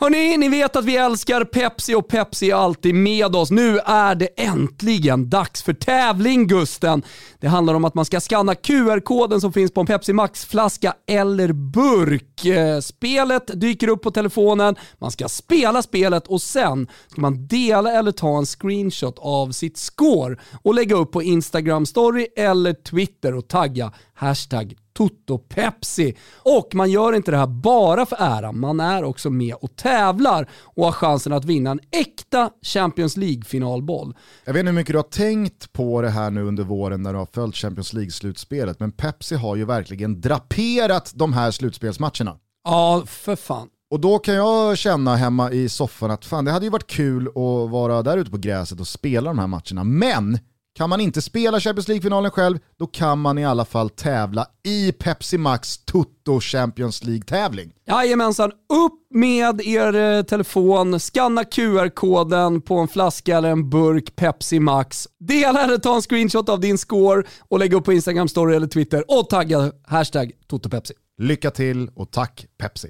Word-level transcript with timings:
Hörni, 0.00 0.36
ni 0.36 0.48
vet 0.48 0.76
att 0.76 0.84
vi 0.84 0.96
älskar 0.96 1.44
Pepsi 1.44 1.94
och 1.94 2.08
Pepsi 2.08 2.50
är 2.50 2.54
alltid 2.54 2.94
med 2.94 3.36
oss. 3.36 3.50
Nu 3.50 3.78
är 3.78 4.14
det 4.14 4.26
äntligen 4.36 5.30
dags 5.30 5.62
för 5.62 5.72
tävling 5.72 6.46
Gusten. 6.46 7.02
Det 7.40 7.48
handlar 7.48 7.74
om 7.74 7.84
att 7.84 7.94
man 7.94 8.04
ska 8.04 8.20
scanna 8.20 8.54
QR-koden 8.54 9.40
som 9.40 9.52
finns 9.52 9.72
på 9.72 9.80
en 9.80 9.86
Pepsi 9.86 10.12
Max-flaska 10.12 10.94
eller 11.06 11.52
burk. 11.52 12.44
Eh, 12.44 12.80
spelet 12.80 13.60
dyker 13.60 13.88
upp 13.88 14.02
på 14.02 14.10
telefonen, 14.10 14.76
man 14.98 15.10
ska 15.10 15.28
spela 15.28 15.82
spelet 15.82 16.26
och 16.26 16.42
sen 16.42 16.88
ska 17.08 17.20
man 17.20 17.46
dela 17.46 17.92
eller 17.92 18.12
ta 18.12 18.38
en 18.38 18.46
screenshot 18.46 19.18
av 19.18 19.52
sitt 19.52 19.76
score 19.76 20.36
och 20.62 20.74
lägga 20.74 20.96
upp 20.96 21.12
på 21.12 21.22
Instagram 21.22 21.86
story 21.86 22.26
eller 22.36 22.72
Twitter 22.72 23.34
och 23.34 23.48
tagga 23.48 23.92
hashtag 24.14 24.74
Toto 24.98 25.38
Pepsi. 25.38 26.16
Och 26.36 26.74
man 26.74 26.90
gör 26.90 27.12
inte 27.12 27.30
det 27.30 27.36
här 27.36 27.46
bara 27.46 28.06
för 28.06 28.16
äran, 28.20 28.60
man 28.60 28.80
är 28.80 29.04
också 29.04 29.30
med 29.30 29.54
och 29.54 29.76
tävlar 29.76 30.50
och 30.62 30.84
har 30.84 30.92
chansen 30.92 31.32
att 31.32 31.44
vinna 31.44 31.70
en 31.70 31.80
äkta 31.90 32.50
Champions 32.62 33.16
League-finalboll. 33.16 34.14
Jag 34.44 34.52
vet 34.52 34.60
inte 34.60 34.70
hur 34.70 34.76
mycket 34.76 34.92
du 34.92 34.98
har 34.98 35.02
tänkt 35.02 35.72
på 35.72 36.02
det 36.02 36.08
här 36.08 36.30
nu 36.30 36.42
under 36.42 36.64
våren 36.64 37.02
när 37.02 37.12
du 37.12 37.18
har 37.18 37.28
följt 37.32 37.56
Champions 37.56 37.92
League-slutspelet, 37.92 38.80
men 38.80 38.92
Pepsi 38.92 39.34
har 39.34 39.56
ju 39.56 39.64
verkligen 39.64 40.20
draperat 40.20 41.12
de 41.14 41.32
här 41.32 41.50
slutspelsmatcherna. 41.50 42.36
Ja, 42.64 43.02
för 43.06 43.36
fan. 43.36 43.68
Och 43.90 44.00
då 44.00 44.18
kan 44.18 44.34
jag 44.34 44.78
känna 44.78 45.16
hemma 45.16 45.52
i 45.52 45.68
soffan 45.68 46.10
att 46.10 46.24
fan 46.24 46.44
det 46.44 46.50
hade 46.50 46.66
ju 46.66 46.70
varit 46.70 46.86
kul 46.90 47.28
att 47.28 47.70
vara 47.70 48.02
där 48.02 48.16
ute 48.16 48.30
på 48.30 48.38
gräset 48.38 48.80
och 48.80 48.88
spela 48.88 49.30
de 49.30 49.38
här 49.38 49.46
matcherna. 49.46 49.84
Men 49.84 50.38
kan 50.78 50.90
man 50.90 51.00
inte 51.00 51.22
spela 51.22 51.60
Champions 51.60 51.88
League-finalen 51.88 52.30
själv, 52.30 52.58
då 52.78 52.86
kan 52.86 53.18
man 53.18 53.38
i 53.38 53.44
alla 53.44 53.64
fall 53.64 53.90
tävla 53.90 54.46
i 54.64 54.92
Pepsi 54.92 55.38
Max 55.38 55.78
Toto 55.78 56.40
Champions 56.40 57.04
League-tävling. 57.04 57.72
Jajamensan, 57.86 58.50
upp 58.50 58.92
med 59.14 59.60
er 59.60 59.94
eh, 59.94 60.22
telefon, 60.22 61.00
scanna 61.00 61.44
QR-koden 61.44 62.60
på 62.60 62.78
en 62.78 62.88
flaska 62.88 63.36
eller 63.36 63.50
en 63.50 63.70
burk 63.70 64.16
Pepsi 64.16 64.60
Max. 64.60 65.08
Dela 65.20 65.64
eller 65.64 65.78
ta 65.78 65.96
en 65.96 66.02
screenshot 66.02 66.48
av 66.48 66.60
din 66.60 66.78
score 66.78 67.22
och 67.48 67.58
lägg 67.58 67.72
upp 67.72 67.84
på 67.84 67.92
Instagram 67.92 68.28
story 68.28 68.56
eller 68.56 68.66
Twitter 68.66 69.04
och 69.08 69.30
tagga 69.30 69.72
hashtag 69.86 70.32
TotoPepsi. 70.46 70.94
Lycka 71.18 71.50
till 71.50 71.90
och 71.94 72.10
tack 72.10 72.46
Pepsi. 72.58 72.88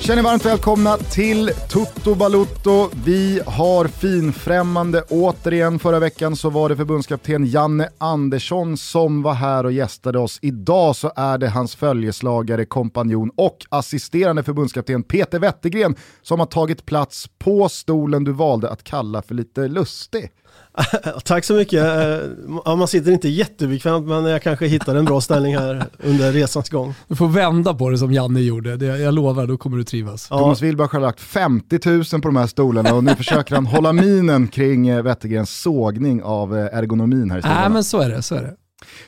Känner 0.00 0.22
varmt 0.22 0.44
välkomna 0.44 0.96
till 0.96 1.50
Toto 1.70 2.14
Balutto. 2.14 2.90
Vi 3.04 3.40
har 3.46 3.88
finfrämmande 3.88 5.02
återigen. 5.08 5.78
Förra 5.78 5.98
veckan 5.98 6.36
så 6.36 6.50
var 6.50 6.68
det 6.68 6.76
förbundskapten 6.76 7.46
Janne 7.46 7.88
Andersson 7.98 8.76
som 8.76 9.22
var 9.22 9.34
här 9.34 9.64
och 9.64 9.72
gästade 9.72 10.18
oss. 10.18 10.38
Idag 10.42 10.96
så 10.96 11.12
är 11.16 11.38
det 11.38 11.48
hans 11.48 11.76
följeslagare, 11.76 12.64
kompanjon 12.64 13.30
och 13.36 13.66
assisterande 13.68 14.42
förbundskapten 14.42 15.02
Peter 15.02 15.38
Wettergren 15.38 15.96
som 16.22 16.38
har 16.40 16.46
tagit 16.46 16.86
plats 16.86 17.26
på 17.38 17.68
stolen 17.68 18.24
du 18.24 18.32
valde 18.32 18.70
att 18.70 18.84
kalla 18.84 19.22
för 19.22 19.34
lite 19.34 19.68
lustig. 19.68 20.30
Tack 21.24 21.44
så 21.44 21.54
mycket. 21.54 21.84
Eh, 21.84 22.30
ja, 22.64 22.76
man 22.76 22.88
sitter 22.88 23.12
inte 23.12 23.28
jättebekvämt 23.28 24.06
men 24.06 24.24
jag 24.24 24.42
kanske 24.42 24.66
hittar 24.66 24.94
en 24.94 25.04
bra 25.04 25.20
ställning 25.20 25.56
här 25.56 25.84
under 25.98 26.32
resans 26.32 26.70
gång. 26.70 26.94
Du 27.08 27.16
får 27.16 27.28
vända 27.28 27.74
på 27.74 27.90
det 27.90 27.98
som 27.98 28.12
Janne 28.12 28.40
gjorde. 28.40 28.76
Det, 28.76 28.86
jag 28.86 29.14
lovar, 29.14 29.46
då 29.46 29.56
kommer 29.56 29.76
du 29.76 29.84
trivas. 29.84 30.26
Ja. 30.30 30.38
Thomas 30.38 30.62
Wilbach 30.62 30.92
har 30.92 31.00
lagt 31.00 31.20
50 31.20 31.88
000 31.88 32.04
på 32.04 32.28
de 32.28 32.36
här 32.36 32.46
stolarna 32.46 32.94
och 32.94 33.04
nu 33.04 33.14
försöker 33.16 33.54
han 33.54 33.66
hålla 33.66 33.92
minen 33.92 34.48
kring 34.48 34.88
eh, 34.88 35.02
Wettergrens 35.02 35.60
sågning 35.60 36.22
av 36.22 36.56
eh, 36.56 36.78
ergonomin 36.78 37.30
här 37.30 37.38
i 37.38 37.42
stolarna. 37.42 37.60
Nej 37.60 37.70
men 37.70 37.84
så 37.84 38.00
är 38.00 38.08
det, 38.08 38.22
så 38.22 38.34
är 38.34 38.42
det. 38.42 38.54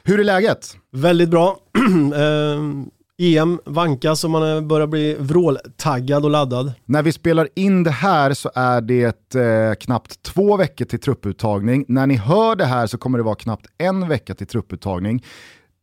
Hur 0.03 0.21
är 0.21 0.25
läget? 0.25 0.77
Väldigt 0.93 1.29
bra. 1.29 1.57
EM 3.21 3.61
vankas 3.65 4.25
och 4.25 4.31
man 4.31 4.57
eh, 4.57 4.61
börjar 4.61 4.87
bli 4.87 5.17
vråltaggad 5.19 6.25
och 6.25 6.31
laddad. 6.31 6.73
När 6.85 7.03
vi 7.03 7.13
spelar 7.13 7.49
in 7.55 7.83
det 7.85 7.91
här 7.91 8.35
så 8.35 8.51
är 8.55 8.81
det 8.81 9.35
eh, 9.35 9.75
knappt 9.75 10.23
två 10.23 10.57
veckor 10.57 10.85
till 10.85 11.01
trupputtagning. 11.01 11.85
När 11.89 12.07
ni 12.07 12.15
hör 12.15 12.57
det 12.57 12.65
här 12.65 12.87
så 12.87 12.99
kommer 12.99 13.19
det 13.19 13.25
vara 13.25 13.35
knappt 13.35 13.67
en 13.79 14.09
vecka 14.09 14.35
till 14.35 14.47
trupputtagning. 14.47 15.25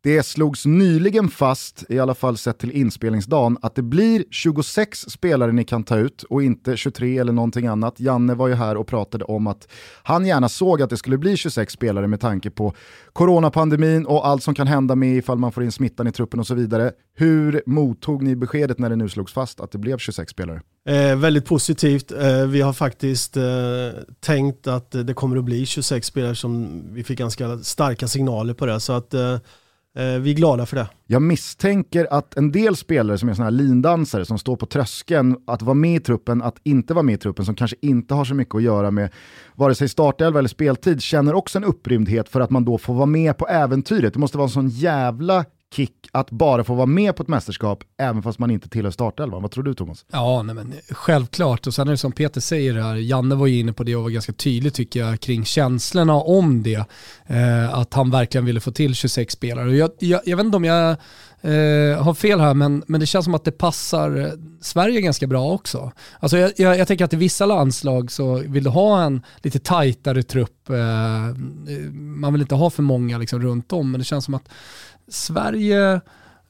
Det 0.04 0.24
slogs 0.24 0.66
nyligen 0.66 1.30
fast, 1.30 1.84
i 1.90 2.00
alla 2.00 2.16
fall 2.16 2.38
sett 2.38 2.60
till 2.60 2.72
inspelningsdagen, 2.72 3.58
att 3.62 3.76
det 3.76 3.82
blir 3.82 4.24
26 4.32 5.00
spelare 5.00 5.52
ni 5.52 5.64
kan 5.64 5.84
ta 5.84 5.98
ut 5.98 6.24
och 6.24 6.44
inte 6.44 6.78
23 6.78 7.18
eller 7.18 7.34
någonting 7.34 7.68
annat. 7.68 8.00
Janne 8.00 8.36
var 8.36 8.48
ju 8.48 8.54
här 8.54 8.78
och 8.78 8.88
pratade 8.88 9.26
om 9.26 9.48
att 9.48 9.68
han 10.04 10.26
gärna 10.26 10.50
såg 10.50 10.82
att 10.82 10.90
det 10.90 10.98
skulle 10.98 11.18
bli 11.18 11.38
26 11.38 11.74
spelare 11.74 12.08
med 12.08 12.22
tanke 12.22 12.50
på 12.50 12.74
coronapandemin 13.14 14.06
och 14.06 14.28
allt 14.28 14.44
som 14.44 14.56
kan 14.56 14.68
hända 14.68 14.96
med 14.96 15.18
ifall 15.18 15.38
man 15.38 15.52
får 15.52 15.64
in 15.64 15.72
smittan 15.72 16.08
i 16.08 16.12
truppen 16.12 16.40
och 16.40 16.48
så 16.48 16.56
vidare. 16.56 16.92
Hur 17.16 17.62
mottog 17.66 18.24
ni 18.24 18.36
beskedet 18.36 18.80
när 18.80 18.90
det 18.90 18.96
nu 18.96 19.10
slogs 19.10 19.34
fast 19.34 19.60
att 19.60 19.72
det 19.72 19.78
blev 19.78 19.98
26 19.98 20.32
spelare? 20.32 20.62
Eh, 20.90 21.16
väldigt 21.16 21.46
positivt. 21.46 22.12
Eh, 22.12 22.46
vi 22.48 22.62
har 22.62 22.74
faktiskt 22.74 23.38
eh, 23.38 23.44
tänkt 24.20 24.68
att 24.68 24.92
det 24.92 25.14
kommer 25.14 25.38
att 25.38 25.44
bli 25.46 25.66
26 25.66 26.08
spelare 26.08 26.36
som 26.36 26.84
vi 26.94 27.04
fick 27.04 27.20
ganska 27.20 27.58
starka 27.58 28.08
signaler 28.08 28.54
på 28.54 28.66
det. 28.66 28.80
Så 28.80 28.94
att 28.94 29.14
eh, 29.14 29.38
Eh, 29.98 30.20
vi 30.20 30.32
är 30.32 30.36
glada 30.36 30.66
för 30.66 30.76
det. 30.76 30.88
Jag 31.08 31.22
misstänker 31.22 32.08
att 32.12 32.38
en 32.38 32.52
del 32.52 32.76
spelare 32.76 33.18
som 33.18 33.30
är 33.30 33.34
sådana 33.34 33.52
här 33.52 33.58
lindansare 33.58 34.26
som 34.26 34.38
står 34.38 34.56
på 34.56 34.66
tröskeln 34.66 35.38
att 35.48 35.62
vara 35.62 35.74
med 35.74 35.96
i 35.96 36.00
truppen, 36.00 36.42
att 36.42 36.56
inte 36.64 36.94
vara 36.94 37.04
med 37.04 37.16
i 37.16 37.18
truppen, 37.18 37.46
som 37.46 37.56
kanske 37.56 37.78
inte 37.82 38.14
har 38.14 38.26
så 38.26 38.36
mycket 38.36 38.56
att 38.56 38.64
göra 38.64 38.92
med 38.92 39.10
vare 39.56 39.76
sig 39.76 39.90
startelva 39.90 40.40
eller 40.40 40.50
speltid, 40.50 41.02
känner 41.02 41.34
också 41.34 41.58
en 41.58 41.64
upprymdhet 41.64 42.30
för 42.30 42.42
att 42.42 42.50
man 42.50 42.66
då 42.66 42.78
får 42.78 42.94
vara 42.94 43.06
med 43.06 43.38
på 43.38 43.48
äventyret. 43.48 44.14
Det 44.14 44.20
måste 44.20 44.38
vara 44.38 44.46
en 44.48 44.52
sån 44.52 44.70
jävla 44.70 45.46
kick 45.74 45.94
att 46.12 46.32
bara 46.32 46.64
få 46.64 46.74
vara 46.74 46.86
med 46.86 47.16
på 47.16 47.24
ett 47.24 47.30
mästerskap 47.30 47.84
även 47.98 48.24
fast 48.24 48.40
man 48.40 48.52
inte 48.52 48.70
tillhör 48.70 48.92
startelvan. 48.92 49.42
Vad 49.42 49.52
tror 49.52 49.64
du 49.64 49.74
Thomas? 49.74 50.06
Ja, 50.12 50.44
nej 50.44 50.56
men, 50.56 50.74
självklart. 50.90 51.68
Och 51.68 51.74
sen 51.74 51.88
är 51.88 51.92
det 51.92 51.98
som 51.98 52.12
Peter 52.12 52.42
säger 52.42 52.74
här, 52.74 52.96
Janne 52.96 53.36
var 53.36 53.48
ju 53.48 53.60
inne 53.60 53.74
på 53.74 53.84
det 53.84 53.96
och 53.96 54.04
var 54.04 54.10
ganska 54.10 54.34
tydlig 54.34 54.74
tycker 54.74 55.00
jag 55.00 55.20
kring 55.20 55.46
känslorna 55.46 56.14
om 56.14 56.64
det. 56.64 56.86
Eh, 57.26 57.74
att 57.74 57.94
han 57.94 58.12
verkligen 58.12 58.46
ville 58.46 58.60
få 58.60 58.72
till 58.72 58.96
26 58.96 59.34
spelare. 59.34 59.68
Och 59.68 59.76
jag, 59.76 59.92
jag, 60.00 60.22
jag 60.26 60.38
vet 60.38 60.46
inte 60.46 60.58
om 60.58 60.66
jag 60.66 60.90
eh, 61.42 62.04
har 62.04 62.14
fel 62.14 62.40
här, 62.40 62.54
men, 62.54 62.84
men 62.88 63.00
det 63.00 63.06
känns 63.06 63.26
som 63.26 63.36
att 63.36 63.46
det 63.46 63.52
passar 63.52 64.18
eh, 64.18 64.32
Sverige 64.62 65.02
ganska 65.02 65.28
bra 65.28 65.52
också. 65.52 65.92
Alltså 66.20 66.38
jag, 66.38 66.52
jag, 66.58 66.78
jag 66.78 66.88
tänker 66.88 67.06
att 67.06 67.14
i 67.14 67.18
vissa 67.18 67.46
landslag 67.46 68.12
så 68.12 68.36
vill 68.36 68.64
du 68.64 68.70
ha 68.70 69.04
en 69.04 69.22
lite 69.38 69.60
tajtare 69.60 70.24
trupp. 70.24 70.70
Eh, 70.70 70.76
man 71.94 72.34
vill 72.34 72.42
inte 72.42 72.56
ha 72.56 72.70
för 72.70 72.84
många 72.84 73.18
liksom 73.18 73.42
runt 73.42 73.74
om, 73.74 73.92
men 73.92 74.00
det 74.00 74.06
känns 74.06 74.26
som 74.26 74.34
att 74.34 74.50
Sverige 75.08 76.02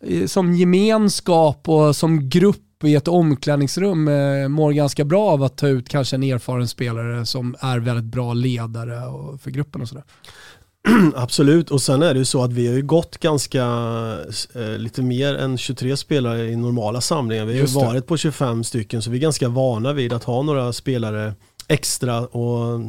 eh, 0.03 0.25
som 0.25 0.53
gemenskap 0.53 1.69
och 1.69 1.95
som 1.95 2.29
grupp 2.29 2.83
i 2.83 2.95
ett 2.95 3.07
omklädningsrum 3.07 4.07
eh, 4.07 4.47
mår 4.47 4.71
ganska 4.71 5.05
bra 5.05 5.29
av 5.29 5.43
att 5.43 5.57
ta 5.57 5.67
ut 5.67 5.89
kanske 5.89 6.15
en 6.15 6.23
erfaren 6.23 6.67
spelare 6.67 7.25
som 7.25 7.55
är 7.59 7.79
väldigt 7.79 8.05
bra 8.05 8.33
ledare 8.33 9.01
för 9.41 9.51
gruppen 9.51 9.81
och 9.81 9.89
sådär. 9.89 10.03
Absolut, 11.15 11.71
och 11.71 11.81
sen 11.81 12.01
är 12.01 12.13
det 12.13 12.19
ju 12.19 12.25
så 12.25 12.43
att 12.43 12.53
vi 12.53 12.67
har 12.67 12.73
ju 12.73 12.81
gått 12.81 13.17
ganska 13.17 13.65
eh, 14.55 14.77
lite 14.77 15.01
mer 15.01 15.35
än 15.35 15.57
23 15.57 15.97
spelare 15.97 16.47
i 16.47 16.55
normala 16.55 17.01
samlingar. 17.01 17.45
Vi 17.45 17.59
har 17.59 17.67
ju 17.67 17.73
varit 17.73 18.07
på 18.07 18.17
25 18.17 18.63
stycken 18.63 19.01
så 19.01 19.09
vi 19.09 19.17
är 19.17 19.21
ganska 19.21 19.49
vana 19.49 19.93
vid 19.93 20.13
att 20.13 20.23
ha 20.23 20.41
några 20.41 20.73
spelare 20.73 21.33
extra 21.67 22.19
och 22.19 22.79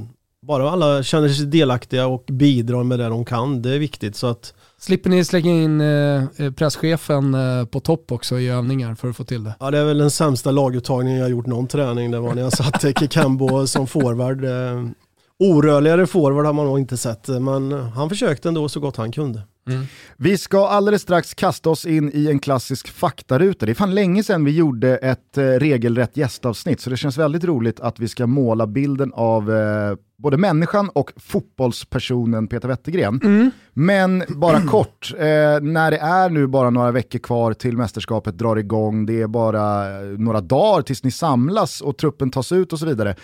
bara 0.46 0.70
alla 0.70 1.02
känner 1.02 1.28
sig 1.28 1.46
delaktiga 1.46 2.06
och 2.06 2.24
bidrar 2.26 2.84
med 2.84 2.98
det 2.98 3.08
de 3.08 3.24
kan, 3.24 3.62
det 3.62 3.74
är 3.74 3.78
viktigt. 3.78 4.16
Så 4.16 4.26
att 4.26 4.54
Slipper 4.80 5.10
ni 5.10 5.24
slänga 5.24 5.50
in 5.52 5.80
eh, 5.80 6.24
eh, 6.36 6.52
presschefen 6.52 7.34
eh, 7.34 7.64
på 7.64 7.80
topp 7.80 8.12
också 8.12 8.38
i 8.38 8.48
övningar 8.48 8.94
för 8.94 9.10
att 9.10 9.16
få 9.16 9.24
till 9.24 9.44
det? 9.44 9.54
Ja 9.60 9.70
det 9.70 9.78
är 9.78 9.84
väl 9.84 9.98
den 9.98 10.10
sämsta 10.10 10.50
laguttagningen 10.50 11.20
jag 11.20 11.30
gjort 11.30 11.46
någon 11.46 11.66
träning. 11.66 12.10
Det 12.10 12.20
var 12.20 12.34
när 12.34 12.42
jag 12.42 12.52
satte 12.52 12.92
Kikambo 12.92 13.66
som 13.66 13.86
forward. 13.86 14.44
Eh, 14.44 14.90
orörligare 15.38 16.06
forward 16.06 16.46
har 16.46 16.52
man 16.52 16.66
nog 16.66 16.78
inte 16.78 16.96
sett, 16.96 17.28
men 17.28 17.72
han 17.72 18.08
försökte 18.08 18.48
ändå 18.48 18.68
så 18.68 18.80
gott 18.80 18.96
han 18.96 19.12
kunde. 19.12 19.42
Mm. 19.68 19.86
Vi 20.16 20.38
ska 20.38 20.68
alldeles 20.68 21.02
strax 21.02 21.34
kasta 21.34 21.70
oss 21.70 21.86
in 21.86 22.10
i 22.14 22.30
en 22.30 22.38
klassisk 22.38 22.88
faktaruta. 22.88 23.66
Det 23.66 23.72
är 23.72 23.74
fan 23.74 23.94
länge 23.94 24.22
sedan 24.22 24.44
vi 24.44 24.50
gjorde 24.50 24.96
ett 24.96 25.38
eh, 25.38 25.44
regelrätt 25.44 26.16
gästavsnitt, 26.16 26.80
så 26.80 26.90
det 26.90 26.96
känns 26.96 27.18
väldigt 27.18 27.44
roligt 27.44 27.80
att 27.80 27.98
vi 27.98 28.08
ska 28.08 28.26
måla 28.26 28.66
bilden 28.66 29.12
av 29.14 29.52
eh, 29.52 29.96
både 30.18 30.36
människan 30.36 30.88
och 30.88 31.12
fotbollspersonen 31.16 32.48
Peter 32.48 32.68
Wettergren. 32.68 33.20
Mm. 33.24 33.50
Men 33.72 34.24
bara 34.28 34.60
kort, 34.60 35.12
eh, 35.18 35.24
när 35.60 35.90
det 35.90 35.98
är 35.98 36.30
nu 36.30 36.46
bara 36.46 36.70
några 36.70 36.90
veckor 36.90 37.18
kvar 37.18 37.52
till 37.52 37.76
mästerskapet 37.76 38.38
drar 38.38 38.56
igång, 38.56 39.06
det 39.06 39.20
är 39.20 39.26
bara 39.26 39.86
eh, 40.00 40.06
några 40.18 40.40
dagar 40.40 40.82
tills 40.82 41.04
ni 41.04 41.10
samlas 41.10 41.80
och 41.80 41.98
truppen 41.98 42.30
tas 42.30 42.52
ut 42.52 42.72
och 42.72 42.78
så 42.78 42.86
vidare 42.86 43.14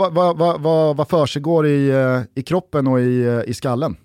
vad, 0.00 0.14
vad, 0.14 0.38
vad, 0.38 0.60
vad, 0.60 0.96
vad 0.96 1.08
försiggår 1.08 1.66
i, 1.66 1.88
eh, 1.88 2.20
i 2.34 2.42
kroppen 2.42 2.86
och 2.86 3.00
i, 3.00 3.22
eh, 3.22 3.40
i 3.46 3.54
skallen? 3.54 3.96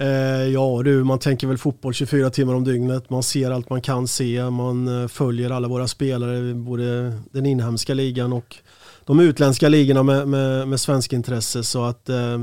Eh, 0.00 0.08
ja 0.52 0.82
du, 0.84 1.04
man 1.04 1.18
tänker 1.18 1.46
väl 1.46 1.58
fotboll 1.58 1.94
24 1.94 2.30
timmar 2.30 2.54
om 2.54 2.64
dygnet. 2.64 3.10
Man 3.10 3.22
ser 3.22 3.50
allt 3.50 3.70
man 3.70 3.80
kan 3.80 4.08
se. 4.08 4.50
Man 4.50 5.02
eh, 5.02 5.08
följer 5.08 5.50
alla 5.50 5.68
våra 5.68 5.88
spelare, 5.88 6.54
både 6.54 7.12
den 7.32 7.46
inhemska 7.46 7.94
ligan 7.94 8.32
och 8.32 8.56
de 9.04 9.20
utländska 9.20 9.68
ligorna 9.68 10.02
med, 10.02 10.28
med, 10.28 10.68
med 10.68 10.80
svensk 10.80 11.12
intresse. 11.12 11.64
Så 11.64 11.84
att 11.84 12.08
eh, 12.08 12.38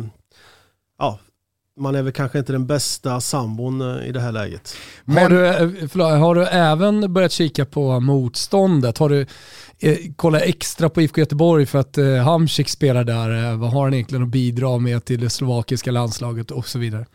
ja, 0.99 1.19
man 1.79 1.95
är 1.95 2.01
väl 2.01 2.13
kanske 2.13 2.39
inte 2.39 2.51
den 2.51 2.67
bästa 2.67 3.21
sambon 3.21 3.81
eh, 3.81 4.07
i 4.07 4.11
det 4.11 4.19
här 4.19 4.31
läget. 4.31 4.75
Men... 5.05 5.23
Har, 5.23 5.29
du, 5.29 5.47
eh, 5.47 5.87
förlåt, 5.89 6.11
har 6.11 6.35
du 6.35 6.45
även 6.45 7.13
börjat 7.13 7.31
kika 7.31 7.65
på 7.65 7.99
motståndet? 7.99 8.97
Har 8.97 9.09
du 9.09 9.21
eh, 9.79 9.97
kollat 10.15 10.41
extra 10.41 10.89
på 10.89 11.01
IFK 11.01 11.19
Göteborg 11.19 11.65
för 11.65 11.79
att 11.79 11.97
eh, 11.97 12.15
Hamsik 12.15 12.69
spelar 12.69 13.03
där? 13.03 13.51
Eh, 13.51 13.57
vad 13.57 13.71
har 13.71 13.83
han 13.83 13.93
egentligen 13.93 14.23
att 14.23 14.29
bidra 14.29 14.77
med 14.77 15.05
till 15.05 15.21
det 15.21 15.29
slovakiska 15.29 15.91
landslaget 15.91 16.51
och 16.51 16.67
så 16.67 16.79
vidare? 16.79 17.05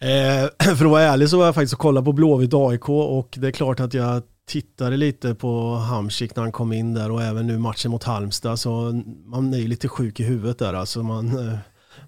Eh, 0.00 0.48
för 0.76 0.84
att 0.84 0.90
vara 0.90 1.02
ärlig 1.02 1.28
så 1.28 1.38
var 1.38 1.44
jag 1.46 1.54
faktiskt 1.54 1.74
och 1.74 1.80
kollade 1.80 2.04
på 2.04 2.12
Blåvitt 2.12 2.54
AIK 2.54 2.88
och 2.88 3.34
det 3.36 3.46
är 3.46 3.52
klart 3.52 3.80
att 3.80 3.94
jag 3.94 4.22
tittade 4.48 4.96
lite 4.96 5.34
på 5.34 5.74
Hamsik 5.74 6.36
när 6.36 6.42
han 6.42 6.52
kom 6.52 6.72
in 6.72 6.94
där 6.94 7.10
och 7.10 7.22
även 7.22 7.46
nu 7.46 7.58
matchen 7.58 7.90
mot 7.90 8.04
Halmstad 8.04 8.58
så 8.58 9.02
man 9.24 9.54
är 9.54 9.58
ju 9.58 9.68
lite 9.68 9.88
sjuk 9.88 10.20
i 10.20 10.24
huvudet 10.24 10.58
där 10.58 10.74
alltså 10.74 11.02
man, 11.02 11.48
eh, 11.48 11.58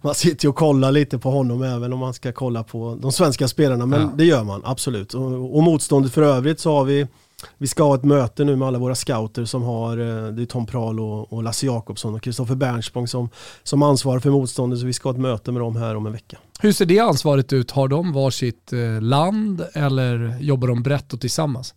man 0.03 0.15
sitter 0.15 0.45
ju 0.45 0.49
och 0.49 0.56
kollar 0.56 0.93
lite 0.93 1.19
på 1.19 1.31
honom 1.31 1.62
även 1.62 1.93
om 1.93 1.99
man 1.99 2.15
ska 2.15 2.33
kolla 2.33 2.62
på 2.62 2.99
de 3.00 3.12
svenska 3.12 3.49
spelarna 3.49 3.87
men 3.87 4.00
ja. 4.00 4.11
det 4.17 4.25
gör 4.25 4.45
man 4.45 4.61
absolut 4.65 5.15
och, 5.15 5.56
och 5.56 5.62
motståndet 5.62 6.12
för 6.12 6.23
övrigt 6.23 6.61
så 6.61 6.73
har 6.73 6.85
vi 6.85 7.06
vi 7.58 7.67
ska 7.67 7.82
ha 7.82 7.94
ett 7.94 8.05
möte 8.05 8.44
nu 8.44 8.56
med 8.56 8.69
alla 8.69 8.79
våra 8.79 8.94
scouter 8.94 9.44
som 9.44 9.62
har, 9.62 9.99
eh, 9.99 10.32
det 10.32 10.43
är 10.43 10.46
Tom 10.46 10.67
Prahl 10.67 11.00
och, 11.00 11.32
och 11.32 11.43
Lasse 11.43 11.67
Jakobsson 11.67 12.14
och 12.14 12.23
Kristoffer 12.23 12.55
Bernspång 12.55 13.08
som, 13.08 13.29
som 13.62 13.82
ansvarar 13.82 14.20
för 14.20 14.31
motståndet 14.31 14.79
så 14.79 14.87
vi 14.87 14.93
ska 14.93 15.08
ha 15.08 15.14
ett 15.14 15.20
möte 15.20 15.52
med 15.52 15.62
dem 15.62 15.76
här 15.76 15.94
om 15.94 16.06
en 16.06 16.12
vecka. 16.12 16.38
Hur 16.61 16.73
ser 16.73 16.87
det 16.87 16.99
ansvaret 16.99 17.52
ut? 17.52 17.70
Har 17.70 17.88
de 17.88 18.12
varsitt 18.12 18.73
eh, 18.73 19.00
land 19.00 19.64
eller 19.75 20.37
jobbar 20.40 20.69
de 20.69 20.82
brett 20.82 21.12
och 21.12 21.20
tillsammans? 21.20 21.75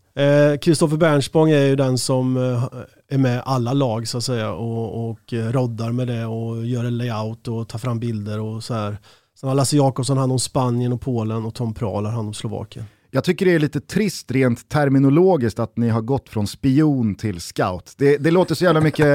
Kristoffer 0.61 0.95
eh, 0.95 0.99
Bernspång 0.99 1.49
är 1.49 1.65
ju 1.65 1.75
den 1.75 1.97
som 1.97 2.37
eh, 2.37 2.63
är 3.09 3.17
med 3.17 3.41
alla 3.45 3.73
lag 3.73 4.07
så 4.07 4.17
att 4.17 4.23
säga 4.23 4.51
och, 4.51 5.09
och 5.09 5.33
roddar 5.33 5.91
med 5.91 6.07
det 6.07 6.25
och 6.25 6.65
gör 6.65 6.85
en 6.85 6.97
layout 6.97 7.47
och 7.47 7.69
tar 7.69 7.79
fram 7.79 7.99
bilder 7.99 8.39
och 8.39 8.63
så 8.63 8.73
här. 8.73 8.97
Sen 9.39 9.49
har 9.49 9.55
Lasse 9.55 9.77
Jakobsson 9.77 10.17
hand 10.17 10.31
om 10.31 10.39
Spanien 10.39 10.93
och 10.93 11.01
Polen 11.01 11.45
och 11.45 11.55
Tom 11.55 11.73
Prahl 11.73 12.05
har 12.05 12.11
hand 12.11 12.27
om 12.27 12.33
Slovakien. 12.33 12.85
Jag 13.13 13.23
tycker 13.23 13.45
det 13.45 13.51
är 13.51 13.59
lite 13.59 13.81
trist 13.81 14.31
rent 14.31 14.69
terminologiskt 14.69 15.59
att 15.59 15.77
ni 15.77 15.89
har 15.89 16.01
gått 16.01 16.29
från 16.29 16.47
spion 16.47 17.15
till 17.15 17.41
scout. 17.41 17.93
Det, 17.97 18.17
det 18.17 18.31
låter 18.31 18.55
så 18.55 18.63
jävla 18.63 18.81
mycket 18.81 19.05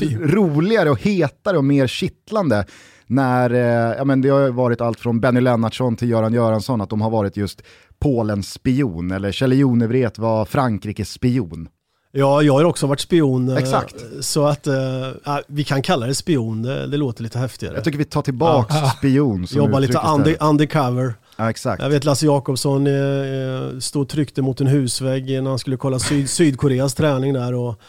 roligare 0.20 0.90
och 0.90 1.00
hetare 1.00 1.56
och 1.58 1.64
mer 1.64 1.86
kittlande 1.86 2.64
när, 3.06 3.50
eh, 3.50 3.96
ja 3.96 4.04
men 4.04 4.22
det 4.22 4.28
har 4.28 4.50
varit 4.50 4.80
allt 4.80 5.00
från 5.00 5.20
Benny 5.20 5.40
Lennartsson 5.40 5.96
till 5.96 6.10
Göran 6.10 6.32
Göransson, 6.32 6.80
att 6.80 6.90
de 6.90 7.00
har 7.00 7.10
varit 7.10 7.36
just 7.36 7.62
Polens 7.98 8.52
spion, 8.52 9.10
eller 9.10 9.32
Kjell 9.32 9.52
Jonevret 9.52 10.18
var 10.18 10.44
Frankrikes 10.44 11.10
spion. 11.10 11.68
Ja, 12.12 12.42
jag 12.42 12.54
har 12.54 12.64
också 12.64 12.86
varit 12.86 13.00
spion. 13.00 13.48
Eh, 13.48 13.56
Exakt. 13.56 13.96
Så 14.20 14.46
att 14.46 14.66
äh, 14.66 14.74
vi 15.46 15.64
kan 15.64 15.82
kalla 15.82 16.06
det 16.06 16.14
spion, 16.14 16.62
det, 16.62 16.86
det, 16.86 16.96
låter 16.96 17.22
lite 17.22 17.38
häftigare. 17.38 17.74
Jag 17.74 17.84
tycker 17.84 17.98
vi 17.98 18.04
tar 18.04 18.22
tillbaka 18.22 18.74
ja. 18.74 18.90
spion. 18.98 19.46
Jobba 19.50 19.78
lite 19.78 19.98
under, 19.98 20.36
undercover. 20.40 21.14
Ja, 21.40 21.50
exakt. 21.50 21.82
Jag 21.82 21.90
vet 21.90 22.04
Lasse 22.04 22.26
Jakobsson 22.26 22.86
eh, 22.86 23.78
stod 23.78 24.02
och 24.02 24.08
tryckte 24.08 24.42
mot 24.42 24.60
en 24.60 24.66
husvägg 24.66 25.42
när 25.42 25.50
han 25.50 25.58
skulle 25.58 25.76
kolla 25.76 25.98
Syd 25.98 26.30
Sydkoreas 26.30 26.94
träning 26.94 27.32
där. 27.32 27.54
Och, 27.54 27.80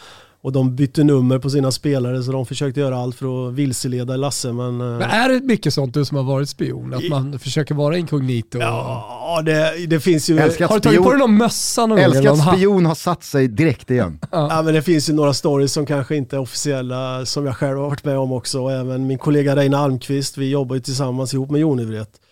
och 0.42 0.52
de 0.52 0.76
bytte 0.76 1.04
nummer 1.04 1.40
på 1.40 1.50
sina 1.50 1.72
spelare 1.72 2.24
så 2.24 2.32
de 2.32 2.46
försökte 2.46 2.80
göra 2.80 2.98
allt 2.98 3.16
för 3.16 3.48
att 3.48 3.54
vilseleda 3.54 4.16
Lasse. 4.18 4.54
Men, 4.54 4.82
eh, 4.82 4.88
men 4.88 5.02
är 5.02 5.30
det 5.30 5.42
mycket 5.42 5.74
sånt 5.74 5.94
du 5.94 6.06
som 6.06 6.18
har 6.18 6.24
varit 6.24 6.50
spion? 6.50 6.94
Att 6.94 7.10
man 7.10 7.40
försöker 7.40 7.76
vara 7.76 7.98
inkognito? 7.98 8.60
Ja, 8.60 9.42
det, 9.46 9.86
det 9.88 10.00
finns 10.00 10.30
ju... 10.30 10.40
Älskat 10.40 10.70
har 10.70 10.78
du 10.78 10.82
tagit 10.82 11.04
på 11.04 11.10
dig 11.10 11.20
någon 11.20 11.38
mössa 11.38 11.86
någon 11.86 12.00
Älskat 12.00 12.26
gång? 12.26 12.34
Älskat 12.34 12.58
spion 12.58 12.86
har 12.86 12.96
satt 12.96 13.24
sig 13.24 13.48
direkt 13.48 13.92
igen. 13.92 14.20
ja. 14.32 14.48
ja. 14.50 14.62
men 14.62 14.74
det 14.74 14.82
finns 14.82 15.10
ju 15.10 15.14
några 15.14 15.34
stories 15.34 15.74
som 15.74 15.86
kanske 15.86 16.16
inte 16.16 16.36
är 16.36 16.40
officiella, 16.40 17.26
som 17.26 17.46
jag 17.46 17.58
själv 17.58 17.78
har 17.78 17.90
varit 17.90 18.06
med 18.06 18.18
om 18.18 18.32
också. 18.32 18.62
Och 18.62 18.72
även 18.72 19.08
min 19.08 19.18
kollega 19.18 19.56
Reine 19.56 19.78
Almqvist, 19.78 20.38
vi 20.38 20.50
jobbar 20.50 20.76
ju 20.76 20.82
tillsammans 20.82 21.34
ihop 21.34 21.52
med 21.52 21.62
Jonivret 21.62 22.10
eh, 22.10 22.31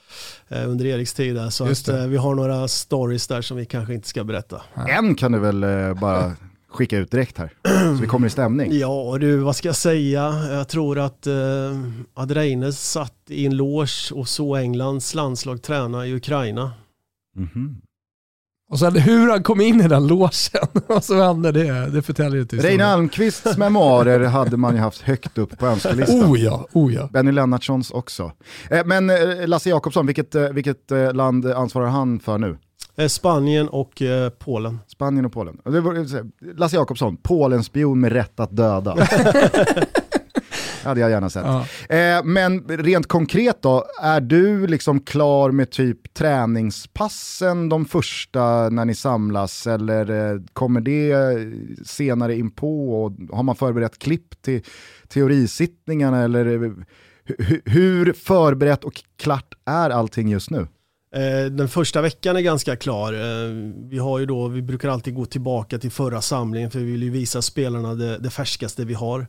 under 0.50 0.86
Eriks 0.86 1.14
tid 1.14 1.36
där. 1.36 1.50
Så 1.50 1.66
att, 1.66 1.88
vi 2.10 2.18
har 2.18 2.36
några 2.36 2.68
stories 2.68 3.28
där 3.28 3.42
som 3.42 3.58
vi 3.58 3.66
kanske 3.66 3.94
inte 3.94 4.08
ska 4.08 4.24
berätta. 4.24 4.62
En 4.88 5.16
kan 5.16 5.32
du 5.32 5.40
väl 5.40 5.66
bara 5.96 6.32
skicka 6.70 6.98
ut 6.98 7.12
direkt 7.12 7.38
här. 7.38 7.54
Så 7.96 8.02
vi 8.02 8.08
kommer 8.08 8.28
i 8.28 8.30
stämning. 8.30 8.80
Ja 8.80 9.18
du, 9.20 9.38
vad 9.38 9.56
ska 9.56 9.68
jag 9.68 9.76
säga? 9.76 10.34
Jag 10.52 10.68
tror 10.68 11.00
att 11.00 11.28
eh, 11.28 11.34
Adreines 12.14 12.92
satt 12.92 13.16
i 13.28 13.46
en 13.46 13.58
loge 13.58 14.14
och 14.14 14.28
såg 14.28 14.58
Englands 14.58 15.16
landslag 15.16 15.62
träna 15.62 16.08
i 16.08 16.14
Ukraina. 16.14 16.72
Mm 17.36 17.50
-hmm. 17.54 17.76
Och 18.70 18.80
sen 18.80 18.96
hur 18.96 19.30
han 19.30 19.44
kom 19.44 19.62
in 19.62 19.82
i 19.82 19.88
den 19.88 20.08
logen 20.08 20.30
och 20.88 21.04
så 21.04 21.22
hände 21.22 21.52
det, 21.52 21.90
det 21.90 22.02
förtäljer 22.02 22.42
inte 22.42 22.56
Reine 22.56 22.86
Almqvists 22.86 23.58
memoarer 23.58 24.26
hade 24.26 24.58
man 24.58 24.76
ju 24.76 24.82
haft 24.82 25.02
högt 25.02 25.38
upp 25.38 25.60
på 25.60 25.66
önskelistan. 25.66 26.32
Oh 26.32 26.40
ja, 26.40 26.68
oh 26.74 26.94
ja. 26.94 27.10
Benny 27.14 27.32
Lennartssons 27.32 27.92
också. 27.92 28.32
Eh, 28.70 28.86
men 28.86 29.10
eh, 29.10 29.48
Lasse 29.48 29.70
Jakobsson, 29.70 30.06
vilket, 30.06 30.36
eh, 30.36 30.50
vilket 30.50 30.92
land 31.14 31.46
ansvarar 31.46 31.88
han 31.88 32.20
för 32.20 32.38
nu? 32.38 32.58
Spanien 33.08 33.70
och 33.70 34.02
eh, 34.02 34.30
Polen. 34.30 34.80
Spanien 34.88 35.26
och 35.26 35.34
Polen. 35.34 35.58
Lasse 36.58 36.76
Jakobsson, 36.76 37.18
Polen-spion 37.18 38.00
med 38.00 38.12
rätt 38.12 38.40
att 38.40 38.56
döda. 38.56 38.98
hade 40.84 41.00
jag 41.00 41.10
gärna 41.10 41.30
sett. 41.30 41.46
Ja. 41.46 41.66
Eh, 41.96 42.24
men 42.24 42.64
rent 42.68 43.08
konkret 43.08 43.62
då, 43.62 43.86
är 44.02 44.22
du 44.22 44.68
liksom 44.68 45.00
klar 45.00 45.52
med 45.52 45.72
typ 45.72 46.14
träningspassen 46.14 47.70
de 47.70 47.86
första 47.86 48.70
när 48.70 48.86
ni 48.86 48.96
samlas 48.96 49.68
eller 49.68 50.32
eh, 50.34 50.42
kommer 50.54 50.82
det 50.82 51.14
senare 51.86 52.36
in 52.36 52.52
på 52.52 53.04
och 53.04 53.12
har 53.36 53.44
man 53.44 53.56
förberett 53.56 54.00
klipp 54.00 54.42
till 54.42 54.64
teorisittningarna 55.08 56.24
eller 56.24 56.64
eh, 56.64 56.72
hur 57.66 58.14
förberett 58.14 58.84
och 58.84 59.04
klart 59.18 59.54
är 59.66 59.90
allting 59.90 60.30
just 60.30 60.50
nu? 60.50 60.68
Eh, 61.16 61.52
den 61.52 61.68
första 61.68 62.02
veckan 62.02 62.36
är 62.36 62.42
ganska 62.42 62.76
klar. 62.76 63.14
Eh, 63.14 63.52
vi, 63.90 63.98
har 63.98 64.20
ju 64.20 64.26
då, 64.26 64.48
vi 64.48 64.62
brukar 64.62 64.90
alltid 64.90 65.16
gå 65.16 65.26
tillbaka 65.26 65.80
till 65.80 65.92
förra 65.92 66.22
samlingen 66.22 66.72
för 66.72 66.80
vi 66.80 66.92
vill 66.92 67.04
ju 67.04 67.10
visa 67.10 67.42
spelarna 67.42 67.96
det, 67.96 68.18
det 68.18 68.30
färskaste 68.30 68.86
vi 68.86 68.94
har. 68.94 69.28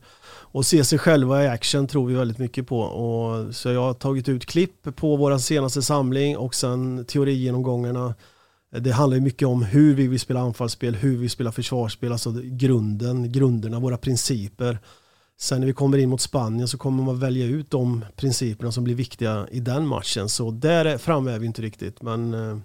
Och 0.53 0.67
se 0.67 0.85
sig 0.85 0.99
själva 0.99 1.45
i 1.45 1.49
action 1.49 1.87
tror 1.87 2.07
vi 2.07 2.15
väldigt 2.15 2.39
mycket 2.39 2.67
på. 2.67 2.81
Och, 2.81 3.55
så 3.55 3.69
jag 3.69 3.81
har 3.81 3.95
tagit 3.95 4.29
ut 4.29 4.47
klipp 4.47 4.97
på 4.97 5.17
vår 5.17 5.39
senaste 5.39 5.83
samling 5.83 6.37
och 6.37 6.55
sen 6.55 7.05
teorigenomgångarna. 7.05 8.15
Det 8.81 8.91
handlar 8.91 9.17
ju 9.17 9.23
mycket 9.23 9.49
om 9.49 9.63
hur 9.63 9.95
vi 9.95 10.07
vill 10.07 10.21
spela 10.21 10.41
anfallsspel, 10.41 10.95
hur 10.95 11.17
vi 11.17 11.29
spelar 11.29 11.51
försvarsspel, 11.51 12.13
alltså 12.13 12.33
grunden, 12.43 13.33
grunderna, 13.33 13.81
våra 13.81 13.97
principer. 13.97 14.79
Sen 15.41 15.61
när 15.61 15.67
vi 15.67 15.73
kommer 15.73 15.99
in 15.99 16.09
mot 16.09 16.21
Spanien 16.21 16.69
så 16.69 16.79
kommer 16.79 17.03
man 17.03 17.19
välja 17.19 17.47
ut 17.47 17.71
de 17.71 18.05
principerna 18.17 18.73
som 18.73 18.85
blir 18.85 18.95
viktiga 18.95 19.47
i 19.51 19.61
den 19.61 19.87
matchen. 19.87 20.29
Så 20.29 20.51
där 20.51 20.99
framme 20.99 21.31
är 21.33 21.39
vi 21.39 21.47
inte 21.47 21.63
riktigt. 21.63 22.03
Men 22.03 22.35
eh, 22.35 22.59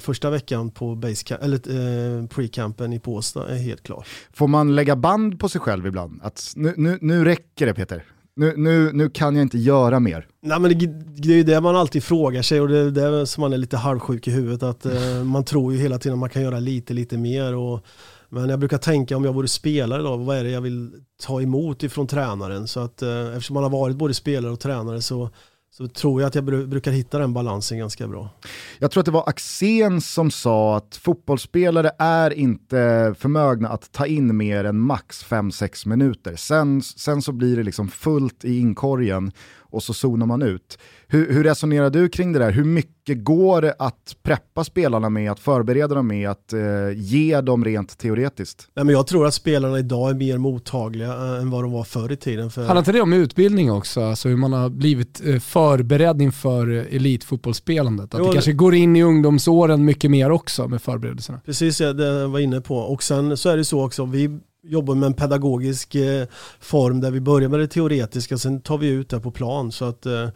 första 0.00 0.30
veckan 0.30 0.70
på 0.70 1.02
eller, 1.40 1.56
eh, 1.56 2.26
pre-campen 2.26 2.94
i 2.94 3.00
Påstad 3.00 3.48
är 3.48 3.56
helt 3.56 3.82
klar. 3.82 4.06
Får 4.32 4.48
man 4.48 4.74
lägga 4.74 4.96
band 4.96 5.40
på 5.40 5.48
sig 5.48 5.60
själv 5.60 5.86
ibland? 5.86 6.20
Att 6.22 6.52
nu, 6.56 6.74
nu, 6.76 6.98
nu 7.00 7.24
räcker 7.24 7.66
det 7.66 7.74
Peter. 7.74 8.04
Nu, 8.36 8.54
nu, 8.56 8.92
nu 8.92 9.10
kan 9.10 9.36
jag 9.36 9.42
inte 9.42 9.58
göra 9.58 10.00
mer. 10.00 10.26
Nej, 10.42 10.60
men 10.60 10.78
det, 10.78 10.86
det 11.16 11.32
är 11.32 11.36
ju 11.36 11.42
det 11.42 11.60
man 11.60 11.76
alltid 11.76 12.04
frågar 12.04 12.42
sig 12.42 12.60
och 12.60 12.68
det 12.68 12.78
är 12.78 12.90
det 12.90 13.26
som 13.26 13.40
man 13.40 13.52
är 13.52 13.56
lite 13.56 13.76
halvsjuk 13.76 14.28
i 14.28 14.30
huvudet. 14.30 14.62
Att, 14.62 14.86
eh, 14.86 15.24
man 15.24 15.44
tror 15.44 15.72
ju 15.72 15.78
hela 15.78 15.98
tiden 15.98 16.14
att 16.14 16.20
man 16.20 16.30
kan 16.30 16.42
göra 16.42 16.60
lite, 16.60 16.94
lite 16.94 17.18
mer. 17.18 17.54
Och, 17.54 17.86
men 18.28 18.48
jag 18.48 18.58
brukar 18.58 18.78
tänka 18.78 19.16
om 19.16 19.24
jag 19.24 19.32
vore 19.32 19.48
spelare 19.48 20.02
då, 20.02 20.16
vad 20.16 20.36
är 20.36 20.44
det 20.44 20.50
jag 20.50 20.60
vill 20.60 20.92
ta 21.22 21.42
emot 21.42 21.82
ifrån 21.82 22.06
tränaren? 22.06 22.68
Så 22.68 22.80
att 22.80 23.02
eh, 23.02 23.28
eftersom 23.28 23.54
man 23.54 23.62
har 23.62 23.70
varit 23.70 23.96
både 23.96 24.14
spelare 24.14 24.52
och 24.52 24.60
tränare 24.60 25.02
så, 25.02 25.30
så 25.78 25.88
tror 25.88 26.20
jag 26.20 26.28
att 26.28 26.34
jag 26.34 26.44
brukar 26.44 26.90
hitta 26.90 27.18
den 27.18 27.32
balansen 27.32 27.78
ganska 27.78 28.08
bra. 28.08 28.30
Jag 28.78 28.90
tror 28.90 29.00
att 29.00 29.04
det 29.04 29.12
var 29.12 29.28
Axén 29.28 30.00
som 30.00 30.30
sa 30.30 30.76
att 30.76 30.96
fotbollsspelare 30.96 31.90
är 31.98 32.30
inte 32.30 33.14
förmögna 33.18 33.68
att 33.68 33.92
ta 33.92 34.06
in 34.06 34.36
mer 34.36 34.64
än 34.64 34.78
max 34.78 35.24
5-6 35.24 35.88
minuter. 35.88 36.36
Sen, 36.36 36.82
sen 36.82 37.22
så 37.22 37.32
blir 37.32 37.56
det 37.56 37.62
liksom 37.62 37.88
fullt 37.88 38.44
i 38.44 38.58
inkorgen 38.58 39.32
och 39.70 39.82
så 39.82 39.94
zonar 39.94 40.26
man 40.26 40.42
ut. 40.42 40.78
Hur, 41.06 41.32
hur, 41.32 41.44
resonerar 41.44 41.90
du 41.90 42.08
kring 42.08 42.32
det 42.32 42.38
där? 42.38 42.50
Hur 42.50 42.64
mycket 42.64 43.24
går 43.24 43.62
det 43.62 43.74
att 43.78 44.16
preppa 44.22 44.64
spelarna 44.64 45.10
med, 45.10 45.30
att 45.30 45.40
förbereda 45.40 45.94
dem 45.94 46.06
med, 46.06 46.30
att 46.30 46.52
eh, 46.52 46.60
ge 46.94 47.40
dem 47.40 47.64
rent 47.64 47.98
teoretiskt? 47.98 48.68
Nej, 48.74 48.84
men 48.84 48.94
jag 48.94 49.06
tror 49.06 49.26
att 49.26 49.34
spelarna 49.34 49.78
idag 49.78 50.10
är 50.10 50.14
mer 50.14 50.38
mottagliga 50.38 51.08
äh, 51.08 51.40
än 51.40 51.50
vad 51.50 51.64
de 51.64 51.72
var 51.72 51.84
förr 51.84 52.12
i 52.12 52.16
tiden. 52.16 52.50
För... 52.50 52.60
Handlar 52.60 52.78
inte 52.78 52.92
det 52.92 53.00
om 53.00 53.12
utbildning 53.12 53.72
också? 53.72 54.00
Alltså 54.00 54.28
hur 54.28 54.36
man 54.36 54.52
har 54.52 54.68
blivit 54.68 55.26
eh, 55.26 55.38
förberedd 55.38 56.22
inför 56.22 56.68
elitfotbollsspelandet? 56.68 58.14
Att 58.14 58.20
jo, 58.20 58.26
det 58.26 58.32
kanske 58.32 58.52
går 58.52 58.74
in 58.74 58.96
i 58.96 59.02
ungdomsåren 59.02 59.84
mycket 59.84 60.10
mer 60.10 60.30
också 60.30 60.68
med 60.68 60.82
förberedelserna? 60.82 61.40
Precis, 61.46 61.78
det 61.78 62.06
jag 62.06 62.28
var 62.28 62.38
inne 62.38 62.60
på. 62.60 62.76
Och 62.76 63.02
sen 63.02 63.36
så 63.36 63.48
är 63.48 63.56
det 63.56 63.64
så 63.64 63.84
också, 63.84 64.04
vi 64.04 64.38
jobbar 64.68 64.94
med 64.94 65.06
en 65.06 65.14
pedagogisk 65.14 65.94
eh, 65.94 66.26
form 66.60 67.00
där 67.00 67.10
vi 67.10 67.20
börjar 67.20 67.48
med 67.48 67.60
det 67.60 67.68
teoretiska, 67.68 68.38
sen 68.38 68.60
tar 68.60 68.78
vi 68.78 68.88
ut 68.88 69.08
det 69.08 69.20
på 69.20 69.30
plan. 69.30 69.72
Så 69.72 69.84
att 69.84 70.06
eh, 70.06 70.28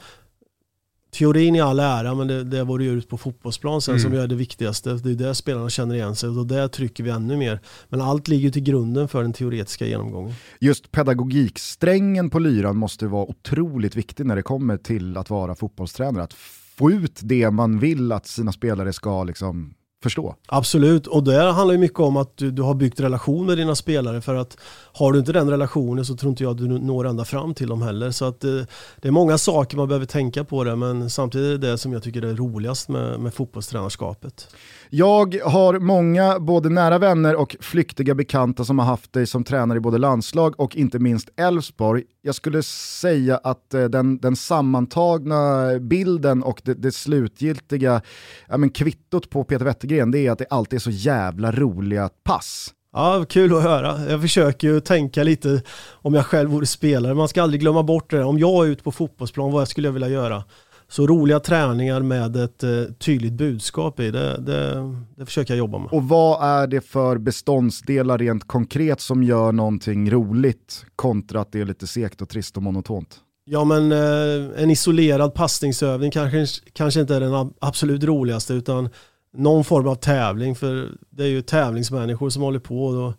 teorin 1.11 1.57
i 1.57 1.61
all 1.61 1.81
ära, 1.81 2.15
men 2.15 2.29
det, 2.29 2.45
det 2.45 2.59
är 2.59 2.65
vad 2.65 2.81
du 2.81 2.85
gör 2.85 2.95
ut 2.95 3.09
på 3.09 3.19
fotbollsplan 3.19 3.83
sen 3.83 3.95
mm. 3.95 4.03
som 4.03 4.21
är 4.21 4.27
det 4.27 4.35
viktigaste. 4.35 4.95
Det 4.95 5.11
är 5.11 5.15
det 5.15 5.35
spelarna 5.35 5.71
känner 5.71 5.95
igen 5.95 6.17
sig 6.17 6.29
och 6.29 6.47
där 6.47 6.69
trycker 6.69 7.05
vi 7.05 7.11
ännu 7.11 7.37
mer. 7.37 7.61
Men 7.89 8.01
allt 8.01 8.29
ligger 8.29 8.51
till 8.51 8.63
grunden 8.63 9.09
för 9.09 9.23
den 9.23 9.33
teoretiska 9.33 9.87
genomgången. 9.87 10.35
Just 10.61 10.93
pedagogiksträngen 10.93 12.31
på 12.31 12.39
lyran 12.39 12.77
måste 12.77 13.07
vara 13.07 13.25
otroligt 13.25 13.97
viktig 13.97 14.27
när 14.27 14.37
det 14.37 14.43
kommer 14.43 14.77
till 14.77 15.17
att 15.17 15.31
vara 15.31 15.55
fotbollstränare. 15.55 16.23
Att 16.23 16.35
få 16.77 16.91
ut 16.91 17.21
det 17.23 17.51
man 17.51 17.79
vill 17.79 18.13
att 18.13 18.27
sina 18.27 18.53
spelare 18.53 18.93
ska 18.93 19.25
liksom 19.25 19.75
förstå. 20.03 20.35
Absolut, 20.47 21.07
och 21.07 21.25
det 21.25 21.53
handlar 21.53 21.73
ju 21.73 21.79
mycket 21.79 22.01
om 22.01 22.17
att 22.17 22.37
du, 22.37 22.51
du, 22.51 22.63
har 22.63 22.75
byggt 22.75 23.01
relation 23.01 23.47
med 23.47 23.59
dina 23.59 23.75
spelare 23.75 24.21
för 24.21 24.35
att 24.35 24.57
har 24.93 25.13
du 25.13 25.19
inte 25.19 25.33
den 25.33 25.51
relationen 25.51 26.05
så 26.05 26.17
tror 26.17 26.31
inte 26.31 26.43
jag 26.43 26.51
att 26.51 26.59
du 26.59 26.69
når 26.69 27.07
ända 27.07 27.25
fram 27.25 27.55
till 27.55 27.69
dem 27.69 27.83
heller. 27.83 28.11
Så 28.11 28.25
att 28.25 28.41
det, 28.41 28.67
det 28.97 29.09
är 29.09 29.13
många 29.13 29.39
saker 29.39 29.77
man 29.77 29.89
behöver 29.89 30.07
tänka 30.07 30.45
på 30.45 30.65
det 30.65 30.77
men 30.77 31.11
samtidigt 31.11 31.47
är 31.47 31.67
det 31.67 31.73
det 31.73 31.79
som 31.79 31.93
jag 31.93 32.03
tycker 32.03 32.23
är 32.23 32.35
roligast 32.35 32.89
med, 32.89 33.21
med 33.21 33.35
fotbollstränarskapet. 33.35 34.49
Jag 34.95 35.37
har 35.45 35.79
många 35.79 36.39
både 36.39 36.69
nära 36.69 36.99
vänner 36.99 37.37
och 37.37 37.57
flyktiga 37.61 38.15
bekanta 38.15 38.65
som 38.65 38.79
har 38.79 38.87
haft 38.87 39.13
dig 39.13 39.27
som 39.27 39.45
tränare 39.45 39.79
i 39.79 39.81
både 39.81 39.99
landslag 39.99 40.61
och 40.61 40.77
inte 40.77 40.99
minst 40.99 41.29
Elfsborg. 41.37 42.03
Jag 42.23 42.35
skulle 42.35 42.63
säga 42.63 43.37
att 43.37 43.75
eh, 43.75 43.85
den, 43.85 44.19
den 44.19 44.37
sammantagna 44.37 45.69
bilden 45.81 46.43
och 46.43 46.61
det, 46.65 46.75
det 46.75 46.93
slutgiltiga 46.93 48.01
ja, 48.49 48.57
men 48.57 48.71
kvittot 48.71 49.31
på 49.31 49.45
Peter 49.45 49.65
Wettergren 49.65 50.11
det 50.11 50.27
är 50.27 50.31
att 50.31 50.39
det 50.39 50.47
alltid 50.51 50.77
är 50.77 50.81
så 50.81 50.91
jävla 50.91 51.53
roliga 51.53 52.09
pass. 52.25 52.75
Ja, 52.93 53.25
kul 53.29 53.57
att 53.57 53.63
höra. 53.63 54.11
Jag 54.11 54.21
försöker 54.21 54.69
ju 54.69 54.81
tänka 54.81 55.23
lite 55.23 55.63
om 55.93 56.15
jag 56.15 56.27
själv 56.27 56.51
vore 56.51 56.67
spelare. 56.67 57.15
Man 57.15 57.29
ska 57.29 57.43
aldrig 57.43 57.61
glömma 57.61 57.83
bort 57.83 58.11
det. 58.11 58.25
Om 58.25 58.39
jag 58.39 58.67
är 58.67 58.71
ute 58.71 58.83
på 58.83 58.93
fotbollsplan, 58.93 59.53
vad 59.53 59.69
skulle 59.69 59.89
jag 59.89 59.93
vilja 59.93 60.09
göra? 60.09 60.45
Så 60.93 61.07
roliga 61.07 61.41
träningar 61.41 62.01
med 62.01 62.37
ett 62.37 62.63
eh, 62.63 62.71
tydligt 62.99 63.33
budskap 63.33 64.01
i, 64.01 64.11
det, 64.11 64.37
det, 64.41 64.95
det, 65.17 65.27
försöker 65.27 65.55
jag 65.55 65.59
jobba 65.59 65.79
med. 65.79 65.89
Och 65.93 66.09
vad 66.09 66.45
är 66.45 66.67
det 66.67 66.81
för 66.81 67.19
beståndsdelar 67.19 68.19
rent 68.19 68.47
konkret 68.47 69.01
som 69.01 69.23
gör 69.23 69.53
någonting 69.53 70.11
roligt 70.11 70.85
kontra 70.97 71.41
att 71.41 71.53
det 71.53 71.61
är 71.61 71.65
lite 71.65 71.87
segt 71.87 72.23
och 72.23 72.29
trist 72.29 72.57
och 72.57 72.63
monotont? 72.63 73.21
Ja 73.45 73.65
men 73.65 73.93
eh, 73.93 74.63
en 74.63 74.71
isolerad 74.71 75.35
passningsövning 75.35 76.11
kanske, 76.11 76.47
kanske 76.73 77.01
inte 77.01 77.15
är 77.15 77.21
den 77.21 77.53
absolut 77.61 78.05
roligaste 78.05 78.55
utan 78.55 78.89
någon 79.37 79.65
form 79.65 79.89
av 79.89 79.95
tävling 79.95 80.55
för 80.55 80.89
det 81.11 81.23
är 81.23 81.29
ju 81.29 81.43
tävlingsmänniskor 81.43 82.31
som 82.31 82.43
håller 82.43 82.61
på 82.61 82.85
och, 82.85 83.15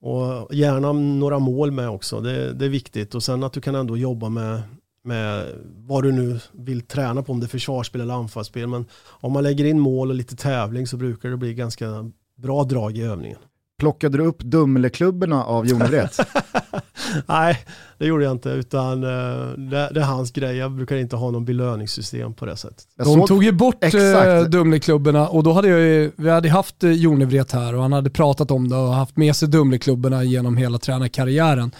och 0.00 0.54
gärna 0.54 0.92
några 0.92 1.38
mål 1.38 1.70
med 1.70 1.88
också. 1.88 2.20
Det, 2.20 2.52
det, 2.52 2.64
är 2.64 2.68
viktigt 2.68 3.14
och 3.14 3.22
sen 3.22 3.42
att 3.42 3.52
du 3.52 3.60
kan 3.60 3.74
ändå 3.74 3.96
jobba 3.96 4.28
med 4.28 4.62
med 5.08 5.46
vad 5.86 6.02
du 6.02 6.12
nu 6.12 6.40
vill 6.52 6.80
träna 6.80 7.22
på, 7.22 7.32
om 7.32 7.40
det 7.40 7.46
är 7.46 7.48
försvarsspel 7.48 8.00
eller 8.00 8.14
anfallsspel. 8.14 8.66
Men 8.66 8.84
om 9.08 9.32
man 9.32 9.42
lägger 9.42 9.64
in 9.64 9.80
mål 9.80 10.08
och 10.10 10.14
lite 10.14 10.36
tävling 10.36 10.86
så 10.86 10.96
brukar 10.96 11.28
det 11.28 11.36
bli 11.36 11.54
ganska 11.54 12.10
bra 12.36 12.64
drag 12.64 12.96
i 12.96 13.02
övningen. 13.02 13.38
Plockade 13.78 14.18
du 14.18 14.24
upp 14.24 14.38
Dumleklubborna 14.38 15.44
av 15.44 15.66
Jon 15.66 15.82
Nej, 17.26 17.58
det 17.98 18.06
gjorde 18.06 18.24
jag 18.24 18.32
inte, 18.32 18.48
utan 18.48 19.04
uh, 19.04 19.48
det, 19.56 19.90
det, 19.94 20.00
är 20.00 20.04
hans 20.04 20.30
grej. 20.30 20.56
Jag 20.56 20.72
brukar 20.72 20.96
inte 20.96 21.16
ha 21.16 21.30
någon 21.30 21.44
belöningssystem 21.44 22.34
på 22.34 22.46
det 22.46 22.56
sättet. 22.56 22.84
De 22.96 23.04
såg... 23.04 23.26
tog 23.26 23.44
ju 23.44 23.52
bort 23.52 23.84
uh, 23.94 24.42
Dumleklubborna 24.48 25.28
och 25.28 25.42
då 25.42 25.52
hade 25.52 25.68
jag 25.68 25.80
ju, 25.80 26.12
vi 26.16 26.30
hade 26.30 26.50
haft 26.50 26.84
uh, 26.84 26.92
Jonevret 26.92 27.52
här 27.52 27.74
och 27.74 27.82
han 27.82 27.92
hade 27.92 28.10
pratat 28.10 28.50
om 28.50 28.68
det 28.68 28.76
och 28.76 28.94
haft 28.94 29.16
med 29.16 29.36
sig 29.36 29.48
Dumleklubborna 29.48 30.24
genom 30.24 30.56
hela 30.56 30.78
tränarkarriären. 30.78 31.70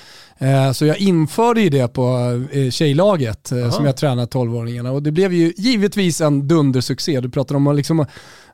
Uh, 0.43 0.73
så 0.73 0.87
jag 0.87 0.99
införde 0.99 1.61
ju 1.61 1.69
det 1.69 1.89
på 1.89 2.17
uh, 2.53 2.71
tjejlaget 2.71 3.53
uh, 3.53 3.71
som 3.71 3.85
jag 3.85 3.97
tränade 3.97 4.27
12-åringarna 4.27 4.91
och 4.91 5.03
det 5.03 5.13
blev 5.13 5.33
ju 5.33 5.53
givetvis 5.57 6.21
en 6.21 6.49
dundersuccé. 6.49 7.21
Du 7.21 7.29
pratar 7.29 7.55
om 7.55 7.67
att 7.67 7.77
liksom 7.77 8.07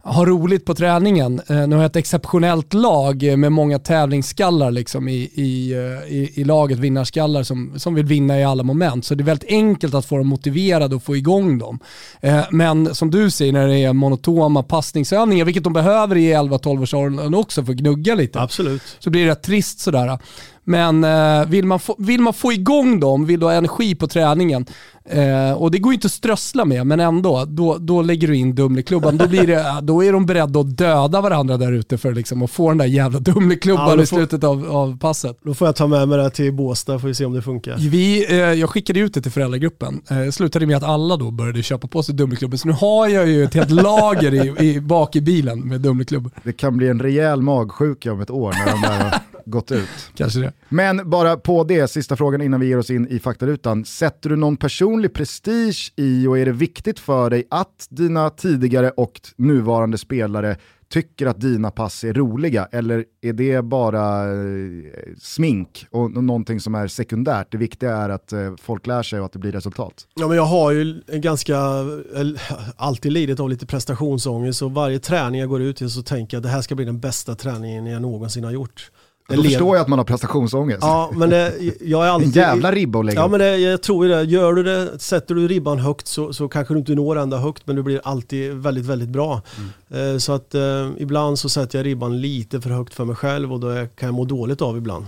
ha 0.05 0.25
roligt 0.25 0.65
på 0.65 0.75
träningen. 0.75 1.41
Eh, 1.47 1.67
nu 1.67 1.77
har 1.77 1.83
jag 1.83 1.91
ett 1.91 1.97
exceptionellt 1.97 2.75
lag 2.75 3.39
med 3.39 3.53
många 3.53 3.79
tävlingsskallar 3.79 4.71
liksom 4.71 5.09
i, 5.09 5.31
i, 5.35 5.73
eh, 5.73 6.13
i, 6.15 6.33
i, 6.35 6.45
laget, 6.45 6.79
vinnarskallar 6.79 7.43
som, 7.43 7.73
som 7.77 7.95
vill 7.95 8.05
vinna 8.05 8.41
i 8.41 8.45
alla 8.45 8.63
moment. 8.63 9.05
Så 9.05 9.15
det 9.15 9.23
är 9.23 9.25
väldigt 9.25 9.51
enkelt 9.51 9.95
att 9.95 10.07
få 10.07 10.19
dem 10.19 10.27
motiverade 10.27 10.97
och 10.97 11.03
få 11.03 11.17
igång 11.17 11.59
dem. 11.59 11.79
Eh, 12.21 12.45
men 12.51 12.95
som 12.95 13.11
du 13.11 13.31
säger, 13.31 13.53
när 13.53 13.69
det 13.69 13.79
är 13.79 13.93
monotoma 13.93 14.63
passningsövningar, 14.63 15.45
vilket 15.45 15.65
de 15.65 15.73
behöver 15.73 16.17
i 16.17 16.35
11-12 16.35 16.83
års 16.83 17.35
också 17.35 17.65
för 17.65 17.73
att 17.73 17.79
gnugga 17.79 18.15
lite, 18.15 18.41
Absolut. 18.41 18.83
så 18.99 19.11
blir 19.11 19.25
det 19.25 19.31
rätt 19.31 19.43
trist 19.43 19.81
sådär. 19.81 20.19
Men 20.65 21.05
eh, 21.05 21.47
vill, 21.47 21.65
man 21.65 21.81
få, 21.81 21.97
vill 21.99 22.21
man 22.21 22.35
få 22.35 22.53
igång 22.53 23.01
dem, 23.01 23.27
vill 23.27 23.41
du 23.41 23.47
ha 23.47 23.53
energi 23.53 23.95
på 23.95 24.07
träningen, 24.07 24.67
eh, 25.05 25.53
och 25.53 25.71
det 25.71 25.79
går 25.79 25.93
ju 25.93 25.95
inte 25.95 26.07
att 26.07 26.13
strössla 26.13 26.65
med, 26.65 26.87
men 26.87 27.01
ändå, 27.01 27.45
då, 27.45 27.77
då 27.79 28.03
lägger 28.03 28.29
du 28.29 28.37
in 28.37 28.55
Dumleklubban. 28.55 29.17
Då, 29.17 29.29
blir 29.29 29.47
det, 29.47 29.65
då 29.83 30.05
är 30.05 30.13
de 30.13 30.27
beredda 30.27 30.61
att 30.61 30.77
döda 30.77 31.21
varandra 31.21 31.57
där 31.57 31.73
ute 31.73 31.99
för 31.99 32.15
liksom, 32.15 32.43
att 32.43 32.51
få 32.51 32.69
den 32.69 32.79
där 32.79 32.85
jävla 32.85 33.19
Dumleklubban 33.19 33.97
ja, 33.97 34.03
i 34.03 34.07
slutet 34.07 34.45
av, 34.45 34.71
av 34.71 34.99
passet. 34.99 35.39
Då 35.43 35.55
får 35.55 35.69
jag 35.69 35.77
ta 35.77 35.87
med 35.87 36.09
mig 36.09 36.19
det 36.19 36.31
till 36.31 36.53
Båstad, 36.53 36.99
får 36.99 37.09
vi 37.09 37.15
se 37.15 37.25
om 37.25 37.33
det 37.33 37.43
funkar. 37.43 37.77
Vi, 37.77 38.27
eh, 38.31 38.37
jag 38.37 38.71
skickade 38.71 39.01
ut 39.01 39.15
det 39.15 39.23
till 39.23 39.33
föräldragruppen. 39.33 40.03
Eh, 40.11 40.31
slutade 40.31 40.67
med 40.67 40.77
att 40.77 40.83
alla 40.83 41.17
då 41.17 41.31
började 41.31 41.63
köpa 41.63 41.89
på 41.89 42.03
sig 42.03 42.15
Dumleklubben, 42.15 42.59
så 42.59 42.69
nu 42.69 42.75
har 42.75 43.09
jag 43.09 43.29
ju 43.29 43.45
ett 43.45 43.55
helt 43.55 43.71
lager 43.85 44.35
i, 44.35 44.69
i, 44.69 44.81
bak 44.81 45.17
i 45.17 45.21
bilen 45.21 45.61
med 45.61 45.81
Dumleklubbor. 45.81 46.31
Det 46.43 46.53
kan 46.53 46.77
bli 46.77 46.89
en 46.89 47.01
rejäl 47.01 47.43
magsjuka 47.43 48.13
om 48.13 48.21
ett 48.21 48.31
år 48.31 48.53
när 48.53 48.73
de 48.73 48.81
där 48.81 49.21
gått 49.47 49.73
ut. 49.73 50.11
Kanske 50.15 50.41
det. 50.41 50.53
Men 50.69 51.11
bara 51.11 51.37
på 51.37 51.65
det, 51.65 51.89
sista 51.89 52.17
frågan 52.17 52.43
innan 52.43 52.61
vi 52.61 52.67
ger 52.67 52.79
oss 52.79 52.91
in 52.91 53.09
i 53.09 53.19
faktarutan. 53.19 53.85
Sätter 53.85 54.31
du 54.31 54.37
någon 54.37 54.57
personlig 54.57 55.15
prestige 55.15 55.93
i 55.97 56.27
och 56.27 56.39
är 56.39 56.47
det 56.47 56.53
viktigt 56.53 56.99
för 56.99 57.31
dig 57.31 57.47
att 57.51 57.87
dina 57.91 58.31
tidigare 58.31 58.91
och 58.91 59.21
nuvarande 59.37 59.99
spelare 59.99 60.57
tycker 60.95 61.27
att 61.27 61.41
dina 61.41 61.71
pass 61.71 62.05
är 62.05 62.13
roliga 62.13 62.69
eller 62.73 63.05
är 63.21 63.33
det 63.33 63.63
bara 63.63 64.33
eh, 64.33 64.39
smink 65.21 65.87
och 65.91 66.11
någonting 66.11 66.61
som 66.61 66.75
är 66.75 66.89
sekundärt? 66.89 67.47
Det 67.51 67.59
viktiga 67.59 67.97
är 67.97 68.09
att 68.09 68.33
eh, 68.33 68.55
folk 68.63 68.87
lär 68.87 69.03
sig 69.03 69.21
och 69.21 69.27
att 69.27 69.33
det 69.33 69.39
blir 69.39 69.53
resultat. 69.53 70.07
Ja, 70.15 70.29
men 70.29 70.37
jag 70.37 70.45
har 70.45 70.73
ju 70.73 71.03
en 71.07 71.21
ganska, 71.21 71.57
alltid 72.77 73.13
lidit 73.13 73.41
av 73.41 73.49
lite 73.49 73.67
prestationsångest 73.67 74.63
och 74.63 74.73
varje 74.73 74.99
träning 74.99 75.41
jag 75.41 75.49
går 75.49 75.63
ut 75.63 75.77
till 75.77 75.91
så 75.91 76.03
tänker 76.03 76.37
jag 76.37 76.41
att 76.41 76.43
det 76.43 76.49
här 76.49 76.63
ska 76.63 76.75
bli 76.75 76.85
den 76.85 77.01
bästa 77.01 77.35
träningen 77.35 77.87
jag 77.87 78.03
någonsin 78.03 78.45
har 78.45 78.53
gjort. 78.53 78.91
Då 79.29 79.43
förstår 79.43 79.77
jag 79.77 79.83
att 79.83 79.89
man 79.89 79.99
har 79.99 80.07
prestationsångest. 80.07 80.79
Ja, 80.83 81.11
men 81.15 81.31
det, 81.31 81.55
jag 81.81 82.07
är 82.07 82.11
alltid... 82.11 82.29
En 82.29 82.43
jävla 82.43 82.73
ribba 82.73 82.99
att 82.99 83.05
lägga 83.05 83.21
Ja, 83.21 83.29
men 83.29 83.41
det, 83.41 83.57
jag 83.57 83.83
tror 83.83 84.09
det. 84.09 84.23
Gör 84.23 84.53
du 84.53 84.63
det, 84.63 84.99
sätter 84.99 85.35
du 85.35 85.49
ribban 85.49 85.79
högt 85.79 86.07
så, 86.07 86.33
så 86.33 86.49
kanske 86.49 86.75
du 86.75 86.79
inte 86.79 86.95
når 86.95 87.19
ända 87.19 87.37
högt, 87.37 87.67
men 87.67 87.77
du 87.77 87.83
blir 87.83 88.01
alltid 88.05 88.53
väldigt, 88.53 88.85
väldigt 88.85 89.09
bra. 89.09 89.43
Mm. 89.91 90.21
Så 90.21 90.33
att 90.33 90.55
eh, 90.55 90.91
ibland 90.99 91.39
så 91.39 91.49
sätter 91.49 91.79
jag 91.79 91.87
ribban 91.87 92.21
lite 92.21 92.61
för 92.61 92.71
högt 92.71 92.95
för 92.95 93.05
mig 93.05 93.17
själv 93.17 93.53
och 93.53 93.61
då 93.61 93.69
kan 93.95 94.07
jag 94.07 94.15
må 94.15 94.25
dåligt 94.25 94.63
av 94.63 94.77
ibland. 94.77 95.07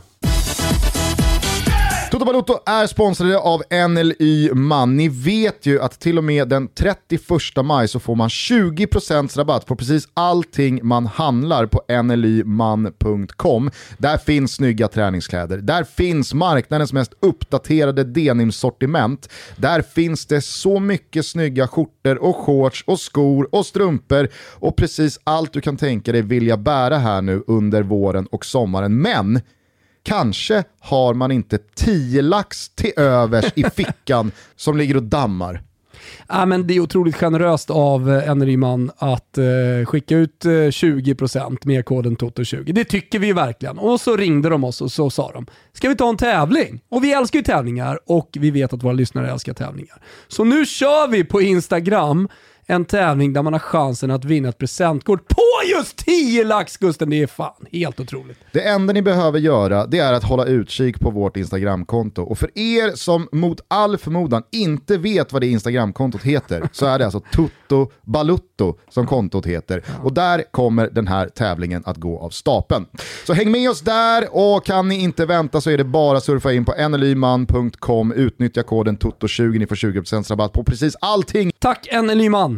Toto 2.17 2.27
Balotto 2.27 2.59
är 2.67 2.87
sponsrade 2.87 3.39
av 3.39 3.63
NLY 3.89 4.51
Man. 4.55 4.97
Ni 4.97 5.09
vet 5.09 5.67
ju 5.67 5.81
att 5.81 6.01
till 6.01 6.19
och 6.19 6.25
med 6.25 6.49
den 6.49 6.69
31 6.69 7.21
maj 7.65 7.89
så 7.89 8.01
får 8.01 8.15
man 8.15 8.29
20% 8.29 9.39
rabatt 9.39 9.67
på 9.67 9.77
precis 9.77 10.09
allting 10.15 10.81
man 10.83 11.07
handlar 11.07 11.67
på 11.67 12.03
nlyman.com. 12.03 13.71
Där 13.99 14.19
finns 14.19 14.53
snygga 14.53 14.89
träningskläder, 14.89 15.59
där 15.59 15.85
finns 15.85 16.35
marknadens 16.35 16.93
mest 16.93 17.13
uppdaterade 17.21 18.05
denimsortiment, 18.05 19.29
där 19.57 19.83
finns 19.83 20.27
det 20.27 20.41
så 20.41 20.81
mycket 20.81 21.27
snygga 21.27 21.69
skjortor 21.69 22.23
och 22.23 22.37
shorts 22.37 22.85
och 22.87 23.01
skor 23.01 23.49
och 23.53 23.67
strumpor 23.67 24.29
och 24.55 24.77
precis 24.77 25.21
allt 25.25 25.53
du 25.53 25.61
kan 25.61 25.77
tänka 25.77 26.13
dig 26.13 26.23
vilja 26.23 26.57
bära 26.57 26.99
här 26.99 27.23
nu 27.23 27.43
under 27.47 27.83
våren 27.83 28.27
och 28.27 28.45
sommaren. 28.45 29.01
Men 29.01 29.41
Kanske 30.07 30.65
har 30.81 31.15
man 31.15 31.33
inte 31.33 31.59
10 31.59 32.23
lax 32.23 32.69
till 32.69 32.93
övers 32.97 33.45
i 33.55 33.65
fickan 33.65 34.33
som 34.57 34.77
ligger 34.77 34.97
och 34.97 35.03
dammar. 35.03 35.63
Ja, 36.29 36.47
men 36.47 36.67
det 36.67 36.75
är 36.75 36.81
otroligt 36.81 37.17
generöst 37.17 37.71
av 37.71 38.11
eh, 38.11 38.31
Eneryman 38.31 38.91
att 38.99 39.39
eh, 39.39 39.45
skicka 39.87 40.17
ut 40.17 40.45
eh, 40.45 40.49
20% 40.49 41.59
med 41.63 41.85
koden 41.85 42.17
TOTO20. 42.17 42.73
Det 42.73 42.85
tycker 42.85 43.19
vi 43.19 43.33
verkligen. 43.33 43.79
Och 43.79 44.01
så 44.01 44.17
ringde 44.17 44.49
de 44.49 44.65
oss 44.65 44.81
och 44.81 44.93
så 44.93 45.11
sa 45.11 45.33
de, 45.33 45.47
ska 45.73 45.89
vi 45.89 45.97
ta 45.97 46.09
en 46.09 46.17
tävling? 46.17 46.81
Och 46.89 47.05
vi 47.05 47.13
älskar 47.13 47.39
ju 47.39 47.43
tävlingar 47.43 47.99
och 48.07 48.31
vi 48.41 48.51
vet 48.51 48.73
att 48.73 48.83
våra 48.83 48.93
lyssnare 48.93 49.31
älskar 49.31 49.55
tävlingar. 49.55 50.03
Så 50.29 50.45
nu 50.45 50.67
kör 50.67 51.09
vi 51.09 51.25
på 51.25 51.43
Instagram 51.43 52.29
en 52.67 52.85
tävling 52.85 53.33
där 53.33 53.43
man 53.43 53.53
har 53.53 53.61
chansen 53.61 54.11
att 54.11 54.25
vinna 54.25 54.49
ett 54.49 54.59
presentkort 54.59 55.29
på 55.29 55.43
just 55.77 55.97
10 55.97 56.45
lax 56.45 56.77
Gusten, 56.77 57.11
det 57.11 57.23
är 57.23 57.27
fan 57.27 57.67
helt 57.73 58.01
otroligt. 58.01 58.39
Det 58.53 58.69
enda 58.69 58.93
ni 58.93 59.03
behöver 59.03 59.39
göra 59.39 59.87
det 59.87 59.99
är 59.99 60.13
att 60.13 60.25
hålla 60.25 60.45
utkik 60.45 61.01
på 61.01 61.11
vårt 61.11 61.37
Instagramkonto. 61.37 62.23
Och 62.23 62.39
för 62.39 62.59
er 62.59 62.97
som 62.97 63.29
mot 63.33 63.61
all 63.69 63.99
förmodan 63.99 64.43
inte 64.53 64.99
vet 64.99 65.33
vad 65.33 65.43
det 65.43 65.47
Instagramkontot 65.47 66.23
heter 66.23 66.69
så 66.73 66.87
är 66.87 66.99
det 66.99 67.05
alltså 67.05 67.21
Tutto 67.21 67.91
Balutto 68.03 68.75
som 68.89 69.07
kontot 69.07 69.47
heter. 69.47 69.83
Och 70.03 70.13
där 70.13 70.45
kommer 70.51 70.91
den 70.93 71.07
här 71.07 71.29
tävlingen 71.29 71.83
att 71.87 71.97
gå 71.97 72.19
av 72.19 72.31
stapeln. 72.31 72.87
Så 73.27 73.33
häng 73.33 73.51
med 73.51 73.71
oss 73.71 73.81
där 73.81 74.29
och 74.31 74.67
kan 74.67 74.89
ni 74.89 75.03
inte 75.03 75.27
vänta 75.27 75.61
så 75.61 75.71
är 75.71 75.79
det 75.79 75.85
bara 75.85 76.17
att 76.17 76.25
surfa 76.25 76.53
in 76.53 76.65
på 76.65 76.75
enelyman.com, 76.75 78.13
utnyttja 78.13 78.63
koden 78.63 78.99
TUTTO20, 78.99 79.59
ni 79.59 79.67
får 79.67 79.77
20% 79.77 80.31
rabatt 80.31 80.53
på 80.53 80.65
precis 80.65 80.97
allting. 81.01 81.53
Tack 81.59 81.89
en 81.91 82.07
Nyman! 82.07 82.56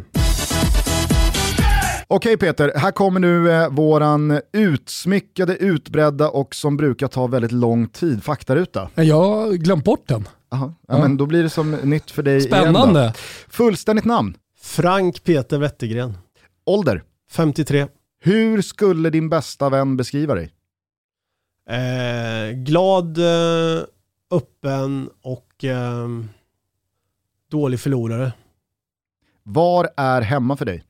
Okej 2.10 2.36
Peter, 2.36 2.72
här 2.76 2.90
kommer 2.90 3.20
nu 3.20 3.50
eh, 3.50 3.68
våran 3.70 4.40
utsmyckade, 4.52 5.56
utbredda 5.56 6.28
och 6.28 6.54
som 6.54 6.76
brukar 6.76 7.08
ta 7.08 7.26
väldigt 7.26 7.52
lång 7.52 7.88
tid 7.88 8.24
faktaruta. 8.24 8.90
Jag 8.94 9.22
har 9.22 9.52
glömt 9.52 9.84
bort 9.84 10.08
den. 10.08 10.28
Aha. 10.50 10.74
Ja, 10.88 10.94
ja. 10.94 11.02
men 11.02 11.16
då 11.16 11.26
blir 11.26 11.42
det 11.42 11.50
som 11.50 11.70
nytt 11.70 12.10
för 12.10 12.22
dig 12.22 12.40
Spännande. 12.40 13.00
igen 13.00 13.12
då. 13.12 13.12
Fullständigt 13.48 14.04
namn? 14.04 14.36
Frank 14.60 15.24
Peter 15.24 15.58
Wettergren. 15.58 16.18
Ålder? 16.66 17.02
53. 17.30 17.86
Hur 18.20 18.62
skulle 18.62 19.10
din 19.10 19.28
bästa 19.28 19.68
vän 19.68 19.96
beskriva 19.96 20.34
dig? 20.34 20.52
Eh, 21.70 22.56
glad, 22.56 23.18
eh, 23.18 23.82
öppen 24.30 25.10
och 25.22 25.64
eh, 25.64 26.08
dålig 27.50 27.80
förlorare. 27.80 28.32
Var 29.42 29.88
är 29.96 30.20
hemma 30.22 30.56
för 30.56 30.64
dig? 30.64 30.84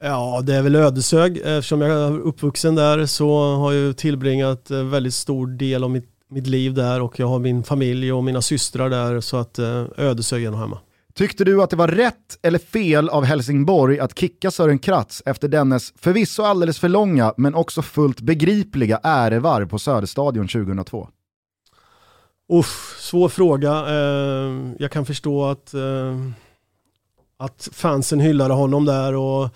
Ja, 0.00 0.40
det 0.44 0.54
är 0.54 0.62
väl 0.62 0.76
Ödeshög. 0.76 1.36
Eftersom 1.36 1.80
jag 1.80 1.90
är 1.90 2.20
uppvuxen 2.20 2.74
där 2.74 3.06
så 3.06 3.56
har 3.56 3.72
jag 3.72 3.96
tillbringat 3.96 4.70
väldigt 4.70 5.14
stor 5.14 5.46
del 5.46 5.84
av 5.84 5.90
mitt, 5.90 6.10
mitt 6.30 6.46
liv 6.46 6.74
där 6.74 7.00
och 7.00 7.20
jag 7.20 7.26
har 7.26 7.38
min 7.38 7.62
familj 7.62 8.12
och 8.12 8.24
mina 8.24 8.42
systrar 8.42 8.90
där 8.90 9.20
så 9.20 9.36
att 9.36 9.58
eh, 9.58 9.84
Ödeshög 9.96 10.44
är 10.44 10.50
nog 10.50 10.60
hemma. 10.60 10.78
Tyckte 11.14 11.44
du 11.44 11.62
att 11.62 11.70
det 11.70 11.76
var 11.76 11.88
rätt 11.88 12.38
eller 12.42 12.58
fel 12.58 13.08
av 13.08 13.24
Helsingborg 13.24 13.98
att 14.00 14.18
kicka 14.18 14.50
Sören 14.50 14.78
Kratz 14.78 15.22
efter 15.26 15.48
dennes 15.48 15.92
förvisso 15.96 16.42
alldeles 16.42 16.78
för 16.78 16.88
långa 16.88 17.34
men 17.36 17.54
också 17.54 17.82
fullt 17.82 18.20
begripliga 18.20 19.00
ärevarv 19.02 19.68
på 19.68 19.78
Söderstadion 19.78 20.48
2002? 20.48 21.08
Uff, 22.52 22.96
svår 23.00 23.28
fråga. 23.28 23.70
Eh, 23.70 24.72
jag 24.78 24.90
kan 24.90 25.06
förstå 25.06 25.44
att, 25.44 25.74
eh, 25.74 26.16
att 27.36 27.68
fansen 27.72 28.20
hyllade 28.20 28.54
honom 28.54 28.84
där 28.84 29.14
och 29.14 29.48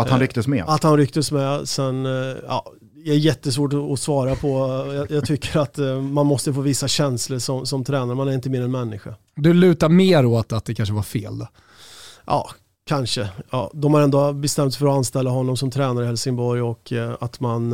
och 0.00 0.06
att 0.06 0.10
han 0.10 0.20
rycktes 0.20 0.46
med? 0.46 0.64
Att 0.66 0.82
han 0.82 0.96
rycktes 0.96 1.32
med. 1.32 1.68
Sen, 1.68 2.04
ja, 2.48 2.72
det 3.04 3.10
är 3.10 3.14
jättesvårt 3.14 3.72
att 3.92 4.00
svara 4.00 4.36
på. 4.36 4.48
Jag, 4.94 5.10
jag, 5.10 5.26
tycker 5.26 5.58
att 5.60 5.78
man 6.12 6.26
måste 6.26 6.52
få 6.52 6.60
vissa 6.60 6.88
känslor 6.88 7.38
som, 7.38 7.66
som 7.66 7.84
tränare, 7.84 8.14
man 8.14 8.28
är 8.28 8.32
inte 8.32 8.50
mer 8.50 8.62
än 8.62 8.70
människa. 8.70 9.14
Du 9.36 9.54
lutar 9.54 9.88
mer 9.88 10.26
åt 10.26 10.52
att 10.52 10.64
det 10.64 10.74
kanske 10.74 10.94
var 10.94 11.02
fel 11.02 11.38
då? 11.38 11.48
Ja, 12.26 12.50
kanske. 12.86 13.28
Ja, 13.50 13.70
de 13.74 13.94
har 13.94 14.00
ändå 14.00 14.32
bestämt 14.32 14.74
sig 14.74 14.78
för 14.78 14.86
att 14.86 14.96
anställa 14.96 15.30
honom 15.30 15.56
som 15.56 15.70
tränare 15.70 16.04
i 16.04 16.06
Helsingborg 16.06 16.62
och 16.62 16.92
att 17.20 17.40
man 17.40 17.72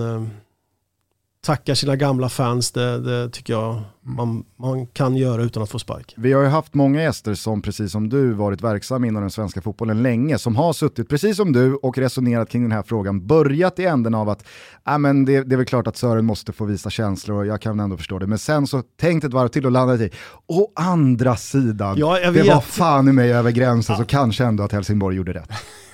tackar 1.47 1.75
sina 1.75 1.97
gamla 1.97 2.29
fans, 2.29 2.73
det, 2.73 3.01
det 3.01 3.31
tycker 3.31 3.53
jag 3.53 3.81
man, 4.03 4.45
man, 4.57 4.87
kan 4.87 5.17
göra 5.17 5.43
utan 5.43 5.63
att 5.63 5.71
få 5.71 5.79
spark. 5.79 6.15
Vi 6.17 6.33
har 6.33 6.43
ju 6.43 6.49
haft 6.49 6.75
många 6.75 7.03
gäster 7.03 7.35
som 7.35 7.63
precis 7.63 7.93
som 7.93 8.09
du 8.09 8.33
varit 8.33 8.63
verksamma 8.63 9.07
inom 9.07 9.23
den 9.23 9.31
svenska 9.31 9.63
fotbollen 9.63 10.03
länge, 10.03 10.39
som 10.39 10.57
har 10.57 10.73
suttit 10.73 11.09
precis 11.09 11.37
som 11.37 11.53
du 11.53 11.75
och 11.75 11.99
resonerat 11.99 12.49
kring 12.49 12.63
den 12.63 12.73
här 12.73 12.83
frågan, 12.83 13.27
börjat 13.27 13.79
i 13.79 13.85
änden 13.85 14.15
av 14.15 14.29
att 14.29 14.47
äh, 14.89 14.99
men 14.99 15.25
det, 15.25 15.43
det 15.43 15.55
är 15.55 15.57
väl 15.57 15.67
klart 15.67 15.87
att 15.87 15.97
Sören 15.97 16.25
måste 16.25 16.53
få 16.53 16.65
visa 16.65 16.91
känslor 16.91 17.39
och 17.39 17.47
jag 17.47 17.61
kan 17.61 17.81
ändå 17.81 17.97
förstå 17.97 18.19
det, 18.19 18.27
men 18.27 18.39
sen 18.39 18.67
så 18.67 18.83
tänkt 19.01 19.25
ett 19.25 19.33
varv 19.33 19.49
till 19.49 19.67
och 19.67 19.73
landat 19.73 20.01
i, 20.01 20.11
å 20.47 20.73
andra 20.75 21.37
sidan, 21.37 21.99
ja, 21.99 22.31
det 22.31 22.43
var 22.43 22.61
fan 22.61 23.09
i 23.09 23.13
mig 23.13 23.33
över 23.33 23.51
gränsen 23.51 23.93
ja. 23.93 23.99
så 23.99 24.05
kanske 24.05 24.45
ändå 24.45 24.63
att 24.63 24.73
Helsingborg 24.73 25.17
gjorde 25.17 25.33
rätt. 25.33 25.51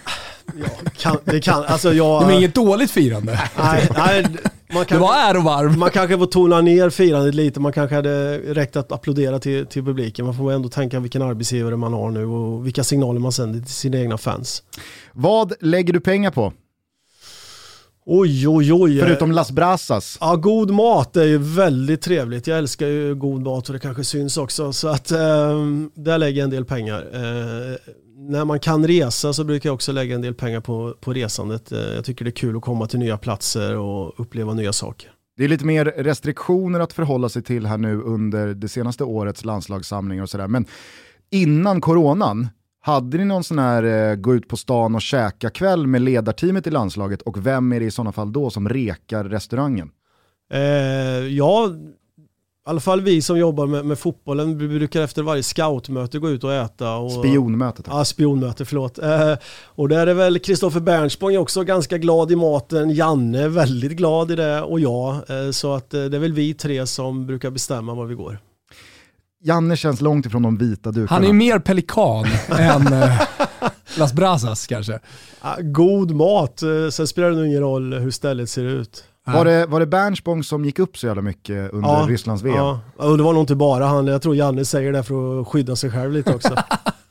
Ja, 0.60 0.90
kan, 0.96 1.16
det 1.24 1.40
kan, 1.40 1.64
alltså 1.64 1.92
jag... 1.92 2.28
Det 2.28 2.34
är 2.34 2.38
inget 2.38 2.54
dåligt 2.54 2.90
firande. 2.90 3.40
Nej, 3.58 3.88
nej, 3.96 4.26
man 4.72 4.84
kanske, 4.84 4.94
det 4.94 4.98
var 4.98 5.30
ärovarv. 5.30 5.78
Man 5.78 5.90
kanske 5.90 6.18
får 6.18 6.26
tona 6.26 6.60
ner 6.60 6.90
firandet 6.90 7.34
lite, 7.34 7.60
man 7.60 7.72
kanske 7.72 7.96
hade 7.96 8.38
räckt 8.38 8.76
att 8.76 8.92
applådera 8.92 9.38
till, 9.38 9.66
till 9.66 9.84
publiken. 9.84 10.24
Man 10.24 10.36
får 10.36 10.52
ändå 10.52 10.68
tänka 10.68 11.00
vilken 11.00 11.22
arbetsgivare 11.22 11.76
man 11.76 11.92
har 11.92 12.10
nu 12.10 12.26
och 12.26 12.66
vilka 12.66 12.84
signaler 12.84 13.20
man 13.20 13.32
sänder 13.32 13.60
till 13.60 13.74
sina 13.74 13.98
egna 13.98 14.18
fans. 14.18 14.62
Vad 15.12 15.52
lägger 15.60 15.92
du 15.92 16.00
pengar 16.00 16.30
på? 16.30 16.52
Oj, 18.06 18.48
oj, 18.48 18.72
oj. 18.72 19.00
Förutom 19.00 19.32
Las 19.32 19.50
Brasas. 19.50 20.18
Ja, 20.20 20.36
god 20.36 20.70
mat 20.70 21.16
är 21.16 21.24
ju 21.24 21.38
väldigt 21.38 22.02
trevligt. 22.02 22.46
Jag 22.46 22.58
älskar 22.58 22.86
ju 22.86 23.14
god 23.14 23.42
mat 23.42 23.68
och 23.68 23.72
det 23.72 23.78
kanske 23.78 24.04
syns 24.04 24.36
också. 24.36 24.72
Så 24.72 24.88
att 24.88 25.10
eh, 25.10 25.18
där 25.94 26.18
lägger 26.18 26.38
jag 26.38 26.44
en 26.44 26.50
del 26.50 26.64
pengar. 26.64 27.06
Eh, 27.12 27.76
när 28.28 28.44
man 28.44 28.60
kan 28.60 28.86
resa 28.86 29.32
så 29.32 29.44
brukar 29.44 29.68
jag 29.68 29.74
också 29.74 29.92
lägga 29.92 30.14
en 30.14 30.22
del 30.22 30.34
pengar 30.34 30.60
på, 30.60 30.94
på 31.00 31.12
resandet. 31.12 31.72
Eh, 31.72 31.78
jag 31.78 32.04
tycker 32.04 32.24
det 32.24 32.28
är 32.28 32.32
kul 32.32 32.56
att 32.56 32.62
komma 32.62 32.86
till 32.86 32.98
nya 32.98 33.18
platser 33.18 33.76
och 33.76 34.20
uppleva 34.20 34.54
nya 34.54 34.72
saker. 34.72 35.10
Det 35.36 35.44
är 35.44 35.48
lite 35.48 35.64
mer 35.64 35.84
restriktioner 35.84 36.80
att 36.80 36.92
förhålla 36.92 37.28
sig 37.28 37.42
till 37.42 37.66
här 37.66 37.78
nu 37.78 38.02
under 38.02 38.54
det 38.54 38.68
senaste 38.68 39.04
årets 39.04 39.44
landslagssamlingar 39.44 40.22
och 40.22 40.30
sådär. 40.30 40.48
Men 40.48 40.66
innan 41.30 41.80
coronan, 41.80 42.48
hade 42.80 43.18
ni 43.18 43.24
någon 43.24 43.44
sån 43.44 43.58
här 43.58 43.82
eh, 43.82 44.14
gå 44.14 44.34
ut 44.34 44.48
på 44.48 44.56
stan 44.56 44.94
och 44.94 45.02
käka 45.02 45.50
kväll 45.50 45.86
med 45.86 46.02
ledarteamet 46.02 46.66
i 46.66 46.70
landslaget 46.70 47.22
och 47.22 47.46
vem 47.46 47.72
är 47.72 47.80
det 47.80 47.86
i 47.86 47.90
sådana 47.90 48.12
fall 48.12 48.32
då 48.32 48.50
som 48.50 48.68
rekar 48.68 49.24
restaurangen? 49.24 49.90
Eh, 50.52 50.60
ja, 51.28 51.68
i 52.66 52.70
alla 52.70 52.80
fall 52.80 53.00
vi 53.00 53.22
som 53.22 53.38
jobbar 53.38 53.66
med, 53.66 53.84
med 53.84 53.98
fotbollen 53.98 54.58
vi 54.58 54.68
brukar 54.68 55.02
efter 55.02 55.22
varje 55.22 55.42
scoutmöte 55.42 56.18
gå 56.18 56.30
ut 56.30 56.44
och 56.44 56.52
äta. 56.52 56.96
Och, 56.96 57.12
spionmötet? 57.12 57.86
Ja, 57.88 58.04
spionmöte, 58.04 58.64
förlåt. 58.64 58.98
Eh, 58.98 59.34
och 59.64 59.88
där 59.88 60.06
är 60.06 60.14
väl 60.14 60.38
Kristoffer 60.38 60.80
Bernspång 60.80 61.36
också 61.36 61.64
ganska 61.64 61.98
glad 61.98 62.32
i 62.32 62.36
maten, 62.36 62.90
Janne 62.90 63.42
är 63.42 63.48
väldigt 63.48 63.92
glad 63.92 64.30
i 64.30 64.36
det 64.36 64.62
och 64.62 64.80
jag. 64.80 65.14
Eh, 65.14 65.50
så 65.50 65.74
att 65.74 65.94
eh, 65.94 66.04
det 66.04 66.16
är 66.16 66.20
väl 66.20 66.32
vi 66.32 66.54
tre 66.54 66.86
som 66.86 67.26
brukar 67.26 67.50
bestämma 67.50 67.94
var 67.94 68.06
vi 68.06 68.14
går. 68.14 68.38
Janne 69.44 69.76
känns 69.76 70.00
långt 70.00 70.26
ifrån 70.26 70.42
de 70.42 70.56
vita 70.56 70.90
dukarna. 70.90 71.20
Han 71.20 71.24
är 71.24 71.32
mer 71.32 71.58
pelikan 71.58 72.24
än 72.58 72.92
eh, 72.92 73.20
Las 73.98 74.12
Brasas 74.12 74.66
kanske. 74.66 75.00
God 75.60 76.10
mat, 76.10 76.62
eh, 76.62 76.88
sen 76.90 77.06
spelar 77.06 77.30
det 77.30 77.36
nog 77.36 77.46
ingen 77.46 77.60
roll 77.60 77.94
hur 77.94 78.10
stället 78.10 78.50
ser 78.50 78.64
ut. 78.64 79.04
Var 79.26 79.44
det, 79.44 79.66
var 79.66 79.80
det 79.80 79.86
Bernsbong 79.86 80.44
som 80.44 80.64
gick 80.64 80.78
upp 80.78 80.98
så 80.98 81.06
jävla 81.06 81.22
mycket 81.22 81.72
under 81.72 81.88
ja, 81.88 82.06
Rysslands 82.08 82.42
VM? 82.42 82.56
Ja, 82.56 82.80
och 82.96 83.16
det 83.16 83.22
var 83.22 83.32
nog 83.32 83.42
inte 83.42 83.54
bara 83.54 83.86
han. 83.86 84.06
Jag 84.06 84.22
tror 84.22 84.36
Janne 84.36 84.64
säger 84.64 84.92
det 84.92 85.02
för 85.02 85.40
att 85.40 85.48
skydda 85.48 85.76
sig 85.76 85.90
själv 85.90 86.12
lite 86.12 86.34
också. 86.34 86.56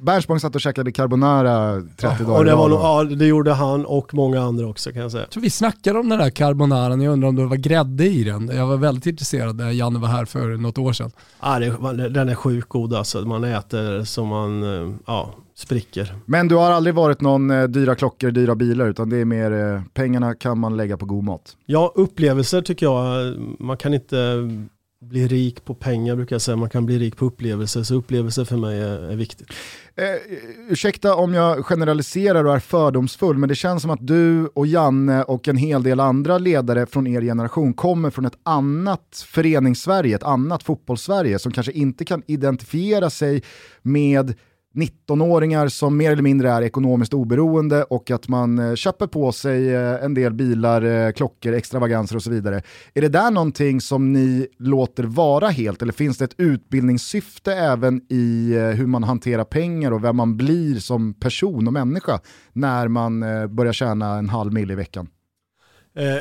Bernsbong 0.00 0.40
satt 0.40 0.54
och 0.54 0.60
käkade 0.60 0.92
carbonara 0.92 1.74
30 1.74 1.96
ja, 2.02 2.26
dagar 2.26 2.38
och 2.38 2.44
det, 2.44 2.54
var 2.54 2.68
nog, 2.68 2.78
ja, 2.78 3.04
det 3.04 3.26
gjorde 3.26 3.52
han 3.52 3.86
och 3.86 4.14
många 4.14 4.40
andra 4.40 4.66
också 4.66 4.92
kan 4.92 5.02
jag 5.02 5.10
säga. 5.10 5.22
Jag 5.22 5.30
tror 5.30 5.42
vi 5.42 5.50
snackade 5.50 5.98
om 5.98 6.08
den 6.08 6.18
där 6.18 6.30
carbonaran, 6.30 7.00
jag 7.00 7.12
undrar 7.12 7.28
om 7.28 7.36
det 7.36 7.46
var 7.46 7.56
grädde 7.56 8.06
i 8.06 8.24
den. 8.24 8.50
Jag 8.54 8.66
var 8.66 8.76
väldigt 8.76 9.06
intresserad 9.06 9.56
när 9.56 9.70
Janne 9.70 9.98
var 9.98 10.08
här 10.08 10.24
för 10.24 10.56
något 10.56 10.78
år 10.78 10.92
sedan. 10.92 11.10
Ja, 11.40 11.58
det, 11.58 12.08
den 12.08 12.28
är 12.28 12.34
sjukt 12.34 12.68
god 12.68 12.94
alltså. 12.94 13.20
Man 13.20 13.44
äter 13.44 14.04
som 14.04 14.28
man, 14.28 14.98
ja, 15.06 15.34
spricker. 15.54 16.14
Men 16.26 16.48
du 16.48 16.54
har 16.54 16.70
aldrig 16.70 16.94
varit 16.94 17.20
någon 17.20 17.50
eh, 17.50 17.64
dyra 17.64 17.94
klockor, 17.94 18.30
dyra 18.30 18.54
bilar, 18.54 18.88
utan 18.88 19.10
det 19.10 19.16
är 19.16 19.24
mer 19.24 19.52
eh, 19.52 19.82
pengarna 19.94 20.34
kan 20.34 20.58
man 20.58 20.76
lägga 20.76 20.96
på 20.96 21.06
god 21.06 21.24
mat? 21.24 21.56
Ja, 21.66 21.92
upplevelser 21.94 22.62
tycker 22.62 22.86
jag. 22.86 23.34
Man 23.58 23.76
kan 23.76 23.94
inte 23.94 24.16
bli 25.00 25.26
rik 25.26 25.64
på 25.64 25.74
pengar 25.74 26.16
brukar 26.16 26.34
jag 26.34 26.42
säga, 26.42 26.56
man 26.56 26.70
kan 26.70 26.86
bli 26.86 26.98
rik 26.98 27.16
på 27.16 27.24
upplevelser. 27.24 27.82
Så 27.82 27.94
upplevelser 27.94 28.44
för 28.44 28.56
mig 28.56 28.80
är, 28.80 29.10
är 29.10 29.16
viktigt. 29.16 29.48
Eh, 29.96 30.04
ursäkta 30.68 31.14
om 31.14 31.34
jag 31.34 31.64
generaliserar 31.66 32.44
och 32.44 32.54
är 32.54 32.58
fördomsfull, 32.58 33.38
men 33.38 33.48
det 33.48 33.54
känns 33.54 33.82
som 33.82 33.90
att 33.90 34.06
du 34.06 34.46
och 34.46 34.66
Janne 34.66 35.22
och 35.22 35.48
en 35.48 35.56
hel 35.56 35.82
del 35.82 36.00
andra 36.00 36.38
ledare 36.38 36.86
från 36.86 37.06
er 37.06 37.20
generation 37.20 37.74
kommer 37.74 38.10
från 38.10 38.24
ett 38.24 38.38
annat 38.42 39.24
föreningssverige, 39.26 40.16
ett 40.16 40.22
annat 40.22 40.62
fotbollssverige 40.62 41.38
som 41.38 41.52
kanske 41.52 41.72
inte 41.72 42.04
kan 42.04 42.22
identifiera 42.26 43.10
sig 43.10 43.42
med 43.82 44.34
19-åringar 44.74 45.68
som 45.68 45.96
mer 45.96 46.12
eller 46.12 46.22
mindre 46.22 46.50
är 46.50 46.62
ekonomiskt 46.62 47.14
oberoende 47.14 47.84
och 47.84 48.10
att 48.10 48.28
man 48.28 48.58
eh, 48.58 48.74
köper 48.74 49.06
på 49.06 49.32
sig 49.32 49.74
eh, 49.74 50.04
en 50.04 50.14
del 50.14 50.32
bilar, 50.32 50.82
eh, 50.82 51.12
klockor, 51.12 51.52
extravaganser 51.52 52.16
och 52.16 52.22
så 52.22 52.30
vidare. 52.30 52.62
Är 52.94 53.00
det 53.00 53.08
där 53.08 53.30
någonting 53.30 53.80
som 53.80 54.12
ni 54.12 54.46
låter 54.58 55.04
vara 55.04 55.48
helt 55.48 55.82
eller 55.82 55.92
finns 55.92 56.18
det 56.18 56.24
ett 56.24 56.34
utbildningssyfte 56.38 57.52
även 57.52 58.00
i 58.08 58.54
hur 58.76 58.86
man 58.86 59.04
hanterar 59.04 59.44
pengar 59.44 59.92
och 59.92 60.04
vem 60.04 60.16
man 60.16 60.36
blir 60.36 60.74
som 60.74 61.14
person 61.14 61.66
och 61.66 61.72
människa 61.72 62.20
när 62.52 62.88
man 62.88 63.20
börjar 63.56 63.72
tjäna 63.72 64.14
en 64.14 64.28
halv 64.28 64.52
mil 64.52 64.70
i 64.70 64.74
veckan? 64.74 65.08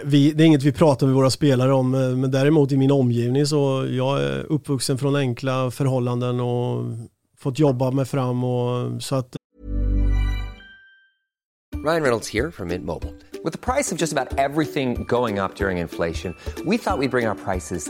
vi, 0.04 0.32
det 0.32 0.44
är 0.44 0.46
inget 0.46 0.64
vi 0.64 0.72
pratar 0.72 1.08
med 1.08 1.16
våra 1.16 1.30
spelare 1.30 1.74
om, 1.74 1.92
men 1.92 2.32
däremot 2.32 2.72
i 2.72 2.78
min 2.78 2.92
omgivning 2.92 3.46
så 3.46 3.88
jag 3.90 4.24
är 4.24 4.52
uppvuxen 4.52 4.98
från 4.98 5.16
enkla 5.16 5.72
förhållanden 5.72 6.40
och 6.40 6.86
fått 7.40 7.60
jobba 7.60 7.92
mig 7.92 8.06
fram 8.06 8.44
och 8.44 9.04
så 9.04 9.16
att 9.16 9.36
Ryan 11.84 12.02
Reynolds 12.02 12.28
here 12.28 12.52
from 12.52 12.68
Mint 12.68 12.86
Mobile. 12.86 13.14
With 13.44 13.54
the 13.54 13.74
price 13.74 13.92
of 13.94 13.98
just 13.98 14.12
about 14.12 14.38
everything 14.38 15.06
going 15.08 15.40
up 15.40 15.56
during 15.56 15.78
inflation, 15.78 16.36
we 16.66 16.78
thought 16.78 17.00
we'd 17.00 17.12
bring 17.12 17.26
our 17.26 17.36
prices 17.36 17.90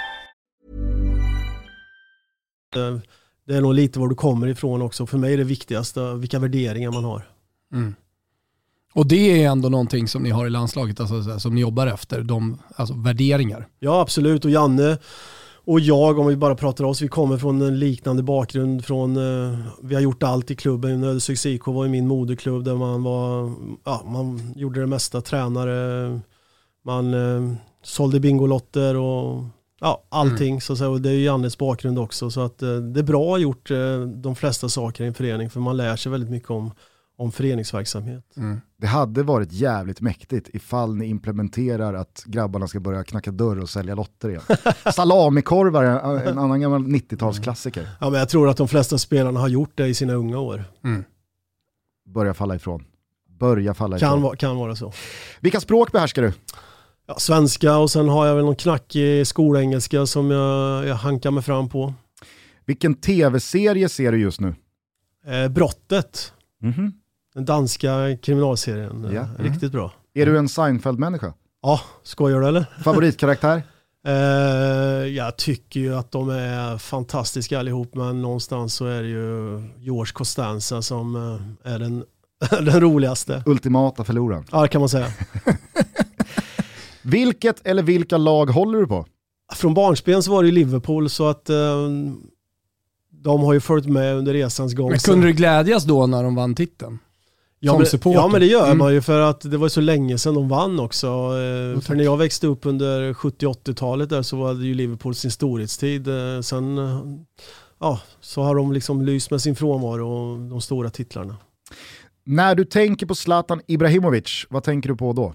Det 3.47 3.55
är 3.55 3.61
nog 3.61 3.73
lite 3.73 3.99
var 3.99 4.07
du 4.07 4.15
kommer 4.15 4.47
ifrån 4.47 4.81
också. 4.81 5.05
För 5.05 5.17
mig 5.17 5.33
är 5.33 5.37
det 5.37 5.43
viktigaste 5.43 6.13
vilka 6.13 6.39
värderingar 6.39 6.91
man 6.91 7.03
har. 7.03 7.27
Och 8.93 9.07
det 9.07 9.43
är 9.43 9.49
ändå 9.49 9.69
någonting 9.69 10.07
som 10.07 10.23
ni 10.23 10.29
har 10.29 10.47
i 10.47 10.49
landslaget, 10.49 10.99
alltså, 10.99 11.39
som 11.39 11.55
ni 11.55 11.61
jobbar 11.61 11.87
efter, 11.87 12.21
de, 12.21 12.57
alltså 12.75 12.93
värderingar. 12.93 13.67
Ja 13.79 14.01
absolut 14.01 14.45
och 14.45 14.51
Janne 14.51 14.97
och 15.65 15.79
jag 15.79 16.19
om 16.19 16.27
vi 16.27 16.35
bara 16.35 16.55
pratar 16.55 16.83
oss, 16.83 17.01
vi 17.01 17.07
kommer 17.07 17.37
från 17.37 17.61
en 17.61 17.79
liknande 17.79 18.23
bakgrund 18.23 18.85
från, 18.85 19.17
eh, 19.17 19.59
vi 19.81 19.95
har 19.95 20.01
gjort 20.01 20.23
allt 20.23 20.51
i 20.51 20.55
klubben. 20.55 21.03
Ödeshögs 21.03 21.45
IK 21.45 21.67
var 21.67 21.83
ju 21.83 21.89
min 21.89 22.07
moderklubb 22.07 22.63
där 22.63 22.75
man 22.75 23.03
var, 23.03 23.53
ja 23.83 24.03
man 24.05 24.53
gjorde 24.55 24.79
det 24.79 24.87
mesta, 24.87 25.21
tränare, 25.21 26.19
man 26.85 27.13
eh, 27.13 27.53
sålde 27.83 28.19
bingolotter 28.19 28.95
och 28.95 29.43
ja, 29.81 30.03
allting. 30.09 30.61
Så 30.61 30.73
att 30.73 30.79
säga. 30.79 30.89
Och 30.89 31.01
det 31.01 31.09
är 31.09 31.13
ju 31.13 31.23
Jannes 31.23 31.57
bakgrund 31.57 31.99
också 31.99 32.29
så 32.31 32.41
att 32.41 32.61
eh, 32.61 32.75
det 32.75 32.99
är 32.99 33.03
bra 33.03 33.37
gjort 33.37 33.71
eh, 33.71 33.99
de 34.01 34.35
flesta 34.35 34.69
saker 34.69 35.03
i 35.03 35.07
en 35.07 35.13
förening 35.13 35.49
för 35.49 35.59
man 35.59 35.77
lär 35.77 35.95
sig 35.95 36.11
väldigt 36.11 36.29
mycket 36.29 36.49
om, 36.49 36.71
om 37.17 37.31
föreningsverksamhet. 37.31 38.23
Det 38.77 38.87
hade 38.87 39.23
varit 39.23 39.51
jävligt 39.51 40.01
mäktigt 40.01 40.49
ifall 40.53 40.95
ni 40.95 41.05
implementerar 41.05 41.93
att 41.93 42.23
grabbarna 42.25 42.67
ska 42.67 42.79
börja 42.79 43.03
knacka 43.03 43.31
dörr 43.31 43.59
och 43.59 43.69
sälja 43.69 43.95
lotter 43.95 44.29
igen. 44.29 44.41
Salamikorvar, 44.93 45.83
en 45.83 46.27
en 46.27 46.37
annan 46.39 46.61
gammal 46.61 46.81
90-talsklassiker, 46.81 47.85
Ja, 47.99 48.09
men 48.09 48.19
jag 48.19 48.29
tror 48.29 48.49
att 48.49 48.57
de 48.57 48.67
flesta 48.67 48.97
spelarna 48.97 49.39
har 49.39 49.47
gjort 49.47 49.71
det 49.75 49.87
i 49.87 49.93
sina 49.93 50.13
unga 50.13 50.39
år. 50.39 50.63
börja 52.13 52.33
falla 52.33 52.55
ifrån. 52.55 52.83
Börja 53.39 53.73
falla 53.73 53.99
Kan, 53.99 54.09
ifrån. 54.09 54.21
va- 54.21 54.35
kan 54.35 54.57
vara 54.57 54.75
så. 54.75 54.93
Vilka 55.39 55.59
språk 55.59 55.91
behärskar 55.91 56.21
du? 56.21 56.33
Ja, 57.11 57.19
svenska 57.19 57.77
och 57.77 57.91
sen 57.91 58.09
har 58.09 58.25
jag 58.27 58.35
väl 58.35 58.45
någon 58.45 58.55
knackig 58.55 59.27
skolengelska 59.27 60.05
som 60.05 60.31
jag, 60.31 60.85
jag 60.87 60.95
hankar 60.95 61.31
mig 61.31 61.43
fram 61.43 61.69
på. 61.69 61.93
Vilken 62.65 62.95
tv-serie 62.95 63.89
ser 63.89 64.11
du 64.11 64.17
just 64.21 64.39
nu? 64.39 64.55
Eh, 65.27 65.47
Brottet, 65.51 66.33
Mhm. 66.61 66.93
den 67.33 67.45
danska 67.45 68.17
kriminalserien. 68.21 69.05
eh, 69.05 69.13
Ja. 69.13 69.27
Riktigt 69.39 69.71
bra. 69.71 69.91
Är 70.13 70.25
du 70.25 70.37
en 70.37 70.49
Seinfeld-människa? 70.49 71.33
Ja, 71.61 71.81
skojar 72.03 72.39
du 72.41 72.47
eller? 72.47 72.65
Favoritkaraktär? 72.83 73.63
Eh, 74.07 74.13
jag 75.07 75.37
tycker 75.37 75.79
ju 75.79 75.95
att 75.95 76.11
de 76.11 76.29
är 76.29 76.77
fantastiska 76.77 77.59
allihop 77.59 77.95
men 77.95 78.21
någonstans 78.21 78.73
så 78.73 78.85
är 78.85 79.01
det 79.01 79.07
ju 79.09 79.61
George 79.79 80.11
Costanza 80.13 80.81
som 80.81 81.15
eh, 81.63 81.73
är 81.73 81.79
den, 81.79 82.03
den 82.49 82.81
roligaste. 82.81 83.43
Ultimata 83.45 84.03
förloraren. 84.03 84.45
Ja, 84.51 84.61
det 84.61 84.67
kan 84.67 84.81
man 84.81 84.89
säga. 84.89 85.07
Vilket 87.01 87.67
eller 87.67 87.83
vilka 87.83 88.17
lag 88.17 88.45
håller 88.49 88.79
du 88.79 88.87
på? 88.87 89.05
Från 89.53 89.73
barnsben 89.73 90.23
så 90.23 90.31
var 90.31 90.43
det 90.43 90.49
ju 90.49 90.55
Liverpool 90.55 91.09
så 91.09 91.27
att 91.27 91.49
eh, 91.49 91.55
de 93.23 93.41
har 93.43 93.53
ju 93.53 93.59
följt 93.59 93.85
med 93.85 94.15
under 94.15 94.33
resans 94.33 94.73
gång. 94.73 94.89
Men 94.89 94.99
kunde 94.99 95.27
du 95.27 95.33
glädjas 95.33 95.83
då 95.83 96.07
när 96.07 96.23
de 96.23 96.35
vann 96.35 96.55
titeln? 96.55 96.99
Ja 97.63 97.77
men, 97.77 98.13
ja 98.13 98.27
men 98.27 98.39
det 98.41 98.47
gör 98.47 98.65
Mm. 98.65 98.77
man 98.77 98.93
ju 98.93 99.01
för 99.01 99.19
att 99.19 99.41
det 99.41 99.57
var 99.57 99.69
så 99.69 99.81
länge 99.81 100.17
sedan 100.17 100.33
de 100.35 100.49
vann 100.49 100.79
också. 100.79 101.07
Eh, 101.07 101.75
tack. 101.75 101.83
för 101.83 101.95
när 101.95 102.03
jag 102.03 102.17
växte 102.17 102.47
upp 102.47 102.65
under 102.65 103.13
70-80-talet 103.13 104.09
där 104.09 104.21
så 104.21 104.37
var 104.37 104.53
det 104.53 104.65
ju 104.65 104.73
Liverpool 104.73 105.15
sin 105.15 105.31
storhetstid. 105.31 106.07
Eh, 106.07 106.41
sen 106.41 106.77
eh, 106.77 106.99
ja, 107.79 107.99
så 108.21 108.41
har 108.41 108.55
de 108.55 108.71
liksom 108.71 109.01
lyst 109.01 109.31
med 109.31 109.41
sin 109.41 109.55
frånvaro 109.55 110.07
och 110.09 110.39
de 110.39 110.61
stora 110.61 110.89
titlarna. 110.89 111.35
När 112.23 112.55
du 112.55 112.65
tänker 112.65 113.05
på 113.05 113.15
Zlatan 113.15 113.61
Ibrahimovic, 113.67 114.45
vad 114.49 114.63
tänker 114.63 114.89
du 114.89 114.95
på 114.95 115.13
då? 115.13 115.33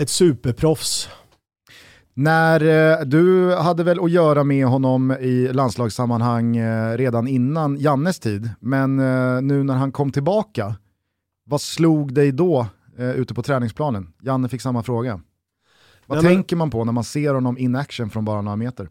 Ett 0.00 0.10
superproffs. 0.10 1.08
När 2.14 2.60
eh, 3.00 3.04
du 3.06 3.54
hade 3.54 3.84
väl 3.84 4.00
att 4.00 4.10
göra 4.10 4.44
med 4.44 4.66
honom 4.66 5.12
i 5.20 5.52
landslagssammanhang 5.52 6.56
eh, 6.56 6.96
redan 6.96 7.28
innan 7.28 7.76
Jannes 7.78 8.18
tid, 8.20 8.50
men 8.60 8.98
eh, 8.98 9.42
nu 9.42 9.62
när 9.64 9.74
han 9.74 9.92
kom 9.92 10.12
tillbaka, 10.12 10.74
vad 11.46 11.60
slog 11.60 12.14
dig 12.14 12.32
då 12.32 12.66
eh, 12.98 13.10
ute 13.10 13.34
på 13.34 13.42
träningsplanen? 13.42 14.12
Janne 14.22 14.48
fick 14.48 14.62
samma 14.62 14.82
fråga. 14.82 15.20
Vad 16.06 16.16
Nej, 16.18 16.24
men- 16.24 16.34
tänker 16.34 16.56
man 16.56 16.70
på 16.70 16.84
när 16.84 16.92
man 16.92 17.04
ser 17.04 17.34
honom 17.34 17.58
in 17.58 17.76
action 17.76 18.10
från 18.10 18.24
bara 18.24 18.42
några 18.42 18.56
meter? 18.56 18.88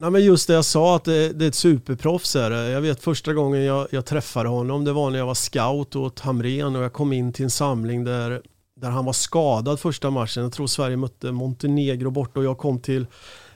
Nej, 0.00 0.10
men 0.10 0.24
just 0.24 0.46
det 0.48 0.54
jag 0.54 0.64
sa 0.64 0.96
att 0.96 1.04
det, 1.04 1.32
det 1.32 1.44
är 1.44 1.48
ett 1.48 1.54
superproffs. 1.54 2.36
Är 2.36 2.50
det. 2.50 2.68
Jag 2.70 2.80
vet 2.80 3.00
första 3.02 3.34
gången 3.34 3.64
jag, 3.64 3.88
jag 3.90 4.04
träffade 4.06 4.48
honom 4.48 4.84
det 4.84 4.92
var 4.92 5.10
när 5.10 5.18
jag 5.18 5.26
var 5.26 5.34
scout 5.34 5.96
åt 5.96 6.20
Hamrén 6.20 6.76
och 6.76 6.82
jag 6.82 6.92
kom 6.92 7.12
in 7.12 7.32
till 7.32 7.44
en 7.44 7.50
samling 7.50 8.04
där, 8.04 8.42
där 8.80 8.90
han 8.90 9.04
var 9.04 9.12
skadad 9.12 9.80
första 9.80 10.10
matchen. 10.10 10.42
Jag 10.42 10.52
tror 10.52 10.66
Sverige 10.66 10.96
mötte 10.96 11.32
Montenegro 11.32 12.10
borta 12.10 12.40
och 12.40 12.46
jag 12.46 12.58
kom 12.58 12.80
till 12.80 13.06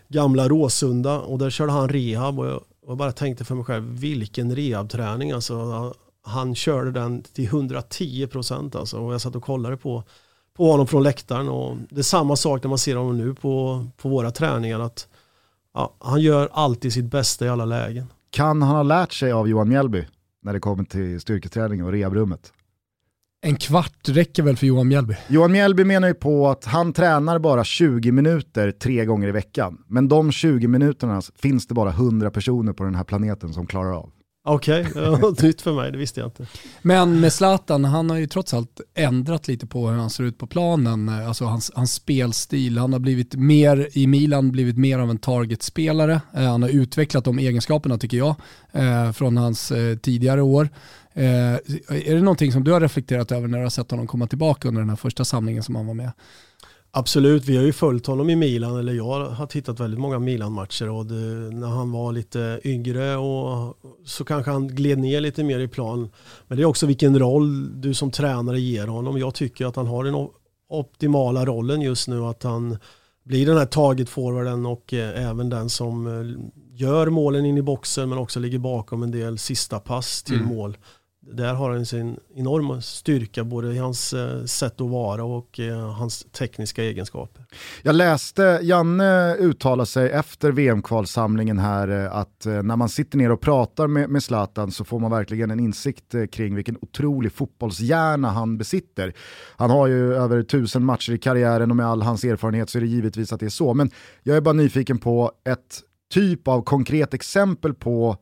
gamla 0.08 0.48
Råsunda 0.48 1.20
och 1.20 1.38
där 1.38 1.50
körde 1.50 1.72
han 1.72 1.88
rehab 1.88 2.38
och 2.38 2.46
jag, 2.46 2.62
och 2.86 2.96
bara 2.96 3.12
tänkte 3.12 3.44
för 3.44 3.54
mig 3.54 3.64
själv 3.64 3.84
vilken 3.84 4.54
rehabträning 4.56 5.32
alltså. 5.32 5.94
Han 6.24 6.54
körde 6.54 6.90
den 6.90 7.22
till 7.22 7.44
110 7.44 8.26
procent 8.26 8.76
alltså 8.76 8.98
och 8.98 9.14
jag 9.14 9.20
satt 9.20 9.36
och 9.36 9.42
kollade 9.42 9.76
på, 9.76 10.04
på 10.56 10.70
honom 10.70 10.86
från 10.86 11.02
läktaren 11.02 11.48
och 11.48 11.76
det 11.90 12.00
är 12.00 12.02
samma 12.02 12.36
sak 12.36 12.62
när 12.62 12.68
man 12.68 12.78
ser 12.78 12.96
honom 12.96 13.18
nu 13.18 13.34
på, 13.34 13.86
på 13.96 14.08
våra 14.08 14.30
träningar 14.30 14.80
att 14.80 15.08
Ja, 15.74 15.94
han 15.98 16.20
gör 16.20 16.48
alltid 16.52 16.92
sitt 16.92 17.04
bästa 17.04 17.46
i 17.46 17.48
alla 17.48 17.64
lägen. 17.64 18.06
Kan 18.30 18.62
han 18.62 18.76
ha 18.76 18.82
lärt 18.82 19.12
sig 19.12 19.32
av 19.32 19.48
Johan 19.48 19.68
Mjällby 19.68 20.06
när 20.42 20.52
det 20.52 20.60
kommer 20.60 20.84
till 20.84 21.20
styrketräning 21.20 21.84
och 21.84 21.92
rehabrummet? 21.92 22.52
En 23.44 23.56
kvart 23.56 24.08
räcker 24.08 24.42
väl 24.42 24.56
för 24.56 24.66
Johan 24.66 24.88
Mjällby? 24.88 25.14
Johan 25.28 25.52
Mjällby 25.52 25.84
menar 25.84 26.08
ju 26.08 26.14
på 26.14 26.48
att 26.48 26.64
han 26.64 26.92
tränar 26.92 27.38
bara 27.38 27.64
20 27.64 28.12
minuter 28.12 28.70
tre 28.70 29.04
gånger 29.04 29.28
i 29.28 29.32
veckan. 29.32 29.78
Men 29.86 30.08
de 30.08 30.32
20 30.32 30.68
minuterna 30.68 31.22
finns 31.42 31.66
det 31.66 31.74
bara 31.74 31.90
100 31.90 32.30
personer 32.30 32.72
på 32.72 32.84
den 32.84 32.94
här 32.94 33.04
planeten 33.04 33.54
som 33.54 33.66
klarar 33.66 33.92
av. 33.92 34.10
Okej, 34.44 34.86
något 34.94 35.42
nytt 35.42 35.62
för 35.62 35.72
mig, 35.72 35.92
det 35.92 35.98
visste 35.98 36.20
jag 36.20 36.26
inte. 36.26 36.46
Men 36.82 37.20
med 37.20 37.32
Zlatan, 37.32 37.84
han 37.84 38.10
har 38.10 38.16
ju 38.16 38.26
trots 38.26 38.54
allt 38.54 38.80
ändrat 38.94 39.48
lite 39.48 39.66
på 39.66 39.88
hur 39.88 39.98
han 39.98 40.10
ser 40.10 40.24
ut 40.24 40.38
på 40.38 40.46
planen. 40.46 41.08
Alltså 41.08 41.44
hans, 41.44 41.70
hans 41.74 41.92
spelstil. 41.92 42.78
Han 42.78 42.92
har 42.92 43.00
blivit 43.00 43.34
mer, 43.34 43.88
i 43.92 44.06
Milan, 44.06 44.52
blivit 44.52 44.76
mer 44.76 44.98
av 44.98 45.10
en 45.10 45.18
targetspelare. 45.18 46.20
Eh, 46.34 46.42
Han 46.42 46.62
har 46.62 46.68
utvecklat 46.68 47.24
de 47.24 47.38
egenskaperna 47.38 47.98
tycker 47.98 48.16
jag, 48.16 48.34
eh, 48.72 49.12
från 49.12 49.36
hans 49.36 49.72
eh, 49.72 49.96
tidigare 49.96 50.42
år. 50.42 50.68
Eh, 51.14 51.54
Är 51.54 52.14
det 52.14 52.22
någonting 52.22 52.52
som 52.52 52.64
du 52.64 52.72
har 52.72 52.80
reflekterat 52.80 53.32
över 53.32 53.48
när 53.48 53.58
du 53.58 53.64
har 53.64 53.70
sett 53.70 53.90
honom 53.90 54.06
komma 54.06 54.26
tillbaka 54.26 54.68
under 54.68 54.80
den 54.80 54.88
här 54.88 54.96
första 54.96 55.24
samlingen 55.24 55.62
som 55.62 55.76
han 55.76 55.86
var 55.86 55.94
med? 55.94 56.12
Absolut, 56.94 57.44
vi 57.44 57.56
har 57.56 57.64
ju 57.64 57.72
följt 57.72 58.06
honom 58.06 58.30
i 58.30 58.36
Milan, 58.36 58.78
eller 58.78 58.92
jag 58.92 59.24
har 59.24 59.46
tittat 59.46 59.80
väldigt 59.80 60.00
många 60.00 60.18
Milan-matcher 60.18 60.88
och 60.88 61.06
det, 61.06 61.54
när 61.54 61.68
han 61.68 61.92
var 61.92 62.12
lite 62.12 62.60
yngre 62.64 63.16
och 63.16 63.76
så 64.04 64.24
kanske 64.24 64.50
han 64.50 64.68
gled 64.68 64.98
ner 64.98 65.20
lite 65.20 65.44
mer 65.44 65.58
i 65.58 65.68
plan. 65.68 66.10
Men 66.48 66.58
det 66.58 66.62
är 66.62 66.64
också 66.64 66.86
vilken 66.86 67.18
roll 67.18 67.80
du 67.80 67.94
som 67.94 68.10
tränare 68.10 68.60
ger 68.60 68.86
honom. 68.86 69.18
Jag 69.18 69.34
tycker 69.34 69.66
att 69.66 69.76
han 69.76 69.86
har 69.86 70.04
den 70.04 70.28
optimala 70.68 71.44
rollen 71.44 71.80
just 71.80 72.08
nu, 72.08 72.24
att 72.24 72.42
han 72.42 72.78
blir 73.24 73.46
den 73.46 73.56
här 73.56 73.66
target-forwarden 73.66 74.66
och 74.66 74.94
eh, 74.94 75.30
även 75.30 75.50
den 75.50 75.70
som 75.70 76.06
eh, 76.06 76.52
gör 76.74 77.10
målen 77.10 77.46
in 77.46 77.58
i 77.58 77.62
boxen 77.62 78.08
men 78.08 78.18
också 78.18 78.40
ligger 78.40 78.58
bakom 78.58 79.02
en 79.02 79.10
del 79.10 79.38
sista 79.38 79.78
pass 79.78 80.22
till 80.22 80.40
mm. 80.40 80.48
mål 80.48 80.76
där 81.30 81.54
har 81.54 81.70
han 81.70 81.86
sin 81.86 82.16
enorma 82.34 82.80
styrka 82.80 83.44
både 83.44 83.74
i 83.74 83.78
hans 83.78 84.12
eh, 84.12 84.44
sätt 84.44 84.80
att 84.80 84.90
vara 84.90 85.24
och 85.24 85.60
eh, 85.60 85.92
hans 85.92 86.26
tekniska 86.32 86.84
egenskaper. 86.84 87.44
Jag 87.82 87.94
läste 87.94 88.60
Janne 88.62 89.36
uttala 89.36 89.86
sig 89.86 90.10
efter 90.10 90.52
VM-kvalsamlingen 90.52 91.58
här 91.58 91.88
eh, 91.88 92.16
att 92.16 92.44
när 92.44 92.76
man 92.76 92.88
sitter 92.88 93.18
ner 93.18 93.30
och 93.30 93.40
pratar 93.40 93.86
med, 93.86 94.10
med 94.10 94.22
Zlatan 94.22 94.72
så 94.72 94.84
får 94.84 94.98
man 94.98 95.10
verkligen 95.10 95.50
en 95.50 95.60
insikt 95.60 96.14
kring 96.32 96.54
vilken 96.54 96.76
otrolig 96.80 97.32
fotbollshjärna 97.32 98.30
han 98.30 98.58
besitter. 98.58 99.12
Han 99.56 99.70
har 99.70 99.86
ju 99.86 100.14
över 100.14 100.42
tusen 100.42 100.84
matcher 100.84 101.12
i 101.12 101.18
karriären 101.18 101.70
och 101.70 101.76
med 101.76 101.86
all 101.86 102.02
hans 102.02 102.24
erfarenhet 102.24 102.70
så 102.70 102.78
är 102.78 102.82
det 102.82 102.88
givetvis 102.88 103.32
att 103.32 103.40
det 103.40 103.46
är 103.46 103.50
så. 103.50 103.74
Men 103.74 103.90
jag 104.22 104.36
är 104.36 104.40
bara 104.40 104.52
nyfiken 104.52 104.98
på 104.98 105.32
ett 105.44 105.82
typ 106.12 106.48
av 106.48 106.62
konkret 106.62 107.14
exempel 107.14 107.74
på 107.74 108.16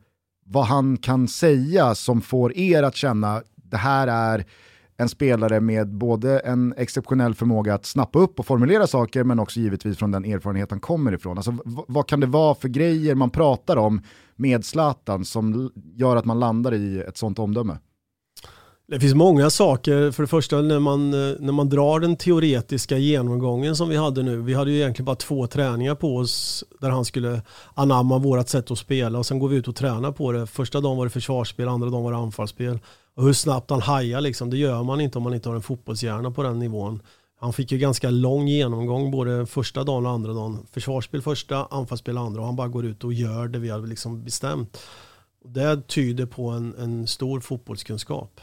vad 0.51 0.65
han 0.65 0.97
kan 0.97 1.27
säga 1.27 1.95
som 1.95 2.21
får 2.21 2.57
er 2.57 2.83
att 2.83 2.95
känna 2.95 3.41
det 3.55 3.77
här 3.77 4.07
är 4.07 4.45
en 4.97 5.09
spelare 5.09 5.59
med 5.59 5.87
både 5.93 6.39
en 6.39 6.73
exceptionell 6.77 7.35
förmåga 7.35 7.73
att 7.73 7.85
snappa 7.85 8.19
upp 8.19 8.39
och 8.39 8.45
formulera 8.45 8.87
saker 8.87 9.23
men 9.23 9.39
också 9.39 9.59
givetvis 9.59 9.97
från 9.97 10.11
den 10.11 10.25
erfarenhet 10.25 10.71
han 10.71 10.79
kommer 10.79 11.13
ifrån. 11.13 11.37
Alltså, 11.37 11.57
vad 11.87 12.07
kan 12.07 12.19
det 12.19 12.27
vara 12.27 12.55
för 12.55 12.69
grejer 12.69 13.15
man 13.15 13.29
pratar 13.29 13.77
om 13.77 14.01
med 14.35 14.65
Zlatan 14.65 15.25
som 15.25 15.71
gör 15.95 16.15
att 16.15 16.25
man 16.25 16.39
landar 16.39 16.73
i 16.73 16.99
ett 17.01 17.17
sånt 17.17 17.39
omdöme? 17.39 17.77
Det 18.91 18.99
finns 18.99 19.13
många 19.13 19.49
saker. 19.49 20.11
För 20.11 20.23
det 20.23 20.27
första 20.27 20.61
när 20.61 20.79
man, 20.79 21.13
eh, 21.13 21.35
när 21.39 21.51
man 21.51 21.69
drar 21.69 21.99
den 21.99 22.15
teoretiska 22.15 22.97
genomgången 22.97 23.75
som 23.75 23.89
vi 23.89 23.95
hade 23.95 24.23
nu. 24.23 24.41
Vi 24.41 24.53
hade 24.53 24.71
ju 24.71 24.77
egentligen 24.77 25.05
bara 25.05 25.15
två 25.15 25.47
träningar 25.47 25.95
på 25.95 26.17
oss 26.17 26.63
där 26.79 26.89
han 26.89 27.05
skulle 27.05 27.41
anamma 27.73 28.17
vårt 28.17 28.47
sätt 28.47 28.71
att 28.71 28.77
spela 28.77 29.19
och 29.19 29.25
sen 29.25 29.39
går 29.39 29.47
vi 29.47 29.55
ut 29.55 29.67
och 29.67 29.75
tränar 29.75 30.11
på 30.11 30.31
det. 30.31 30.47
Första 30.47 30.81
dagen 30.81 30.97
var 30.97 31.05
det 31.05 31.09
försvarsspel, 31.09 31.67
andra 31.67 31.89
dagen 31.89 32.03
var 32.03 32.11
det 32.11 32.17
anfallsspel. 32.17 32.79
Och 33.15 33.23
hur 33.23 33.33
snabbt 33.33 33.69
han 33.69 33.81
hajar 33.81 34.21
liksom, 34.21 34.49
det 34.49 34.57
gör 34.57 34.83
man 34.83 35.01
inte 35.01 35.17
om 35.17 35.23
man 35.23 35.33
inte 35.33 35.49
har 35.49 35.55
en 35.55 35.61
fotbollshjärna 35.61 36.31
på 36.31 36.43
den 36.43 36.59
nivån. 36.59 37.01
Han 37.39 37.53
fick 37.53 37.71
ju 37.71 37.77
ganska 37.77 38.09
lång 38.09 38.47
genomgång 38.47 39.11
både 39.11 39.45
första 39.45 39.83
dagen 39.83 40.05
och 40.05 40.11
andra 40.11 40.33
dagen. 40.33 40.67
Försvarsspel 40.71 41.21
första, 41.21 41.65
anfallsspel 41.65 42.17
andra 42.17 42.41
och 42.41 42.45
han 42.45 42.55
bara 42.55 42.67
går 42.67 42.85
ut 42.85 43.03
och 43.03 43.13
gör 43.13 43.47
det 43.47 43.59
vi 43.59 43.69
har 43.69 43.87
liksom 43.87 44.23
bestämt. 44.23 44.77
Det 45.45 45.87
tyder 45.87 46.25
på 46.25 46.49
en, 46.49 46.75
en 46.79 47.07
stor 47.07 47.39
fotbollskunskap. 47.39 48.41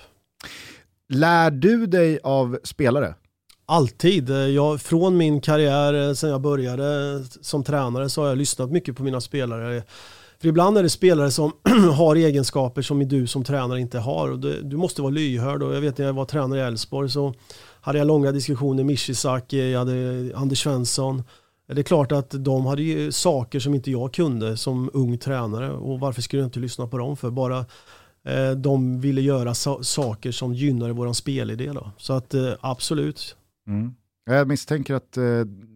Lär 1.09 1.51
du 1.51 1.87
dig 1.87 2.19
av 2.23 2.59
spelare? 2.65 3.15
Alltid. 3.67 4.31
Eh, 4.31 4.37
jag, 4.37 4.81
från 4.81 5.17
min 5.17 5.41
karriär, 5.41 6.09
eh, 6.09 6.15
sen 6.15 6.31
jag 6.31 6.41
började 6.41 7.15
eh, 7.15 7.21
som 7.41 7.65
tränare, 7.65 8.09
så 8.09 8.21
har 8.21 8.29
jag 8.29 8.39
lyssnat 8.39 8.71
mycket 8.71 8.97
på 8.97 9.03
mina 9.03 9.21
spelare. 9.21 9.83
För 10.41 10.49
ibland 10.49 10.79
är 10.79 10.83
det 10.83 10.91
spelare 10.91 11.31
som 11.31 11.53
har 11.95 12.17
egenskaper 12.17 12.83
som 12.83 13.09
du 13.09 13.27
som 13.27 13.45
tränare 13.45 13.81
inte 13.81 13.99
har. 13.99 14.31
Och 14.31 14.39
du, 14.39 14.63
du 14.63 14.77
måste 14.77 15.03
vara 15.03 15.11
lyhörd. 15.11 15.63
Och 15.63 15.75
jag 15.75 15.81
vet 15.81 15.99
när 15.99 16.07
jag 16.07 16.13
var 16.13 16.25
tränare 16.25 16.61
i 16.61 16.63
Elfsborg 16.63 17.11
så 17.11 17.35
hade 17.81 17.99
jag 17.99 18.07
långa 18.07 18.33
diskussioner 18.33 18.85
med 18.85 18.93
Ishizaki, 18.93 19.73
jag 19.73 19.79
hade 19.79 20.33
Anders 20.35 20.63
Svensson. 20.63 21.23
Det 21.73 21.81
är 21.81 21.83
klart 21.83 22.13
att 22.13 22.31
de 22.31 22.67
hade 22.67 22.83
ju 22.83 23.13
saker 23.13 23.61
som 23.61 23.75
inte 23.75 23.91
jag 23.91 24.15
kunde 24.15 24.57
som 24.57 24.91
ung 24.93 25.19
tränare. 25.19 25.71
Och 25.71 26.01
varför 26.01 26.23
skulle 26.23 26.43
jag 26.43 26.47
inte 26.47 26.61
lyssna 26.61 26.87
på 26.87 26.99
dem 26.99 27.17
för? 27.17 27.31
Bara 27.31 27.65
Eh, 28.29 28.51
de 28.51 29.01
ville 29.01 29.21
göra 29.21 29.55
saker 29.83 30.33
som 30.33 30.55
gynnade 30.55 30.93
vår 30.93 31.13
spelidé. 31.13 31.73
Då. 31.73 31.91
Så 31.97 32.13
att 32.13 32.35
eh, 32.35 32.53
absolut. 32.61 33.37
Mm. 33.67 33.95
Jag 34.27 34.49
misstänker 34.49 34.95
att 34.95 35.17
eh, 35.17 35.23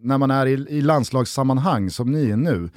när 0.03 0.19
man 0.19 0.31
är 0.31 0.47
i, 0.47 0.53
i 0.53 0.81
landslagssammanhang 0.81 1.91
som 1.91 2.13
ni 2.13 2.31
är 2.31 2.37
nu, 2.37 2.71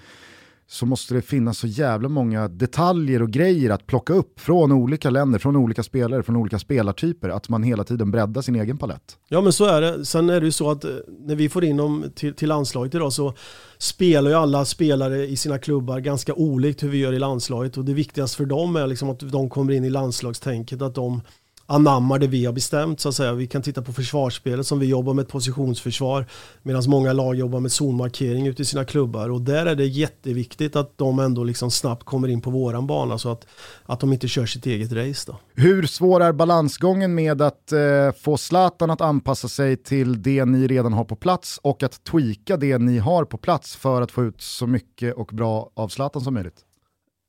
så 0.67 0.85
måste 0.85 1.13
det 1.13 1.21
finnas 1.21 1.57
så 1.57 1.67
jävla 1.67 2.09
många 2.09 2.47
detaljer 2.47 3.21
och 3.21 3.31
grejer 3.31 3.69
att 3.69 3.87
plocka 3.87 4.13
upp 4.13 4.39
från 4.39 4.71
olika 4.71 5.09
länder, 5.09 5.39
från 5.39 5.55
olika 5.55 5.83
spelare, 5.83 6.23
från 6.23 6.35
olika 6.35 6.59
spelartyper, 6.59 7.29
att 7.29 7.49
man 7.49 7.63
hela 7.63 7.83
tiden 7.83 8.11
breddar 8.11 8.41
sin 8.41 8.55
egen 8.55 8.77
palett. 8.77 9.17
Ja 9.29 9.41
men 9.41 9.53
så 9.53 9.65
är 9.65 9.81
det. 9.81 10.05
Sen 10.05 10.29
är 10.29 10.39
det 10.39 10.45
ju 10.45 10.51
så 10.51 10.71
att 10.71 10.83
eh, 10.83 10.91
när 11.19 11.35
vi 11.35 11.49
får 11.49 11.63
in 11.63 11.77
dem 11.77 12.05
till, 12.15 12.33
till 12.33 12.49
landslaget 12.49 12.95
idag 12.95 13.13
så 13.13 13.33
spelar 13.77 14.29
ju 14.29 14.35
alla 14.35 14.65
spelare 14.65 15.25
i 15.27 15.37
sina 15.37 15.57
klubbar 15.57 15.99
ganska 15.99 16.33
olikt 16.33 16.83
hur 16.83 16.89
vi 16.89 16.97
gör 16.97 17.13
i 17.13 17.19
landslaget 17.19 17.77
och 17.77 17.85
det 17.85 17.93
viktigaste 17.93 18.37
för 18.37 18.45
dem 18.45 18.75
är 18.75 18.87
liksom 18.87 19.09
att 19.09 19.19
de 19.19 19.49
kommer 19.49 19.73
in 19.73 19.83
i 19.83 19.89
landslagstänket, 19.89 20.81
att 20.81 20.95
de 20.95 21.21
anammar 21.65 22.19
det 22.19 22.27
vi 22.27 22.45
har 22.45 22.53
bestämt 22.53 22.99
så 22.99 23.09
att 23.09 23.15
säga. 23.15 23.33
Vi 23.33 23.47
kan 23.47 23.61
titta 23.61 23.81
på 23.81 23.93
försvarsspelet 23.93 24.67
som 24.67 24.79
vi 24.79 24.85
jobbar 24.85 25.13
med 25.13 25.23
ett 25.23 25.29
positionsförsvar 25.29 26.25
medan 26.63 26.83
många 26.87 27.13
lag 27.13 27.35
jobbar 27.35 27.59
med 27.59 27.71
zonmarkering 27.71 28.47
ute 28.47 28.61
i 28.61 28.65
sina 28.65 28.85
klubbar 28.85 29.29
och 29.29 29.41
där 29.41 29.65
är 29.65 29.75
det 29.75 29.85
jätteviktigt 29.85 30.75
att 30.75 30.97
de 30.97 31.19
ändå 31.19 31.43
liksom 31.43 31.71
snabbt 31.71 32.03
kommer 32.03 32.27
in 32.27 32.41
på 32.41 32.49
våran 32.49 32.87
bana 32.87 33.17
så 33.17 33.29
att, 33.31 33.47
att 33.85 33.99
de 33.99 34.13
inte 34.13 34.27
kör 34.27 34.45
sitt 34.45 34.65
eget 34.65 34.91
race. 34.91 35.31
Då. 35.31 35.39
Hur 35.53 35.85
svår 35.87 36.23
är 36.23 36.33
balansgången 36.33 37.15
med 37.15 37.41
att 37.41 37.71
eh, 37.71 37.79
få 38.21 38.37
Zlatan 38.37 38.89
att 38.89 39.01
anpassa 39.01 39.47
sig 39.47 39.77
till 39.77 40.21
det 40.21 40.45
ni 40.45 40.67
redan 40.67 40.93
har 40.93 41.03
på 41.03 41.15
plats 41.15 41.59
och 41.63 41.83
att 41.83 42.03
tweaka 42.03 42.57
det 42.57 42.77
ni 42.77 42.97
har 42.97 43.25
på 43.25 43.37
plats 43.37 43.75
för 43.75 44.01
att 44.01 44.11
få 44.11 44.23
ut 44.23 44.41
så 44.41 44.67
mycket 44.67 45.15
och 45.15 45.29
bra 45.33 45.71
av 45.73 45.87
Zlatan 45.87 46.21
som 46.21 46.33
möjligt? 46.33 46.64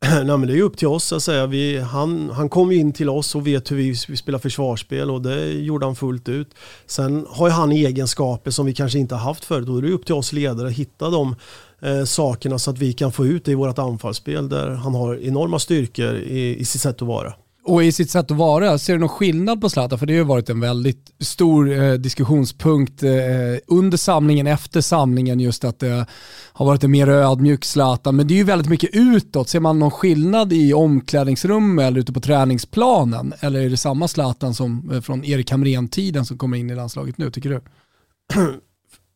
Nej, 0.24 0.24
men 0.24 0.46
det 0.46 0.58
är 0.58 0.62
upp 0.62 0.76
till 0.76 0.88
oss 0.88 1.12
att 1.12 1.22
säga. 1.22 1.46
Vi, 1.46 1.78
han, 1.78 2.30
han 2.30 2.48
kom 2.48 2.72
in 2.72 2.92
till 2.92 3.08
oss 3.08 3.34
och 3.34 3.46
vet 3.46 3.70
hur 3.70 3.76
vi, 3.76 3.94
vi 4.08 4.16
spelar 4.16 4.38
försvarsspel 4.38 5.10
och 5.10 5.22
det 5.22 5.52
gjorde 5.52 5.86
han 5.86 5.96
fullt 5.96 6.28
ut. 6.28 6.48
Sen 6.86 7.26
har 7.28 7.48
ju 7.48 7.52
han 7.52 7.72
egenskaper 7.72 8.50
som 8.50 8.66
vi 8.66 8.74
kanske 8.74 8.98
inte 8.98 9.14
har 9.14 9.22
haft 9.22 9.44
förut 9.44 9.68
och 9.68 9.82
det 9.82 9.88
är 9.88 9.92
upp 9.92 10.06
till 10.06 10.14
oss 10.14 10.32
ledare 10.32 10.68
att 10.68 10.74
hitta 10.74 11.10
de 11.10 11.36
eh, 11.82 12.04
sakerna 12.04 12.58
så 12.58 12.70
att 12.70 12.78
vi 12.78 12.92
kan 12.92 13.12
få 13.12 13.26
ut 13.26 13.44
det 13.44 13.52
i 13.52 13.54
vårt 13.54 13.78
anfallsspel 13.78 14.48
där 14.48 14.70
han 14.70 14.94
har 14.94 15.16
enorma 15.16 15.58
styrkor 15.58 16.14
i, 16.14 16.56
i 16.58 16.64
sitt 16.64 16.80
sätt 16.80 17.02
att 17.02 17.08
vara. 17.08 17.32
Och 17.66 17.84
i 17.84 17.92
sitt 17.92 18.10
sätt 18.10 18.30
att 18.30 18.36
vara, 18.36 18.78
ser 18.78 18.92
du 18.92 18.98
någon 18.98 19.08
skillnad 19.08 19.60
på 19.60 19.70
Zlatan? 19.70 19.98
För 19.98 20.06
det 20.06 20.12
har 20.12 20.18
ju 20.18 20.24
varit 20.24 20.50
en 20.50 20.60
väldigt 20.60 21.12
stor 21.20 21.72
eh, 21.72 21.92
diskussionspunkt 21.92 23.02
eh, 23.02 23.10
under 23.66 23.96
samlingen, 23.96 24.46
efter 24.46 24.80
samlingen, 24.80 25.40
just 25.40 25.64
att 25.64 25.78
det 25.78 26.06
har 26.52 26.66
varit 26.66 26.84
en 26.84 26.90
mer 26.90 27.08
ödmjuk 27.08 27.64
Zlatan. 27.64 28.16
Men 28.16 28.26
det 28.26 28.34
är 28.34 28.36
ju 28.36 28.44
väldigt 28.44 28.68
mycket 28.68 28.90
utåt. 28.92 29.48
Ser 29.48 29.60
man 29.60 29.78
någon 29.78 29.90
skillnad 29.90 30.52
i 30.52 30.74
omklädningsrummet 30.74 31.84
eller 31.84 32.00
ute 32.00 32.12
på 32.12 32.20
träningsplanen? 32.20 33.32
Eller 33.40 33.60
är 33.60 33.70
det 33.70 33.76
samma 33.76 34.08
Zlatan 34.08 34.54
som 34.54 34.90
eh, 34.90 35.00
från 35.00 35.24
Erik 35.24 35.50
Hamrén-tiden 35.50 36.24
som 36.24 36.38
kommer 36.38 36.56
in 36.56 36.70
i 36.70 36.74
landslaget 36.74 37.18
nu, 37.18 37.30
tycker 37.30 37.50
du? 37.50 37.60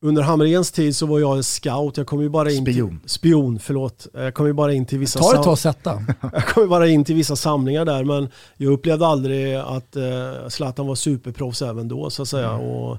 under 0.02 0.22
Hamrens 0.22 0.72
tid 0.72 0.96
så 0.96 1.06
var 1.06 1.20
jag 1.20 1.44
scout, 1.44 1.96
jag 1.96 2.06
kom 2.06 2.22
ju 2.22 2.28
bara 2.28 2.50
in 2.50 2.66
spion. 2.66 3.00
till, 3.00 3.08
spion, 3.08 3.58
förlåt. 3.58 4.06
Jag 4.12 4.34
kom 4.34 4.46
ju 4.46 4.52
bara 4.52 4.72
in 4.72 4.86
till 4.86 4.98
vissa 4.98 5.18
Ta 5.18 5.32
det 5.32 5.42
ta 5.42 5.50
och 5.50 5.58
sätta. 5.58 6.02
jag 6.32 6.46
kom 6.46 6.62
ju 6.62 6.68
bara 6.68 6.88
in 6.88 7.04
till 7.04 7.14
vissa 7.14 7.36
samlingar 7.36 7.84
där 7.84 8.04
men 8.04 8.28
jag 8.56 8.72
upplevde 8.72 9.06
aldrig 9.06 9.54
att 9.54 9.96
eh, 9.96 10.48
Zlatan 10.48 10.86
var 10.86 10.94
superproffs 10.94 11.62
även 11.62 11.88
då 11.88 12.10
så 12.10 12.22
att 12.22 12.28
säga. 12.28 12.50
Mm. 12.50 12.66
Och, 12.66 12.98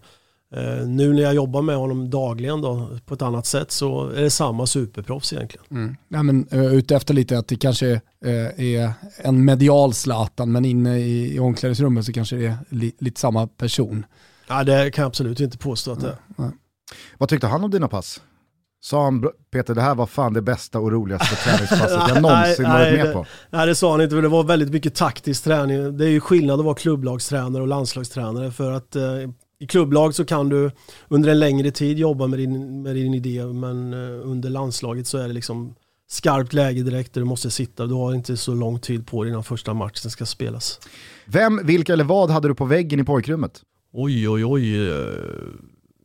eh, 0.56 0.88
nu 0.88 1.14
när 1.14 1.22
jag 1.22 1.34
jobbar 1.34 1.62
med 1.62 1.76
honom 1.76 2.10
dagligen 2.10 2.62
då, 2.62 2.90
på 3.06 3.14
ett 3.14 3.22
annat 3.22 3.46
sätt 3.46 3.72
så 3.72 4.10
är 4.10 4.22
det 4.22 4.30
samma 4.30 4.68
superproffs 4.68 5.34
egentligen. 5.34 5.66
Mm. 5.72 5.96
Ja, 6.08 6.24
men, 6.24 6.48
uh, 6.54 6.74
ute 6.74 6.96
efter 6.96 7.14
lite 7.14 7.38
att 7.38 7.48
det 7.48 7.56
kanske 7.56 7.92
uh, 8.26 8.60
är 8.60 8.94
en 9.18 9.46
medial 9.46 9.94
Zlatan 9.94 10.52
men 10.52 10.66
inne 10.66 11.00
i, 11.00 11.36
i 11.36 11.40
omklädningsrummet 11.40 12.06
så 12.06 12.14
kanske 12.14 12.36
det 12.36 12.46
är 12.46 12.58
li, 12.70 12.92
lite 13.00 13.20
samma 13.20 13.48
person. 13.48 14.06
Ja, 14.48 14.64
det 14.64 14.92
kan 14.92 15.02
jag 15.02 15.08
absolut 15.08 15.40
inte 15.40 15.58
påstå 15.58 15.92
att 15.92 16.02
det 16.02 16.08
är. 16.08 16.18
Mm. 16.38 16.52
Vad 17.18 17.30
tyckte 17.30 17.48
han 17.48 17.64
om 17.64 17.72
dina 17.72 17.88
pass? 17.88 18.22
Sa 18.84 19.04
han, 19.04 19.28
Peter, 19.52 19.76
det 19.76 19.82
här 19.82 19.96
var 19.96 20.06
fan 20.06 20.34
det 20.34 20.42
bästa 20.42 20.80
och 20.80 20.92
roligaste 20.92 21.36
träningspasset 21.36 22.02
jag 22.08 22.22
någonsin 22.22 22.66
nej, 22.68 22.94
varit 22.94 23.06
med 23.06 23.14
på? 23.14 23.26
Nej 23.50 23.68
det 23.68 23.76
sa 23.76 23.92
han 23.92 24.02
inte, 24.02 24.16
för 24.16 24.22
det 24.22 24.28
var 24.28 24.44
väldigt 24.44 24.72
mycket 24.72 24.96
taktisk 24.96 25.44
träning. 25.44 25.98
Det 25.98 26.06
är 26.06 26.10
ju 26.10 26.20
skillnad 26.20 26.60
att 26.60 26.66
vara 26.66 26.76
klubblagstränare 26.76 27.62
och 27.62 27.68
landslagstränare 27.68 28.52
för 28.52 28.72
att 28.72 28.96
eh, 28.96 29.04
i 29.60 29.68
klubblag 29.68 30.16
så 30.16 30.26
kan 30.26 30.50
du 30.50 30.72
under 31.08 31.30
en 31.30 31.40
längre 31.40 31.72
tid 31.72 32.00
jobba 32.00 32.28
med 32.28 32.40
din, 32.40 32.82
med 32.82 32.96
din 32.96 33.14
idé 33.14 33.46
men 33.46 33.94
eh, 33.94 34.30
under 34.30 34.50
landslaget 34.50 35.08
så 35.08 35.18
är 35.18 35.28
det 35.28 35.34
liksom 35.34 35.76
skarpt 36.10 36.54
läge 36.54 36.84
direkt 36.84 37.14
där 37.14 37.22
du 37.22 37.26
måste 37.26 37.52
sitta. 37.52 37.86
Du 37.86 37.94
har 37.94 38.14
inte 38.14 38.38
så 38.38 38.54
lång 38.54 38.80
tid 38.80 39.08
på 39.08 39.24
dig 39.24 39.32
innan 39.32 39.44
första 39.44 39.74
matchen 39.74 40.12
ska 40.12 40.26
spelas. 40.26 40.80
Vem, 41.26 41.66
vilka 41.66 41.94
eller 41.94 42.04
vad 42.04 42.30
hade 42.30 42.48
du 42.48 42.56
på 42.56 42.66
väggen 42.66 43.00
i 43.00 43.04
pojkrummet? 43.04 43.62
Oj, 43.94 44.30
oj, 44.30 44.46
oj. 44.46 44.92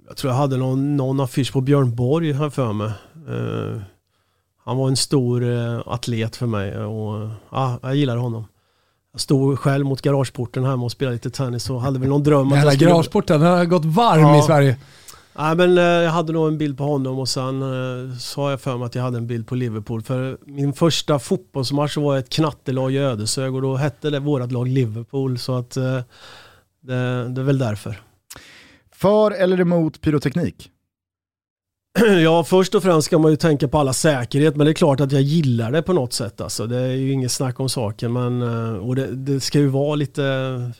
Jag 0.08 0.16
tror 0.16 0.32
jag 0.32 0.38
hade 0.38 0.56
någon, 0.56 0.96
någon 0.96 1.20
affisch 1.20 1.52
på 1.52 1.60
Björn 1.60 1.94
Borg 1.94 2.32
här 2.32 2.50
för 2.50 2.72
mig. 2.72 2.90
Uh, 3.28 3.80
han 4.64 4.76
var 4.76 4.88
en 4.88 4.96
stor 4.96 5.42
uh, 5.42 5.82
atlet 5.86 6.36
för 6.36 6.46
mig 6.46 6.78
och 6.78 7.22
uh, 7.52 7.76
jag 7.82 7.96
gillar 7.96 8.16
honom. 8.16 8.44
Jag 9.12 9.20
stod 9.20 9.58
själv 9.58 9.86
mot 9.86 10.02
garageporten 10.02 10.64
hemma 10.64 10.84
och 10.84 10.92
spelade 10.92 11.14
lite 11.14 11.30
tennis 11.30 11.70
och 11.70 11.80
hade 11.80 11.98
väl 11.98 12.08
någon 12.08 12.22
dröm 12.22 12.52
att 12.52 12.64
jag 12.64 12.72
skulle... 12.72 12.90
garageporten 12.90 13.42
har 13.42 13.64
gått 13.64 13.84
varm 13.84 14.20
ja. 14.20 14.38
i 14.38 14.42
Sverige. 14.42 14.76
Nej, 15.38 15.56
men, 15.56 15.78
eh, 15.78 15.84
jag 15.84 16.10
hade 16.10 16.32
nog 16.32 16.48
en 16.48 16.58
bild 16.58 16.78
på 16.78 16.84
honom 16.84 17.18
och 17.18 17.28
sen 17.28 17.64
sa 18.18 18.50
jag 18.50 18.60
för 18.60 18.76
mig 18.76 18.86
att 18.86 18.94
jag 18.94 19.02
hade 19.02 19.18
en 19.18 19.26
bild 19.26 19.46
på 19.46 19.54
Liverpool. 19.54 20.02
För 20.02 20.38
min 20.44 20.72
första 20.72 21.18
fotbollsmatch 21.18 21.96
var 21.96 22.18
ett 22.18 22.28
knattelag 22.28 22.92
i 22.92 22.98
Ödeshög 22.98 23.54
och 23.54 23.62
då 23.62 23.76
hette 23.76 24.10
det 24.10 24.20
vårt 24.20 24.52
lag 24.52 24.68
Liverpool. 24.68 25.38
Så 25.38 25.58
att 25.58 25.70
det, 25.70 26.04
det 26.80 27.40
är 27.40 27.44
väl 27.44 27.58
därför. 27.58 28.00
För 28.96 29.30
eller 29.30 29.60
emot 29.60 30.00
pyroteknik? 30.00 30.70
Ja, 32.22 32.44
först 32.44 32.74
och 32.74 32.82
främst 32.82 33.06
ska 33.06 33.18
man 33.18 33.30
ju 33.30 33.36
tänka 33.36 33.68
på 33.68 33.78
alla 33.78 33.92
säkerhet, 33.92 34.56
men 34.56 34.64
det 34.64 34.70
är 34.70 34.74
klart 34.74 35.00
att 35.00 35.12
jag 35.12 35.22
gillar 35.22 35.72
det 35.72 35.82
på 35.82 35.92
något 35.92 36.12
sätt. 36.12 36.40
Alltså. 36.40 36.66
Det 36.66 36.80
är 36.80 36.92
ju 36.92 37.12
inget 37.12 37.32
snack 37.32 37.60
om 37.60 37.68
saken, 37.68 38.12
men 38.12 38.42
eh, 38.42 38.76
och 38.76 38.96
det, 38.96 39.06
det 39.06 39.40
ska 39.40 39.58
ju 39.58 39.66
vara 39.66 39.94
lite 39.94 40.22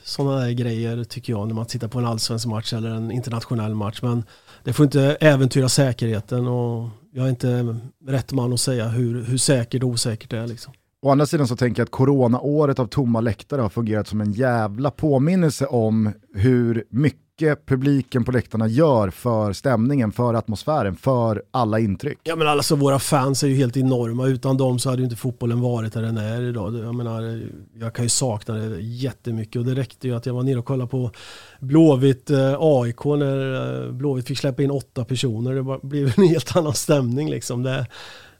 sådana 0.03 0.39
där 0.39 0.51
grejer 0.51 1.03
tycker 1.03 1.33
jag 1.33 1.47
när 1.47 1.55
man 1.55 1.65
tittar 1.65 1.87
på 1.87 1.99
en 1.99 2.05
allsvensk 2.05 2.47
match 2.47 2.73
eller 2.73 2.89
en 2.89 3.11
internationell 3.11 3.75
match. 3.75 3.99
Men 4.01 4.23
det 4.63 4.73
får 4.73 4.83
inte 4.83 5.17
äventyra 5.19 5.69
säkerheten 5.69 6.47
och 6.47 6.89
jag 7.11 7.25
är 7.25 7.29
inte 7.29 7.77
rätt 8.07 8.31
man 8.31 8.53
att 8.53 8.59
säga 8.59 8.87
hur, 8.87 9.23
hur 9.23 9.37
säkert 9.37 9.83
och 9.83 9.89
osäkert 9.89 10.29
det 10.29 10.37
är. 10.37 10.47
Liksom. 10.47 10.73
Å 11.01 11.11
andra 11.11 11.25
sidan 11.25 11.47
så 11.47 11.55
tänker 11.55 11.81
jag 11.81 11.85
att 11.85 11.91
coronaåret 11.91 12.79
av 12.79 12.87
tomma 12.87 13.21
läktare 13.21 13.61
har 13.61 13.69
fungerat 13.69 14.07
som 14.07 14.21
en 14.21 14.31
jävla 14.31 14.91
påminnelse 14.91 15.65
om 15.65 16.13
hur 16.33 16.85
mycket 16.89 17.26
mycket 17.41 17.65
publiken 17.65 18.23
på 18.23 18.31
läktarna 18.31 18.67
gör 18.67 19.09
för 19.09 19.53
stämningen, 19.53 20.11
för 20.11 20.33
atmosfären, 20.33 20.95
för 20.95 21.43
alla 21.51 21.79
intryck. 21.79 22.19
Ja 22.23 22.35
men 22.35 22.47
alltså 22.47 22.75
våra 22.75 22.99
fans 22.99 23.43
är 23.43 23.47
ju 23.47 23.55
helt 23.55 23.77
enorma, 23.77 24.27
utan 24.27 24.57
dem 24.57 24.79
så 24.79 24.89
hade 24.89 25.01
ju 25.01 25.03
inte 25.03 25.15
fotbollen 25.15 25.61
varit 25.61 25.93
där 25.93 26.01
den 26.01 26.17
är 26.17 26.41
idag. 26.41 26.75
Jag 26.75 26.95
menar, 26.95 27.43
jag 27.79 27.93
kan 27.93 28.05
ju 28.05 28.09
sakna 28.09 28.55
det 28.55 28.81
jättemycket 28.81 29.55
och 29.59 29.65
det 29.65 29.75
räckte 29.75 30.07
ju 30.07 30.15
att 30.15 30.25
jag 30.25 30.33
var 30.33 30.43
nere 30.43 30.59
och 30.59 30.65
kollade 30.65 30.89
på 30.89 31.11
Blåvitt 31.59 32.29
eh, 32.29 32.55
AIK 32.59 33.05
när 33.05 33.85
eh, 33.85 33.91
Blåvitt 33.91 34.27
fick 34.27 34.37
släppa 34.37 34.63
in 34.63 34.71
åtta 34.71 35.05
personer. 35.05 35.53
Det 35.53 35.87
blev 35.87 36.13
en 36.17 36.27
helt 36.29 36.55
annan 36.55 36.73
stämning 36.73 37.29
liksom. 37.29 37.63
Det, 37.63 37.79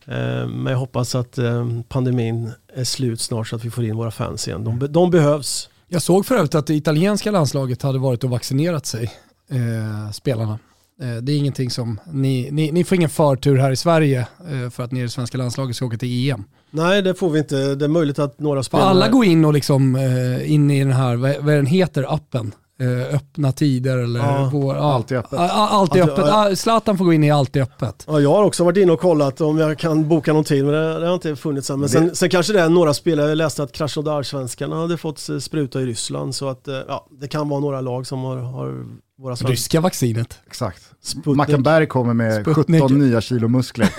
eh, 0.06 0.48
men 0.48 0.66
jag 0.66 0.78
hoppas 0.78 1.16
att 1.16 1.38
eh, 1.38 1.68
pandemin 1.90 2.52
är 2.74 2.84
slut 2.84 3.22
snart 3.22 3.48
så 3.48 3.56
att 3.56 3.66
vi 3.66 3.70
får 3.70 3.84
in 3.84 3.98
våra 3.98 4.12
fans 4.12 4.48
igen. 4.48 4.64
De, 4.64 4.92
de 4.92 5.12
behövs. 5.12 5.70
Jag 5.90 6.02
såg 6.02 6.26
för 6.26 6.36
övrigt 6.36 6.56
att 6.56 6.68
det 6.68 6.76
italienska 6.76 7.32
landslaget 7.32 7.82
hade 7.82 8.00
varit 8.00 8.24
och 8.24 8.30
vaccinerat 8.30 8.86
sig, 8.86 9.12
eh, 9.50 10.12
spelarna. 10.12 10.60
Eh, 11.02 11.16
det 11.16 11.32
är 11.32 11.38
ingenting 11.38 11.70
som, 11.70 12.00
ni, 12.12 12.50
ni, 12.52 12.72
ni, 12.72 12.84
får 12.84 12.96
ingen 12.96 13.10
förtur 13.10 13.58
här 13.58 13.72
i 13.72 13.76
Sverige 13.76 14.28
eh, 14.52 14.70
för 14.70 14.84
att 14.84 14.92
ni 14.92 15.00
i 15.00 15.04
det 15.04 15.10
svenska 15.10 15.38
landslaget 15.38 15.76
ska 15.76 15.86
åka 15.86 15.98
till 15.98 16.30
EM. 16.30 16.44
Nej 16.72 17.02
det 17.02 17.16
får 17.16 17.30
vi 17.30 17.40
inte, 17.40 17.76
det 17.76 17.86
är 17.86 17.90
möjligt 17.90 18.20
att 18.20 18.40
några 18.40 18.64
spelare... 18.64 18.88
Alla 18.88 19.10
går 19.10 19.26
in 19.26 19.46
och 19.46 19.54
liksom 19.54 19.96
eh, 19.96 20.52
in 20.52 20.72
i 20.72 20.80
den 20.80 20.94
här, 20.94 21.16
vad, 21.16 21.36
vad 21.40 21.56
den 21.56 21.66
heter, 21.66 22.14
appen. 22.14 22.54
Eh, 22.80 23.16
öppna 23.16 23.52
tider 23.52 23.98
eller 23.98 24.20
ja, 24.20 24.50
vår, 24.54 24.76
ja, 24.76 24.94
alltid 24.94 25.18
öppet. 25.18 25.40
Alltid 25.40 26.02
öppet. 26.02 26.26
Ja. 26.28 26.56
Zlatan 26.56 26.98
får 26.98 27.06
gå 27.06 27.14
in 27.14 27.24
i 27.24 27.32
alltid 27.32 27.62
öppet. 27.62 28.04
Ja, 28.08 28.20
jag 28.20 28.30
har 28.30 28.44
också 28.44 28.64
varit 28.64 28.78
inne 28.78 28.92
och 28.92 29.00
kollat 29.00 29.42
om 29.42 29.58
jag 29.58 29.80
kan 29.80 30.08
boka 30.08 30.34
någon 30.34 30.44
tid 30.44 30.66
men 30.66 30.74
det, 30.74 31.00
det 31.00 31.08
har 31.08 31.14
inte 31.14 31.36
funnits 31.36 31.70
än. 31.70 31.80
Men 31.80 31.90
sen, 31.90 32.16
sen, 32.16 32.30
kanske 32.30 32.54
det 32.54 32.62
är 32.62 32.70
några 32.70 32.94
spelare, 32.94 33.30
jag 33.30 33.36
läste 33.36 33.64
att 33.64 33.72
Krasnodar-svenskarna 33.72 34.82
hade 34.82 34.98
fått 34.98 35.30
spruta 35.40 35.82
i 35.82 35.86
Ryssland 35.86 36.36
så 36.36 36.50
att 36.50 36.68
eh, 36.68 36.76
ja, 36.88 37.08
det 37.20 37.28
kan 37.28 37.50
vara 37.50 37.60
några 37.60 37.82
lag 37.82 38.08
som 38.08 38.24
har, 38.24 38.38
har 38.38 38.86
våra 39.18 39.36
Ryska 39.36 39.82
vaccinet. 39.82 40.40
Exakt. 40.48 40.82
Mackenberg 41.26 41.88
kommer 41.88 42.14
med 42.14 42.42
Sputnik. 42.42 42.82
17 42.82 43.00
nya 43.00 43.22
kilo 43.22 43.48
muskler 43.48 43.90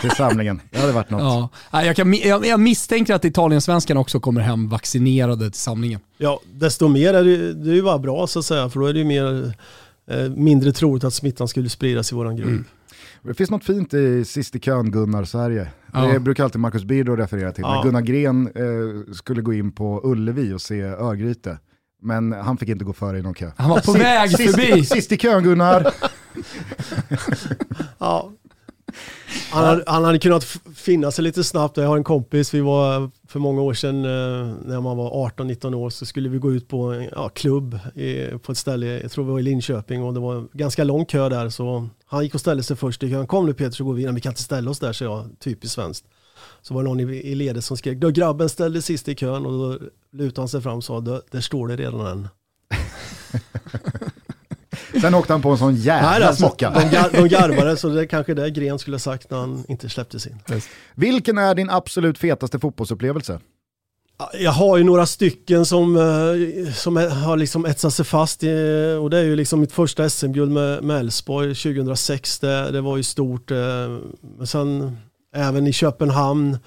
till 0.00 0.10
samlingen. 0.10 0.60
Det 0.70 0.78
hade 0.78 0.92
varit 0.92 1.10
något. 1.10 1.50
Ja. 1.72 1.84
Jag, 1.84 1.96
kan, 1.96 2.14
jag, 2.14 2.46
jag 2.46 2.60
misstänker 2.60 3.14
att 3.14 3.24
Italiensvenskarna 3.24 4.00
också 4.00 4.20
kommer 4.20 4.40
hem 4.40 4.68
vaccinerade 4.68 5.50
till 5.50 5.60
samlingen. 5.60 6.00
Ja, 6.18 6.40
desto 6.52 6.88
mer 6.88 7.14
är 7.14 7.24
det, 7.24 7.54
det 7.54 7.70
är 7.70 7.74
ju 7.74 7.82
bara 7.82 7.98
bra 7.98 8.26
så 8.26 8.38
att 8.38 8.44
säga, 8.44 8.68
för 8.68 8.80
då 8.80 8.86
är 8.86 8.92
det 8.92 8.98
ju 8.98 9.04
mer, 9.04 9.54
eh, 10.10 10.30
mindre 10.36 10.72
troligt 10.72 11.04
att 11.04 11.14
smittan 11.14 11.48
skulle 11.48 11.68
spridas 11.68 12.12
i 12.12 12.14
våran 12.14 12.36
grupp. 12.36 12.48
Mm. 12.48 12.64
Det 13.22 13.34
finns 13.34 13.50
något 13.50 13.64
fint 13.64 13.94
i 13.94 14.24
sist 14.24 14.56
i 14.56 14.60
kön 14.60 14.90
Gunnar-Sverige. 14.90 15.66
Ja. 15.92 16.00
Det 16.00 16.20
brukar 16.20 16.44
alltid 16.44 16.60
Marcus 16.60 16.84
Birro 16.84 17.16
referera 17.16 17.52
till. 17.52 17.62
Ja. 17.62 17.74
När 17.74 17.82
Gunnar 17.82 18.00
Gren 18.00 18.46
eh, 18.46 19.14
skulle 19.14 19.42
gå 19.42 19.52
in 19.52 19.72
på 19.72 20.00
Ullevi 20.04 20.52
och 20.52 20.60
se 20.60 20.82
Örgryte 20.82 21.58
men 22.02 22.32
han 22.32 22.56
fick 22.56 22.68
inte 22.68 22.84
gå 22.84 22.92
före 22.92 23.18
i 23.18 23.22
någon 23.22 23.34
kö. 23.34 23.50
Han 23.56 23.70
var 23.70 23.80
på 23.80 23.92
väg 23.92 24.30
sist, 24.30 24.54
förbi. 24.54 24.84
Sist 24.84 25.12
i 25.12 25.16
kön 25.16 25.42
Gunnar 25.42 25.92
ja. 27.98 28.32
Han 29.50 29.64
hade, 29.64 29.84
han 29.86 30.04
hade 30.04 30.18
kunnat 30.18 30.44
finna 30.74 31.10
sig 31.10 31.24
lite 31.24 31.44
snabbt. 31.44 31.76
Jag 31.76 31.88
har 31.88 31.96
en 31.96 32.04
kompis, 32.04 32.54
vi 32.54 32.60
var 32.60 33.10
för 33.28 33.38
många 33.38 33.62
år 33.62 33.74
sedan 33.74 34.04
eh, 34.04 34.54
när 34.64 34.80
man 34.80 34.96
var 34.96 35.30
18-19 35.30 35.74
år 35.74 35.90
så 35.90 36.06
skulle 36.06 36.28
vi 36.28 36.38
gå 36.38 36.52
ut 36.52 36.68
på 36.68 36.82
en 36.82 37.08
ja, 37.12 37.28
klubb 37.28 37.78
i, 37.94 38.26
på 38.42 38.52
ett 38.52 38.58
ställe, 38.58 38.86
jag 38.86 39.10
tror 39.10 39.24
vi 39.24 39.30
var 39.30 39.38
i 39.38 39.42
Linköping 39.42 40.02
och 40.02 40.14
det 40.14 40.20
var 40.20 40.48
ganska 40.52 40.84
lång 40.84 41.04
kö 41.04 41.28
där 41.28 41.48
så 41.48 41.88
han 42.06 42.24
gick 42.24 42.34
och 42.34 42.40
ställde 42.40 42.62
sig 42.62 42.76
först 42.76 43.02
i 43.02 43.10
kön. 43.10 43.26
Kom 43.26 43.46
nu 43.46 43.54
Peter 43.54 43.70
så 43.70 43.84
går 43.84 43.94
vi 43.94 44.02
in. 44.02 44.14
Vi 44.14 44.20
kan 44.20 44.30
inte 44.30 44.42
ställa 44.42 44.70
oss 44.70 44.78
där 44.78 44.92
så 44.92 45.04
jag, 45.04 45.30
typiskt 45.38 45.74
svenskt. 45.74 46.06
Så 46.62 46.74
var 46.74 46.82
det 46.82 46.88
någon 46.88 47.00
i, 47.00 47.02
i 47.02 47.34
ledet 47.34 47.64
som 47.64 47.76
skrek, 47.76 47.98
då 47.98 48.10
grabben 48.10 48.48
ställde 48.48 48.82
sist 48.82 49.08
i 49.08 49.14
kön 49.14 49.46
och 49.46 49.52
då 49.52 49.78
lutade 50.12 50.40
han 50.40 50.48
sig 50.48 50.60
fram 50.60 50.76
och 50.76 50.84
sa, 50.84 51.00
där 51.00 51.40
står 51.40 51.68
det 51.68 51.76
redan 51.76 52.06
en. 52.06 52.28
Sen 55.00 55.14
åkte 55.14 55.32
han 55.32 55.42
på 55.42 55.50
en 55.50 55.58
sån 55.58 55.76
jävla 55.76 56.10
Nej, 56.10 56.22
alltså, 56.22 56.40
smocka. 56.40 56.70
De, 56.70 56.90
gar, 56.90 57.10
de 57.12 57.28
garvade, 57.28 57.76
så 57.76 57.88
det 57.88 58.00
är 58.00 58.06
kanske 58.06 58.34
det 58.34 58.50
Gren 58.50 58.78
skulle 58.78 58.94
ha 58.94 58.98
sagt 58.98 59.30
när 59.30 59.38
han 59.38 59.64
inte 59.68 59.88
släppte 59.88 60.20
sin. 60.20 60.38
Vilken 60.94 61.38
är 61.38 61.54
din 61.54 61.70
absolut 61.70 62.18
fetaste 62.18 62.58
fotbollsupplevelse? 62.58 63.40
Jag 64.32 64.50
har 64.50 64.76
ju 64.76 64.84
några 64.84 65.06
stycken 65.06 65.66
som, 65.66 65.96
eh, 65.96 66.72
som 66.72 66.96
har 66.96 67.36
liksom 67.36 67.64
etsat 67.64 67.94
sig 67.94 68.04
fast 68.04 68.42
i, 68.42 68.46
och 69.00 69.10
det 69.10 69.18
är 69.18 69.22
ju 69.22 69.36
liksom 69.36 69.60
mitt 69.60 69.72
första 69.72 70.10
SM-guld 70.10 70.50
med 70.52 70.90
Elfsborg 70.90 71.54
2006. 71.54 72.38
Det, 72.38 72.70
det 72.70 72.80
var 72.80 72.96
ju 72.96 73.02
stort. 73.02 73.50
Eh, 73.50 73.56
men 74.38 74.46
sen 74.46 74.96
även 75.34 75.66
i 75.66 75.72
Köpenhamn 75.72 76.58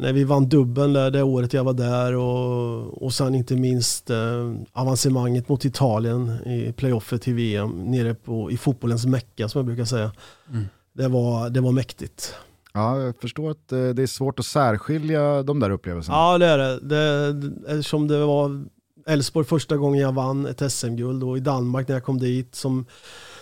när 0.00 0.12
vi 0.12 0.24
vann 0.24 0.48
dubbeln 0.48 0.92
där, 0.92 1.10
det 1.10 1.22
året 1.22 1.52
jag 1.52 1.64
var 1.64 1.72
där 1.72 2.14
och, 2.16 3.02
och 3.02 3.12
sen 3.12 3.34
inte 3.34 3.56
minst 3.56 4.10
eh, 4.10 4.52
avancemanget 4.72 5.48
mot 5.48 5.64
Italien 5.64 6.28
i 6.46 6.72
playoffet 6.72 7.22
till 7.22 7.34
VM 7.34 7.90
nere 7.90 8.14
på, 8.14 8.50
i 8.50 8.56
fotbollens 8.56 9.06
mecka 9.06 9.48
som 9.48 9.58
jag 9.58 9.66
brukar 9.66 9.84
säga. 9.84 10.12
Mm. 10.50 10.64
Det, 10.92 11.08
var, 11.08 11.50
det 11.50 11.60
var 11.60 11.72
mäktigt. 11.72 12.34
Ja, 12.72 13.00
jag 13.00 13.20
förstår 13.20 13.50
att 13.50 13.72
eh, 13.72 13.88
det 13.88 14.02
är 14.02 14.06
svårt 14.06 14.38
att 14.38 14.46
särskilja 14.46 15.42
de 15.42 15.60
där 15.60 15.70
upplevelserna. 15.70 16.16
Ja, 16.16 16.38
det 16.38 16.46
är 16.46 16.58
det. 16.58 16.80
det 16.80 17.34
eftersom 17.68 18.08
det 18.08 18.24
var 18.24 18.64
Elfsborg 19.06 19.46
första 19.46 19.76
gången 19.76 20.00
jag 20.00 20.12
vann 20.12 20.46
ett 20.46 20.72
SM-guld 20.72 21.22
och 21.22 21.36
i 21.36 21.40
Danmark 21.40 21.88
när 21.88 21.96
jag 21.96 22.04
kom 22.04 22.18
dit 22.18 22.54
som, 22.54 22.86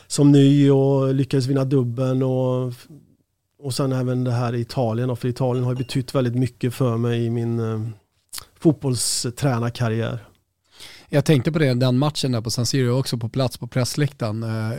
som 0.06 0.32
ny 0.32 0.70
och 0.70 1.14
lyckades 1.14 1.46
vinna 1.46 1.64
dubbeln 1.64 2.22
och 2.22 2.72
och 3.62 3.74
sen 3.74 3.92
även 3.92 4.24
det 4.24 4.32
här 4.32 4.54
i 4.54 4.60
Italien, 4.60 5.16
för 5.16 5.28
Italien 5.28 5.64
har 5.64 5.74
betytt 5.74 6.14
väldigt 6.14 6.34
mycket 6.34 6.74
för 6.74 6.96
mig 6.96 7.24
i 7.24 7.30
min 7.30 7.60
eh, 7.60 7.80
fotbollstränarkarriär. 8.60 10.24
Jag 11.10 11.24
tänkte 11.24 11.52
på 11.52 11.58
det, 11.58 11.74
den 11.74 11.98
matchen 11.98 12.32
där 12.32 12.40
på 12.40 12.50
San 12.50 12.66
Siro, 12.66 12.98
också 12.98 13.18
på 13.18 13.28
plats 13.28 13.58
på 13.58 13.66
pressläktaren. 13.66 14.42
Eh, 14.42 14.78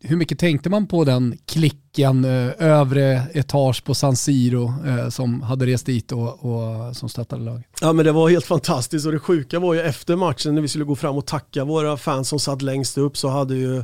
hur 0.00 0.16
mycket 0.16 0.38
tänkte 0.38 0.70
man 0.70 0.86
på 0.86 1.04
den 1.04 1.38
klicken, 1.46 2.24
eh, 2.24 2.52
övre 2.58 3.22
etage 3.32 3.84
på 3.84 3.94
San 3.94 4.16
Siro 4.16 4.72
som 5.10 5.42
hade 5.42 5.66
rest 5.66 5.86
dit 5.86 6.12
och, 6.12 6.44
och 6.44 6.96
som 6.96 7.08
stöttade 7.08 7.44
laget? 7.44 7.66
Ja 7.80 7.92
men 7.92 8.04
det 8.04 8.12
var 8.12 8.28
helt 8.28 8.46
fantastiskt 8.46 9.06
och 9.06 9.12
det 9.12 9.18
sjuka 9.18 9.58
var 9.58 9.74
ju 9.74 9.80
efter 9.80 10.16
matchen 10.16 10.54
när 10.54 10.62
vi 10.62 10.68
skulle 10.68 10.84
gå 10.84 10.96
fram 10.96 11.16
och 11.16 11.26
tacka 11.26 11.64
våra 11.64 11.96
fans 11.96 12.28
som 12.28 12.40
satt 12.40 12.62
längst 12.62 12.98
upp 12.98 13.16
så 13.16 13.28
hade 13.28 13.54
ju 13.54 13.82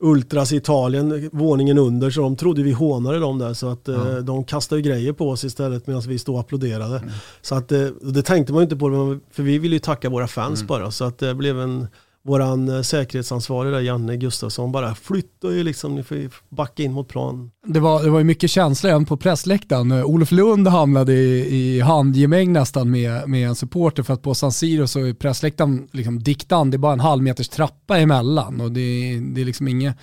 Ultras 0.00 0.52
i 0.52 0.56
Italien, 0.56 1.30
våningen 1.32 1.78
under, 1.78 2.10
så 2.10 2.20
de 2.20 2.36
trodde 2.36 2.62
vi 2.62 2.72
hånade 2.72 3.18
dem 3.18 3.38
där. 3.38 3.54
Så 3.54 3.68
att 3.68 3.88
eh, 3.88 4.16
de 4.16 4.44
kastade 4.44 4.82
grejer 4.82 5.12
på 5.12 5.30
oss 5.30 5.44
istället 5.44 5.86
medan 5.86 6.02
vi 6.02 6.18
stod 6.18 6.34
och 6.34 6.40
applåderade. 6.40 6.98
Mm. 6.98 7.10
Så 7.42 7.54
att 7.54 7.72
eh, 7.72 7.86
det 8.02 8.22
tänkte 8.22 8.52
man 8.52 8.60
ju 8.60 8.64
inte 8.64 8.76
på, 8.76 9.18
för 9.30 9.42
vi 9.42 9.58
ville 9.58 9.76
ju 9.76 9.80
tacka 9.80 10.08
våra 10.08 10.28
fans 10.28 10.60
mm. 10.60 10.66
bara. 10.66 10.90
Så 10.90 11.04
att 11.04 11.18
det 11.18 11.34
blev 11.34 11.60
en 11.60 11.86
våran 12.28 12.68
eh, 12.68 12.82
säkerhetsansvarig 12.82 13.72
där, 13.72 13.80
Janne 13.80 14.16
Gustafsson, 14.16 14.72
bara 14.72 14.94
flyttar 14.94 15.50
ju 15.50 15.62
liksom, 15.62 15.94
ni 15.94 16.02
får 16.02 16.16
backa 16.48 16.82
in 16.82 16.92
mot 16.92 17.08
plan. 17.08 17.50
Det 17.66 17.80
var, 17.80 18.02
det 18.02 18.10
var 18.10 18.18
ju 18.18 18.24
mycket 18.24 18.50
känslor 18.50 18.90
även 18.90 19.04
på 19.04 19.16
pressläktaren. 19.16 19.92
Eh, 19.92 20.04
Olof 20.04 20.32
Lund 20.32 20.68
hamnade 20.68 21.12
i, 21.12 21.56
i 21.56 21.80
handgemäng 21.80 22.52
nästan 22.52 22.90
med, 22.90 23.28
med 23.28 23.48
en 23.48 23.54
supporter 23.54 24.02
för 24.02 24.14
att 24.14 24.22
på 24.22 24.34
San 24.34 24.52
Siro 24.52 24.86
så 24.86 25.00
är 25.00 25.14
pressläktaren 25.14 25.88
liksom 25.92 26.22
diktan, 26.22 26.70
det 26.70 26.76
är 26.76 26.78
bara 26.78 26.92
en 26.92 27.00
halv 27.00 27.22
meters 27.22 27.48
trappa 27.48 27.98
emellan 27.98 28.60
och 28.60 28.72
det, 28.72 29.20
det 29.20 29.40
är 29.40 29.44
liksom 29.44 29.68
inget 29.68 29.96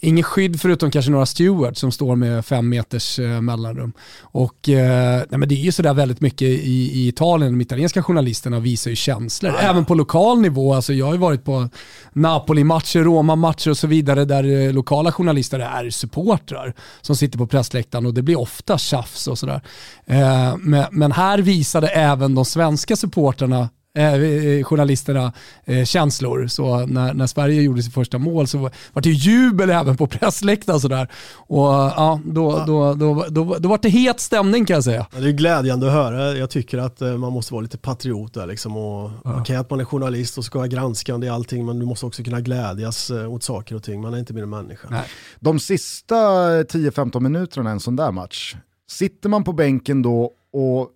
Inget 0.00 0.26
skydd 0.26 0.60
förutom 0.60 0.90
kanske 0.90 1.10
några 1.10 1.26
stewards 1.26 1.80
som 1.80 1.92
står 1.92 2.16
med 2.16 2.44
fem 2.44 2.68
meters 2.68 3.18
eh, 3.18 3.40
mellanrum. 3.40 3.92
Och 4.20 4.68
eh, 4.68 5.22
nej, 5.30 5.38
men 5.38 5.48
det 5.48 5.54
är 5.54 5.64
ju 5.64 5.72
sådär 5.72 5.94
väldigt 5.94 6.20
mycket 6.20 6.48
i, 6.48 6.90
i 6.92 7.08
Italien, 7.08 7.52
de 7.52 7.60
italienska 7.60 8.02
journalisterna 8.02 8.60
visar 8.60 8.90
ju 8.90 8.96
känslor. 8.96 9.52
Ja. 9.52 9.58
Även 9.70 9.84
på 9.84 9.94
lokal 9.94 10.40
nivå, 10.40 10.74
alltså 10.74 10.92
jag 10.92 11.06
har 11.06 11.12
ju 11.12 11.18
varit 11.18 11.44
på 11.44 11.68
Napoli-matcher, 12.12 12.98
Roma-matcher 12.98 13.70
och 13.70 13.78
så 13.78 13.86
vidare 13.86 14.24
där 14.24 14.44
eh, 14.44 14.72
lokala 14.72 15.12
journalister 15.12 15.58
är 15.60 15.90
supportrar 15.90 16.74
som 17.00 17.16
sitter 17.16 17.38
på 17.38 17.46
pressläktaren 17.46 18.06
och 18.06 18.14
det 18.14 18.22
blir 18.22 18.40
ofta 18.40 18.78
tjafs 18.78 19.26
och 19.26 19.38
sådär. 19.38 19.60
Eh, 20.06 20.56
men, 20.58 20.84
men 20.90 21.12
här 21.12 21.38
visade 21.38 21.88
även 21.88 22.34
de 22.34 22.44
svenska 22.44 22.96
supportrarna 22.96 23.68
eh, 23.96 24.14
eh, 24.14 24.64
journalisterna 24.64 25.32
eh, 25.64 25.84
känslor. 25.84 26.46
Så 26.46 26.86
när, 26.86 27.14
när 27.14 27.26
Sverige 27.26 27.62
gjorde 27.62 27.82
sitt 27.82 27.94
första 27.94 28.18
mål 28.18 28.46
så 28.46 28.58
var, 28.58 28.70
var 28.92 29.02
det 29.02 29.10
jubel 29.10 29.70
även 29.70 29.96
på 29.96 30.06
pressläktaren 30.06 30.80
sådär. 30.80 31.08
Och 31.32 31.66
ja, 31.66 32.20
då, 32.24 32.50
ja. 32.50 32.64
Då, 32.66 32.94
då, 32.94 33.14
då, 33.14 33.44
då, 33.44 33.58
då 33.58 33.68
var 33.68 33.78
det 33.82 33.88
het 33.88 34.20
stämning 34.20 34.66
kan 34.66 34.74
jag 34.74 34.84
säga. 34.84 35.06
Ja, 35.14 35.20
det 35.20 35.28
är 35.28 35.32
glädjande 35.32 35.86
att 35.86 35.92
höra. 35.92 36.32
Jag 36.32 36.50
tycker 36.50 36.78
att 36.78 37.02
eh, 37.02 37.16
man 37.16 37.32
måste 37.32 37.54
vara 37.54 37.62
lite 37.62 37.78
patriot 37.78 38.34
där 38.34 38.46
liksom. 38.46 38.76
Och, 38.76 39.10
ja. 39.24 39.40
Okej 39.40 39.56
att 39.56 39.70
man 39.70 39.80
är 39.80 39.84
journalist 39.84 40.38
och 40.38 40.44
ska 40.44 40.58
vara 40.58 40.68
granskande 40.68 41.26
i 41.26 41.30
allting, 41.30 41.66
men 41.66 41.78
du 41.78 41.86
måste 41.86 42.06
också 42.06 42.22
kunna 42.22 42.40
glädjas 42.40 43.10
eh, 43.10 43.32
åt 43.32 43.42
saker 43.42 43.74
och 43.74 43.82
ting. 43.82 44.00
Man 44.00 44.14
är 44.14 44.18
inte 44.18 44.34
mer 44.34 44.42
än 44.42 44.50
människa. 44.50 44.88
Nej. 44.90 45.04
De 45.40 45.60
sista 45.60 46.16
10-15 46.16 47.20
minuterna 47.20 47.70
i 47.70 47.72
en 47.72 47.80
sån 47.80 47.96
där 47.96 48.12
match, 48.12 48.56
sitter 48.90 49.28
man 49.28 49.44
på 49.44 49.52
bänken 49.52 50.02
då 50.02 50.32
och 50.52 50.90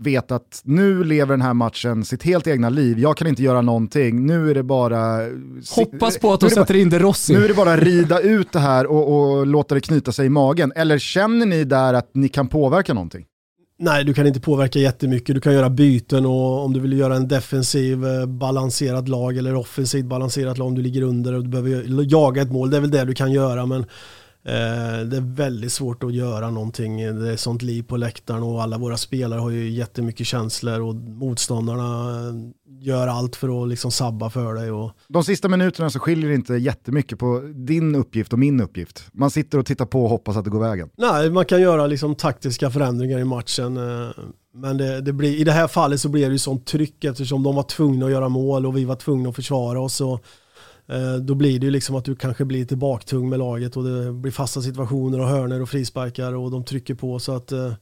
vet 0.00 0.30
att 0.30 0.60
nu 0.64 1.04
lever 1.04 1.32
den 1.32 1.42
här 1.42 1.54
matchen 1.54 2.04
sitt 2.04 2.22
helt 2.22 2.46
egna 2.46 2.68
liv, 2.68 2.98
jag 2.98 3.16
kan 3.16 3.26
inte 3.26 3.42
göra 3.42 3.62
någonting, 3.62 4.26
nu 4.26 4.50
är 4.50 4.54
det 4.54 4.62
bara... 4.62 5.18
Hoppas 5.76 6.18
på 6.18 6.32
att 6.32 6.40
de 6.40 6.50
sätter 6.50 6.76
in 6.76 6.90
det 6.90 6.98
Rossi. 6.98 7.32
Nu 7.32 7.44
är 7.44 7.48
det 7.48 7.54
bara 7.54 7.76
rida 7.76 8.20
ut 8.20 8.52
det 8.52 8.58
här 8.58 8.86
och, 8.86 9.36
och 9.38 9.46
låta 9.46 9.74
det 9.74 9.80
knyta 9.80 10.12
sig 10.12 10.26
i 10.26 10.28
magen. 10.28 10.72
Eller 10.76 10.98
känner 10.98 11.46
ni 11.46 11.64
där 11.64 11.94
att 11.94 12.10
ni 12.14 12.28
kan 12.28 12.48
påverka 12.48 12.94
någonting? 12.94 13.24
Nej, 13.80 14.04
du 14.04 14.14
kan 14.14 14.26
inte 14.26 14.40
påverka 14.40 14.78
jättemycket. 14.78 15.34
Du 15.34 15.40
kan 15.40 15.52
göra 15.52 15.70
byten 15.70 16.26
och 16.26 16.64
om 16.64 16.72
du 16.72 16.80
vill 16.80 16.98
göra 16.98 17.16
en 17.16 17.28
defensiv 17.28 18.06
eh, 18.06 18.26
balanserad 18.26 19.08
lag 19.08 19.36
eller 19.36 19.54
offensivt 19.54 20.04
balanserat 20.04 20.58
lag 20.58 20.68
om 20.68 20.74
du 20.74 20.82
ligger 20.82 21.02
under 21.02 21.34
och 21.34 21.42
du 21.42 21.48
behöver 21.48 22.12
jaga 22.12 22.42
ett 22.42 22.52
mål. 22.52 22.70
Det 22.70 22.76
är 22.76 22.80
väl 22.80 22.90
det 22.90 23.04
du 23.04 23.14
kan 23.14 23.32
göra 23.32 23.66
men 23.66 23.80
Eh, 23.80 23.86
det 24.42 25.16
är 25.16 25.34
väldigt 25.34 25.72
svårt 25.72 26.02
att 26.02 26.14
göra 26.14 26.50
någonting. 26.50 26.96
Det 26.96 27.32
är 27.32 27.36
sånt 27.36 27.62
liv 27.62 27.82
på 27.82 27.96
läktaren 27.96 28.42
och 28.42 28.62
alla 28.62 28.78
våra 28.78 28.96
spelare 28.96 29.40
har 29.40 29.50
ju 29.50 29.70
jättemycket 29.70 30.26
känslor 30.26 30.80
och 30.80 30.94
motståndarna 30.94 32.14
gör 32.80 33.08
allt 33.08 33.36
för 33.36 33.62
att 33.62 33.68
liksom 33.68 33.90
sabba 33.90 34.30
för 34.30 34.54
dig. 34.54 34.70
Och... 34.70 34.92
De 35.08 35.24
sista 35.24 35.48
minuterna 35.48 35.90
så 35.90 35.98
skiljer 35.98 36.28
det 36.28 36.34
inte 36.34 36.54
jättemycket 36.54 37.18
på 37.18 37.40
din 37.54 37.94
uppgift 37.94 38.32
och 38.32 38.38
min 38.38 38.60
uppgift. 38.60 39.04
Man 39.12 39.30
sitter 39.30 39.58
och 39.58 39.66
tittar 39.66 39.86
på 39.86 40.02
och 40.02 40.10
hoppas 40.10 40.36
att 40.36 40.44
det 40.44 40.50
går 40.50 40.60
vägen. 40.60 40.90
Nej, 40.96 41.30
man 41.30 41.44
kan 41.44 41.60
göra 41.60 41.86
liksom 41.86 42.14
taktiska 42.14 42.70
förändringar 42.70 43.18
i 43.18 43.24
matchen. 43.24 43.76
Eh, 43.76 44.10
men 44.54 44.76
det, 44.76 45.00
det 45.00 45.12
blir, 45.12 45.36
i 45.36 45.44
det 45.44 45.52
här 45.52 45.68
fallet 45.68 46.00
så 46.00 46.08
blir 46.08 46.26
det 46.26 46.32
ju 46.32 46.38
sånt 46.38 46.66
tryck 46.66 47.04
eftersom 47.04 47.42
de 47.42 47.54
var 47.54 47.62
tvungna 47.62 48.06
att 48.06 48.12
göra 48.12 48.28
mål 48.28 48.66
och 48.66 48.76
vi 48.76 48.84
var 48.84 48.96
tvungna 48.96 49.28
att 49.28 49.36
försvara 49.36 49.80
oss. 49.80 50.00
Och 50.00 50.24
Eh, 50.47 50.47
då 51.22 51.34
blir 51.34 51.60
det 51.60 51.66
ju 51.66 51.70
liksom 51.70 51.96
att 51.96 52.04
du 52.04 52.16
kanske 52.16 52.44
blir 52.44 52.58
lite 52.58 52.76
baktung 52.76 53.28
med 53.28 53.38
laget 53.38 53.76
och 53.76 53.84
det 53.84 54.12
blir 54.12 54.32
fasta 54.32 54.62
situationer 54.62 55.20
och 55.20 55.28
hörner 55.28 55.62
och 55.62 55.68
frisparkar 55.68 56.32
och 56.34 56.50
de 56.50 56.64
trycker 56.64 56.94
på 56.94 57.18
så 57.18 57.36
att 57.36 57.52
eh, 57.52 57.72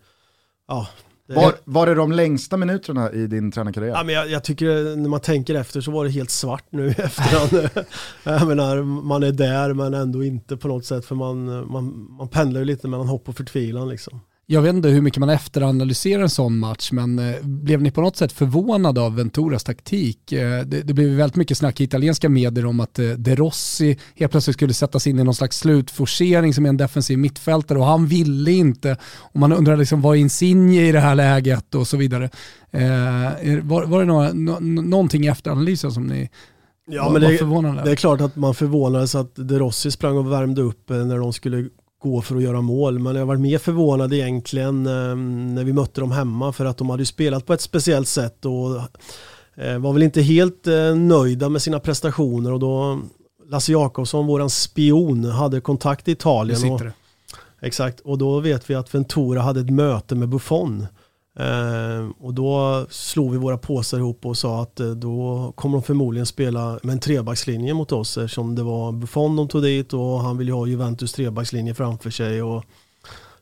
ja. 0.69 0.89
Var, 1.29 1.55
var 1.65 1.87
det 1.87 1.95
de 1.95 2.13
längsta 2.13 2.57
minuterna 2.57 3.13
i 3.13 3.27
din 3.27 3.53
tränarkarriär? 3.53 3.93
Ja, 3.93 4.03
men 4.05 4.15
jag, 4.15 4.31
jag, 4.31 4.45
tycker 4.45 4.97
när 4.97 5.09
man 5.09 5.21
tänker 5.21 5.55
efter 5.55 5.81
så 5.81 5.91
var 5.91 6.05
det 6.05 6.11
helt 6.11 6.31
svart 6.31 6.65
nu 6.71 6.89
efterhand. 6.99 7.71
jag 8.25 8.49
menar, 8.49 8.83
man 8.83 9.23
är 9.23 9.33
där 9.33 9.75
men 9.75 9.95
ändå 9.95 10.25
inte 10.25 10.57
på 10.57 10.69
något 10.69 10.85
sätt 10.85 11.05
för 11.05 11.15
man, 11.15 11.45
man, 11.73 12.07
man 12.11 12.29
pendlar 12.29 12.61
ju 12.61 12.65
lite 12.65 12.89
mellan 12.89 13.09
hopp 13.09 13.29
och 13.29 13.37
förtvivlan 13.37 13.89
liksom. 13.89 14.21
Jag 14.49 14.63
vet 14.63 14.75
inte 14.75 14.89
hur 14.89 15.01
mycket 15.01 15.21
man 15.21 15.29
efteranalyserar 15.29 16.23
en 16.23 16.31
sån 16.31 16.59
match, 16.59 16.93
men 16.93 17.19
eh, 17.19 17.43
blev 17.43 17.83
ni 17.83 17.91
på 17.91 18.01
något 18.01 18.17
sätt 18.17 18.33
förvånade 18.33 19.01
av 19.01 19.17
Venturas 19.17 19.65
taktik? 19.65 20.33
Eh, 20.33 20.61
det, 20.61 20.83
det, 20.83 20.95
blev 20.95 21.09
väldigt 21.09 21.37
mycket 21.37 21.59
snack 21.59 21.81
i 21.81 21.85
italienska 21.85 22.29
medier 22.29 22.67
om 22.67 22.81
att 22.81 22.99
eh, 22.99 23.09
De 23.09 23.37
Rossi 23.37 23.99
helt 24.15 24.33
plötsligt 24.33 24.57
skulle 24.57 24.75
sättas 24.75 25.07
in 25.07 25.19
i 25.19 25.25
någon 25.25 25.35
slags 25.35 25.59
slutforcering 25.59 26.55
som 26.55 26.65
är 26.65 26.69
en 26.69 26.77
defensiv 26.77 27.19
mittfältare 27.19 27.79
och 27.79 27.85
han 27.85 28.07
ville 28.07 28.53
inte. 28.53 28.97
Och 29.19 29.41
man 29.41 29.53
undrar 29.53 29.77
liksom, 29.77 30.03
vad 30.03 30.17
är 30.17 30.21
Insigne 30.21 30.89
i 30.89 30.93
det 30.93 31.01
här 31.01 31.15
läget 31.15 31.75
och 31.75 31.89
så 31.89 31.97
vidare. 31.97 32.31
Var, 33.63 33.87
var 33.87 34.01
det 34.01 34.05
några, 34.05 34.59
någonting 34.83 35.25
i 35.25 35.29
efteranalysen 35.29 35.93
som 35.93 36.07
ni 36.07 36.31
Ja, 36.89 37.05
var, 37.05 37.13
men 37.13 37.23
det, 37.23 37.83
det, 37.85 37.91
är 37.91 37.97
klart 37.97 38.21
att 38.21 38.37
man 38.37 38.55
förvånades 38.55 39.15
att 39.15 39.35
De 39.35 39.59
Rossi 39.59 39.91
sprang 39.91 40.17
och 40.17 40.33
värmde 40.33 40.63
upp 40.63 40.89
när 40.89 41.19
de 41.19 41.33
skulle 41.33 41.69
gå 42.07 42.23
för 42.23 42.37
att 42.37 42.43
göra 42.43 42.61
mål. 42.61 42.99
Men 42.99 43.17
jag 43.17 43.27
var 43.27 43.37
mer 43.37 43.59
förvånad 43.59 44.13
egentligen 44.13 44.87
ehm, 44.87 45.55
när 45.55 45.65
vi 45.65 45.73
mötte 45.73 46.01
dem 46.01 46.13
hemma 46.13 46.53
för 46.53 46.65
att 46.65 46.77
de 46.77 46.91
hade 46.91 47.07
spelat 47.07 47.47
på 47.47 47.53
ett 47.53 47.61
speciellt 47.61 48.09
sätt 48.09 48.45
och 48.45 48.81
eh, 49.65 49.79
var 49.79 49.93
väl 49.93 50.03
inte 50.03 50.23
helt 50.23 50.67
eh, 50.67 50.95
nöjda 50.95 51.49
med 51.49 51.63
sina 51.63 51.81
prestationer 51.81 52.53
och 52.53 52.61
då 52.61 53.01
Lasse 53.49 53.73
Jakobsson, 53.73 54.27
våran 54.27 54.51
spion, 54.51 55.25
hade 55.25 55.61
kontakt 55.61 56.09
i 56.09 56.13
Italien. 56.13 56.73
Och, 56.73 56.83
exakt, 57.61 58.01
och 58.01 58.19
då 58.19 58.41
vet 58.41 58.71
vi 58.71 58.75
att 58.75 58.95
Ventura 58.95 59.41
hade 59.41 59.61
ett 59.61 59.71
möte 59.71 60.15
med 60.15 60.29
Buffon 60.29 60.87
och 62.19 62.35
då 62.35 62.87
slog 62.91 63.33
vi 63.33 63.39
våra 63.39 63.59
påsar 63.59 63.99
ihop 63.99 64.27
och 64.27 64.39
sa 64.39 64.63
att 64.63 64.81
eh, 64.81 64.91
då 64.91 65.53
kommer 65.57 65.79
de 65.79 65.83
förmodligen 65.83 66.27
spela 66.27 66.79
med 66.83 66.93
en 66.93 67.01
trebackslinje 67.01 67.75
mot 67.75 67.93
oss 67.93 68.19
eftersom 68.19 68.55
det 68.55 68.63
var 68.63 68.93
Buffon 68.93 69.37
de 69.37 69.49
tog 69.49 69.63
dit 69.63 69.93
och 69.93 70.21
han 70.21 70.39
ville 70.39 70.53
ha 70.53 70.67
Juventus 70.67 71.13
trebackslinje 71.13 71.75
framför 71.75 72.11
sig. 72.11 72.43
Och, 72.43 72.65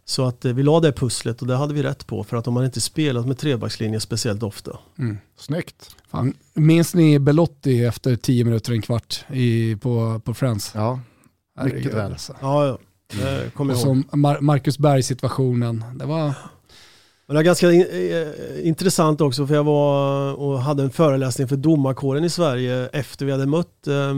så 0.04 0.24
att 0.24 0.44
eh, 0.44 0.52
vi 0.52 0.62
la 0.62 0.80
det 0.80 0.92
pusslet 0.92 1.40
och 1.42 1.48
det 1.48 1.56
hade 1.56 1.74
vi 1.74 1.82
rätt 1.82 2.06
på 2.06 2.24
för 2.24 2.36
att 2.36 2.44
de 2.44 2.56
hade 2.56 2.66
inte 2.66 2.80
spelat 2.80 3.26
med 3.26 3.38
trebackslinje 3.38 4.00
speciellt 4.00 4.42
ofta. 4.42 4.78
Mm. 4.98 5.18
Snyggt. 5.36 5.96
Fan, 6.10 6.34
minns 6.54 6.94
ni 6.94 7.18
Belotti 7.18 7.84
efter 7.84 8.16
tio 8.16 8.44
minuter, 8.44 8.72
en 8.72 8.82
kvart 8.82 9.24
i, 9.32 9.76
på, 9.76 10.20
på 10.24 10.34
Friends? 10.34 10.72
Ja, 10.74 11.00
mycket 11.64 11.94
väl. 11.94 12.12
Alltså. 12.12 12.36
Ja, 12.40 12.66
ja. 12.66 12.78
Det 13.12 13.54
kommer 13.54 13.74
och 13.74 13.80
så 13.80 14.02
Mar 14.16 14.40
Marcus 14.40 14.78
Berg-situationen. 14.78 15.84
Det 15.94 16.06
var 16.06 16.34
men 17.26 17.34
det 17.34 17.40
är 17.40 17.44
ganska 17.44 17.72
eh, 17.72 18.68
intressant 18.68 19.20
också 19.20 19.46
för 19.46 19.54
jag 19.54 19.64
var 19.64 20.34
och 20.34 20.60
hade 20.60 20.82
en 20.82 20.90
föreläsning 20.90 21.48
för 21.48 21.56
domarkåren 21.56 22.24
i 22.24 22.30
Sverige 22.30 22.88
efter 22.92 23.26
vi 23.26 23.32
hade 23.32 23.46
mött 23.46 23.86
eh, 23.86 24.14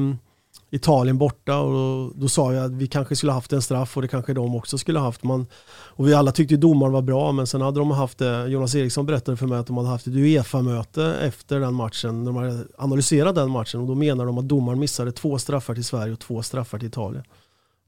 Italien 0.71 1.19
borta 1.19 1.59
och 1.59 2.13
då, 2.15 2.29
sa 2.29 2.53
jag 2.53 2.65
att 2.65 2.73
vi 2.73 2.87
kanske 2.87 3.17
skulle 3.17 3.33
haft 3.33 3.53
en 3.53 3.63
straff 3.63 3.97
och 3.97 4.03
det 4.03 4.09
kanske 4.09 4.35
de 4.35 4.57
också 4.57 4.79
skulle 4.79 4.99
haft. 4.99 5.25
Man, 5.25 5.47
och 5.69 6.09
vi 6.09 6.15
alla 6.15 6.33
tyckte 6.33 6.57
domaren 6.57 6.93
var 6.93 7.03
bra 7.03 7.33
men 7.33 7.47
sen 7.47 7.61
hade 7.61 7.81
de 7.81 7.91
haft 7.91 8.19
det, 8.19 8.47
Jonas 8.47 8.75
Eriksson 8.75 9.07
berättade 9.07 9.37
för 9.37 9.47
mig 9.47 9.59
att 9.59 9.67
de 9.67 9.77
hade 9.77 9.89
haft 9.89 10.07
ett 10.07 10.15
Uefa-möte 10.15 11.05
efter 11.05 11.61
den 11.61 11.75
matchen, 11.75 12.25
de 12.25 12.37
hade 12.37 12.65
analyserat 12.79 13.35
den 13.35 13.51
matchen 13.51 13.81
och 13.81 13.87
då 13.87 13.95
menar 13.95 14.27
de 14.27 14.39
att 14.39 14.49
domaren 14.49 14.79
missade 14.79 15.13
två 15.13 15.39
straffar 15.39 15.75
till 15.75 15.85
Sverige 15.85 16.13
och 16.13 16.21
två 16.21 16.43
straffar 16.43 16.79
till 16.79 16.89
Italien. 16.89 17.25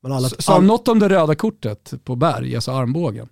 Men 0.01 0.13
alla, 0.13 0.29
Sa 0.29 0.53
han 0.53 0.67
något 0.67 0.89
om 0.89 0.99
det 0.99 1.09
röda 1.09 1.35
kortet 1.35 1.93
på 2.05 2.17
Berg, 2.17 2.55
alltså 2.55 2.73
armbågen? 2.73 3.29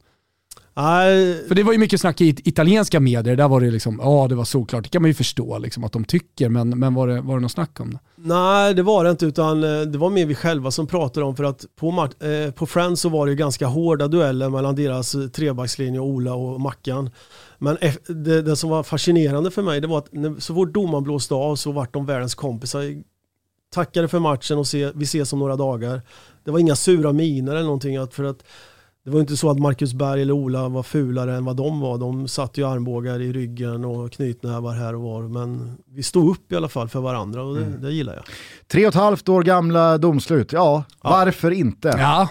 För 0.77 1.55
det 1.55 1.62
var 1.62 1.72
ju 1.72 1.79
mycket 1.79 2.01
snack 2.01 2.20
i 2.20 2.29
italienska 2.29 3.01
medier, 3.01 3.37
där 3.37 3.49
var 3.49 3.61
det 3.61 3.70
liksom, 3.70 4.01
ja 4.03 4.27
det 4.29 4.35
var 4.35 4.45
såklart, 4.45 4.85
det 4.85 4.91
kan 4.91 5.03
man 5.03 5.11
ju 5.11 5.14
förstå 5.14 5.59
liksom, 5.59 5.85
att 5.85 5.93
de 5.93 6.05
tycker, 6.05 6.49
men, 6.49 6.79
men 6.79 6.95
var, 6.95 7.09
det, 7.09 7.20
var 7.20 7.35
det 7.35 7.41
något 7.41 7.53
snack 7.53 7.81
om 7.81 7.91
det? 7.91 7.99
Nej 8.16 8.74
det 8.74 8.83
var 8.83 9.05
det 9.05 9.11
inte, 9.11 9.27
utan 9.27 9.64
eh, 9.64 9.81
det 9.81 9.99
var 9.99 10.11
mer 10.11 10.27
vi 10.27 10.35
själva 10.35 10.70
som 10.70 10.87
pratade 10.87 11.27
om, 11.27 11.37
för 11.37 11.45
att 11.45 11.64
på, 11.77 12.09
eh, 12.27 12.51
på 12.51 12.66
Friends 12.66 13.01
så 13.01 13.09
var 13.09 13.27
det 13.27 13.31
ju 13.31 13.37
ganska 13.37 13.66
hårda 13.66 14.09
dueller 14.09 14.49
mellan 14.49 14.74
deras 14.74 15.14
eh, 15.14 15.27
trebackslinje, 15.27 16.01
Ola 16.01 16.35
och 16.35 16.61
Mackan. 16.61 17.11
Men 17.59 17.79
det, 18.07 18.43
det, 18.43 18.57
som 18.57 18.70
var 18.70 18.83
fascinerande 18.83 19.51
för 19.51 19.62
mig, 19.62 19.81
det 19.81 19.87
var 19.87 19.99
att 19.99 20.12
när, 20.12 20.41
så 20.41 20.55
fort 20.55 20.74
domaren 20.74 21.05
blåste 21.05 21.35
av 21.35 21.57
så 21.57 21.72
vart 21.72 21.93
de 21.93 22.07
världens 22.07 22.35
kompisar. 22.35 22.83
Tackade 23.74 24.09
för 24.09 24.18
matchen 24.18 24.59
och 24.59 24.66
se, 24.66 24.93
vi 24.95 25.05
ses 25.05 25.33
om 25.33 25.39
några 25.39 25.57
dagar. 25.57 26.03
Det 26.45 26.51
var 26.51 26.59
inga 26.59 26.77
sura 26.77 27.12
miner 27.12 27.53
eller 27.53 27.64
någonting, 27.64 28.09
för 28.09 28.24
att 28.24 28.45
det 29.07 29.13
var 29.13 29.21
inte 29.21 29.37
så 29.37 29.51
att 29.51 29.59
Marcus 29.59 29.95
Berg 29.95 30.23
eller 30.23 30.33
Ola 30.33 30.69
var 30.69 30.83
fulare 30.83 31.37
än 31.37 31.45
vad 31.45 31.57
de 31.57 31.81
var. 31.81 31.99
De 31.99 32.29
satt 32.29 32.59
ju 32.59 32.67
armbågar 32.69 33.21
i 33.21 33.33
ryggen 33.33 33.85
och 33.85 34.13
knytnävar 34.13 34.75
här 34.75 34.95
och 34.95 35.03
var. 35.03 35.23
Men 35.23 35.79
vi 35.91 36.03
stod 36.03 36.31
upp 36.31 36.53
i 36.53 36.57
alla 36.57 36.69
fall 36.69 36.89
för 36.89 37.01
varandra 37.01 37.43
och 37.43 37.55
det, 37.55 37.65
mm. 37.65 37.83
det 37.83 37.93
gillar 37.93 38.15
jag. 38.15 38.25
Tre 38.69 38.87
och 38.87 38.89
ett 38.89 38.95
halvt 38.95 39.29
år 39.29 39.43
gamla 39.43 39.99
domslut, 39.99 40.53
ja, 40.53 40.85
ja. 41.03 41.11
varför 41.11 41.51
inte? 41.51 41.89
Ja. 41.89 42.29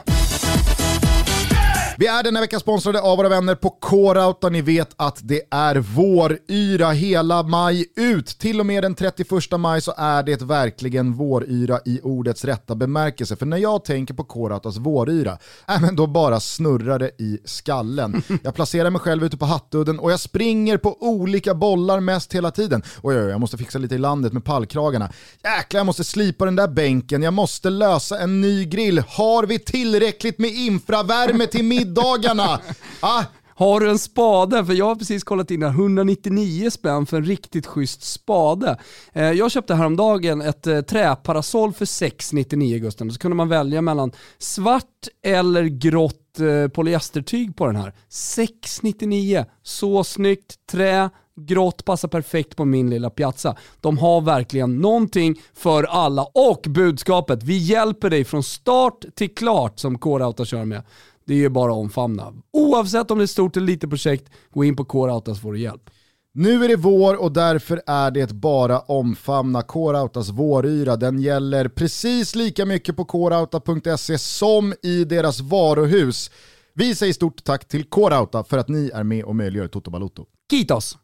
Vi 1.97 2.07
är 2.07 2.23
denna 2.23 2.39
vecka 2.39 2.59
sponsrade 2.59 3.01
av 3.01 3.17
våra 3.17 3.29
vänner 3.29 3.55
på 3.55 3.69
Coreout 3.69 4.41
där 4.41 4.49
ni 4.49 4.61
vet 4.61 4.89
att 4.95 5.19
det 5.23 5.41
är 5.51 5.75
våryra 5.75 6.91
hela 6.91 7.43
maj 7.43 7.85
ut. 7.95 8.27
Till 8.27 8.59
och 8.59 8.65
med 8.65 8.83
den 8.83 8.95
31 8.95 9.29
maj 9.57 9.81
så 9.81 9.93
är 9.97 10.23
det 10.23 10.41
verkligen 10.41 11.13
våryra 11.13 11.79
i 11.85 11.99
ordets 12.03 12.45
rätta 12.45 12.75
bemärkelse. 12.75 13.35
För 13.35 13.45
när 13.45 13.57
jag 13.57 13.85
tänker 13.85 14.13
på 14.13 14.23
Coreoutas 14.23 14.77
våryra, 14.77 15.37
äh, 15.69 15.81
men 15.81 15.95
då 15.95 16.07
bara 16.07 16.39
snurrar 16.39 16.99
det 16.99 17.11
i 17.17 17.39
skallen. 17.45 18.23
Jag 18.43 18.55
placerar 18.55 18.89
mig 18.89 19.01
själv 19.01 19.23
ute 19.23 19.37
på 19.37 19.45
Hattudden 19.45 19.99
och 19.99 20.11
jag 20.11 20.19
springer 20.19 20.77
på 20.77 20.97
olika 20.99 21.55
bollar 21.55 21.99
mest 21.99 22.33
hela 22.33 22.51
tiden. 22.51 22.83
Oj, 23.03 23.17
oj, 23.17 23.29
jag 23.29 23.39
måste 23.39 23.57
fixa 23.57 23.79
lite 23.79 23.95
i 23.95 23.97
landet 23.97 24.33
med 24.33 24.45
pallkragarna. 24.45 25.09
Jäklar, 25.43 25.79
jag 25.79 25.85
måste 25.85 26.03
slipa 26.03 26.45
den 26.45 26.55
där 26.55 26.67
bänken, 26.67 27.23
jag 27.23 27.33
måste 27.33 27.69
lösa 27.69 28.19
en 28.19 28.41
ny 28.41 28.65
grill. 28.65 29.03
Har 29.07 29.43
vi 29.43 29.59
tillräckligt 29.59 30.39
med 30.39 30.49
infravärme 30.49 31.47
till 31.47 31.63
middag? 31.65 31.84
Middagarna. 31.85 32.59
Ah. 32.99 33.23
Har 33.57 33.79
du 33.79 33.89
en 33.89 33.99
spade? 33.99 34.65
För 34.65 34.73
jag 34.73 34.85
har 34.85 34.95
precis 34.95 35.23
kollat 35.23 35.51
in 35.51 35.63
199 35.63 36.69
spänn 36.69 37.05
för 37.05 37.17
en 37.17 37.25
riktigt 37.25 37.67
schysst 37.67 38.03
spade. 38.03 38.77
Eh, 39.13 39.31
jag 39.31 39.51
köpte 39.51 39.75
häromdagen 39.75 40.41
ett 40.41 40.67
eh, 40.67 40.81
träparasoll 40.81 41.73
för 41.73 41.85
699 41.85 42.79
Gusten. 42.79 43.11
Så 43.11 43.19
kunde 43.19 43.35
man 43.35 43.49
välja 43.49 43.81
mellan 43.81 44.11
svart 44.37 45.07
eller 45.23 45.63
grått 45.63 46.39
eh, 46.39 46.67
polyestertyg 46.67 47.55
på 47.55 47.65
den 47.65 47.75
här. 47.75 47.93
699, 48.09 49.45
så 49.63 50.03
snyggt, 50.03 50.55
trä, 50.71 51.09
grått 51.35 51.85
passar 51.85 52.07
perfekt 52.07 52.55
på 52.55 52.65
min 52.65 52.89
lilla 52.89 53.09
piazza. 53.09 53.55
De 53.81 53.97
har 53.97 54.21
verkligen 54.21 54.77
någonting 54.77 55.41
för 55.53 55.83
alla 55.83 56.23
och 56.23 56.65
budskapet, 56.69 57.43
vi 57.43 57.57
hjälper 57.57 58.09
dig 58.09 58.23
från 58.23 58.43
start 58.43 59.05
till 59.15 59.35
klart 59.35 59.79
som 59.79 59.97
K-Rauta 59.97 60.45
kör 60.45 60.65
med. 60.65 60.83
Det 61.27 61.33
är 61.33 61.37
ju 61.37 61.49
bara 61.49 61.71
att 61.71 61.77
omfamna. 61.77 62.33
Oavsett 62.53 63.11
om 63.11 63.17
det 63.17 63.21
är 63.21 63.23
ett 63.23 63.29
stort 63.29 63.57
eller 63.57 63.67
litet 63.67 63.89
projekt, 63.89 64.29
gå 64.53 64.63
in 64.63 64.75
på 64.75 64.85
K-Rauta 64.85 65.35
så 65.35 65.41
får 65.41 65.53
du 65.53 65.59
hjälp. 65.59 65.89
Nu 66.37 66.63
är 66.65 66.67
det 66.67 66.75
vår 66.75 67.21
och 67.21 67.31
därför 67.31 67.81
är 67.87 68.11
det 68.11 68.31
bara 68.31 68.79
omfamna 68.79 69.61
K-Rautas 69.61 70.29
våryra. 70.29 70.95
Den 70.95 71.19
gäller 71.19 71.67
precis 71.67 72.35
lika 72.35 72.65
mycket 72.65 72.95
på 72.95 73.05
krauta.se 73.05 74.17
som 74.17 74.73
i 74.83 75.03
deras 75.03 75.39
varuhus. 75.41 76.31
Vi 76.73 76.95
säger 76.95 77.13
stort 77.13 77.43
tack 77.43 77.67
till 77.67 77.83
K-Rauta 77.83 78.43
för 78.43 78.57
att 78.57 78.67
ni 78.67 78.91
är 78.93 79.03
med 79.03 79.23
och 79.23 79.35
möjliggör 79.35 79.67
Toto 79.67 79.91
Balotto. 79.91 80.25
Kitos! 80.51 80.97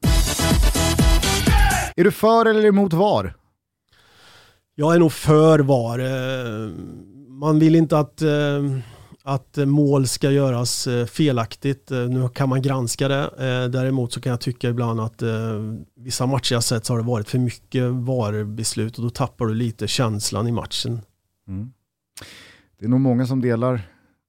Är 1.96 2.04
du 2.04 2.12
för 2.12 2.46
eller 2.46 2.66
emot 2.66 2.94
VAR? 2.94 3.36
Jag 4.76 4.96
är 4.96 5.00
nog 5.00 5.12
för 5.12 5.60
VAR. 5.60 6.00
Eh, 6.00 6.70
man 7.30 7.60
vill 7.60 7.76
inte 7.76 8.00
att 8.00 8.22
eh, 8.22 8.30
att 9.24 9.58
mål 9.58 10.08
ska 10.08 10.32
göras 10.32 10.88
eh, 10.88 11.06
felaktigt. 11.06 11.92
Eh, 11.92 12.00
nu 12.00 12.30
kan 12.30 12.50
man 12.50 12.62
granska 12.62 13.08
det. 13.08 13.24
Eh, 13.24 13.70
däremot 13.70 14.14
så 14.14 14.22
kan 14.22 14.30
jag 14.30 14.42
tycka 14.42 14.70
ibland 14.70 15.00
att 15.00 15.24
vissa 15.96 16.26
matcher 16.26 16.54
jag 16.54 16.64
sett 16.64 16.86
så 16.86 16.94
har 16.94 16.98
det 16.98 17.06
varit 17.06 17.30
för 17.30 17.40
mycket 17.40 17.92
VAR-beslut 17.92 18.98
och 18.98 19.04
då 19.04 19.10
tappar 19.10 19.46
du 19.46 19.54
lite 19.54 19.88
känslan 19.88 20.48
i 20.48 20.52
matchen. 20.52 21.02
Mm. 21.48 21.72
Det 22.80 22.86
är 22.86 22.90
nog 22.90 23.00
många 23.00 23.26
som 23.26 23.42
delar 23.42 23.82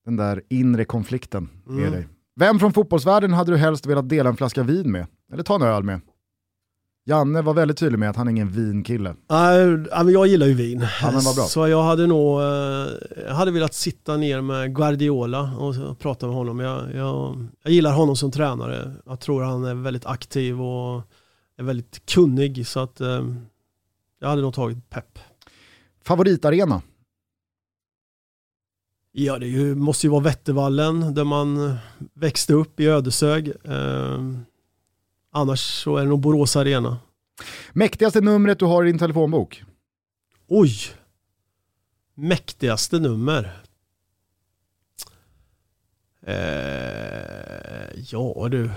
den 0.05 0.16
där 0.16 0.43
inre 0.49 0.84
konflikten 0.84 1.49
med 1.64 1.78
mm. 1.78 1.93
dig. 1.93 2.09
Vem 2.36 2.59
från 2.59 2.72
fotbollsvärlden 2.72 3.32
hade 3.32 3.53
du 3.53 3.57
helst 3.57 3.86
velat 3.86 4.09
dela 4.09 4.30
en 4.30 4.36
flaska 4.36 4.62
vin 4.62 4.93
med? 4.93 5.07
Eller 5.32 5.43
ta 5.43 5.55
en 5.55 5.62
öl 5.62 5.82
med? 5.82 6.01
Janne 7.05 7.42
var 7.42 7.55
väldigt 7.55 7.78
tydlig 7.78 7.98
med 7.98 8.11
att 8.11 8.16
han 8.16 8.26
är 8.26 8.30
ingen 8.30 8.48
vinkille. 8.48 9.11
Uh, 9.11 10.11
jag 10.11 10.26
gillar 10.26 10.46
ju 10.46 10.55
vin. 10.55 10.86
Ja. 11.03 11.20
Så 11.20 11.68
jag 11.68 11.82
hade 11.82 12.07
nog 12.07 12.40
uh, 12.40 12.88
jag 13.26 13.34
hade 13.34 13.50
velat 13.50 13.74
sitta 13.74 14.16
ner 14.16 14.40
med 14.40 14.74
Guardiola 14.74 15.57
och 15.59 15.98
prata 15.98 16.26
med 16.26 16.34
honom. 16.34 16.61
Jag, 16.61 16.94
jag, 16.94 17.46
jag, 17.62 17.72
gillar 17.72 17.92
honom 17.92 18.16
som 18.16 18.30
tränare. 18.32 18.92
Jag 19.07 19.20
tror 19.20 19.42
han 19.42 19.64
är 19.64 19.74
väldigt 19.74 20.07
aktiv 20.07 20.62
och 20.62 21.03
är 21.59 21.62
väldigt 21.62 22.07
kunnig. 22.07 22.66
Så 22.66 22.80
att 22.80 23.00
uh, 23.00 23.34
jag 24.20 24.28
hade 24.28 24.42
nog 24.42 24.55
tagit 24.55 24.90
Pep. 24.90 25.18
Favoritarena? 26.05 26.82
Ja, 29.12 29.38
det 29.38 29.46
ju, 29.46 29.74
måste 29.74 30.07
ju 30.07 30.11
vara 30.11 30.22
Vättervallen 30.22 31.14
där 31.14 31.24
man 31.24 31.76
växte 32.14 32.53
upp 32.53 32.80
i 32.80 32.86
Ödeshög. 32.86 33.53
Annars 35.34 35.60
så 35.60 35.96
är 35.96 36.02
det 36.02 36.08
nog 36.08 36.20
Borås 36.20 36.56
Arena. 36.56 36.98
Mäktigaste 37.72 38.20
numret 38.20 38.58
du 38.58 38.64
har 38.64 38.84
i 38.84 38.86
din 38.86 38.98
telefonbok? 38.98 39.64
Oj! 40.48 40.72
Mäktigaste 42.14 42.98
nummer? 42.98 43.62
Eh, 46.26 48.02
ja 48.10 48.48
du. 48.50 48.70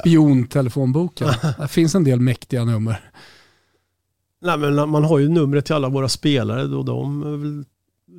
Spiontelefonboken. 0.00 1.28
det 1.58 1.68
finns 1.68 1.94
en 1.94 2.04
del 2.04 2.20
mäktiga 2.20 2.64
nummer. 2.64 3.10
Nej 4.40 4.58
men 4.58 4.90
man 4.90 5.04
har 5.04 5.18
ju 5.18 5.28
numret 5.28 5.66
till 5.66 5.74
alla 5.74 5.88
våra 5.88 6.08
spelare 6.08 6.62
och 6.76 6.84
de 6.84 7.22
är 7.22 7.36
väl 7.36 7.64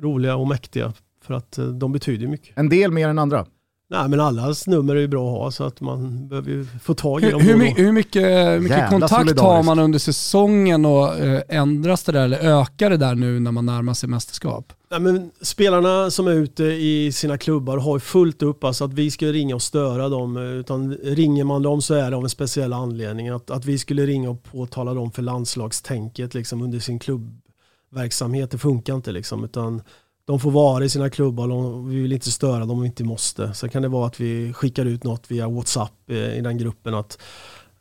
roliga 0.02 0.36
och 0.36 0.48
mäktiga 0.48 0.92
för 1.20 1.34
att 1.34 1.58
eh, 1.58 1.66
de 1.66 1.92
betyder 1.92 2.26
mycket. 2.26 2.58
En 2.58 2.68
del 2.68 2.90
mer 2.90 3.08
än 3.08 3.18
andra? 3.18 3.46
Nej 3.92 4.08
men 4.08 4.20
allas 4.20 4.66
nummer 4.66 4.96
är 4.96 5.00
ju 5.00 5.08
bra 5.08 5.34
att 5.34 5.38
ha 5.38 5.50
så 5.50 5.64
att 5.64 5.80
man 5.80 6.28
behöver 6.28 6.50
ju 6.50 6.66
få 6.82 6.94
tag 6.94 7.22
i 7.22 7.24
hur, 7.24 7.32
dem. 7.32 7.40
Hur, 7.40 7.56
my, 7.56 7.74
hur 7.76 7.92
mycket, 7.92 8.62
mycket 8.62 8.88
kontakt 8.88 9.40
har 9.40 9.62
man 9.62 9.78
under 9.78 9.98
säsongen 9.98 10.84
och 10.84 11.18
eh, 11.18 11.42
ändras 11.48 12.04
det 12.04 12.12
där 12.12 12.24
eller 12.24 12.38
ökar 12.38 12.90
det 12.90 12.96
där 12.96 13.14
nu 13.14 13.40
när 13.40 13.52
man 13.52 13.66
närmar 13.66 13.94
sig 13.94 14.08
mästerskap? 14.08 14.72
Nej, 14.90 15.00
men 15.00 15.30
spelarna 15.40 16.10
som 16.10 16.26
är 16.26 16.32
ute 16.32 16.64
i 16.64 17.12
sina 17.12 17.38
klubbar 17.38 17.78
har 17.78 17.96
ju 17.96 18.00
fullt 18.00 18.42
upp, 18.42 18.64
alltså 18.64 18.84
att 18.84 18.92
vi 18.92 19.10
ska 19.10 19.26
ringa 19.26 19.54
och 19.54 19.62
störa 19.62 20.08
dem. 20.08 20.36
Utan 20.36 20.94
ringer 20.94 21.44
man 21.44 21.62
dem 21.62 21.82
så 21.82 21.94
är 21.94 22.10
det 22.10 22.16
av 22.16 22.22
en 22.22 22.30
speciell 22.30 22.72
anledning. 22.72 23.28
Att, 23.28 23.50
att 23.50 23.64
vi 23.64 23.78
skulle 23.78 24.06
ringa 24.06 24.30
och 24.30 24.42
påtala 24.42 24.94
dem 24.94 25.10
för 25.10 25.22
landslagstänket 25.22 26.34
liksom, 26.34 26.62
under 26.62 26.78
sin 26.78 26.98
klubbverksamhet, 26.98 28.50
det 28.50 28.58
funkar 28.58 28.94
inte. 28.94 29.12
Liksom, 29.12 29.44
utan 29.44 29.82
de 30.26 30.40
får 30.40 30.50
vara 30.50 30.84
i 30.84 30.88
sina 30.88 31.10
klubbar 31.10 31.48
och 31.48 31.92
vi 31.92 32.00
vill 32.00 32.12
inte 32.12 32.30
störa 32.30 32.58
dem 32.58 32.70
om 32.70 32.80
vi 32.80 32.86
inte 32.86 33.04
måste. 33.04 33.54
Sen 33.54 33.68
kan 33.68 33.82
det 33.82 33.88
vara 33.88 34.06
att 34.06 34.20
vi 34.20 34.52
skickar 34.52 34.84
ut 34.84 35.04
något 35.04 35.30
via 35.30 35.48
WhatsApp 35.48 36.10
i 36.10 36.40
den 36.40 36.58
gruppen 36.58 36.94
att 36.94 37.18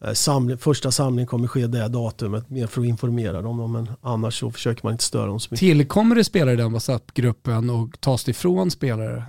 eh, 0.05 0.13
samling, 0.13 0.57
första 0.57 0.91
samlingen 0.91 1.27
kommer 1.27 1.47
ske 1.47 1.67
det 1.67 1.87
datumet, 1.87 2.49
mer 2.49 2.67
för 2.67 2.81
att 2.81 2.87
informera 2.87 3.41
dem. 3.41 3.71
Men 3.71 3.89
annars 4.01 4.39
så 4.39 4.51
försöker 4.51 4.83
man 4.83 4.91
inte 4.91 5.03
störa 5.03 5.25
dem 5.25 5.39
så 5.39 5.47
mycket. 5.51 5.59
Tillkommer 5.59 6.15
det 6.15 6.23
spelare 6.23 6.53
i 6.53 6.57
den 6.57 6.71
WhatsApp-gruppen 6.71 7.69
och 7.69 8.01
tas 8.01 8.23
det 8.23 8.31
ifrån 8.31 8.71
spelare? 8.71 9.25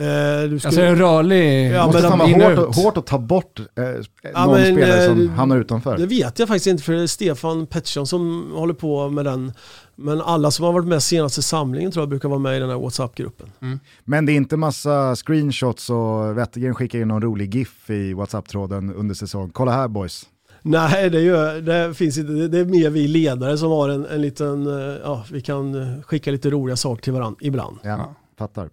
Eh, 0.00 0.50
du 0.50 0.58
ska... 0.58 0.68
Alltså 0.68 0.82
en 0.82 0.96
rörlig... 0.96 1.70
Ja, 1.72 1.86
måste 1.86 2.02
fan 2.02 2.18
vara 2.18 2.54
hårt, 2.54 2.76
hårt 2.76 2.96
att 2.96 3.06
ta 3.06 3.18
bort 3.18 3.60
eh, 3.60 3.84
ja, 4.32 4.46
någon 4.46 4.60
men, 4.60 4.74
spelare 4.74 5.06
som 5.06 5.22
eh, 5.22 5.30
hamnar 5.30 5.56
utanför. 5.56 5.98
Det 5.98 6.06
vet 6.06 6.38
jag 6.38 6.48
faktiskt 6.48 6.66
inte 6.66 6.82
för 6.82 6.92
det 6.92 7.02
är 7.02 7.06
Stefan 7.06 7.66
Pettersson 7.66 8.06
som 8.06 8.52
håller 8.54 8.74
på 8.74 9.10
med 9.10 9.24
den. 9.24 9.52
Men 9.96 10.20
alla 10.20 10.50
som 10.50 10.64
har 10.64 10.72
varit 10.72 10.86
med 10.86 11.02
senaste 11.02 11.42
samlingen 11.42 11.90
tror 11.92 12.02
jag 12.02 12.08
brukar 12.08 12.28
vara 12.28 12.38
med 12.38 12.56
i 12.56 12.60
den 12.60 12.70
här 12.70 12.76
WhatsApp-gruppen. 12.76 13.50
Mm. 13.62 13.80
Men 14.04 14.26
det 14.26 14.32
är 14.32 14.36
inte 14.36 14.56
massa 14.56 15.16
screenshots 15.16 15.90
och 15.90 16.38
Wettergren 16.38 16.74
skickar 16.74 16.98
in 16.98 17.08
någon 17.08 17.22
rolig 17.22 17.54
GIF 17.54 17.90
i 17.90 18.12
WhatsApp-tråden 18.14 18.94
under 18.94 19.14
säsong. 19.14 19.50
Kolla 19.50 19.72
här 19.72 19.88
boys. 19.88 20.26
Nej, 20.62 21.10
det, 21.10 21.20
gör, 21.20 21.60
det 21.60 21.94
finns 21.94 22.18
inte. 22.18 22.32
Det 22.32 22.58
är 22.58 22.64
mer 22.64 22.90
vi 22.90 23.08
ledare 23.08 23.58
som 23.58 23.70
har 23.70 23.88
en, 23.88 24.06
en 24.06 24.20
liten, 24.20 24.66
eh, 24.66 24.96
ja, 25.04 25.24
vi 25.32 25.40
kan 25.40 26.02
skicka 26.02 26.30
lite 26.30 26.50
roliga 26.50 26.76
saker 26.76 27.02
till 27.02 27.12
varandra 27.12 27.38
ibland. 27.40 27.78
Ja, 27.82 28.14
fattar. 28.38 28.70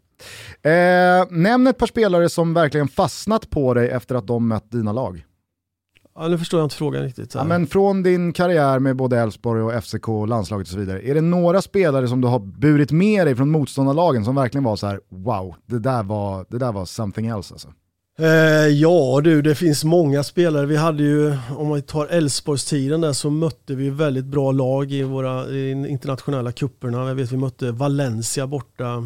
Eh, 0.61 1.25
nämn 1.29 1.67
ett 1.67 1.77
par 1.77 1.87
spelare 1.87 2.29
som 2.29 2.53
verkligen 2.53 2.87
fastnat 2.87 3.49
på 3.49 3.73
dig 3.73 3.89
efter 3.89 4.15
att 4.15 4.27
de 4.27 4.47
mött 4.47 4.71
dina 4.71 4.91
lag. 4.91 5.25
Ja, 6.15 6.27
nu 6.27 6.37
förstår 6.37 6.59
jag 6.59 6.65
inte 6.65 6.75
frågan 6.75 7.03
riktigt. 7.03 7.35
Ja, 7.35 7.43
men 7.43 7.67
från 7.67 8.03
din 8.03 8.33
karriär 8.33 8.79
med 8.79 8.95
både 8.95 9.19
Elfsborg 9.19 9.61
och 9.61 9.83
FCK, 9.83 10.07
landslaget 10.27 10.67
och 10.67 10.71
så 10.71 10.79
vidare. 10.79 11.01
Är 11.01 11.15
det 11.15 11.21
några 11.21 11.61
spelare 11.61 12.07
som 12.07 12.21
du 12.21 12.27
har 12.27 12.39
burit 12.39 12.91
med 12.91 13.27
dig 13.27 13.35
från 13.35 13.51
motståndarlagen 13.51 14.25
som 14.25 14.35
verkligen 14.35 14.63
var 14.63 14.75
så 14.75 14.87
här: 14.87 14.99
wow, 15.09 15.55
det 15.65 15.79
där 15.79 16.03
var, 16.03 16.45
det 16.49 16.57
där 16.57 16.71
var 16.71 16.85
something 16.85 17.27
else 17.27 17.53
alltså? 17.53 17.67
Eh, 18.19 18.67
ja 18.67 19.21
du, 19.23 19.41
det 19.41 19.55
finns 19.55 19.83
många 19.83 20.23
spelare. 20.23 20.65
Vi 20.65 20.75
hade 20.75 21.03
ju, 21.03 21.37
om 21.57 21.67
man 21.67 21.81
tar 21.81 22.05
Elfsborgstiden 22.05 23.01
där 23.01 23.13
så 23.13 23.29
mötte 23.29 23.75
vi 23.75 23.89
väldigt 23.89 24.25
bra 24.25 24.51
lag 24.51 24.91
i 24.91 25.03
våra 25.03 25.49
i 25.49 25.71
internationella 25.71 26.51
kupperna. 26.51 27.07
Jag 27.07 27.15
vet 27.15 27.31
vi 27.31 27.37
mötte 27.37 27.71
Valencia 27.71 28.47
borta. 28.47 29.03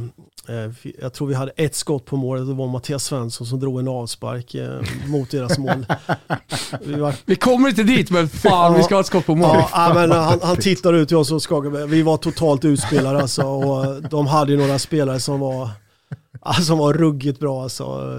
Eh, 0.49 0.91
jag 1.01 1.13
tror 1.13 1.27
vi 1.27 1.33
hade 1.33 1.51
ett 1.55 1.75
skott 1.75 2.05
på 2.05 2.17
målet, 2.17 2.47
det 2.47 2.53
var 2.53 2.67
Mattias 2.67 3.03
Svensson 3.03 3.47
som 3.47 3.59
drog 3.59 3.79
en 3.79 3.87
avspark 3.87 4.55
eh, 4.55 4.79
mot 5.07 5.31
deras 5.31 5.57
mål. 5.57 5.85
Vi, 6.85 6.93
var... 6.93 7.15
vi, 7.25 7.35
kommer 7.35 7.69
inte 7.69 7.83
dit 7.83 8.11
men 8.11 8.29
fan 8.29 8.73
vi 8.73 8.83
ska 8.83 8.95
ha 8.95 8.99
ett 8.99 9.07
skott 9.07 9.25
på 9.25 9.35
mål. 9.35 9.63
Ja, 9.71 9.91
men 9.93 10.11
han, 10.11 10.39
han 10.43 10.57
tittar 10.57 10.93
ut 10.93 11.07
till 11.07 11.17
oss 11.17 11.31
och 11.31 11.41
skakar. 11.41 11.87
Vi 11.87 12.01
var 12.01 12.17
totalt 12.17 12.65
utspelade 12.65 13.21
alltså, 13.21 13.43
och 13.43 14.03
de 14.09 14.27
hade 14.27 14.51
ju 14.51 14.57
några 14.57 14.79
spelare 14.79 15.19
som 15.19 15.39
var, 15.39 15.69
som 16.61 16.77
var 16.77 16.93
ruggigt 16.93 17.39
bra 17.39 17.63
alltså. 17.63 18.13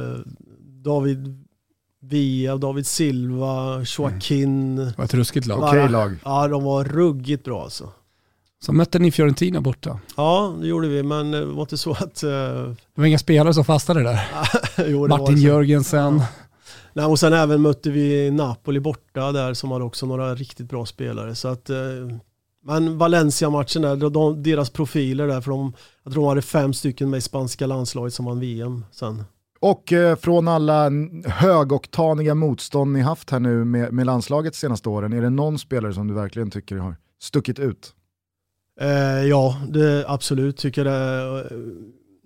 David 0.88 1.48
Via, 2.00 2.56
David 2.56 2.86
Silva, 2.86 3.84
Joaquin. 3.98 4.76
Det 4.76 4.98
var 4.98 5.04
ett 5.04 5.14
ruskigt 5.14 5.46
lag. 5.46 5.62
Okej 5.62 5.88
lag. 5.88 6.16
Ja, 6.24 6.48
de 6.48 6.64
var 6.64 6.84
ruggigt 6.84 7.44
bra 7.44 7.62
alltså. 7.62 7.92
Så 8.60 8.72
mötte 8.72 8.98
ni 8.98 9.10
Fiorentina 9.10 9.60
borta. 9.60 10.00
Ja, 10.16 10.54
det 10.60 10.66
gjorde 10.66 10.88
vi, 10.88 11.02
men 11.02 11.30
det 11.30 11.44
var 11.44 11.62
inte 11.62 11.78
så 11.78 11.90
att... 11.90 12.24
Uh... 12.24 12.30
Det 12.30 12.76
var 12.94 13.04
inga 13.04 13.18
spelare 13.18 13.54
som 13.54 13.64
fastnade 13.64 14.02
där. 14.02 14.28
jo, 14.86 15.08
Martin 15.08 15.36
Jörgensen. 15.36 16.18
Ja. 16.18 16.26
Nej, 16.92 17.06
och 17.06 17.18
sen 17.18 17.32
även 17.32 17.62
mötte 17.62 17.90
vi 17.90 18.30
Napoli 18.30 18.80
borta 18.80 19.32
där 19.32 19.54
som 19.54 19.70
hade 19.70 19.84
också 19.84 20.06
några 20.06 20.34
riktigt 20.34 20.68
bra 20.68 20.86
spelare. 20.86 21.34
Så 21.34 21.48
att, 21.48 21.70
uh... 21.70 21.76
Men 22.64 22.98
Valencia-matchen 22.98 23.82
där, 23.82 24.10
de, 24.10 24.42
deras 24.42 24.70
profiler 24.70 25.26
där, 25.26 25.40
för 25.40 25.50
de, 25.50 25.72
jag 26.04 26.12
tror 26.12 26.22
de 26.22 26.28
hade 26.28 26.42
fem 26.42 26.74
stycken 26.74 27.10
med 27.10 27.18
i 27.18 27.20
spanska 27.20 27.66
landslaget 27.66 28.14
som 28.14 28.24
vann 28.24 28.40
VM 28.40 28.84
sen. 28.92 29.24
Och 29.60 29.92
eh, 29.92 30.16
från 30.16 30.48
alla 30.48 30.90
högoktaniga 31.24 32.34
motstånd 32.34 32.92
ni 32.92 33.00
haft 33.00 33.30
här 33.30 33.40
nu 33.40 33.64
med, 33.64 33.92
med 33.92 34.06
landslaget 34.06 34.52
de 34.52 34.58
senaste 34.58 34.88
åren, 34.88 35.12
är 35.12 35.22
det 35.22 35.30
någon 35.30 35.58
spelare 35.58 35.94
som 35.94 36.08
du 36.08 36.14
verkligen 36.14 36.50
tycker 36.50 36.76
har 36.76 36.96
stuckit 37.20 37.58
ut? 37.58 37.94
Eh, 38.80 39.24
ja, 39.28 39.56
det, 39.68 40.04
absolut 40.08 40.56
tycker 40.56 40.84
jag 40.84 40.94
det. 40.94 41.40
Eh, 41.40 41.56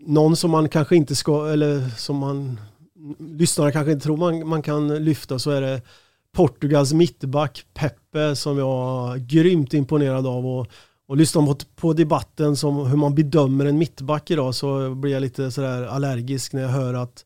någon 0.07 0.37
som 0.37 0.51
man 0.51 0.68
kanske 0.68 0.97
inte 0.97 1.14
ska, 1.14 1.49
eller 1.49 1.89
som 1.89 2.16
man 2.16 2.61
lyssnare 3.18 3.72
kanske 3.72 3.93
inte 3.93 4.05
tror 4.05 4.16
man, 4.16 4.49
man 4.49 4.62
kan 4.62 5.05
lyfta 5.05 5.39
så 5.39 5.51
är 5.51 5.61
det 5.61 5.83
Portugals 6.33 6.93
mittback 6.93 7.64
Pepe 7.74 8.37
som 8.37 8.59
jag 8.59 9.14
är 9.14 9.18
grymt 9.18 9.74
imponerad 9.74 10.26
av. 10.26 10.47
Och, 10.47 10.66
och 11.12 11.18
lyssnar 11.18 11.42
man 11.42 11.56
på 11.76 11.92
debatten 11.92 12.56
som 12.56 12.86
hur 12.86 12.96
man 12.96 13.14
bedömer 13.14 13.64
en 13.64 13.78
mittback 13.78 14.30
idag 14.30 14.54
så 14.54 14.94
blir 14.94 15.12
jag 15.12 15.20
lite 15.20 15.50
sådär 15.50 15.82
allergisk 15.82 16.52
när 16.52 16.62
jag 16.62 16.68
hör 16.68 16.94
att 16.94 17.24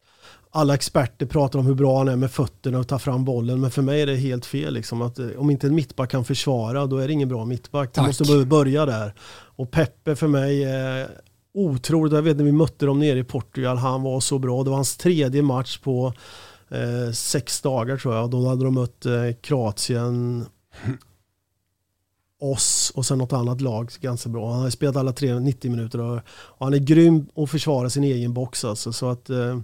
alla 0.51 0.75
experter 0.75 1.27
pratar 1.27 1.59
om 1.59 1.67
hur 1.67 1.75
bra 1.75 1.99
han 1.99 2.09
är 2.09 2.17
med 2.17 2.31
fötterna 2.31 2.79
och 2.79 2.89
tar 2.89 2.99
fram 2.99 3.25
bollen. 3.25 3.61
Men 3.61 3.71
för 3.71 3.83
mig 3.83 4.03
är 4.03 4.07
det 4.07 4.17
helt 4.17 4.47
fel. 4.47 4.75
Liksom, 4.75 5.03
att 5.03 5.19
eh, 5.19 5.29
om 5.37 5.51
inte 5.51 5.67
en 5.67 5.75
mittback 5.75 6.11
kan 6.11 6.25
försvara, 6.25 6.87
då 6.87 6.99
är 6.99 7.07
det 7.07 7.13
ingen 7.13 7.29
bra 7.29 7.45
mittback. 7.45 7.95
Du 7.95 8.01
måste 8.01 8.45
börja 8.47 8.87
där. 8.87 9.15
Och 9.57 9.71
Peppe 9.71 10.17
för 10.17 10.29
mig 10.29 10.65
är 10.65 11.09
otroligt. 11.55 12.15
Jag 12.15 12.23
vet 12.23 12.37
när 12.37 12.45
vi 12.45 12.53
mötte 12.53 12.87
dem 12.87 12.99
nere 12.99 13.19
i 13.19 13.25
Portugal, 13.25 13.77
han 13.77 14.03
var 14.03 14.21
så 14.21 14.39
bra. 14.39 14.63
Det 14.63 14.71
var 14.71 14.77
hans 14.77 14.97
tredje 14.97 15.43
match 15.43 15.79
på 15.79 16.13
eh, 16.71 17.13
sex 17.13 17.61
dagar 17.61 17.97
tror 17.97 18.15
jag. 18.15 18.31
Då 18.31 18.49
hade 18.49 18.65
de 18.65 18.75
mött 18.75 19.07
eh, 19.07 19.33
Kroatien, 19.41 20.47
oss 22.41 22.93
och 22.95 23.07
sen 23.07 23.19
något 23.19 23.33
annat 23.33 23.61
lag 23.61 23.91
ganska 24.01 24.29
bra. 24.29 24.53
Han 24.53 24.63
har 24.63 24.71
spelat 24.71 24.97
alla 24.97 25.13
tre 25.13 25.39
90 25.39 25.71
minuter 25.71 26.01
och, 26.01 26.21
och 26.29 26.67
han 26.67 26.75
är 26.75 26.79
grym 26.79 27.27
att 27.37 27.51
försvara 27.51 27.91
sin 27.91 28.05
egen 28.05 28.35
box 28.35 28.65
alltså. 28.65 28.93
Så 28.93 29.11
att, 29.11 29.31
eh, 29.31 29.59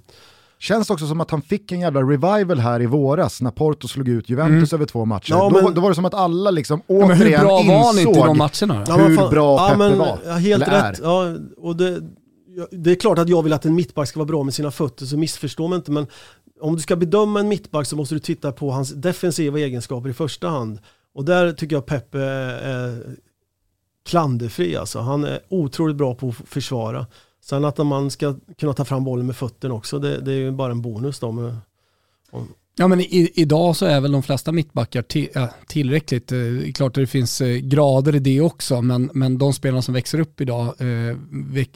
Känns 0.63 0.91
också 0.91 1.07
som 1.07 1.21
att 1.21 1.31
han 1.31 1.43
fick 1.43 1.73
en 1.73 1.81
jävla 1.81 2.01
revival 2.01 2.59
här 2.59 2.83
i 2.83 2.87
våras 2.87 3.41
när 3.41 3.51
Porto 3.51 3.89
slog 3.89 4.09
ut 4.09 4.29
Juventus 4.29 4.73
mm. 4.73 4.81
över 4.81 4.87
två 4.87 5.05
matcher. 5.05 5.31
Ja, 5.31 5.51
men, 5.53 5.65
då, 5.65 5.71
då, 5.71 5.81
var 5.81 5.89
det 5.89 5.95
som 5.95 6.05
att 6.05 6.15
alla 6.15 6.51
liksom 6.51 6.83
återigen 6.87 7.11
insåg 7.11 7.27
hur 7.27 7.39
bra 7.39 7.63
var 7.63 7.87
han 7.87 7.99
inte 7.99 8.21
de 8.21 8.39
matcherna? 8.39 8.85
Ja, 8.89 8.97
hur 8.97 9.31
bra 9.31 9.57
ja, 9.57 9.69
Peppe 9.69 9.79
men, 9.79 9.99
var. 9.99 10.19
Ja, 10.27 10.33
helt 10.33 10.69
rätt. 10.69 11.01
Ja, 11.03 11.37
och 11.57 11.77
det, 11.77 12.01
det 12.71 12.91
är 12.91 12.95
klart 12.95 13.19
att 13.19 13.29
jag 13.29 13.43
vill 13.43 13.53
att 13.53 13.65
en 13.65 13.75
mittback 13.75 14.09
ska 14.09 14.19
vara 14.19 14.27
bra 14.27 14.43
med 14.43 14.55
sina 14.55 14.71
fötter, 14.71 15.07
så 15.07 15.17
missförstå 15.17 15.69
mig 15.69 15.77
inte. 15.77 15.91
Men 15.91 16.07
om 16.61 16.77
du 16.77 16.83
ska 16.83 16.97
bedöma 16.97 17.41
en 17.41 17.49
mittback 17.49 17.87
så 17.87 17.97
måste 17.97 18.15
du 18.15 18.19
titta 18.19 18.53
på 18.53 18.71
hans 18.71 18.91
defensiva 18.91 19.59
egenskaper 19.59 20.09
i 20.09 20.13
första 20.13 20.49
hand. 20.49 20.79
Och 21.15 21.25
där 21.25 21.53
tycker 21.53 21.77
jag 21.77 21.87
Peppe 21.87 22.21
är 22.21 23.17
klanderfri 24.05 24.77
alltså. 24.77 24.99
Han 24.99 25.25
är 25.25 25.41
otroligt 25.49 25.97
bra 25.97 26.15
på 26.15 26.29
att 26.29 26.49
försvara. 26.49 27.07
Sen 27.41 27.65
att 27.65 27.79
man 27.79 28.11
ska 28.11 28.37
kunna 28.59 28.73
ta 28.73 28.85
fram 28.85 29.05
bollen 29.05 29.27
med 29.27 29.37
fötterna 29.37 29.75
också, 29.75 29.99
det, 29.99 30.21
det 30.21 30.33
är 30.33 30.37
ju 30.37 30.51
bara 30.51 30.73
en 30.73 30.83
bonus 30.83 31.21
då. 31.21 31.33
Med, 31.33 31.57
Ja 32.77 32.89
men 32.89 33.01
i, 33.01 33.31
idag 33.35 33.77
så 33.77 33.87
är 33.87 34.01
väl 34.01 34.13
de 34.13 34.23
flesta 34.23 34.53
mittbackar 34.53 35.03
till, 35.03 35.29
äh, 35.35 35.47
tillräckligt. 35.67 36.33
Är 36.33 36.73
klart 36.73 36.91
att 36.91 36.95
det 37.03 37.07
finns 37.07 37.41
eh, 37.41 37.57
grader 37.57 38.15
i 38.15 38.19
det 38.19 38.41
också, 38.41 38.83
men, 38.83 39.11
men 39.15 39.39
de 39.39 39.53
spelarna 39.53 39.83
som 39.83 39.95
växer 39.95 40.21
upp 40.21 40.41
idag 40.41 40.65
eh, 40.67 41.17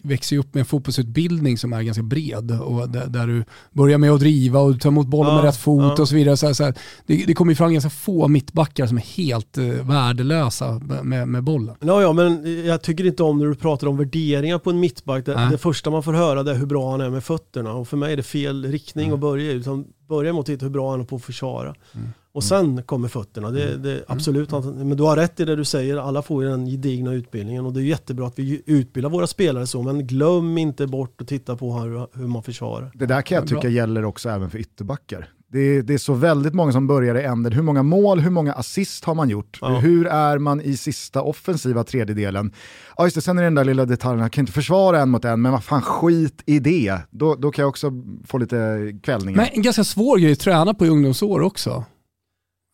växer 0.03 0.38
upp 0.38 0.55
med 0.55 0.61
en 0.61 0.66
fotbollsutbildning 0.66 1.59
som 1.59 1.72
är 1.72 1.82
ganska 1.82 2.03
bred. 2.03 2.61
Och 2.61 2.88
där, 2.88 3.07
där 3.07 3.26
du 3.26 3.44
börjar 3.72 3.99
med 3.99 4.11
att 4.11 4.20
driva 4.20 4.61
och 4.61 4.80
ta 4.80 4.88
emot 4.88 5.07
bollen 5.07 5.32
ja, 5.32 5.36
med 5.36 5.44
rätt 5.44 5.57
fot 5.57 5.94
ja. 5.97 6.03
och 6.03 6.09
så 6.09 6.14
vidare. 6.14 6.36
Så 6.36 6.47
här, 6.47 6.55
så 6.55 6.64
här. 6.64 6.74
Det, 7.07 7.24
det 7.26 7.34
kommer 7.34 7.55
fram 7.55 7.72
ganska 7.72 7.90
få 7.90 8.28
mittbackar 8.28 8.86
som 8.86 8.97
är 8.97 9.03
helt 9.16 9.59
eh, 9.59 9.64
värdelösa 9.64 10.80
med, 11.03 11.28
med 11.28 11.42
bollen. 11.42 11.74
Ja, 11.80 12.03
ja, 12.03 12.12
men 12.12 12.64
jag 12.66 12.82
tycker 12.82 13.07
inte 13.07 13.22
om 13.22 13.38
när 13.38 13.47
du 13.47 13.55
pratar 13.55 13.86
om 13.86 13.97
värderingar 13.97 14.59
på 14.59 14.70
en 14.70 14.80
mittback. 14.80 15.26
Det, 15.26 15.49
det 15.51 15.59
första 15.59 15.90
man 15.90 16.03
får 16.03 16.12
höra 16.12 16.40
är 16.40 16.55
hur 16.55 16.66
bra 16.66 16.90
han 16.90 17.01
är 17.01 17.11
med 17.11 17.24
fötterna. 17.24 17.72
Och 17.72 17.88
för 17.88 17.97
mig 17.97 18.12
är 18.12 18.16
det 18.16 18.22
fel 18.22 18.64
riktning 18.64 19.07
mm. 19.07 19.14
att 19.14 19.20
börja 19.20 19.53
i 19.53 19.62
börja 20.09 20.33
med 20.33 20.41
att 20.41 20.47
titta 20.47 20.65
hur 20.65 20.71
bra 20.71 20.91
han 20.91 21.01
är 21.01 21.05
på 21.05 21.17
att 21.17 21.25
försvara. 21.25 21.75
Mm. 21.95 22.09
Och 22.33 22.45
sen 22.45 22.83
kommer 22.83 23.09
fötterna. 23.09 23.51
Det, 23.51 23.69
mm. 23.69 23.83
det, 23.83 23.93
mm. 23.93 24.05
absolut, 24.09 24.51
men 24.51 24.97
du 24.97 25.03
har 25.03 25.17
rätt 25.17 25.41
i 25.41 25.45
det 25.45 25.57
du 25.57 25.65
säger. 25.65 25.97
Alla 25.97 26.23
får 26.23 26.45
ju 26.45 26.51
den 26.51 26.67
gedigna 26.67 27.13
utbildningen 27.13 27.67
och 27.67 27.73
det 27.73 27.81
är 27.81 27.85
jättebra 27.85 28.27
att 28.27 28.39
vi 28.39 28.63
utbildar 28.67 29.11
våra 29.11 29.27
spelare 29.27 29.67
så. 29.67 29.83
Men 29.83 30.07
glöm 30.07 30.59
inte 30.59 30.87
bort 30.87 31.21
att 31.21 31.29
titta 31.29 31.57
på 31.57 31.73
hur, 31.73 32.19
hur 32.19 32.27
man 32.27 32.43
försvarar. 32.43 32.91
Det 32.95 33.07
där 33.07 33.23
kan 33.23 33.37
jag 33.37 33.49
tycka 33.49 33.69
gäller 33.69 34.05
också 34.05 34.29
även 34.29 34.51
för 34.51 34.59
ytterbackar. 34.59 35.29
Det 35.57 35.77
är, 35.77 35.83
det 35.83 35.95
är, 35.95 35.99
så 35.99 36.15
väldigt 36.15 36.55
många 36.55 36.73
som 36.73 36.87
börjar 36.87 37.15
i 37.15 37.23
änden. 37.23 37.53
Hur 37.53 37.63
många 37.63 37.83
mål, 37.83 38.21
hur 38.21 38.31
många 38.31 38.53
assist 38.53 39.05
har 39.05 39.15
man 39.15 39.29
gjort? 39.29 39.59
Ja. 39.61 39.79
Hur 39.79 40.07
är 40.07 40.39
man 40.39 40.61
i 40.61 40.77
sista 40.77 41.23
offensiva 41.23 41.85
tredjedelen? 41.85 42.53
Ja 42.97 43.05
just 43.05 43.15
det, 43.15 43.23
sen 43.23 43.39
är 43.39 43.43
det 43.43 43.47
den 43.47 43.55
där 43.55 43.65
lilla 43.65 43.85
detaljen, 43.85 44.21
jag 44.21 44.33
kan 44.33 44.43
inte 44.43 44.53
försvara 44.53 45.01
en 45.01 45.11
mot 45.11 45.25
en, 45.25 45.43
men 45.43 45.53
vad 45.53 45.65
fan 45.65 45.83
skit 45.83 46.43
i 46.47 46.59
det. 46.59 46.99
Då, 47.11 47.35
då 47.35 47.51
kan 47.51 47.63
jag 47.63 47.69
också 47.69 47.93
få 48.27 48.39
lite 48.39 48.93
kvällningar. 49.03 49.37
Men 49.37 49.49
en 49.53 49.63
ganska 49.63 49.85
svår 49.85 50.19
grej 50.19 50.33
att 50.33 50.41
träna 50.41 50.75
på 50.75 50.87
i 50.87 50.89
ungdomsår 50.89 51.41
också. 51.41 51.85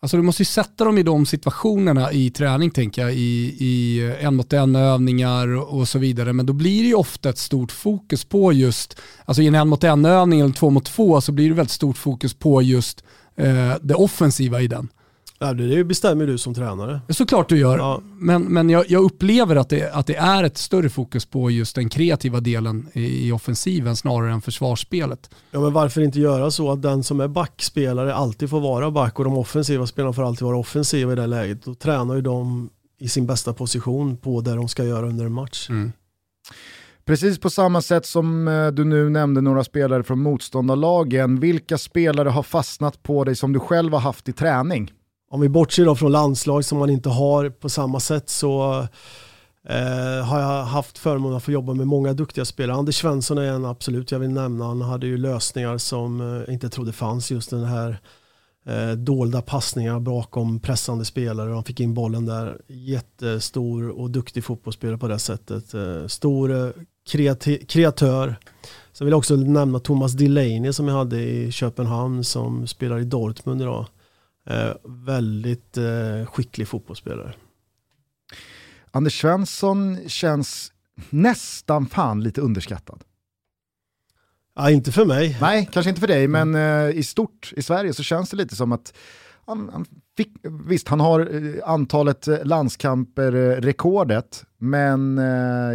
Alltså 0.03 0.17
du 0.17 0.23
måste 0.23 0.43
ju 0.43 0.47
sätta 0.47 0.85
dem 0.85 0.99
i 0.99 1.03
de 1.03 1.27
situationerna 1.27 2.13
i 2.13 2.31
träning 2.31 2.71
tänker 2.71 3.03
jag, 3.03 3.15
i, 3.15 3.57
i 3.59 4.13
en 4.21 4.37
mot 4.37 4.53
en 4.53 4.77
övningar 4.77 5.73
och 5.75 5.89
så 5.89 5.99
vidare. 5.99 6.33
Men 6.33 6.47
då 6.47 6.53
blir 6.53 6.83
det 6.83 6.89
ju 6.89 6.95
ofta 6.95 7.31
ett 7.31 7.39
stort 7.39 7.73
fokus 7.73 8.25
på 8.25 8.53
just, 8.53 9.01
alltså 9.25 9.43
i 9.43 9.47
en 9.47 9.55
en 9.55 9.69
mot 9.69 9.85
en 9.85 10.05
övning 10.05 10.41
eller 10.41 10.53
två 10.53 10.71
mot 10.71 10.85
två 10.85 11.21
så 11.21 11.33
blir 11.33 11.49
det 11.49 11.55
väldigt 11.55 11.73
stort 11.73 11.97
fokus 11.97 12.35
på 12.35 12.63
just 12.63 13.05
eh, 13.37 13.75
det 13.83 13.95
offensiva 13.95 14.61
i 14.61 14.67
den. 14.67 14.89
Ja, 15.43 15.53
det 15.53 15.85
bestämmer 15.85 16.27
du 16.27 16.39
som 16.39 16.55
tränare. 16.55 17.01
Såklart 17.09 17.49
du 17.49 17.59
gör, 17.59 17.79
ja. 17.79 18.01
men, 18.19 18.43
men 18.43 18.71
jag, 18.71 18.91
jag, 18.91 19.03
upplever 19.03 19.57
att 19.57 19.69
det, 19.69 19.93
att 19.93 20.07
det 20.07 20.17
är 20.17 20.45
ett 20.45 20.59
större 20.59 20.89
fokus 20.89 21.27
på 21.27 21.51
just 21.51 21.75
den 21.75 21.89
kreativa 21.89 22.41
delen 22.41 22.89
i, 22.93 23.29
i 23.29 23.33
offensiven 23.33 23.97
snarare 23.97 24.33
än 24.33 24.41
försvarsspelet. 24.41 25.31
Ja, 25.51 25.61
men 25.61 25.73
varför 25.73 26.01
inte 26.01 26.21
göra 26.21 26.51
så 26.51 26.73
att 26.73 26.83
den 26.83 27.03
som 27.03 27.21
är 27.21 27.29
backspelare 27.29 28.15
alltid 28.15 28.51
får 28.51 28.61
vara 28.61 28.91
back 28.91 29.19
och 29.19 29.25
de 29.25 29.39
offensiva 29.39 29.87
spelarna 29.87 30.13
får 30.13 30.27
alltid 30.27 30.47
vara 30.47 30.57
offensiva 30.57 31.13
i 31.13 31.17
det 31.17 31.27
läget. 31.27 31.65
Då 31.65 31.75
tränar 31.75 32.15
ju 32.15 32.21
de 32.21 32.71
i 32.99 33.09
sin 33.09 33.27
bästa 33.27 33.53
position 33.53 34.17
på 34.17 34.41
det 34.41 34.55
de 34.55 34.69
ska 34.69 34.85
göra 34.85 35.07
under 35.07 35.25
en 35.25 35.33
match. 35.33 35.71
Mm. 35.71 35.93
Precis 37.05 37.39
på 37.39 37.51
samma 37.51 37.83
sätt 37.83 38.07
som 38.07 38.49
eh, 38.49 38.67
du 38.67 38.85
nu 38.85 39.11
nämnde 39.11 39.41
några 39.41 39.65
spelare 39.65 40.03
från 40.03 40.23
motståndarlagen, 40.23 41.41
vilka 41.41 41.79
spelare 41.79 42.29
har 42.29 42.43
fastnat 42.43 43.03
på 43.03 43.25
dig 43.25 43.37
som 43.37 43.53
du 43.53 43.61
själv 43.61 43.93
har 43.93 44.01
haft 44.01 44.29
i 44.29 44.33
träning? 44.33 44.93
Om 45.33 45.41
vi 45.41 45.49
bortser 45.49 45.85
då 45.85 45.95
från 45.95 46.13
landslag 46.13 46.65
som 46.65 46.79
man 46.79 46.91
inte 46.91 47.09
har 47.09 47.51
på 47.51 47.69
samma 47.69 48.01
sätt 48.01 48.29
så 48.29 48.87
eh, 49.69 50.25
har 50.25 50.41
jag 50.41 50.65
haft 50.65 50.99
förmånen 50.99 51.37
att 51.37 51.43
få 51.43 51.53
jobba 51.53 51.75
med 51.75 51.87
många 51.87 52.13
duktiga 52.13 52.45
spelare. 52.45 52.77
Anders 52.77 52.97
Svensson 52.97 53.39
är 53.39 53.53
en 53.53 53.65
absolut 53.65 54.13
jag 54.13 54.19
vill 54.19 54.31
nämna. 54.31 54.65
Han 54.65 54.83
hade 54.83 55.07
ju 55.07 55.17
lösningar 55.17 55.79
som 55.79 56.21
eh, 56.21 56.53
inte 56.53 56.69
trodde 56.69 56.93
fanns. 56.93 57.31
Just 57.31 57.51
den 57.51 57.65
här 57.65 58.01
eh, 58.67 58.91
dolda 58.91 59.43
passningar 59.43 60.01
bakom 60.01 60.61
pressande 60.61 61.05
spelare. 61.05 61.53
Han 61.53 61.65
fick 61.65 61.81
in 61.81 61.95
bollen 61.95 62.27
där. 62.27 62.61
Jättestor 62.69 63.89
och 63.89 64.11
duktig 64.11 64.45
fotbollsspelare 64.45 64.99
på 64.99 65.09
det 65.09 65.19
sättet. 65.19 65.75
Eh, 65.75 66.07
stor 66.07 66.53
eh, 66.53 66.71
kreatör. 67.69 68.37
Sen 68.93 69.05
vill 69.05 69.13
jag 69.13 69.19
också 69.19 69.37
nämna 69.37 69.79
Thomas 69.79 70.13
Delaney 70.13 70.73
som 70.73 70.89
jag 70.89 70.95
hade 70.95 71.21
i 71.21 71.53
Köpenhamn 71.53 72.25
som 72.25 72.67
spelar 72.67 72.99
i 72.99 73.05
Dortmund 73.05 73.63
idag. 73.63 73.87
Eh, 74.47 74.73
väldigt 74.85 75.77
eh, 75.77 76.27
skicklig 76.27 76.69
fotbollsspelare. 76.69 77.35
Anders 78.91 79.21
Svensson 79.21 80.09
känns 80.09 80.73
nästan 81.11 81.87
fan 81.87 82.23
lite 82.23 82.41
underskattad. 82.41 83.05
Ja, 84.55 84.71
inte 84.71 84.93
för 84.93 85.05
mig. 85.05 85.39
Nej, 85.41 85.69
kanske 85.73 85.91
inte 85.91 86.01
för 86.01 86.09
dig, 86.09 86.29
men 86.29 86.55
eh, 86.55 86.91
i 86.91 87.03
stort 87.03 87.53
i 87.57 87.63
Sverige 87.63 87.93
så 87.93 88.03
känns 88.03 88.31
det 88.31 88.37
lite 88.37 88.57
som 88.57 88.73
att 88.73 88.95
han, 89.47 89.71
han 89.73 89.85
fick, 90.17 90.33
visst, 90.67 90.89
han 90.89 91.01
har 91.01 91.43
antalet 91.65 92.27
landskamper-rekordet, 92.27 94.45
men 94.59 95.17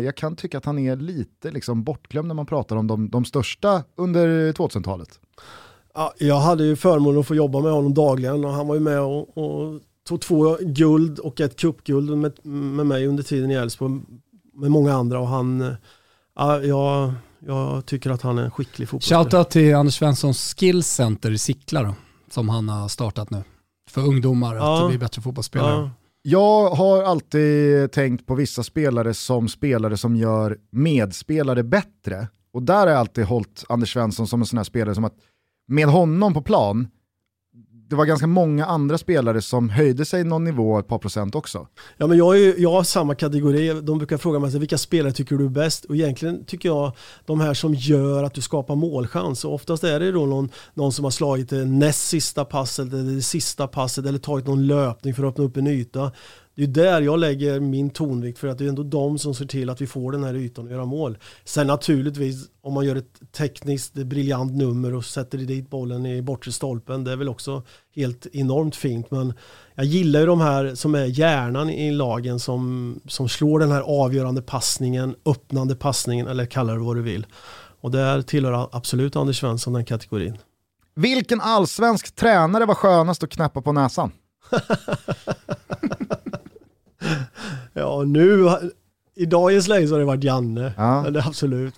jag 0.03 0.15
kan 0.15 0.35
tycka 0.35 0.57
att 0.57 0.65
han 0.65 0.79
är 0.79 0.95
lite 0.95 1.51
liksom, 1.51 1.83
bortglömd 1.83 2.27
när 2.27 2.35
man 2.35 2.45
pratar 2.45 2.75
om 2.75 2.87
de, 2.87 3.09
de 3.09 3.25
största 3.25 3.83
under 3.95 4.51
2000-talet. 4.51 5.19
Ja, 5.97 6.13
jag 6.17 6.39
hade 6.39 6.63
ju 6.63 6.75
förmånen 6.75 7.19
att 7.19 7.27
få 7.27 7.35
jobba 7.35 7.59
med 7.59 7.71
honom 7.71 7.93
dagligen 7.93 8.45
och 8.45 8.51
han 8.51 8.67
var 8.67 8.75
ju 8.75 8.81
med 8.81 8.99
och, 8.99 9.37
och 9.37 9.81
tog 10.07 10.21
två 10.21 10.57
guld 10.61 11.19
och 11.19 11.41
ett 11.41 11.55
cupguld 11.55 12.17
med, 12.17 12.45
med 12.45 12.85
mig 12.85 13.07
under 13.07 13.23
tiden 13.23 13.51
i 13.51 13.53
Elfsborg 13.53 14.01
med 14.53 14.71
många 14.71 14.93
andra 14.93 15.19
och 15.19 15.27
han, 15.27 15.75
ja, 16.35 16.61
jag, 16.61 17.13
jag 17.39 17.85
tycker 17.85 18.09
att 18.09 18.21
han 18.21 18.37
är 18.37 18.43
en 18.43 18.51
skicklig 18.51 18.89
fotbollsspelare. 18.89 19.23
Shoutout 19.23 19.49
till 19.49 19.75
Anders 19.75 19.97
Svenssons 19.97 20.55
skillcenter 20.57 21.31
i 21.31 21.37
Sickla 21.37 21.83
då, 21.83 21.95
som 22.31 22.49
han 22.49 22.69
har 22.69 22.87
startat 22.87 23.29
nu. 23.29 23.43
För 23.89 24.01
ungdomar 24.01 24.55
ja. 24.55 24.83
att 24.83 24.89
bli 24.89 24.97
bättre 24.97 25.21
fotbollsspelare. 25.21 25.75
Ja. 25.75 25.91
Jag 26.21 26.69
har 26.69 27.03
alltid 27.03 27.91
tänkt 27.91 28.25
på 28.25 28.35
vissa 28.35 28.63
spelare 28.63 29.13
som 29.13 29.47
spelare 29.47 29.97
som 29.97 30.15
gör 30.15 30.57
medspelare 30.71 31.63
bättre. 31.63 32.27
Och 32.53 32.63
där 32.63 32.79
har 32.79 32.87
jag 32.87 32.97
alltid 32.97 33.25
hållit 33.25 33.63
Anders 33.69 33.93
Svensson 33.93 34.27
som 34.27 34.41
en 34.41 34.45
sån 34.45 34.57
här 34.57 34.63
spelare 34.63 34.95
som 34.95 35.05
att 35.05 35.15
med 35.67 35.87
honom 35.87 36.33
på 36.33 36.41
plan, 36.41 36.87
det 37.89 37.95
var 37.95 38.05
ganska 38.05 38.27
många 38.27 38.65
andra 38.65 38.97
spelare 38.97 39.41
som 39.41 39.69
höjde 39.69 40.05
sig 40.05 40.23
någon 40.23 40.43
nivå 40.43 40.79
ett 40.79 40.87
par 40.87 40.97
procent 40.97 41.35
också. 41.35 41.67
Ja, 41.97 42.07
men 42.07 42.17
jag, 42.17 42.39
är, 42.39 42.59
jag 42.59 42.71
har 42.71 42.83
samma 42.83 43.15
kategori. 43.15 43.81
De 43.81 43.97
brukar 43.97 44.17
fråga 44.17 44.39
mig 44.39 44.59
vilka 44.59 44.77
spelare 44.77 45.11
tycker 45.13 45.35
du 45.35 45.45
är 45.45 45.49
bäst? 45.49 45.85
Och 45.85 45.95
egentligen 45.95 46.45
tycker 46.45 46.69
jag 46.69 46.91
de 47.25 47.39
här 47.39 47.53
som 47.53 47.73
gör 47.73 48.23
att 48.23 48.33
du 48.33 48.41
skapar 48.41 48.75
målchans. 48.75 49.45
Och 49.45 49.53
oftast 49.53 49.83
är 49.83 49.99
det 49.99 50.11
då 50.11 50.25
någon, 50.25 50.49
någon 50.73 50.91
som 50.91 51.03
har 51.03 51.11
slagit 51.11 51.49
det 51.49 51.65
näst 51.65 52.07
sista 52.07 52.45
passet 52.45 52.93
eller 52.93 53.15
det 53.15 53.21
sista 53.21 53.67
passet 53.67 54.05
eller 54.05 54.19
tagit 54.19 54.47
någon 54.47 54.67
löpning 54.67 55.13
för 55.13 55.23
att 55.23 55.29
öppna 55.29 55.43
upp 55.43 55.57
en 55.57 55.67
yta. 55.67 56.11
Det 56.57 56.63
är 56.63 56.67
där 56.67 57.01
jag 57.01 57.19
lägger 57.19 57.59
min 57.59 57.89
tonvikt 57.89 58.39
för 58.39 58.47
att 58.47 58.57
det 58.57 58.65
är 58.65 58.69
ändå 58.69 58.83
de 58.83 59.19
som 59.19 59.35
ser 59.35 59.45
till 59.45 59.69
att 59.69 59.81
vi 59.81 59.87
får 59.87 60.11
den 60.11 60.23
här 60.23 60.35
ytan 60.35 60.65
att 60.65 60.71
göra 60.71 60.85
mål. 60.85 61.17
Sen 61.43 61.67
naturligtvis 61.67 62.45
om 62.61 62.73
man 62.73 62.85
gör 62.85 62.95
ett 62.95 63.31
tekniskt 63.31 63.93
briljant 63.93 64.53
nummer 64.55 64.93
och 64.93 65.05
sätter 65.05 65.37
dit 65.37 65.69
bollen 65.69 66.05
i 66.05 66.21
bortre 66.21 66.51
stolpen, 66.51 67.03
det 67.03 67.11
är 67.11 67.15
väl 67.15 67.29
också 67.29 67.63
helt 67.95 68.27
enormt 68.33 68.75
fint. 68.75 69.11
Men 69.11 69.33
jag 69.75 69.85
gillar 69.85 70.19
ju 70.19 70.25
de 70.25 70.41
här 70.41 70.75
som 70.75 70.95
är 70.95 71.05
hjärnan 71.05 71.69
i 71.69 71.91
lagen 71.91 72.39
som, 72.39 72.99
som 73.07 73.29
slår 73.29 73.59
den 73.59 73.71
här 73.71 73.81
avgörande 73.81 74.41
passningen, 74.41 75.15
öppnande 75.25 75.75
passningen 75.75 76.27
eller 76.27 76.45
kalla 76.45 76.73
det 76.73 76.79
vad 76.79 76.95
du 76.95 77.01
vill. 77.01 77.25
Och 77.81 77.91
där 77.91 78.21
tillhör 78.21 78.69
absolut 78.71 79.15
Anders 79.15 79.39
Svensson 79.39 79.73
den 79.73 79.85
kategorin. 79.85 80.37
Vilken 80.95 81.41
allsvensk 81.41 82.15
tränare 82.15 82.65
var 82.65 82.75
skönast 82.75 83.23
att 83.23 83.29
knäppa 83.29 83.61
på 83.61 83.71
näsan? 83.71 84.11
ja, 87.79 88.03
nu, 88.03 88.49
i 89.15 89.25
dagens 89.25 89.67
läge 89.67 89.87
så 89.87 89.93
har 89.93 89.99
det 89.99 90.05
varit 90.05 90.23
Janne. 90.23 90.73
Ja. 90.77 91.05
Det 91.09 91.23
absolut. 91.25 91.73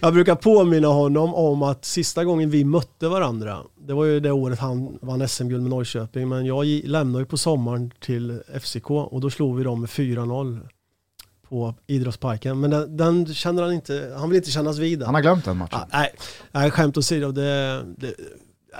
Jag 0.00 0.12
brukar 0.12 0.34
påminna 0.34 0.88
honom 0.88 1.34
om 1.34 1.62
att 1.62 1.84
sista 1.84 2.24
gången 2.24 2.50
vi 2.50 2.64
mötte 2.64 3.08
varandra, 3.08 3.58
det 3.86 3.92
var 3.94 4.04
ju 4.04 4.20
det 4.20 4.32
året 4.32 4.58
han 4.58 4.98
vann 5.02 5.28
SM-guld 5.28 5.62
med 5.62 5.70
Norrköping, 5.70 6.28
men 6.28 6.46
jag 6.46 6.66
lämnade 6.66 7.22
ju 7.22 7.26
på 7.26 7.36
sommaren 7.36 7.90
till 8.00 8.42
FCK 8.60 8.90
och 8.90 9.20
då 9.20 9.30
slog 9.30 9.56
vi 9.56 9.64
dem 9.64 9.80
med 9.80 9.90
4-0 9.90 10.60
på 11.48 11.74
idrottsparken. 11.86 12.60
Men 12.60 12.70
den, 12.70 12.96
den, 12.96 13.34
känner 13.34 13.62
han 13.62 13.72
inte, 13.72 14.14
han 14.18 14.30
vill 14.30 14.36
inte 14.36 14.50
kännas 14.50 14.78
vid 14.78 15.02
Han 15.02 15.14
har 15.14 15.22
glömt 15.22 15.44
den 15.44 15.56
matchen. 15.56 15.78
Ah, 15.78 15.86
nej, 15.92 16.14
nej, 16.52 16.70
skämt 16.70 16.96
åsido, 16.96 17.32
det, 17.32 17.82
det, 17.96 18.14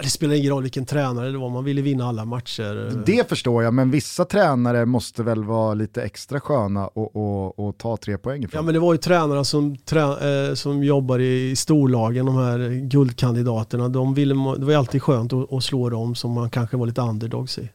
det 0.02 0.10
spelar 0.10 0.34
ingen 0.34 0.50
roll 0.50 0.62
vilken 0.62 0.86
tränare 0.86 1.30
det 1.30 1.38
var, 1.38 1.50
man 1.50 1.64
ville 1.64 1.82
vinna 1.82 2.04
alla 2.04 2.24
matcher. 2.24 3.02
Det 3.06 3.28
förstår 3.28 3.62
jag, 3.62 3.74
men 3.74 3.90
vissa 3.90 4.24
tränare 4.24 4.86
måste 4.86 5.22
väl 5.22 5.44
vara 5.44 5.74
lite 5.74 6.02
extra 6.02 6.40
sköna 6.40 6.86
och, 6.86 7.16
och, 7.16 7.58
och 7.58 7.78
ta 7.78 7.96
tre 7.96 8.18
poäng 8.18 8.44
ifrån. 8.44 8.58
Ja 8.58 8.62
men 8.62 8.74
det 8.74 8.80
var 8.80 8.92
ju 8.92 8.98
tränare 8.98 9.44
som, 9.44 9.76
trä, 9.76 10.48
eh, 10.48 10.54
som 10.54 10.84
jobbar 10.84 11.18
i, 11.18 11.50
i 11.50 11.56
storlagen, 11.56 12.26
de 12.26 12.36
här 12.36 12.88
guldkandidaterna, 12.88 13.88
de 13.88 14.14
ville, 14.14 14.34
det 14.34 14.64
var 14.64 14.72
ju 14.72 14.78
alltid 14.78 15.02
skönt 15.02 15.32
att, 15.32 15.52
att 15.52 15.64
slå 15.64 15.90
dem 15.90 16.14
som 16.14 16.32
man 16.32 16.50
kanske 16.50 16.76
var 16.76 16.86
lite 16.86 17.00
underdogs 17.00 17.58
i. 17.58 17.70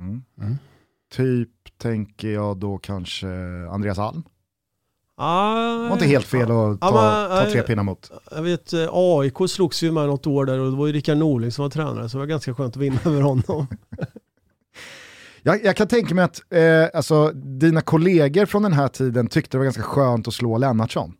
Mm. 0.00 0.22
Mm. 0.40 0.58
Typ 1.14 1.50
tänker 1.78 2.28
jag 2.28 2.56
då 2.56 2.78
kanske 2.78 3.26
Andreas 3.70 3.98
Alm. 3.98 4.22
Ah, 5.18 5.54
det 5.54 5.88
var 5.88 5.92
inte 5.92 6.06
helt 6.06 6.26
fel 6.26 6.42
att 6.42 6.80
ta, 6.80 6.88
ah, 6.88 7.44
ta 7.44 7.50
tre 7.50 7.62
pinnar 7.62 7.82
mot. 7.82 8.10
Jag 8.30 8.42
vet, 8.42 8.72
eh, 8.72 8.88
AIK 8.92 9.34
slogs 9.48 9.82
ju 9.82 9.92
med 9.92 10.06
något 10.06 10.26
år 10.26 10.44
där 10.44 10.58
och 10.60 10.70
det 10.70 10.76
var 10.76 10.86
ju 10.86 10.92
Rickard 10.92 11.16
Norling 11.16 11.52
som 11.52 11.62
var 11.62 11.70
tränare 11.70 12.08
så 12.08 12.16
det 12.16 12.20
var 12.20 12.26
ganska 12.26 12.54
skönt 12.54 12.76
att 12.76 12.82
vinna 12.82 12.98
över 13.04 13.20
honom. 13.20 13.66
jag, 15.42 15.64
jag, 15.64 15.76
kan 15.76 15.88
tänka 15.88 16.14
mig 16.14 16.24
att 16.24 16.52
eh, 16.52 16.98
alltså, 16.98 17.30
dina 17.32 17.80
kollegor 17.80 18.46
från 18.46 18.62
den 18.62 18.72
här 18.72 18.88
tiden 18.88 19.26
tyckte 19.26 19.56
det 19.56 19.58
var 19.58 19.64
ganska 19.64 19.82
skönt 19.82 20.28
att 20.28 20.34
slå 20.34 20.58
Lennartsson. 20.58 21.14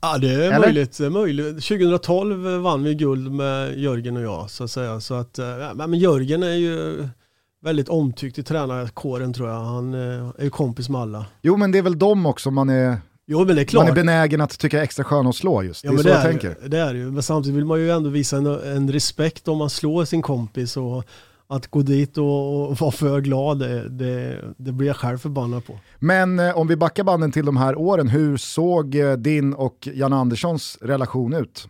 Ja 0.00 0.18
det 0.18 0.34
är 0.34 0.38
Eller? 0.38 0.58
möjligt, 0.58 0.98
möjligt. 0.98 1.54
2012 1.64 2.60
vann 2.60 2.82
vi 2.82 2.94
guld 2.94 3.32
med 3.32 3.78
Jörgen 3.78 4.16
och 4.16 4.22
jag 4.22 4.50
så 4.50 4.64
att 4.64 4.70
säga. 4.70 5.00
Så 5.00 5.14
att, 5.14 5.38
eh, 5.38 5.74
men 5.74 5.94
Jörgen 5.94 6.42
är 6.42 6.54
ju 6.54 7.08
väldigt 7.64 7.88
omtyckt 7.88 8.38
i 8.38 8.42
tränarkåren 8.42 9.32
tror 9.32 9.48
jag. 9.48 9.60
Han 9.60 9.94
eh, 9.94 10.30
är 10.38 10.44
ju 10.44 10.50
kompis 10.50 10.88
med 10.88 11.00
alla. 11.00 11.26
Jo 11.42 11.56
men 11.56 11.72
det 11.72 11.78
är 11.78 11.82
väl 11.82 11.98
de 11.98 12.26
också 12.26 12.50
man 12.50 12.68
är, 12.68 12.98
jo, 13.26 13.44
men 13.44 13.56
det 13.56 13.62
är 13.62 13.64
klart. 13.64 13.84
man 13.84 13.90
är 13.90 13.94
benägen 13.94 14.40
att 14.40 14.58
tycka 14.58 14.82
extra 14.82 15.04
skön 15.04 15.26
att 15.26 15.36
slå 15.36 15.62
just. 15.62 15.84
Ja, 15.84 15.90
det 15.90 15.96
är 15.96 15.98
så 15.98 16.08
det 16.08 16.14
jag 16.14 16.24
är, 16.24 16.30
tänker. 16.30 16.68
Det 16.68 16.78
är 16.78 16.94
ju, 16.94 17.10
men 17.10 17.22
samtidigt 17.22 17.56
vill 17.56 17.64
man 17.64 17.80
ju 17.80 17.90
ändå 17.90 18.10
visa 18.10 18.36
en, 18.36 18.46
en 18.46 18.92
respekt 18.92 19.48
om 19.48 19.58
man 19.58 19.70
slår 19.70 20.04
sin 20.04 20.22
kompis 20.22 20.76
och 20.76 21.04
att 21.50 21.66
gå 21.66 21.82
dit 21.82 22.18
och, 22.18 22.68
och 22.68 22.76
vara 22.76 22.90
för 22.90 23.20
glad, 23.20 23.58
det, 23.58 23.88
det, 23.88 24.44
det, 24.56 24.72
blir 24.72 24.86
jag 24.86 24.96
själv 24.96 25.18
förbannad 25.18 25.66
på. 25.66 25.78
Men 25.98 26.38
eh, 26.38 26.58
om 26.58 26.66
vi 26.66 26.76
backar 26.76 27.04
banden 27.04 27.32
till 27.32 27.46
de 27.46 27.56
här 27.56 27.78
åren, 27.78 28.08
hur 28.08 28.36
såg 28.36 28.94
eh, 28.94 29.12
din 29.12 29.54
och 29.54 29.88
Jan 29.94 30.12
Anderssons 30.12 30.78
relation 30.80 31.32
ut? 31.32 31.68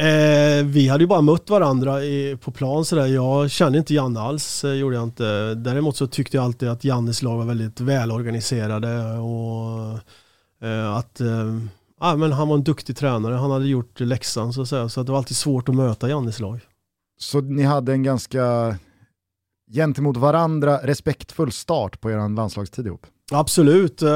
Eh, 0.00 0.64
vi 0.64 0.88
hade 0.88 1.04
ju 1.04 1.08
bara 1.08 1.20
mött 1.20 1.50
varandra 1.50 2.04
i, 2.04 2.36
på 2.36 2.50
plan 2.50 2.84
sådär. 2.84 3.06
Jag 3.06 3.50
kände 3.50 3.78
inte 3.78 3.94
Janne 3.94 4.20
alls, 4.20 4.64
eh, 4.64 4.72
gjorde 4.72 4.96
jag 4.96 5.04
inte. 5.04 5.54
Däremot 5.54 5.96
så 5.96 6.06
tyckte 6.06 6.36
jag 6.36 6.44
alltid 6.44 6.68
att 6.68 6.84
Jannes 6.84 7.22
lag 7.22 7.36
var 7.36 7.44
väldigt 7.44 7.80
välorganiserade 7.80 9.18
och 9.18 9.98
eh, 10.68 10.96
att 10.96 11.20
eh, 11.20 12.16
men 12.16 12.32
han 12.32 12.48
var 12.48 12.56
en 12.56 12.64
duktig 12.64 12.96
tränare. 12.96 13.34
Han 13.34 13.50
hade 13.50 13.66
gjort 13.66 14.00
läxan 14.00 14.52
så 14.52 14.62
att 14.62 14.68
säga. 14.68 14.88
Så 14.88 15.00
att 15.00 15.06
det 15.06 15.12
var 15.12 15.18
alltid 15.18 15.36
svårt 15.36 15.68
att 15.68 15.74
möta 15.74 16.08
Jannes 16.08 16.40
lag. 16.40 16.60
Så 17.18 17.40
ni 17.40 17.62
hade 17.62 17.92
en 17.92 18.02
ganska 18.02 18.76
gentemot 19.72 20.16
varandra 20.16 20.76
respektfull 20.82 21.52
start 21.52 22.00
på 22.00 22.10
er 22.10 22.36
landslagstid 22.36 22.86
ihop? 22.86 23.06
Absolut. 23.30 24.02
Eh, 24.02 24.10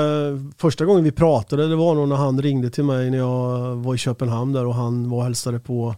första 0.56 0.84
gången 0.84 1.04
vi 1.04 1.12
pratade 1.12 1.68
det 1.68 1.76
var 1.76 1.94
nog 1.94 2.08
när 2.08 2.16
han 2.16 2.42
ringde 2.42 2.70
till 2.70 2.84
mig 2.84 3.10
när 3.10 3.18
jag 3.18 3.76
var 3.76 3.94
i 3.94 3.98
Köpenhamn 3.98 4.52
där 4.52 4.66
och 4.66 4.74
han 4.74 5.10
var 5.10 5.18
och 5.18 5.24
hälsade 5.24 5.58
på 5.58 5.94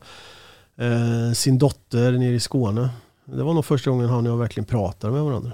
eh, 0.78 1.32
sin 1.34 1.58
dotter 1.58 2.12
nere 2.12 2.34
i 2.34 2.40
Skåne. 2.40 2.88
Det 3.24 3.42
var 3.42 3.54
nog 3.54 3.64
första 3.64 3.90
gången 3.90 4.08
han 4.08 4.26
och 4.26 4.32
jag 4.32 4.38
verkligen 4.38 4.66
pratade 4.66 5.12
med 5.12 5.22
varandra. 5.22 5.52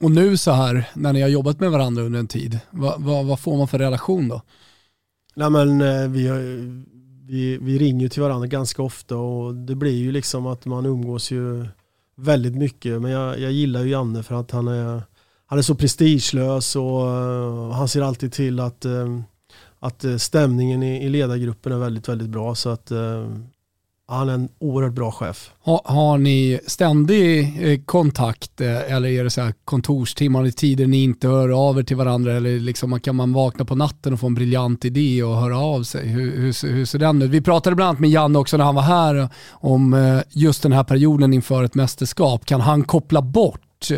Och 0.00 0.10
nu 0.10 0.36
så 0.36 0.50
här, 0.50 0.90
när 0.94 1.12
ni 1.12 1.20
har 1.20 1.28
jobbat 1.28 1.60
med 1.60 1.70
varandra 1.70 2.02
under 2.02 2.18
en 2.18 2.28
tid, 2.28 2.58
vad, 2.70 3.02
vad, 3.02 3.26
vad 3.26 3.40
får 3.40 3.56
man 3.56 3.68
för 3.68 3.78
relation 3.78 4.28
då? 4.28 4.42
Nej 5.34 5.50
men 5.50 5.80
eh, 5.80 6.08
vi, 6.08 6.28
vi, 7.26 7.58
vi 7.60 7.78
ringer 7.78 8.08
till 8.08 8.22
varandra 8.22 8.46
ganska 8.46 8.82
ofta 8.82 9.16
och 9.16 9.54
det 9.54 9.74
blir 9.74 9.96
ju 9.96 10.12
liksom 10.12 10.46
att 10.46 10.66
man 10.66 10.86
umgås 10.86 11.30
ju 11.30 11.66
väldigt 12.16 12.54
mycket. 12.54 13.02
Men 13.02 13.10
jag, 13.10 13.40
jag 13.40 13.52
gillar 13.52 13.82
ju 13.82 13.90
Janne 13.90 14.22
för 14.22 14.34
att 14.34 14.50
han 14.50 14.68
är 14.68 15.02
han 15.50 15.58
är 15.58 15.62
så 15.62 15.74
prestigelös 15.74 16.76
och 16.76 17.10
eh, 17.10 17.70
han 17.70 17.88
ser 17.88 18.02
alltid 18.02 18.32
till 18.32 18.60
att, 18.60 18.84
eh, 18.84 19.20
att 19.80 20.04
eh, 20.04 20.16
stämningen 20.16 20.82
i, 20.82 21.04
i 21.04 21.08
ledargruppen 21.08 21.72
är 21.72 21.78
väldigt, 21.78 22.08
väldigt 22.08 22.28
bra. 22.28 22.54
Så 22.54 22.68
att 22.68 22.92
han 24.10 24.28
är 24.28 24.34
en 24.34 24.48
oerhört 24.58 24.92
bra 24.92 25.12
chef. 25.12 25.50
Har, 25.60 25.80
har 25.84 26.18
ni 26.18 26.60
ständig 26.66 27.82
kontakt 27.86 28.60
eller 28.60 29.08
är 29.08 29.24
det 29.24 29.30
så 29.30 29.40
här 29.40 29.54
kontorstimmar 29.64 30.46
i 30.46 30.52
tider 30.52 30.86
ni 30.86 31.02
inte 31.02 31.28
hör 31.28 31.68
av 31.68 31.78
er 31.78 31.82
till 31.82 31.96
varandra 31.96 32.32
eller 32.32 32.58
liksom 32.58 33.00
kan 33.00 33.16
man 33.16 33.32
vakna 33.32 33.64
på 33.64 33.74
natten 33.74 34.12
och 34.12 34.20
få 34.20 34.26
en 34.26 34.34
briljant 34.34 34.84
idé 34.84 35.22
och 35.22 35.36
höra 35.36 35.58
av 35.58 35.82
sig? 35.82 36.08
Hur, 36.08 36.36
hur, 36.36 36.68
hur 36.68 36.84
ser 36.84 36.98
den 36.98 37.22
ut? 37.22 37.30
Vi 37.30 37.40
pratade 37.40 37.76
bland 37.76 37.88
annat 37.88 38.00
med 38.00 38.10
Janne 38.10 38.38
också 38.38 38.56
när 38.56 38.64
han 38.64 38.74
var 38.74 38.82
här 38.82 39.28
om 39.50 40.20
just 40.30 40.62
den 40.62 40.72
här 40.72 40.84
perioden 40.84 41.32
inför 41.32 41.64
ett 41.64 41.74
mästerskap. 41.74 42.44
Kan 42.44 42.60
han 42.60 42.84
koppla 42.84 43.22
bort 43.22 43.90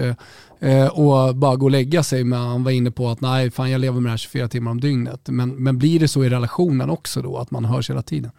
eh, 0.60 0.86
och 0.86 1.36
bara 1.36 1.56
gå 1.56 1.64
och 1.64 1.70
lägga 1.70 2.02
sig. 2.02 2.24
Men 2.24 2.38
han 2.38 2.64
var 2.64 2.70
inne 2.70 2.90
på 2.90 3.08
att 3.08 3.20
nej, 3.20 3.50
fan 3.50 3.70
jag 3.70 3.80
lever 3.80 4.00
med 4.00 4.08
det 4.08 4.10
här 4.10 4.16
24 4.16 4.48
timmar 4.48 4.70
om 4.70 4.80
dygnet. 4.80 5.20
Men, 5.28 5.50
men 5.50 5.78
blir 5.78 6.00
det 6.00 6.08
så 6.08 6.24
i 6.24 6.28
relationen 6.28 6.90
också 6.90 7.22
då, 7.22 7.38
att 7.38 7.50
man 7.50 7.64
hörs 7.64 7.90
hela 7.90 8.02
tiden? 8.02 8.30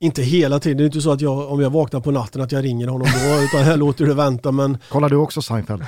Inte 0.00 0.22
hela 0.22 0.58
tiden, 0.58 0.76
det 0.76 0.84
är 0.84 0.86
inte 0.86 1.00
så 1.00 1.12
att 1.12 1.20
jag, 1.20 1.52
om 1.52 1.60
jag 1.60 1.70
vaknar 1.70 2.00
på 2.00 2.10
natten 2.10 2.42
att 2.42 2.52
jag 2.52 2.64
ringer 2.64 2.88
honom 2.88 3.08
då, 3.14 3.42
utan 3.44 3.70
jag 3.70 3.78
låter 3.78 4.06
det 4.06 4.14
vänta. 4.14 4.52
Men... 4.52 4.78
Kollar 4.88 5.08
du 5.08 5.16
också 5.16 5.42
Seinfeld? 5.42 5.82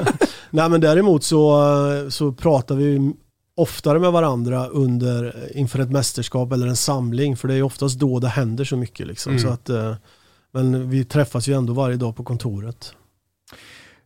nej 0.50 0.68
men 0.68 0.80
däremot 0.80 1.24
så, 1.24 1.62
så 2.10 2.32
pratar 2.32 2.74
vi 2.74 3.12
oftare 3.58 3.98
med 3.98 4.12
varandra 4.12 4.66
under, 4.66 5.48
inför 5.54 5.78
ett 5.78 5.90
mästerskap 5.90 6.52
eller 6.52 6.66
en 6.66 6.76
samling, 6.76 7.36
för 7.36 7.48
det 7.48 7.54
är 7.54 7.62
oftast 7.62 7.98
då 7.98 8.18
det 8.18 8.28
händer 8.28 8.64
så 8.64 8.76
mycket. 8.76 9.06
Liksom. 9.06 9.32
Mm. 9.32 9.42
Så 9.42 9.48
att, 9.48 9.68
eh, 9.68 9.94
men 10.52 10.90
vi 10.90 11.04
träffas 11.04 11.48
ju 11.48 11.54
ändå 11.54 11.72
varje 11.72 11.96
dag 11.96 12.16
på 12.16 12.24
kontoret. 12.24 12.92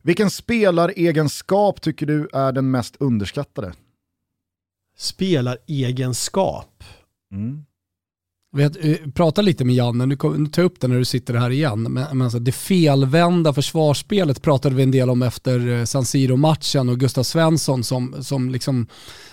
Vilken 0.03 0.31
spelaregenskap 0.31 1.81
tycker 1.81 2.07
du 2.07 2.29
är 2.33 2.53
den 2.53 2.71
mest 2.71 2.97
underskattade? 2.97 3.73
Spelaregenskap? 4.97 6.85
Mm. 7.33 7.65
Vet, 8.57 8.85
eh, 8.85 8.97
prata 9.15 9.43
lite 9.43 9.65
med 9.65 9.75
Janne, 9.75 10.07
nu, 10.07 10.17
nu 10.37 10.47
tar 10.47 10.63
jag 10.63 10.67
upp 10.67 10.81
det 10.81 10.89
när 10.89 10.99
du 10.99 11.05
sitter 11.05 11.35
här 11.35 11.51
igen, 11.51 11.83
men, 11.83 11.93
men 11.93 12.23
alltså, 12.23 12.39
det 12.39 12.53
felvända 12.53 13.53
försvarsspelet 13.53 14.43
pratade 14.43 14.75
vi 14.75 14.83
en 14.83 14.91
del 14.91 15.11
om 15.11 15.23
efter 15.23 15.69
eh, 15.69 15.85
San 15.85 16.05
Siro-matchen 16.05 16.89
och 16.89 17.01
Gustav 17.01 17.23
Svensson 17.23 17.85
som, 17.85 18.15
som 18.23 18.51
liksom, 18.51 18.87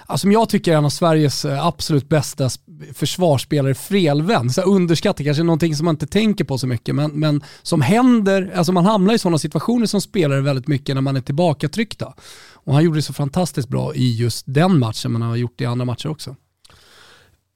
alltså, 0.05 0.24
som 0.24 0.32
jag 0.32 0.49
tycker 0.49 0.74
är 0.74 0.78
en 0.78 0.86
av 0.86 0.89
Sveriges 0.89 1.45
eh, 1.45 1.65
absolut 1.65 2.09
bästa 2.09 2.49
försvarsspelare, 2.93 3.74
felvänd. 3.76 4.53
Så 4.53 4.61
underskattat, 4.61 5.26
kanske 5.26 5.43
någonting 5.43 5.76
som 5.76 5.86
man 5.86 5.95
inte 5.95 6.07
tänker 6.07 6.43
på 6.43 6.57
så 6.57 6.67
mycket, 6.67 6.95
men, 6.95 7.11
men 7.11 7.43
som 7.61 7.82
händer, 7.82 8.51
alltså 8.55 8.72
man 8.72 8.86
hamnar 8.86 9.13
i 9.13 9.20
sådana 9.20 9.38
situationer 9.38 9.86
som 9.86 10.01
spelare 10.01 10.41
väldigt 10.41 10.67
mycket 10.67 10.95
när 10.95 11.01
man 11.01 11.15
är 11.15 11.22
tillbakatryckta. 11.22 12.13
Och 12.53 12.74
han 12.74 12.84
gjorde 12.84 12.97
det 12.97 13.03
så 13.03 13.13
fantastiskt 13.13 13.70
bra 13.70 13.95
i 13.95 14.15
just 14.15 14.43
den 14.47 14.80
matchen, 14.80 15.11
men 15.11 15.22
han 15.22 15.30
har 15.30 15.38
gjort 15.38 15.53
det 15.57 15.63
i 15.63 15.67
andra 15.67 15.86
matcher 15.86 16.09
också. 16.09 16.36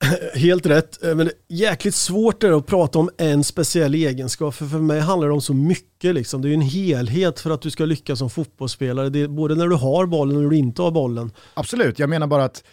Helt 0.33 0.65
rätt, 0.65 1.03
eh, 1.03 1.15
men 1.15 1.29
jäkligt 1.47 1.95
svårt 1.95 2.41
det 2.41 2.55
att 2.55 2.65
prata 2.65 2.99
om 2.99 3.09
en 3.17 3.43
speciell 3.43 3.95
egenskap, 3.95 4.55
för 4.55 4.65
för 4.65 4.79
mig 4.79 4.99
handlar 4.99 5.27
det 5.27 5.33
om 5.33 5.41
så 5.41 5.53
mycket. 5.53 6.15
Liksom. 6.15 6.41
Det 6.41 6.49
är 6.49 6.53
en 6.53 6.61
helhet 6.61 7.39
för 7.39 7.51
att 7.51 7.61
du 7.61 7.71
ska 7.71 7.85
lyckas 7.85 8.19
som 8.19 8.29
fotbollsspelare, 8.29 9.09
det 9.09 9.21
är 9.21 9.27
både 9.27 9.55
när 9.55 9.67
du 9.67 9.75
har 9.75 10.05
bollen 10.05 10.37
och 10.37 10.43
när 10.43 10.49
du 10.49 10.57
inte 10.57 10.81
har 10.81 10.91
bollen. 10.91 11.31
Absolut, 11.53 11.99
jag 11.99 12.09
menar 12.09 12.27
bara 12.27 12.43
att, 12.43 12.63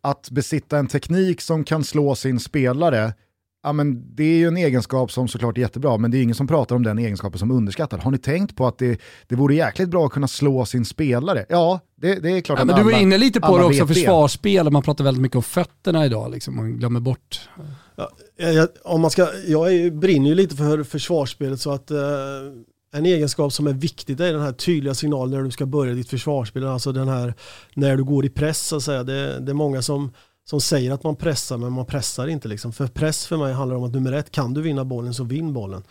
att 0.00 0.30
besitta 0.30 0.78
en 0.78 0.86
teknik 0.86 1.40
som 1.40 1.64
kan 1.64 1.84
slå 1.84 2.14
sin 2.14 2.40
spelare 2.40 3.12
ja, 3.66 3.72
men 3.72 4.14
det 4.14 4.24
är 4.24 4.36
ju 4.36 4.48
en 4.48 4.56
egenskap 4.56 5.12
som 5.12 5.28
såklart 5.28 5.58
är 5.58 5.62
jättebra, 5.62 5.96
men 5.96 6.10
det 6.10 6.18
är 6.18 6.22
ingen 6.22 6.34
som 6.34 6.46
pratar 6.46 6.76
om 6.76 6.82
den 6.82 6.98
egenskapen 6.98 7.38
som 7.38 7.50
underskattad. 7.50 8.00
Har 8.00 8.10
ni 8.10 8.18
tänkt 8.18 8.56
på 8.56 8.66
att 8.66 8.78
det, 8.78 9.00
det 9.26 9.36
vore 9.36 9.54
jäkligt 9.54 9.88
bra 9.88 10.06
att 10.06 10.12
kunna 10.12 10.28
slå 10.28 10.66
sin 10.66 10.84
spelare? 10.84 11.46
Ja, 11.48 11.80
det, 11.96 12.14
det 12.14 12.30
är 12.30 12.40
klart 12.40 12.58
ja, 12.58 12.62
att 12.62 12.66
men 12.66 12.74
alla 12.74 12.84
Du 12.84 12.92
var 12.92 13.00
inne 13.00 13.18
lite 13.18 13.40
på 13.40 13.58
det 13.58 13.64
också, 13.64 13.86
försvarsspel, 13.86 14.70
man 14.70 14.82
pratar 14.82 15.04
väldigt 15.04 15.22
mycket 15.22 15.36
om 15.36 15.42
fötterna 15.42 16.06
idag, 16.06 16.30
liksom. 16.30 16.56
man 16.56 16.78
glömmer 16.78 17.00
bort. 17.00 17.48
Ja, 17.96 18.10
jag, 18.36 18.68
om 18.84 19.00
man 19.00 19.10
ska, 19.10 19.28
jag 19.46 19.74
är, 19.74 19.90
brinner 19.90 20.28
ju 20.28 20.34
lite 20.34 20.56
för 20.56 20.82
försvarsspelet 20.82 21.60
så 21.60 21.70
att 21.70 21.90
eh, 21.90 21.98
en 22.92 23.06
egenskap 23.06 23.52
som 23.52 23.66
är 23.66 23.72
viktig 23.72 24.20
är 24.20 24.32
den 24.32 24.42
här 24.42 24.52
tydliga 24.52 24.94
signalen 24.94 25.30
när 25.30 25.42
du 25.42 25.50
ska 25.50 25.66
börja 25.66 25.94
ditt 25.94 26.10
försvarsspel. 26.10 26.66
Alltså 26.66 26.92
den 26.92 27.08
här 27.08 27.34
när 27.74 27.96
du 27.96 28.04
går 28.04 28.26
i 28.26 28.28
press 28.28 28.66
så 28.66 28.76
att 28.76 28.82
säga. 28.82 29.02
Det, 29.02 29.40
det 29.40 29.52
är 29.52 29.54
många 29.54 29.82
som 29.82 30.12
som 30.50 30.60
säger 30.60 30.90
att 30.90 31.04
man 31.04 31.16
pressar 31.16 31.56
men 31.56 31.72
man 31.72 31.86
pressar 31.86 32.28
inte. 32.28 32.48
Liksom. 32.48 32.72
För 32.72 32.86
press 32.86 33.26
för 33.26 33.36
mig 33.36 33.52
handlar 33.52 33.76
om 33.76 33.84
att 33.84 33.92
nummer 33.92 34.12
ett, 34.12 34.30
kan 34.30 34.54
du 34.54 34.62
vinna 34.62 34.84
bollen 34.84 35.14
så 35.14 35.24
vinn 35.24 35.52
bollen. 35.52 35.82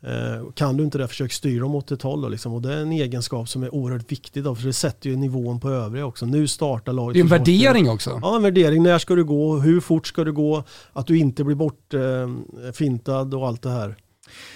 Eh, 0.00 0.52
kan 0.54 0.76
du 0.76 0.84
inte 0.84 0.98
det, 0.98 1.08
försök 1.08 1.32
styra 1.32 1.60
dem 1.60 1.74
åt 1.74 1.92
ett 1.92 2.02
håll. 2.02 2.20
Då, 2.22 2.28
liksom. 2.28 2.54
Och 2.54 2.62
det 2.62 2.74
är 2.74 2.76
en 2.76 2.92
egenskap 2.92 3.48
som 3.48 3.62
är 3.62 3.74
oerhört 3.74 4.12
viktig 4.12 4.44
då, 4.44 4.54
för 4.54 4.66
det 4.66 4.72
sätter 4.72 5.10
ju 5.10 5.16
nivån 5.16 5.60
på 5.60 5.70
övriga 5.70 6.06
också. 6.06 6.26
Nu 6.26 6.48
startar 6.48 6.92
laget. 6.92 7.14
Det 7.14 7.20
är 7.20 7.22
en 7.22 7.28
värdering 7.28 7.90
också. 7.90 8.18
Ja, 8.22 8.36
en 8.36 8.42
värdering. 8.42 8.82
När 8.82 8.98
ska 8.98 9.14
du 9.14 9.24
gå? 9.24 9.56
Hur 9.56 9.80
fort 9.80 10.06
ska 10.06 10.24
du 10.24 10.32
gå? 10.32 10.64
Att 10.92 11.06
du 11.06 11.18
inte 11.18 11.44
blir 11.44 11.56
bortfintad 11.56 13.34
eh, 13.34 13.40
och 13.40 13.48
allt 13.48 13.62
det 13.62 13.70
här. 13.70 13.96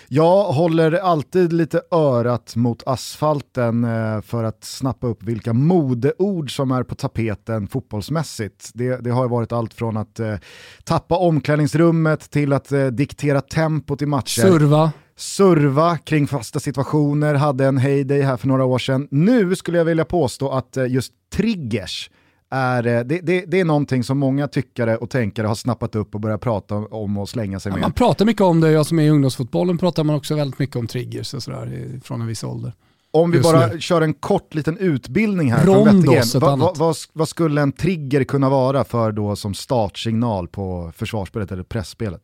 Jag 0.08 0.44
håller 0.44 0.92
alltid 0.92 1.52
lite 1.52 1.82
örat 1.90 2.56
mot 2.56 2.82
asfalten 2.86 3.84
eh, 3.84 4.20
för 4.20 4.44
att 4.44 4.64
snappa 4.64 5.06
upp 5.06 5.22
vilka 5.22 5.52
modeord 5.52 6.56
som 6.56 6.70
är 6.70 6.82
på 6.82 6.94
tapeten 6.94 7.68
fotbollsmässigt. 7.68 8.70
Det, 8.74 8.96
det 8.96 9.10
har 9.10 9.28
varit 9.28 9.52
allt 9.52 9.74
från 9.74 9.96
att 9.96 10.20
eh, 10.20 10.34
tappa 10.84 11.16
omklädningsrummet 11.16 12.30
till 12.30 12.52
att 12.52 12.72
eh, 12.72 12.86
diktera 12.86 13.40
tempot 13.40 14.02
i 14.02 14.06
matcher. 14.06 14.42
Surva. 14.42 14.92
Surva 15.16 15.98
kring 15.98 16.26
fasta 16.26 16.60
situationer, 16.60 17.34
hade 17.34 17.66
en 17.66 17.78
heyday 17.78 18.22
här 18.22 18.36
för 18.36 18.48
några 18.48 18.64
år 18.64 18.78
sedan. 18.78 19.08
Nu 19.10 19.56
skulle 19.56 19.78
jag 19.78 19.84
vilja 19.84 20.04
påstå 20.04 20.50
att 20.50 20.76
just 20.88 21.12
triggers 21.32 22.10
är, 22.52 22.86
eh, 22.86 23.00
det, 23.00 23.20
det, 23.20 23.44
det, 23.46 23.60
är 23.60 23.64
någonting 23.64 24.04
som 24.04 24.18
många 24.18 24.48
tyckare 24.48 24.96
och 24.96 25.10
tänkare 25.10 25.46
har 25.46 25.54
snappat 25.54 25.94
upp 25.96 26.14
och 26.14 26.20
börjat 26.20 26.40
prata 26.40 26.74
om 26.74 27.18
och 27.18 27.28
slänga 27.28 27.60
sig 27.60 27.70
ja, 27.70 27.76
med. 27.76 27.82
Man 27.82 27.92
pratar 27.92 28.24
mycket 28.24 28.42
om 28.42 28.60
det, 28.60 28.70
jag 28.70 28.86
som 28.86 28.98
är 28.98 29.02
i 29.02 29.10
ungdomsfotbollen 29.10 29.78
pratar 29.78 30.04
man 30.04 30.16
också 30.16 30.34
väldigt 30.34 30.58
mycket 30.58 30.76
om 30.76 30.86
triggers 30.86 31.34
och 31.34 31.42
sådär 31.42 32.00
från 32.04 32.20
en 32.20 32.26
viss 32.26 32.44
ålder. 32.44 32.72
Om 33.10 33.30
vi 33.30 33.40
bara 33.40 33.66
nu. 33.66 33.80
kör 33.80 34.02
en 34.02 34.14
kort 34.14 34.54
liten 34.54 34.78
utbildning 34.78 35.52
här 35.52 35.66
Rondos, 35.66 36.34
vad, 36.34 36.58
vad, 36.58 36.78
vad, 36.78 36.96
vad, 37.12 37.28
skulle 37.28 37.60
en 37.60 37.72
trigger 37.72 38.24
kunna 38.24 38.50
vara 38.50 38.84
för 38.84 39.12
då 39.12 39.36
som 39.36 39.54
startsignal 39.54 40.48
på 40.48 40.92
försvarsspelet 40.96 41.52
eller 41.52 41.62
pressspelet? 41.62 42.22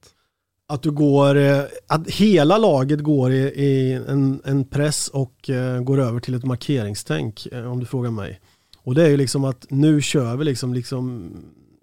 Att 0.68 0.82
du 0.82 0.90
går, 0.90 1.36
eh, 1.36 1.60
att 1.86 2.10
hela 2.10 2.58
laget 2.58 3.00
går 3.00 3.32
i, 3.32 3.36
i 3.36 3.92
en, 4.08 4.40
en, 4.44 4.64
press 4.64 5.08
och 5.08 5.50
går 5.82 6.00
över 6.00 6.20
till 6.20 6.34
ett 6.34 6.44
markeringstänk 6.44 7.46
om 7.52 7.80
du 7.80 7.86
frågar 7.86 8.10
mig. 8.10 8.40
Och 8.88 8.94
det 8.94 9.02
är 9.02 9.08
ju 9.08 9.16
liksom 9.16 9.44
att 9.44 9.66
nu 9.68 10.02
kör 10.02 10.36
vi 10.36 10.44
liksom, 10.44 10.74
liksom 10.74 11.32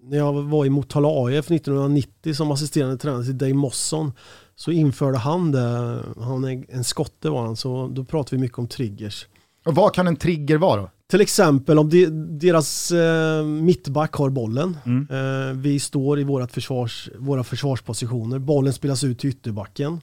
när 0.02 0.18
jag 0.18 0.32
var 0.32 0.66
i 0.66 0.70
Motala 0.70 1.08
AIF 1.08 1.50
1990 1.50 2.34
som 2.34 2.50
assisterande 2.50 2.96
tränare 2.96 3.24
till 3.24 3.38
Dave 3.38 3.54
Mosson 3.54 4.12
så 4.56 4.70
införde 4.70 5.18
han 5.18 5.52
det, 5.52 5.98
han 6.20 6.44
är 6.44 6.64
en 6.68 6.84
skotte 6.84 7.30
var 7.30 7.42
han, 7.42 7.56
så 7.56 7.88
då 7.88 8.04
pratar 8.04 8.36
vi 8.36 8.40
mycket 8.40 8.58
om 8.58 8.68
triggers. 8.68 9.26
Och 9.66 9.74
vad 9.74 9.94
kan 9.94 10.06
en 10.06 10.16
trigger 10.16 10.58
vara 10.58 10.80
då? 10.80 10.90
Till 11.10 11.20
exempel 11.20 11.78
om 11.78 11.90
de, 11.90 12.06
deras 12.38 12.92
eh, 12.92 13.44
mittback 13.44 14.14
har 14.14 14.30
bollen, 14.30 14.78
mm. 14.86 15.06
eh, 15.10 15.56
vi 15.56 15.80
står 15.80 16.20
i 16.20 16.24
vårat 16.24 16.52
försvars, 16.52 17.10
våra 17.18 17.44
försvarspositioner, 17.44 18.38
bollen 18.38 18.72
spelas 18.72 19.04
ut 19.04 19.18
till 19.18 19.30
ytterbacken 19.30 20.00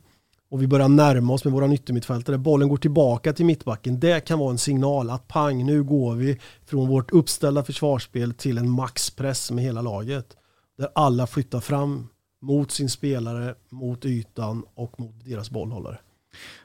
och 0.53 0.61
vi 0.61 0.67
börjar 0.67 0.89
närma 0.89 1.33
oss 1.33 1.43
med 1.43 1.53
våra 1.53 1.73
yttermittfältare. 1.73 2.37
Bollen 2.37 2.69
går 2.69 2.77
tillbaka 2.77 3.33
till 3.33 3.45
mittbacken. 3.45 3.99
Det 3.99 4.19
kan 4.19 4.39
vara 4.39 4.51
en 4.51 4.57
signal 4.57 5.09
att 5.09 5.27
pang, 5.27 5.65
nu 5.65 5.83
går 5.83 6.15
vi 6.15 6.39
från 6.65 6.87
vårt 6.87 7.11
uppställda 7.11 7.63
försvarsspel 7.63 8.33
till 8.33 8.57
en 8.57 8.69
maxpress 8.69 9.51
med 9.51 9.63
hela 9.63 9.81
laget. 9.81 10.37
Där 10.77 10.89
alla 10.95 11.27
flyttar 11.27 11.59
fram 11.59 12.07
mot 12.41 12.71
sin 12.71 12.89
spelare, 12.89 13.55
mot 13.69 14.05
ytan 14.05 14.65
och 14.75 14.99
mot 14.99 15.25
deras 15.25 15.49
bollhållare. 15.49 15.99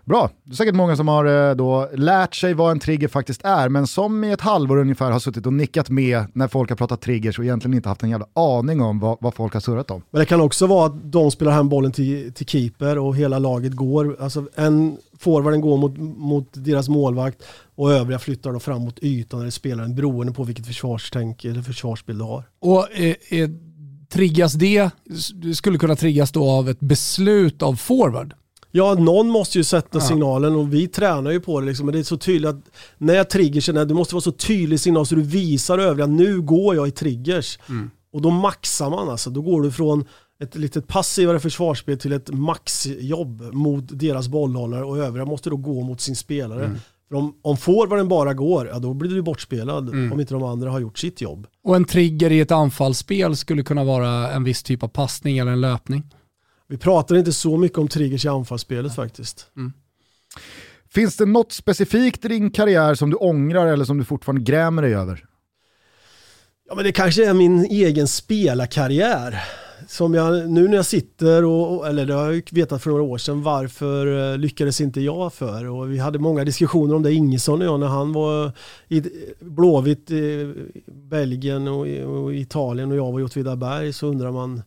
Bra, 0.05 0.31
det 0.45 0.53
är 0.53 0.57
säkert 0.57 0.75
många 0.75 0.97
som 0.97 1.09
har 1.09 1.51
eh, 1.51 1.55
då 1.55 1.89
lärt 1.95 2.35
sig 2.35 2.55
vad 2.55 2.71
en 2.71 2.81
trigger 2.81 3.09
faktiskt 3.09 3.45
är, 3.45 3.69
men 3.69 3.87
som 3.87 4.25
i 4.25 4.33
ett 4.33 4.41
halvår 4.41 4.77
ungefär 4.77 5.11
har 5.11 5.19
suttit 5.19 5.47
och 5.47 5.53
nickat 5.53 5.91
med 5.91 6.25
när 6.33 6.49
folk 6.49 6.71
har 6.71 6.77
pratat 6.77 7.01
triggers 7.01 7.39
och 7.39 7.45
egentligen 7.45 7.75
inte 7.75 7.89
haft 7.89 8.03
en 8.03 8.11
jävla 8.11 8.27
aning 8.35 8.81
om 8.81 9.01
vad, 9.01 9.19
vad 9.21 9.35
folk 9.35 9.53
har 9.53 9.61
surrat 9.61 9.91
om. 9.91 10.03
Men 10.11 10.19
det 10.19 10.27
kan 10.27 10.41
också 10.41 10.67
vara 10.67 10.87
att 10.87 11.13
de 11.13 11.31
spelar 11.31 11.53
hem 11.53 11.69
bollen 11.69 11.93
till, 11.93 12.33
till 12.33 12.47
keeper 12.47 12.99
och 12.99 13.17
hela 13.17 13.39
laget 13.39 13.73
går, 13.73 14.17
alltså 14.21 14.49
en 14.55 14.97
forwarden 15.19 15.61
går 15.61 15.77
mot, 15.77 15.99
mot 16.19 16.49
deras 16.53 16.89
målvakt 16.89 17.43
och 17.75 17.93
övriga 17.93 18.19
flyttar 18.19 18.53
då 18.53 18.61
fram 18.61 18.83
mot 18.83 18.99
ytan 18.99 19.41
eller 19.41 19.51
spelaren 19.51 19.95
beroende 19.95 20.33
på 20.33 20.45
vilket 20.45 20.67
försvarstänk 20.67 21.45
eller 21.45 21.63
försvarsbild 21.63 22.19
du 22.19 22.25
har. 22.25 22.45
Och 22.61 22.93
eh, 22.93 23.15
eh, 23.31 23.51
triggas 24.09 24.53
det, 24.53 24.91
skulle 25.57 25.79
kunna 25.79 25.97
triggas 25.97 26.33
då 26.33 26.51
av 26.51 26.69
ett 26.69 26.81
beslut 26.81 27.63
av 27.63 27.75
forward? 27.75 28.35
Ja, 28.71 28.95
någon 28.95 29.29
måste 29.29 29.59
ju 29.59 29.65
sätta 29.65 30.01
signalen 30.01 30.57
och 30.57 30.75
vi 30.75 30.89
tränar 30.89 31.31
ju 31.31 31.41
på 31.41 31.61
det. 31.61 31.67
Liksom. 31.67 31.87
Men 31.87 31.93
det 31.93 31.99
är 31.99 32.03
så 32.03 32.17
tydligt 32.17 32.51
att 32.51 32.61
när 32.99 33.25
triggers 33.25 33.69
är, 33.69 33.85
det 33.85 33.95
måste 33.95 34.15
vara 34.15 34.23
så 34.23 34.33
tydlig 34.33 34.81
signal 34.81 35.07
så 35.07 35.15
du 35.15 35.23
visar 35.23 35.79
övriga, 35.79 36.07
nu 36.07 36.41
går 36.41 36.75
jag 36.75 36.89
i 36.89 36.91
triggers. 36.91 37.59
Mm. 37.69 37.91
Och 38.13 38.23
då 38.23 38.31
maxar 38.31 38.91
man 38.91 39.09
alltså. 39.09 39.31
Då 39.31 39.43
går 39.43 39.63
du 39.63 39.73
från 39.73 40.05
ett 40.43 40.57
litet 40.57 40.87
passivare 40.87 41.41
försvarsspel 41.41 41.99
till 41.99 42.13
ett 42.13 42.31
maxjobb 42.31 43.55
mot 43.55 43.85
deras 43.89 44.29
bollhållare 44.29 44.85
och 44.85 44.99
övriga 44.99 45.25
måste 45.25 45.51
då 45.51 45.57
gå 45.57 45.83
mot 45.83 46.01
sin 46.01 46.17
spelare. 46.17 46.65
Mm. 46.65 46.79
För 47.09 47.17
om, 47.17 47.35
om 47.43 47.57
forwarden 47.57 48.09
bara 48.09 48.35
går, 48.35 48.69
ja 48.69 48.79
då 48.79 48.95
blir 48.95 49.11
du 49.11 49.23
bortspelad 49.23 49.89
mm. 49.89 50.13
om 50.13 50.21
inte 50.21 50.35
de 50.35 50.43
andra 50.43 50.71
har 50.71 50.81
gjort 50.81 50.99
sitt 50.99 51.21
jobb. 51.21 51.47
Och 51.65 51.77
en 51.77 51.85
trigger 51.85 52.33
i 52.33 52.41
ett 52.41 52.53
anfallsspel 52.53 53.37
skulle 53.37 53.63
kunna 53.63 53.85
vara 53.85 54.33
en 54.33 54.45
viss 54.45 54.63
typ 54.63 54.83
av 54.83 54.89
passning 54.89 55.39
eller 55.39 55.53
en 55.53 55.61
löpning? 55.61 56.05
Vi 56.69 56.79
pratar 56.79 57.17
inte 57.17 57.33
så 57.33 57.57
mycket 57.57 57.79
om 57.79 57.89
triggers 57.89 58.25
i 58.25 58.29
anfallsspelet 58.29 58.95
faktiskt. 58.95 59.47
Mm. 59.57 59.73
Finns 60.91 61.17
det 61.17 61.27
något 61.27 61.53
specifikt 61.53 62.25
i 62.25 62.29
din 62.29 62.51
karriär 62.51 62.95
som 62.95 63.11
du 63.11 63.17
ångrar 63.17 63.67
eller 63.67 63.85
som 63.85 63.99
du 63.99 64.05
fortfarande 64.05 64.43
grämer 64.43 64.83
dig 64.83 64.95
över? 64.95 65.25
Ja 66.69 66.75
men 66.75 66.85
det 66.85 66.93
kanske 66.93 67.29
är 67.29 67.35
min 67.35 67.65
egen 67.65 68.09
spelarkarriär. 68.09 69.45
Som 69.89 70.15
jag, 70.15 70.51
nu 70.51 70.69
när 70.69 70.77
jag 70.77 70.87
sitter, 70.87 71.45
och, 71.45 71.89
eller 71.89 72.07
det 72.07 72.15
har 72.15 72.33
jag 72.33 72.43
vetat 72.51 72.83
för 72.83 72.91
några 72.91 73.03
år 73.03 73.19
sedan, 73.19 73.43
varför 73.43 74.33
eh, 74.33 74.39
lyckades 74.39 74.81
inte 74.81 75.01
jag 75.01 75.33
för? 75.33 75.67
Och 75.67 75.93
vi 75.93 75.99
hade 75.99 76.19
många 76.19 76.45
diskussioner 76.45 76.95
om 76.95 77.03
det, 77.03 77.13
Ingesson 77.13 77.61
och 77.61 77.67
jag, 77.67 77.81
när 77.81 77.87
han 77.87 78.13
var 78.13 78.53
i 78.89 79.03
Blåvitt 79.41 80.11
i 80.11 80.55
Belgien 80.87 81.69
och, 81.69 81.87
och 81.87 82.35
Italien 82.35 82.91
och 82.91 82.97
jag 82.97 83.13
var 83.13 83.21
i 83.21 83.25
Åtvidaberg 83.25 83.93
så 83.93 84.07
undrar 84.07 84.33
man 84.33 84.63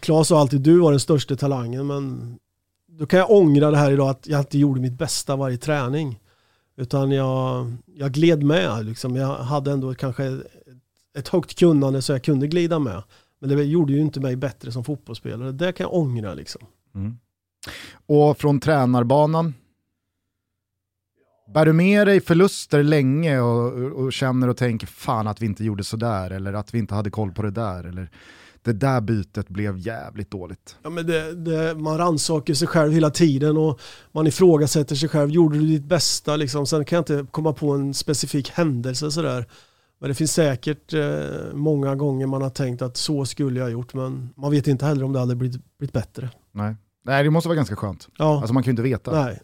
Klas 0.00 0.28
sa 0.28 0.40
alltid 0.40 0.60
du 0.60 0.78
var 0.78 0.90
den 0.90 1.00
största 1.00 1.36
talangen 1.36 1.86
men 1.86 2.36
då 2.98 3.06
kan 3.06 3.18
jag 3.18 3.30
ångra 3.30 3.70
det 3.70 3.76
här 3.76 3.92
idag 3.92 4.08
att 4.08 4.26
jag 4.26 4.40
inte 4.40 4.58
gjorde 4.58 4.80
mitt 4.80 4.98
bästa 4.98 5.36
varje 5.36 5.56
träning. 5.56 6.20
Utan 6.76 7.10
jag, 7.10 7.72
jag 7.86 8.12
gled 8.12 8.42
med. 8.42 8.84
Liksom. 8.84 9.16
Jag 9.16 9.36
hade 9.36 9.72
ändå 9.72 9.94
kanske 9.94 10.40
ett 11.18 11.28
högt 11.28 11.58
kunnande 11.58 12.02
så 12.02 12.12
jag 12.12 12.22
kunde 12.22 12.46
glida 12.46 12.78
med. 12.78 13.02
Men 13.40 13.48
det 13.50 13.64
gjorde 13.64 13.92
ju 13.92 14.00
inte 14.00 14.20
mig 14.20 14.36
bättre 14.36 14.72
som 14.72 14.84
fotbollsspelare. 14.84 15.52
Det 15.52 15.72
kan 15.72 15.84
jag 15.84 15.94
ångra. 15.94 16.34
Liksom. 16.34 16.62
Mm. 16.94 17.18
Och 18.06 18.38
från 18.38 18.60
tränarbanan? 18.60 19.54
Bär 21.54 21.66
du 21.66 21.72
med 21.72 22.06
dig 22.06 22.20
förluster 22.20 22.82
länge 22.82 23.40
och, 23.40 23.72
och, 23.72 24.12
känner 24.12 24.48
och 24.48 24.56
tänker 24.56 24.86
fan 24.86 25.26
att 25.26 25.42
vi 25.42 25.46
inte 25.46 25.64
gjorde 25.64 25.84
sådär 25.84 26.30
eller 26.30 26.52
att 26.52 26.74
vi 26.74 26.78
inte 26.78 26.94
hade 26.94 27.10
koll 27.10 27.32
på 27.32 27.42
det 27.42 27.50
där? 27.50 27.84
Eller 27.84 28.10
det 28.64 28.72
där 28.72 29.00
bytet 29.00 29.48
blev 29.48 29.78
jävligt 29.78 30.30
dåligt. 30.30 30.76
Ja, 30.82 30.90
men 30.90 31.06
det, 31.06 31.34
det, 31.34 31.74
man 31.74 31.98
rannsakar 31.98 32.54
sig 32.54 32.68
själv 32.68 32.92
hela 32.92 33.10
tiden 33.10 33.56
och 33.56 33.80
man 34.12 34.26
ifrågasätter 34.26 34.94
sig 34.96 35.08
själv. 35.08 35.30
Gjorde 35.30 35.58
du 35.58 35.66
ditt 35.66 35.84
bästa? 35.84 36.36
Liksom. 36.36 36.66
Sen 36.66 36.84
kan 36.84 36.96
jag 36.96 37.00
inte 37.00 37.32
komma 37.32 37.52
på 37.52 37.70
en 37.70 37.94
specifik 37.94 38.50
händelse 38.50 39.10
sådär. 39.10 39.46
Men 39.98 40.08
det 40.08 40.14
finns 40.14 40.32
säkert 40.32 40.94
eh, 40.94 41.02
många 41.52 41.94
gånger 41.94 42.26
man 42.26 42.42
har 42.42 42.50
tänkt 42.50 42.82
att 42.82 42.96
så 42.96 43.24
skulle 43.24 43.60
jag 43.60 43.66
ha 43.66 43.70
gjort, 43.70 43.94
men 43.94 44.30
man 44.36 44.50
vet 44.50 44.66
inte 44.66 44.86
heller 44.86 45.04
om 45.04 45.12
det 45.12 45.18
hade 45.18 45.36
blivit, 45.36 45.78
blivit 45.78 45.92
bättre. 45.92 46.30
Nej. 46.52 46.76
Nej, 47.04 47.24
det 47.24 47.30
måste 47.30 47.48
vara 47.48 47.56
ganska 47.56 47.76
skönt. 47.76 48.08
Ja. 48.18 48.38
Alltså 48.38 48.54
man 48.54 48.62
kan 48.62 48.68
ju 48.68 48.72
inte 48.72 48.82
veta. 48.82 49.24
Nej. 49.24 49.40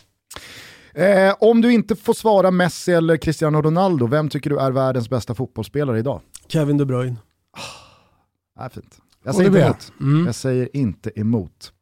Eh, 0.95 1.35
om 1.41 1.61
du 1.61 1.73
inte 1.73 1.97
får 1.97 2.15
svara 2.15 2.51
Messi 2.51 2.93
eller 2.93 3.17
Cristiano 3.17 3.63
Ronaldo, 3.63 4.07
vem 4.07 4.29
tycker 4.29 4.51
du 4.51 4.59
är 4.59 4.71
världens 4.71 5.11
bästa 5.11 5.35
fotbollsspelare 5.35 5.99
idag? 5.99 6.21
Kevin 6.49 6.79
De 6.79 6.85
Bruyne. 6.85 7.17
Ah, 8.59 8.69
fint. 8.69 8.99
Jag 9.25 9.35
säger 9.35 9.49
inte 9.49 9.61
emot. 9.61 9.93
Mm. 10.01 10.27
Jag 10.27 10.35
säger 10.35 10.77
inte 10.77 11.21
emot. 11.21 11.73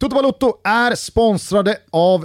Toto 0.00 0.14
Balotto 0.14 0.60
är 0.64 0.94
sponsrade 0.94 1.76
av 1.90 2.24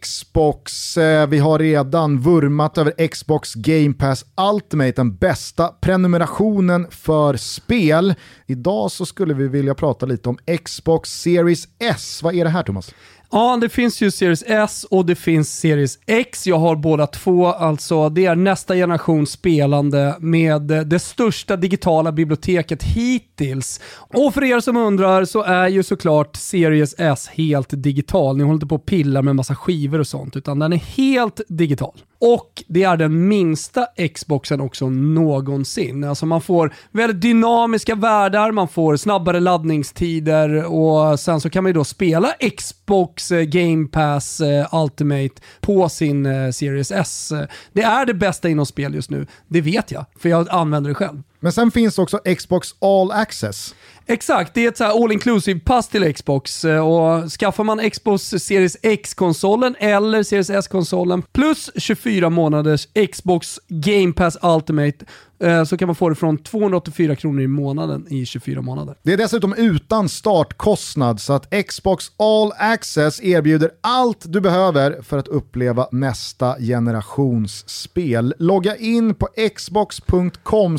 Xbox. 0.00 0.96
Eh, 0.96 1.26
vi 1.26 1.38
har 1.38 1.58
redan 1.58 2.20
vurmat 2.20 2.78
över 2.78 3.08
Xbox 3.08 3.54
Game 3.54 3.94
Pass 3.94 4.24
Ultimate, 4.54 4.92
den 4.92 5.16
bästa 5.16 5.68
prenumerationen 5.68 6.86
för 6.90 7.36
spel. 7.36 8.14
Idag 8.46 8.90
så 8.90 9.06
skulle 9.06 9.34
vi 9.34 9.48
vilja 9.48 9.74
prata 9.74 10.06
lite 10.06 10.28
om 10.28 10.38
Xbox 10.64 11.20
Series 11.20 11.68
S. 11.78 12.20
Vad 12.22 12.34
är 12.34 12.44
det 12.44 12.50
här 12.50 12.62
Thomas? 12.62 12.94
Ja, 13.36 13.58
det 13.60 13.68
finns 13.68 14.00
ju 14.00 14.10
Series 14.10 14.44
S 14.46 14.86
och 14.90 15.06
det 15.06 15.14
finns 15.14 15.58
Series 15.58 15.98
X. 16.06 16.46
Jag 16.46 16.58
har 16.58 16.76
båda 16.76 17.06
två. 17.06 17.46
Alltså, 17.46 18.08
det 18.08 18.26
är 18.26 18.36
nästa 18.36 18.74
generation 18.74 19.26
spelande 19.26 20.16
med 20.18 20.62
det 20.62 20.98
största 20.98 21.56
digitala 21.56 22.12
biblioteket 22.12 22.82
hittills. 22.82 23.80
Och 23.96 24.34
för 24.34 24.44
er 24.44 24.60
som 24.60 24.76
undrar 24.76 25.24
så 25.24 25.42
är 25.42 25.68
ju 25.68 25.82
såklart 25.82 26.36
Series 26.36 26.94
S 26.98 27.28
helt 27.32 27.68
digital. 27.70 28.36
Ni 28.36 28.42
håller 28.42 28.54
inte 28.54 28.66
på 28.66 28.74
och 28.74 28.86
pillar 28.86 29.22
med 29.22 29.36
massa 29.36 29.54
skivor 29.54 29.98
och 29.98 30.06
sånt, 30.06 30.36
utan 30.36 30.58
den 30.58 30.72
är 30.72 30.76
helt 30.76 31.40
digital. 31.48 31.94
Och 32.20 32.64
det 32.68 32.82
är 32.82 32.96
den 32.96 33.28
minsta 33.28 33.86
Xboxen 34.14 34.60
också 34.60 34.90
någonsin. 34.90 36.04
Alltså 36.04 36.26
man 36.26 36.40
får 36.40 36.74
väldigt 36.90 37.20
dynamiska 37.20 37.94
världar, 37.94 38.52
man 38.52 38.68
får 38.68 38.96
snabbare 38.96 39.40
laddningstider 39.40 40.64
och 40.64 41.20
sen 41.20 41.40
så 41.40 41.50
kan 41.50 41.64
man 41.64 41.70
ju 41.70 41.74
då 41.74 41.84
spela 41.84 42.32
Xbox 42.56 43.23
Xbox 43.24 43.32
eh, 43.32 43.42
Game 43.42 43.88
Pass 43.88 44.40
eh, 44.40 44.74
Ultimate 44.74 45.34
på 45.60 45.88
sin 45.88 46.26
eh, 46.26 46.50
Series 46.50 46.90
S. 46.90 47.32
Det 47.72 47.82
är 47.82 48.06
det 48.06 48.14
bästa 48.14 48.48
inom 48.48 48.66
spel 48.66 48.94
just 48.94 49.10
nu, 49.10 49.26
det 49.48 49.60
vet 49.60 49.90
jag, 49.90 50.04
för 50.18 50.28
jag 50.28 50.48
använder 50.50 50.90
det 50.90 50.94
själv. 50.94 51.22
Men 51.40 51.52
sen 51.52 51.70
finns 51.70 51.98
också 51.98 52.18
Xbox 52.18 52.74
All 52.80 53.10
Access. 53.12 53.74
Exakt, 54.06 54.54
det 54.54 54.64
är 54.64 54.68
ett 54.68 54.76
så 54.76 54.84
all 54.84 55.12
inclusive 55.12 55.60
pass 55.60 55.88
till 55.88 56.14
Xbox 56.14 56.64
eh, 56.64 56.88
och 56.88 57.32
skaffar 57.32 57.64
man 57.64 57.90
Xbox 57.90 58.22
Series 58.22 58.76
X-konsolen 58.82 59.76
eller 59.78 60.22
Series 60.22 60.50
S-konsolen 60.50 61.22
plus 61.32 61.70
24 61.76 62.30
månaders 62.30 62.88
Xbox 63.12 63.60
Game 63.68 64.12
Pass 64.12 64.38
Ultimate 64.42 65.04
eh, 65.40 65.64
så 65.64 65.76
kan 65.76 65.88
man 65.88 65.94
få 65.94 66.08
det 66.08 66.14
från 66.14 66.38
284 66.38 67.16
kronor 67.16 67.42
i 67.42 67.46
månaden 67.46 68.06
i 68.10 68.26
24 68.26 68.62
månader. 68.62 68.94
Det 69.02 69.12
är 69.12 69.16
dessutom 69.16 69.54
utan 69.54 70.08
startkostnad 70.08 71.20
så 71.20 71.32
att 71.32 71.66
Xbox 71.68 72.12
All 72.16 72.52
Access 72.58 73.22
erbjuder 73.22 73.70
allt 73.80 74.32
du 74.32 74.40
behöver 74.40 75.02
för 75.02 75.18
att 75.18 75.28
uppleva 75.28 75.88
nästa 75.92 76.58
generations 76.58 77.68
spel. 77.68 78.34
Logga 78.38 78.76
in 78.76 79.14
på 79.14 79.28
xbox.com 79.56 80.78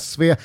sv-se 0.00 0.36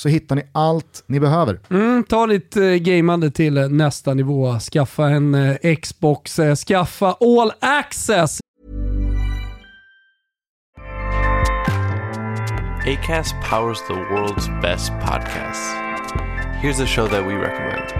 så 0.00 0.08
hittar 0.08 0.36
ni 0.36 0.42
allt 0.52 1.04
ni 1.06 1.20
behöver. 1.20 1.60
Mm, 1.70 2.04
ta 2.04 2.26
ditt 2.26 2.56
uh, 2.56 2.74
gameande 2.74 3.30
till 3.30 3.58
uh, 3.58 3.68
nästa 3.68 4.14
nivå. 4.14 4.58
Skaffa 4.58 5.08
en 5.08 5.34
uh, 5.34 5.56
Xbox, 5.82 6.38
uh, 6.38 6.54
skaffa 6.54 7.16
all 7.20 7.52
access. 7.60 8.40
ACAST 12.86 13.34
powers 13.50 13.78
the 13.88 13.94
world's 13.94 14.48
best 14.62 14.92
podcasts. 14.92 15.74
Here's 16.62 16.80
a 16.80 16.86
show 16.86 17.08
that 17.08 17.26
we 17.26 17.34
recommend. 17.34 17.92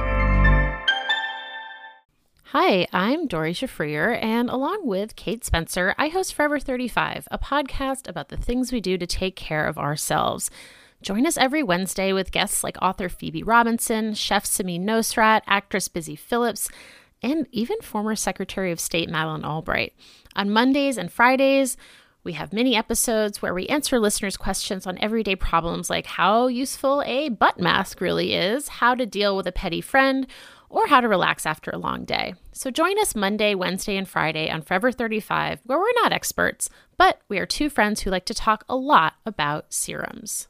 Hi, 2.52 2.86
I'm 2.92 3.28
Dory 3.28 3.52
Shafrier, 3.52 4.18
and 4.22 4.50
along 4.50 4.86
with 4.86 5.14
Kate 5.16 5.44
Spencer, 5.44 5.94
I 5.98 6.08
host 6.08 6.34
Forever 6.34 6.58
35, 6.58 7.28
a 7.30 7.38
podcast 7.38 8.08
about 8.08 8.28
the 8.28 8.36
things 8.36 8.72
we 8.72 8.80
do 8.80 8.98
to 8.98 9.06
take 9.06 9.36
care 9.36 9.66
of 9.66 9.78
ourselves. 9.78 10.50
Join 11.02 11.26
us 11.26 11.38
every 11.38 11.62
Wednesday 11.62 12.12
with 12.12 12.30
guests 12.30 12.62
like 12.62 12.76
author 12.82 13.08
Phoebe 13.08 13.42
Robinson, 13.42 14.12
chef 14.12 14.44
Samin 14.44 14.82
Nosrat, 14.82 15.40
actress 15.46 15.88
Busy 15.88 16.14
Phillips, 16.14 16.68
and 17.22 17.46
even 17.52 17.78
former 17.80 18.14
Secretary 18.14 18.70
of 18.70 18.78
State 18.78 19.08
Madeleine 19.08 19.44
Albright. 19.44 19.94
On 20.36 20.50
Mondays 20.50 20.98
and 20.98 21.10
Fridays, 21.10 21.78
we 22.22 22.34
have 22.34 22.52
mini 22.52 22.76
episodes 22.76 23.40
where 23.40 23.54
we 23.54 23.66
answer 23.68 23.98
listeners' 23.98 24.36
questions 24.36 24.86
on 24.86 24.98
everyday 24.98 25.34
problems 25.34 25.88
like 25.88 26.04
how 26.04 26.48
useful 26.48 27.02
a 27.06 27.30
butt 27.30 27.58
mask 27.58 28.02
really 28.02 28.34
is, 28.34 28.68
how 28.68 28.94
to 28.94 29.06
deal 29.06 29.34
with 29.34 29.46
a 29.46 29.52
petty 29.52 29.80
friend, 29.80 30.26
or 30.68 30.86
how 30.86 31.00
to 31.00 31.08
relax 31.08 31.46
after 31.46 31.70
a 31.70 31.78
long 31.78 32.04
day. 32.04 32.34
So 32.52 32.70
join 32.70 32.98
us 32.98 33.16
Monday, 33.16 33.54
Wednesday, 33.54 33.96
and 33.96 34.06
Friday 34.06 34.50
on 34.50 34.60
Forever 34.60 34.92
35, 34.92 35.60
where 35.64 35.78
we're 35.78 36.02
not 36.02 36.12
experts, 36.12 36.68
but 36.98 37.22
we 37.30 37.38
are 37.38 37.46
two 37.46 37.70
friends 37.70 38.02
who 38.02 38.10
like 38.10 38.26
to 38.26 38.34
talk 38.34 38.64
a 38.68 38.76
lot 38.76 39.14
about 39.24 39.72
serums. 39.72 40.46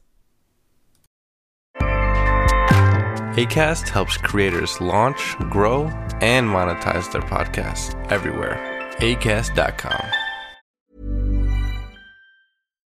ACAST 3.31 3.89
helps 3.89 4.17
creators 4.17 4.81
launch, 4.81 5.37
grow, 5.51 5.83
and 6.21 6.49
monetize 6.49 7.11
their 7.11 7.21
podcasts 7.21 7.95
everywhere. 8.09 8.59
ACAST.com. 8.97 10.05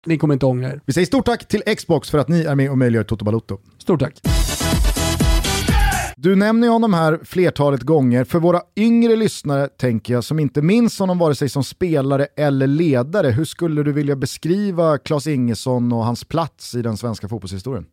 Ni 0.06 0.18
kommer 0.18 0.34
inte 0.34 0.46
ångra 0.46 0.68
er. 0.68 0.80
Vi 0.86 0.92
säger 0.92 1.06
stort 1.06 1.26
tack 1.26 1.48
till 1.48 1.62
Xbox 1.76 2.10
för 2.10 2.18
att 2.18 2.28
ni 2.28 2.42
är 2.42 2.54
med 2.54 2.70
och 2.70 2.78
möjliggör 2.78 3.04
Toto 3.04 3.24
Balotto. 3.24 3.58
Stort 3.78 4.00
tack. 4.00 4.20
Du 6.16 6.36
nämner 6.36 6.66
ju 6.66 6.72
honom 6.72 6.94
här 6.94 7.20
flertalet 7.24 7.82
gånger. 7.82 8.24
För 8.24 8.38
våra 8.38 8.60
yngre 8.76 9.16
lyssnare, 9.16 9.68
tänker 9.68 10.14
jag, 10.14 10.24
som 10.24 10.38
inte 10.38 10.62
minns 10.62 10.98
honom 10.98 11.18
vare 11.18 11.34
sig 11.34 11.48
som 11.48 11.64
spelare 11.64 12.26
eller 12.36 12.66
ledare, 12.66 13.30
hur 13.30 13.44
skulle 13.44 13.82
du 13.82 13.92
vilja 13.92 14.16
beskriva 14.16 14.98
Klas 14.98 15.26
Ingesson 15.26 15.92
och 15.92 16.04
hans 16.04 16.24
plats 16.24 16.74
i 16.74 16.82
den 16.82 16.96
svenska 16.96 17.28
fotbollshistorien? 17.28 17.86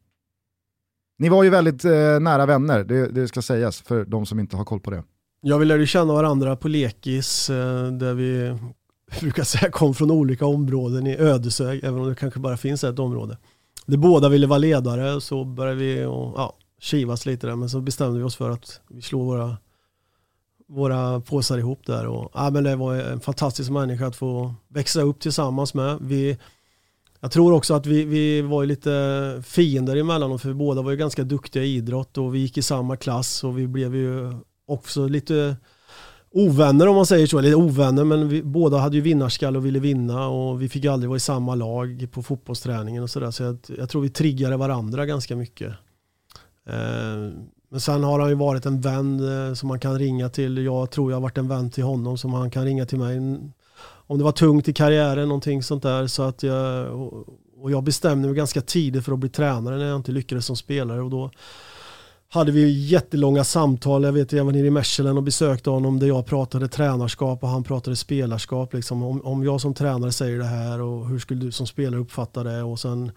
Ni 1.22 1.30
var 1.30 1.44
ju 1.44 1.50
väldigt 1.50 1.86
eh, 1.86 2.20
nära 2.20 2.46
vänner, 2.46 2.84
det, 2.84 3.08
det, 3.08 3.28
ska 3.28 3.42
sägas 3.42 3.82
för 3.82 4.06
de 4.06 4.26
som 4.26 4.40
inte 4.40 4.58
har 4.58 4.66
koll 4.66 4.80
på 4.80 4.92
det. 4.92 5.04
Ja, 5.42 5.58
vi 5.58 5.66
lärde 5.66 5.88
känna 5.88 6.14
varandra 6.14 6.56
på 6.56 6.68
lekis 6.68 7.50
eh, 7.50 7.88
där 7.88 8.14
vi 8.14 8.58
brukar 9.22 9.44
säga 9.44 9.72
kom 9.72 9.94
från 9.94 10.12
olika 10.12 10.46
områden 10.46 11.08
i 11.08 11.18
Ödeshög, 11.18 11.84
även 11.84 12.00
om 12.00 12.10
det 12.10 12.16
kanske 12.16 12.40
bara 12.40 12.58
finns 12.58 12.84
ett 12.84 13.00
område. 13.00 13.38
Det 13.86 13.98
båda 13.98 14.30
ville 14.30 14.48
vara 14.48 14.58
ledare 14.58 15.22
så 15.22 15.46
började 15.46 15.80
vi 15.80 16.06
och, 16.06 16.34
ja, 16.38 16.58
kivas 16.80 17.26
lite 17.26 17.48
där, 17.48 17.56
men 17.56 17.70
så 17.70 17.82
bestämde 17.82 18.20
vi 18.20 18.26
oss 18.26 18.36
för 18.36 18.50
att 18.50 18.82
vi 18.90 19.02
slår 19.02 19.26
våra, 19.26 19.58
våra 20.68 21.20
påsar 21.20 21.58
ihop 21.58 21.86
där. 21.86 22.08
Och, 22.08 22.32
ja, 22.34 22.50
men 22.50 22.64
det 22.64 22.76
var 22.76 22.96
en 22.96 23.20
fantastisk 23.20 23.72
människa 23.72 24.08
att 24.08 24.16
få 24.16 24.54
växa 24.68 25.02
upp 25.02 25.20
tillsammans 25.20 25.74
med. 25.74 25.98
Vi, 26.02 26.38
jag 27.22 27.32
tror 27.32 27.54
också 27.54 27.74
att 27.74 27.86
vi, 27.86 28.06
vi 28.06 28.42
var 28.42 28.66
lite 28.66 29.44
fiender 29.46 29.96
emellanåt 29.96 30.42
för 30.42 30.48
vi 30.48 30.56
båda 30.56 30.82
var 30.82 30.92
ju 30.92 30.98
ganska 30.98 31.24
duktiga 31.24 31.64
i 31.64 31.76
idrott 31.76 32.18
och 32.18 32.36
vi 32.36 32.40
gick 32.40 32.58
i 32.58 32.62
samma 32.62 32.98
klass 32.98 33.44
och 33.44 33.58
vi 33.58 33.68
blev 33.68 33.96
ju 33.96 34.34
också 34.68 35.08
lite 35.08 35.56
ovänner 36.32 36.88
om 36.88 36.96
man 36.96 37.06
säger 37.06 37.28
så, 37.28 37.40
eller 37.40 37.56
ovänner 37.56 38.04
men 38.04 38.30
vi 38.30 38.44
båda 38.44 38.78
hade 38.78 38.96
ju 38.96 39.02
vinnarskall 39.02 39.58
och 39.58 39.66
ville 39.66 39.80
vinna 39.80 40.28
och 40.28 40.62
vi 40.62 40.70
fick 40.70 40.86
aldrig 40.86 41.10
vara 41.10 41.18
i 41.18 41.20
samma 41.20 41.56
lag 41.56 42.08
på 42.12 42.24
fotbollsträningen 42.24 43.04
och 43.04 43.10
sådär 43.10 43.32
så 43.32 43.44
jag, 43.44 43.58
jag, 43.78 43.90
tror 43.90 44.02
vi 44.02 44.10
triggade 44.10 44.58
varandra 44.58 45.06
ganska 45.06 45.36
mycket. 45.36 45.70
Eh, 46.68 47.32
men 47.70 47.80
sen 47.80 48.04
har 48.04 48.20
han 48.20 48.30
ju 48.30 48.36
varit 48.36 48.66
en 48.66 48.82
vän 48.82 49.48
eh, 49.48 49.54
som 49.54 49.68
man 49.68 49.80
kan 49.80 50.00
ringa 50.00 50.30
till. 50.30 50.66
Jag 50.66 50.92
tror 50.92 51.12
jag 51.12 51.16
har 51.16 51.22
varit 51.22 51.38
en 51.38 51.48
vän 51.48 51.72
till 51.72 51.84
honom 51.84 52.18
som 52.18 52.34
han 52.34 52.52
kan 52.52 52.66
ringa 52.66 52.86
till 52.86 53.00
mig 53.00 53.20
om 54.12 54.18
det 54.18 54.24
var 54.24 54.32
tungt 54.32 54.68
i 54.68 54.74
karriären, 54.74 55.28
någonting 55.28 55.64
sånt 55.64 55.84
där. 55.84 56.08
Så 56.08 56.24
att 56.24 56.44
jag, 56.44 56.94
och 57.62 57.72
jag 57.72 57.84
bestämde 57.84 58.28
mig 58.28 58.38
ganska 58.38 58.62
tidigt 58.62 59.06
för 59.06 59.12
att 59.12 59.20
bli 59.20 59.30
tränare 59.30 59.78
när 59.78 59.86
jag 59.86 59.96
inte 59.96 60.12
lyckades 60.12 60.46
som 60.46 60.56
spelare. 60.56 61.02
Och 61.02 61.10
då 61.10 61.32
hade 62.30 62.52
vi 62.52 62.88
jättelånga 62.88 63.44
samtal. 63.44 64.04
Jag 64.04 64.12
vet 64.12 64.32
jag 64.32 64.46
var 64.46 64.52
nere 64.52 64.68
i 64.68 64.70
Mechelen 64.70 65.18
och 65.18 65.24
besökte 65.24 65.70
honom 65.70 66.00
där 66.00 66.08
jag 66.08 66.26
pratade 66.26 66.68
tränarskap 66.68 67.44
och 67.44 67.50
han 67.50 67.64
pratade 67.64 67.96
spelarskap. 67.96 68.74
Liksom. 68.74 69.04
Om, 69.04 69.22
om 69.22 69.44
jag 69.44 69.62
som 69.62 69.74
tränare 69.74 70.12
säger 70.12 70.38
det 70.38 70.46
här 70.46 70.82
och 70.82 71.08
hur 71.08 71.20
skulle 71.20 71.42
du 71.42 71.52
som 71.52 71.68
spelare 71.68 72.02
uppfatta 72.02 72.44
det? 72.44 72.64
Och 72.64 72.80
sen 72.80 73.12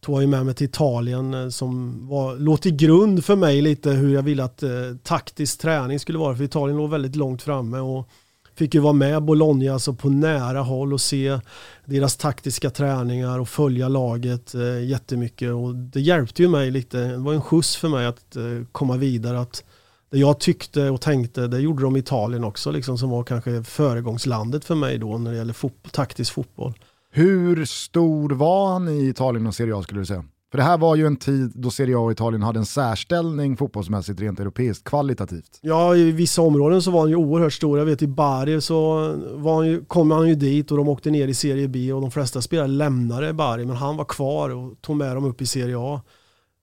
tog 0.00 0.22
jag 0.22 0.28
med 0.28 0.46
mig 0.46 0.54
till 0.54 0.66
Italien 0.66 1.34
eh, 1.34 1.48
som 1.48 2.00
var, 2.08 2.36
låg 2.36 2.60
till 2.60 2.76
grund 2.76 3.24
för 3.24 3.36
mig 3.36 3.62
lite 3.62 3.90
hur 3.90 4.14
jag 4.14 4.22
ville 4.22 4.44
att 4.44 4.62
eh, 4.62 4.70
taktisk 5.02 5.60
träning 5.60 6.00
skulle 6.00 6.18
vara. 6.18 6.36
För 6.36 6.44
Italien 6.44 6.76
låg 6.76 6.90
väldigt 6.90 7.16
långt 7.16 7.42
framme. 7.42 7.78
Och 7.78 8.08
fick 8.56 8.74
ju 8.74 8.80
vara 8.80 8.92
med 8.92 9.22
Bologna 9.22 9.72
alltså 9.72 9.94
på 9.94 10.08
nära 10.08 10.60
håll 10.60 10.92
och 10.92 11.00
se 11.00 11.38
deras 11.84 12.16
taktiska 12.16 12.70
träningar 12.70 13.38
och 13.38 13.48
följa 13.48 13.88
laget 13.88 14.54
eh, 14.54 14.84
jättemycket. 14.84 15.52
Och 15.52 15.74
det 15.74 16.00
hjälpte 16.00 16.42
ju 16.42 16.48
mig 16.48 16.70
lite, 16.70 16.98
det 16.98 17.16
var 17.16 17.34
en 17.34 17.42
skjuts 17.42 17.76
för 17.76 17.88
mig 17.88 18.06
att 18.06 18.36
eh, 18.36 18.42
komma 18.72 18.96
vidare. 18.96 19.40
Att 19.40 19.64
det 20.10 20.18
jag 20.18 20.40
tyckte 20.40 20.90
och 20.90 21.00
tänkte, 21.00 21.46
det 21.46 21.60
gjorde 21.60 21.82
de 21.82 21.96
i 21.96 21.98
Italien 21.98 22.44
också, 22.44 22.70
liksom, 22.70 22.98
som 22.98 23.10
var 23.10 23.24
kanske 23.24 23.62
föregångslandet 23.62 24.64
för 24.64 24.74
mig 24.74 24.98
då 24.98 25.18
när 25.18 25.30
det 25.30 25.36
gäller 25.36 25.52
fot 25.52 25.92
taktisk 25.92 26.32
fotboll. 26.32 26.74
Hur 27.10 27.64
stor 27.64 28.30
var 28.30 28.72
han 28.72 28.88
i 28.88 29.08
Italien 29.08 29.46
och 29.46 29.54
Serie 29.54 29.76
A 29.76 29.82
skulle 29.82 30.00
du 30.00 30.06
säga? 30.06 30.24
För 30.50 30.58
det 30.58 30.64
här 30.64 30.78
var 30.78 30.96
ju 30.96 31.06
en 31.06 31.16
tid 31.16 31.52
då 31.54 31.70
Serie 31.70 31.96
A 31.96 32.00
och 32.00 32.12
Italien 32.12 32.42
hade 32.42 32.58
en 32.58 32.66
särställning 32.66 33.56
fotbollsmässigt 33.56 34.20
rent 34.20 34.40
europeiskt, 34.40 34.84
kvalitativt. 34.84 35.58
Ja, 35.60 35.96
i 35.96 36.12
vissa 36.12 36.42
områden 36.42 36.82
så 36.82 36.90
var 36.90 37.00
han 37.00 37.08
ju 37.08 37.16
oerhört 37.16 37.52
stor. 37.52 37.78
Jag 37.78 37.86
vet 37.86 38.02
i 38.02 38.06
Bari 38.06 38.60
så 38.60 38.76
var 39.34 39.54
han 39.54 39.66
ju, 39.66 39.84
kom 39.84 40.10
han 40.10 40.28
ju 40.28 40.34
dit 40.34 40.70
och 40.70 40.76
de 40.76 40.88
åkte 40.88 41.10
ner 41.10 41.28
i 41.28 41.34
Serie 41.34 41.68
B 41.68 41.92
och 41.92 42.00
de 42.00 42.10
flesta 42.10 42.42
spelare 42.42 42.68
lämnade 42.68 43.32
Bari 43.32 43.64
men 43.64 43.76
han 43.76 43.96
var 43.96 44.04
kvar 44.04 44.50
och 44.50 44.80
tog 44.80 44.96
med 44.96 45.16
dem 45.16 45.24
upp 45.24 45.40
i 45.40 45.46
Serie 45.46 45.78
A. 45.78 46.00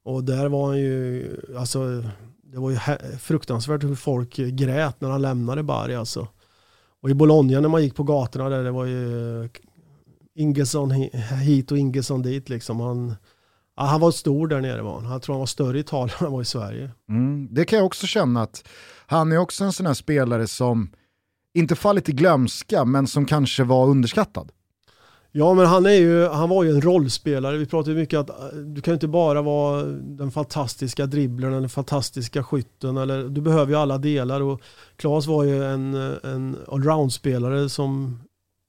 Och 0.06 0.24
där 0.24 0.50
var 0.50 0.68
han 0.68 0.80
ju, 0.80 1.26
alltså 1.58 2.04
det 2.44 2.60
var 2.60 2.72
ju 2.72 2.78
fruktansvärt 3.20 3.84
hur 3.84 3.96
folk 3.96 4.36
grät 4.36 5.02
när 5.02 5.10
han 5.10 5.22
lämnade 5.22 5.64
Bari 5.64 5.96
alltså. 5.96 6.28
Och 7.02 7.10
i 7.10 7.14
Bologna 7.14 7.60
när 7.60 7.70
man 7.70 7.84
gick 7.84 7.96
på 7.96 8.04
gatorna 8.04 8.50
där, 8.50 8.64
det 8.64 8.72
var 8.72 8.86
ju 8.86 9.50
Ingesson 10.36 10.92
hit 11.42 11.72
och 11.72 11.78
Ingesson 11.78 12.22
dit 12.22 12.50
liksom. 12.50 12.80
Han, 12.80 13.16
Ja, 13.76 13.84
han 13.84 14.02
var 14.02 14.12
stor 14.12 14.48
där 14.48 14.62
nere 14.62 14.82
var 14.82 15.02
han. 15.02 15.12
Jag 15.12 15.22
tror 15.22 15.34
han 15.34 15.40
var 15.40 15.46
större 15.46 15.78
i 15.78 15.80
Italien 15.80 16.16
än 16.20 16.26
han 16.26 16.34
var 16.34 16.42
i 16.42 16.46
Sverige. 16.46 16.92
Mm, 17.10 17.48
det 17.52 17.66
kan 17.66 17.78
jag 17.78 17.86
också 17.86 18.08
känna 18.08 18.42
att 18.42 18.68
han 19.06 19.32
är 19.32 19.38
också 19.38 19.64
en 19.64 19.74
sån 19.74 19.86
här 19.86 19.94
spelare 19.94 20.48
som 20.48 20.90
inte 21.54 21.76
fallit 21.76 22.10
i 22.10 22.12
glömska 22.12 22.86
men 22.86 23.08
som 23.08 23.26
kanske 23.26 23.64
var 23.64 23.88
underskattad. 23.88 24.52
Ja 25.36 25.54
men 25.54 25.66
han, 25.66 25.86
är 25.86 25.90
ju, 25.90 26.28
han 26.28 26.50
var 26.50 26.64
ju 26.64 26.70
en 26.70 26.82
rollspelare. 26.82 27.58
Vi 27.58 27.66
pratar 27.66 27.92
ju 27.92 27.98
mycket 27.98 28.20
att 28.20 28.30
eh, 28.30 28.58
du 28.58 28.82
kan 28.82 28.94
inte 28.94 29.08
bara 29.08 29.42
vara 29.42 29.84
den 30.02 30.32
fantastiska 30.32 31.06
dribblern 31.06 31.52
eller 31.52 31.62
den 31.62 31.70
fantastiska 31.70 32.44
skytten. 32.44 32.98
Eller, 32.98 33.24
du 33.24 33.42
behöver 33.42 33.72
ju 33.72 33.78
alla 33.78 33.98
delar. 33.98 34.42
Och 34.42 34.62
Klas 34.96 35.28
var 35.28 35.44
ju 35.44 35.64
en, 35.64 35.94
en 36.24 36.58
allround-spelare 36.68 37.70
som 37.70 38.20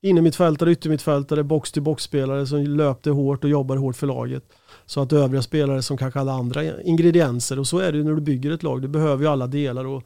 innermittfältare, 0.03 0.73
yttermittfältare, 0.73 1.43
box-to-box-spelare 1.43 2.47
som 2.47 2.61
löpte 2.61 3.11
hårt 3.11 3.45
och 3.45 3.51
jobbade 3.51 3.81
hårt 3.81 3.97
för 3.97 4.07
laget. 4.07 4.45
Så 4.87 5.01
att 5.01 5.12
övriga 5.12 5.43
spelare 5.43 5.82
som 5.82 5.97
kanske 5.97 6.18
hade 6.18 6.32
andra 6.32 6.82
ingredienser 6.82 7.59
och 7.59 7.66
så 7.66 7.78
är 7.78 7.93
det 7.93 7.99
ju 7.99 8.05
när 8.05 8.12
du 8.12 8.20
bygger 8.20 8.51
ett 8.51 8.62
lag. 8.62 8.82
Du 8.82 8.89
behöver 8.89 9.24
ju 9.24 9.30
alla 9.30 9.47
delar 9.47 9.85
och, 9.85 10.03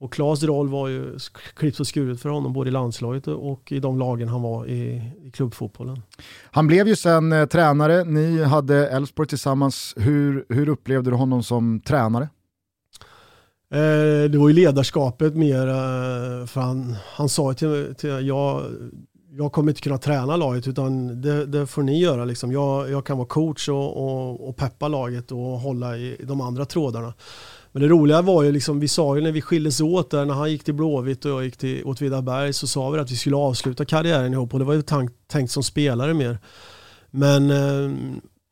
och 0.00 0.12
Klas 0.12 0.42
roll 0.42 0.68
var 0.68 0.88
ju 0.88 1.18
klippt 1.54 1.80
och 1.80 1.86
skuret 1.86 2.20
för 2.20 2.28
honom 2.28 2.52
både 2.52 2.68
i 2.68 2.72
landslaget 2.72 3.28
och 3.28 3.72
i 3.72 3.80
de 3.80 3.98
lagen 3.98 4.28
han 4.28 4.42
var 4.42 4.66
i, 4.66 5.02
i 5.24 5.30
klubbfotbollen. 5.30 6.02
Han 6.42 6.66
blev 6.66 6.88
ju 6.88 6.96
sen 6.96 7.32
eh, 7.32 7.46
tränare, 7.46 8.04
ni 8.04 8.42
hade 8.42 8.88
Elfsborg 8.88 9.28
tillsammans. 9.28 9.94
Hur, 9.96 10.46
hur 10.48 10.68
upplevde 10.68 11.10
du 11.10 11.16
honom 11.16 11.42
som 11.42 11.80
tränare? 11.80 12.28
Eh, 13.70 14.30
det 14.30 14.38
var 14.38 14.48
ju 14.48 14.54
ledarskapet 14.54 15.34
mer, 15.34 15.68
eh, 15.68 16.46
för 16.46 16.60
han, 16.60 16.96
han 17.14 17.28
sa 17.28 17.54
till, 17.54 17.94
till 17.98 18.26
jag, 18.26 18.62
jag 19.38 19.52
kommer 19.52 19.70
inte 19.70 19.80
kunna 19.80 19.98
träna 19.98 20.36
laget 20.36 20.68
utan 20.68 21.20
det, 21.20 21.46
det 21.46 21.66
får 21.66 21.82
ni 21.82 22.00
göra. 22.00 22.24
Liksom. 22.24 22.52
Jag, 22.52 22.90
jag 22.90 23.06
kan 23.06 23.16
vara 23.16 23.28
coach 23.28 23.68
och, 23.68 23.96
och, 23.96 24.48
och, 24.48 24.56
peppa 24.56 24.88
laget 24.88 25.32
och 25.32 25.38
hålla 25.38 25.96
i 25.96 26.16
de 26.22 26.40
andra 26.40 26.64
trådarna. 26.64 27.14
Men 27.72 27.82
det 27.82 27.88
roliga 27.88 28.22
var 28.22 28.42
ju, 28.42 28.52
liksom, 28.52 28.80
vi 28.80 28.88
sa 28.88 29.16
ju 29.16 29.22
när 29.22 29.32
vi 29.32 29.42
skildes 29.42 29.80
åt 29.80 30.10
där, 30.10 30.24
när 30.24 30.34
han 30.34 30.50
gick 30.50 30.64
till 30.64 30.74
Blåvitt 30.74 31.24
och 31.24 31.30
jag 31.30 31.44
gick 31.44 31.56
till 31.56 31.84
Åtvidaberg 31.84 32.52
så 32.52 32.66
sa 32.66 32.90
vi 32.90 32.98
att 32.98 33.10
vi 33.10 33.16
skulle 33.16 33.36
avsluta 33.36 33.84
karriären 33.84 34.32
ihop 34.32 34.52
och 34.52 34.58
det 34.58 34.64
var 34.64 34.74
ju 34.74 34.82
tank, 34.82 35.10
tänkt 35.26 35.50
som 35.50 35.62
spelare 35.62 36.14
mer. 36.14 36.38
Men 37.10 37.50
eh, 37.50 37.96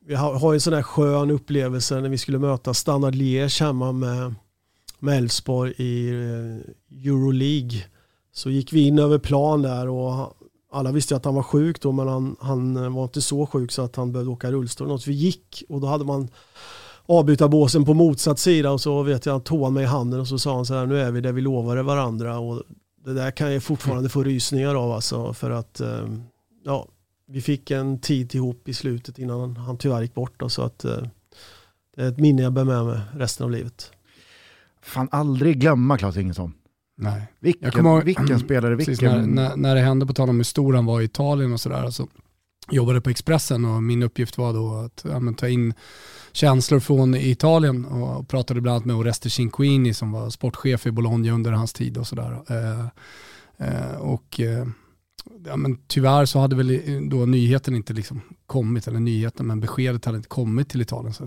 vi 0.07 0.15
har, 0.15 0.53
ju 0.53 0.57
en 0.57 0.61
sån 0.61 0.73
där 0.73 0.83
skön 0.83 1.31
upplevelse 1.31 2.01
när 2.01 2.09
vi 2.09 2.19
skulle 2.19 2.39
möta 2.39 2.75
Standard 2.75 3.15
Liège 3.15 3.63
hemma 3.63 3.93
med 3.93 4.35
med 5.05 5.19
Elfsborg 5.19 5.73
i 5.77 6.09
eh, 6.09 7.07
Euroleague. 7.07 7.85
Så 8.33 8.51
gick 8.51 8.73
vi 8.73 8.87
in 8.87 8.99
över 8.99 9.19
plan 9.19 9.63
där 9.63 9.89
och 9.89 10.37
alla 10.75 10.93
visste 10.93 11.17
att 11.17 11.25
han 11.25 11.35
var 11.35 11.43
sjuk 11.43 11.81
då 11.81 11.93
men 11.93 12.09
han, 12.09 12.37
han 12.41 12.77
eh, 12.77 12.95
var 12.95 13.05
inte 13.05 13.23
så 13.23 13.47
sjuk 13.47 13.73
så 13.73 13.83
att 13.83 13.97
han 13.97 14.13
behövde 14.13 14.33
åka 14.33 14.53
rullstol. 14.53 15.01
Så 15.01 15.11
vi 15.11 15.17
gick 15.17 15.65
och 15.69 15.81
då 15.81 15.87
hade 15.87 16.05
man 16.05 16.29
avbytarbåsen 17.07 17.85
på 17.85 17.95
motsatt 17.95 18.39
sida 18.39 18.71
och 18.71 18.81
så 18.81 19.03
vet 19.03 19.27
jag, 19.27 19.37
att 19.37 19.45
tog 19.45 19.65
han 19.65 19.75
mig 19.75 19.83
i 19.83 19.87
handen 19.87 20.21
och 20.21 20.29
så 20.29 20.39
sa 20.39 20.55
han 20.55 20.67
så 20.67 20.75
här, 20.75 20.87
nu 20.87 21.01
är 21.01 21.11
vi 21.11 21.21
där 21.21 21.33
vi 21.33 21.41
lovade 21.41 21.83
varandra 21.83 22.39
och 22.39 22.63
det 23.05 23.15
där 23.15 23.31
kan 23.31 23.53
jag 23.53 23.63
fortfarande 23.63 24.09
få 24.09 24.23
rysningar 24.23 24.75
av 24.75 24.93
alltså 24.93 25.33
för 25.33 25.51
att 25.51 25.81
eh, 25.81 26.09
ja, 26.65 26.89
vi 27.27 27.41
fick 27.41 27.71
en 27.71 27.99
tid 27.99 28.35
ihop 28.35 28.69
i 28.69 28.75
slutet 28.75 29.19
innan 29.19 29.57
han 29.57 29.79
tyvärr 29.79 30.03
gick 30.03 30.15
bort 30.15 30.35
då, 30.37 30.49
så 30.49 30.63
att 30.63 30.85
eh, 30.85 31.03
det 31.97 32.03
är 32.03 32.09
ett 32.09 32.19
minne 32.19 32.43
jag 32.43 32.53
bär 32.53 32.65
med 32.65 32.85
mig 32.85 33.01
resten 33.15 33.45
av 33.45 33.51
livet. 33.51 33.91
Fan 34.83 35.09
aldrig 35.13 35.61
glömma 35.61 35.99
Klas 35.99 36.17
Ingesson. 36.17 36.53
Nej. 36.97 37.33
Vilken, 37.41 37.87
ihåg, 37.87 38.05
vilken 38.05 38.41
spelare, 38.41 38.75
vilken... 38.77 39.13
När, 39.13 39.27
när, 39.27 39.57
när, 39.57 39.75
det 39.75 39.81
hände, 39.81 40.07
på 40.07 40.15
tal 40.15 40.29
om 40.29 40.37
hur 40.37 40.45
stor 40.45 40.75
han 40.75 40.87
var 40.87 41.01
i 41.01 41.05
Italien 41.05 41.53
och 41.53 41.61
sådär, 41.61 41.83
alltså, 41.83 42.07
jobbade 42.71 43.01
på 43.01 43.11
Expressen 43.11 43.65
och 43.65 43.83
min 43.83 44.03
uppgift 44.03 44.39
var 44.39 44.53
då 44.53 44.75
att 44.75 45.05
ja, 45.05 45.35
ta 45.37 45.49
in 45.49 45.75
känslor 46.33 46.81
från 46.81 47.15
Italien 47.15 47.85
och 47.85 48.29
pratade 48.29 48.61
bland 48.61 48.75
annat 48.75 48.87
med 48.87 48.97
Oreste 48.97 49.31
Cinquini 49.31 49.95
som 49.95 50.13
var 50.13 50.31
sportchef 50.31 50.87
i 50.87 50.91
Bologna 50.91 51.33
under 51.33 51.53
hans 51.53 51.73
tid 51.73 51.99
och 51.99 52.07
sådär. 52.07 52.43
Eh, 52.49 52.87
eh, 53.69 53.97
och 53.97 54.41
eh, 54.41 54.67
ja, 55.47 55.57
men 55.57 55.79
tyvärr 55.87 56.25
så 56.27 56.39
hade 56.39 56.57
väl 56.57 56.81
då 57.11 57.27
nyheten 57.27 57.77
inte 57.77 57.93
liksom 57.93 58.21
kommit, 58.47 58.89
eller 58.89 59.01
nyheten, 59.01 59.47
men 59.47 59.61
beskedet 59.61 60.05
hade 60.05 60.17
inte 60.17 60.29
kommit 60.29 60.69
till 60.69 60.83
Italien. 60.83 61.15
Så 61.15 61.27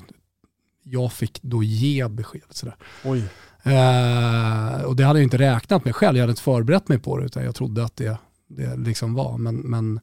jag 0.84 1.14
fick 1.14 1.42
då 1.42 1.64
ge 1.64 2.08
beskedet. 2.08 2.56
Sådär. 2.56 2.76
Oj. 3.04 3.24
Eh, 3.64 4.82
och 4.82 4.96
det 4.96 5.04
hade 5.04 5.20
jag 5.20 5.24
inte 5.24 5.38
räknat 5.38 5.86
med 5.86 5.96
själv, 5.96 6.18
jag 6.18 6.24
hade 6.24 6.32
inte 6.32 6.42
förberett 6.42 6.90
mig 6.90 7.00
på 7.00 7.18
det, 7.18 7.26
utan 7.26 7.44
jag 7.44 7.56
trodde 7.56 7.84
att 7.84 7.96
det, 7.96 8.18
det 8.48 8.76
liksom 8.76 9.14
var. 9.14 9.38
Men, 9.38 9.56
men, 9.56 10.00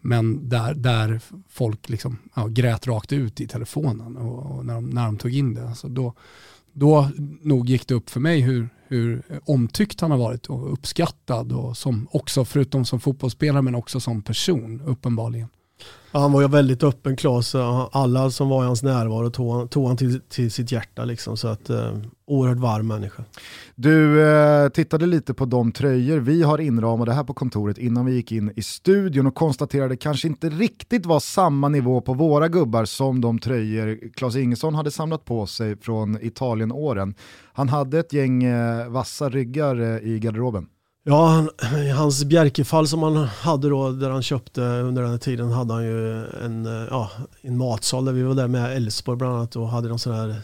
men 0.00 0.48
där, 0.48 0.74
där 0.74 1.20
folk 1.48 1.88
liksom, 1.88 2.18
ja, 2.34 2.46
grät 2.46 2.86
rakt 2.86 3.12
ut 3.12 3.40
i 3.40 3.46
telefonen 3.46 4.16
och, 4.16 4.56
och 4.56 4.66
när, 4.66 4.74
de, 4.74 4.90
när 4.90 5.04
de 5.04 5.16
tog 5.16 5.34
in 5.34 5.54
det. 5.54 5.74
Så 5.74 5.88
då, 5.88 6.14
då 6.72 7.10
nog 7.42 7.68
gick 7.68 7.88
det 7.88 7.94
upp 7.94 8.10
för 8.10 8.20
mig 8.20 8.40
hur, 8.40 8.68
hur 8.86 9.22
omtyckt 9.44 10.00
han 10.00 10.10
har 10.10 10.18
varit 10.18 10.46
och 10.46 10.72
uppskattad 10.72 11.52
och 11.52 11.76
som 11.76 12.08
också, 12.10 12.44
förutom 12.44 12.84
som 12.84 13.00
fotbollsspelare, 13.00 13.62
men 13.62 13.74
också 13.74 14.00
som 14.00 14.22
person 14.22 14.80
uppenbarligen. 14.80 15.48
Han 16.12 16.32
var 16.32 16.42
ju 16.42 16.48
väldigt 16.48 16.82
öppen 16.82 17.16
Klas. 17.16 17.54
Eh, 17.54 17.88
alla 17.92 18.30
som 18.30 18.48
var 18.48 18.62
i 18.62 18.66
hans 18.66 18.82
närvaro 18.82 19.30
tog, 19.30 19.70
tog 19.70 19.86
han 19.86 19.96
till, 19.96 20.20
till 20.20 20.50
sitt 20.50 20.72
hjärta. 20.72 21.04
Liksom, 21.04 21.36
så 21.36 21.48
att, 21.48 21.70
eh, 21.70 21.98
oerhört 22.26 22.58
varm 22.58 22.86
människa. 22.86 23.24
Du 23.74 24.22
eh, 24.28 24.68
tittade 24.68 25.06
lite 25.06 25.34
på 25.34 25.44
de 25.44 25.72
tröjor 25.72 26.18
vi 26.18 26.42
har 26.42 26.58
inramade 26.58 27.12
här 27.12 27.24
på 27.24 27.34
kontoret 27.34 27.78
innan 27.78 28.06
vi 28.06 28.12
gick 28.12 28.32
in 28.32 28.52
i 28.56 28.62
studion 28.62 29.26
och 29.26 29.34
konstaterade 29.34 29.96
kanske 29.96 30.28
inte 30.28 30.48
riktigt 30.48 31.06
var 31.06 31.20
samma 31.20 31.68
nivå 31.68 32.00
på 32.00 32.14
våra 32.14 32.48
gubbar 32.48 32.84
som 32.84 33.20
de 33.20 33.38
tröjor 33.38 34.12
Klas 34.14 34.36
Ingesson 34.36 34.74
hade 34.74 34.90
samlat 34.90 35.24
på 35.24 35.46
sig 35.46 35.76
från 35.76 36.18
Italien-åren. 36.22 37.14
Han 37.52 37.68
hade 37.68 37.98
ett 37.98 38.12
gäng 38.12 38.44
eh, 38.44 38.88
vassa 38.88 39.28
ryggar 39.28 39.80
eh, 39.80 40.08
i 40.08 40.18
garderoben. 40.18 40.66
Ja, 41.04 41.26
han, 41.26 41.50
hans 41.96 42.24
Bjerkefall 42.24 42.88
som 42.88 43.02
han 43.02 43.16
hade 43.16 43.68
då, 43.68 43.90
där 43.90 44.10
han 44.10 44.22
köpte 44.22 44.60
under 44.60 45.02
den 45.02 45.10
här 45.10 45.18
tiden, 45.18 45.50
hade 45.50 45.74
han 45.74 45.84
ju 45.84 46.26
en, 46.26 46.64
ja, 46.90 47.10
en 47.40 47.56
matsal 47.56 48.04
där 48.04 48.12
vi 48.12 48.22
var 48.22 48.34
där 48.34 48.48
med 48.48 48.76
Elfsborg 48.76 49.18
bland 49.18 49.34
annat 49.34 49.56
och 49.56 49.68
hade 49.68 49.88
någon 49.88 49.98
sån 49.98 50.14
här 50.14 50.42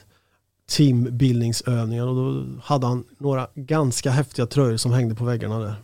teambildningsövningar 0.70 2.06
och 2.06 2.14
då 2.14 2.44
hade 2.62 2.86
han 2.86 3.04
några 3.18 3.48
ganska 3.54 4.10
häftiga 4.10 4.46
tröjor 4.46 4.76
som 4.76 4.92
hängde 4.92 5.14
på 5.14 5.24
väggarna 5.24 5.58
där. 5.58 5.74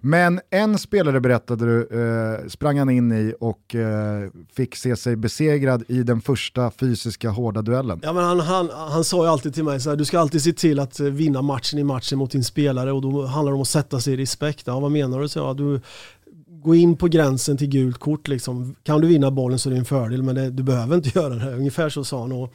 Men 0.00 0.40
en 0.50 0.78
spelare 0.78 1.20
berättade 1.20 1.64
du, 1.64 1.80
eh, 1.80 2.48
sprang 2.48 2.78
han 2.78 2.90
in 2.90 3.12
i 3.12 3.34
och 3.40 3.74
eh, 3.74 4.30
fick 4.52 4.76
se 4.76 4.96
sig 4.96 5.16
besegrad 5.16 5.84
i 5.88 6.02
den 6.02 6.20
första 6.20 6.70
fysiska 6.70 7.30
hårda 7.30 7.62
duellen. 7.62 8.00
Ja, 8.02 8.12
men 8.12 8.24
han, 8.24 8.40
han, 8.40 8.70
han 8.70 9.04
sa 9.04 9.24
ju 9.24 9.30
alltid 9.30 9.54
till 9.54 9.64
mig 9.64 9.80
så 9.80 9.90
här, 9.90 9.96
du 9.96 10.04
ska 10.04 10.18
alltid 10.18 10.42
se 10.42 10.52
till 10.52 10.80
att 10.80 11.00
eh, 11.00 11.06
vinna 11.06 11.42
matchen 11.42 11.78
i 11.78 11.84
matchen 11.84 12.18
mot 12.18 12.30
din 12.30 12.44
spelare 12.44 12.92
och 12.92 13.02
då 13.02 13.26
handlar 13.26 13.52
det 13.52 13.56
om 13.56 13.62
att 13.62 13.68
sätta 13.68 14.00
sig 14.00 14.14
i 14.14 14.16
respekt. 14.16 14.62
Ja, 14.66 14.80
vad 14.80 14.90
menar 14.90 15.20
du? 15.20 15.28
Så, 15.28 15.38
ja, 15.38 15.54
du 15.54 15.80
gå 16.62 16.74
in 16.74 16.96
på 16.96 17.06
gränsen 17.08 17.56
till 17.56 17.68
gult 17.68 17.98
kort. 17.98 18.28
Liksom. 18.28 18.74
Kan 18.82 19.00
du 19.00 19.06
vinna 19.06 19.30
bollen 19.30 19.58
så 19.58 19.68
är 19.68 19.72
det 19.72 19.78
en 19.78 19.84
fördel 19.84 20.22
men 20.22 20.34
det, 20.34 20.50
du 20.50 20.62
behöver 20.62 20.96
inte 20.96 21.10
göra 21.18 21.34
det. 21.34 21.56
Ungefär 21.56 21.88
så 21.88 22.04
sa 22.04 22.20
han. 22.20 22.32
Och 22.32 22.54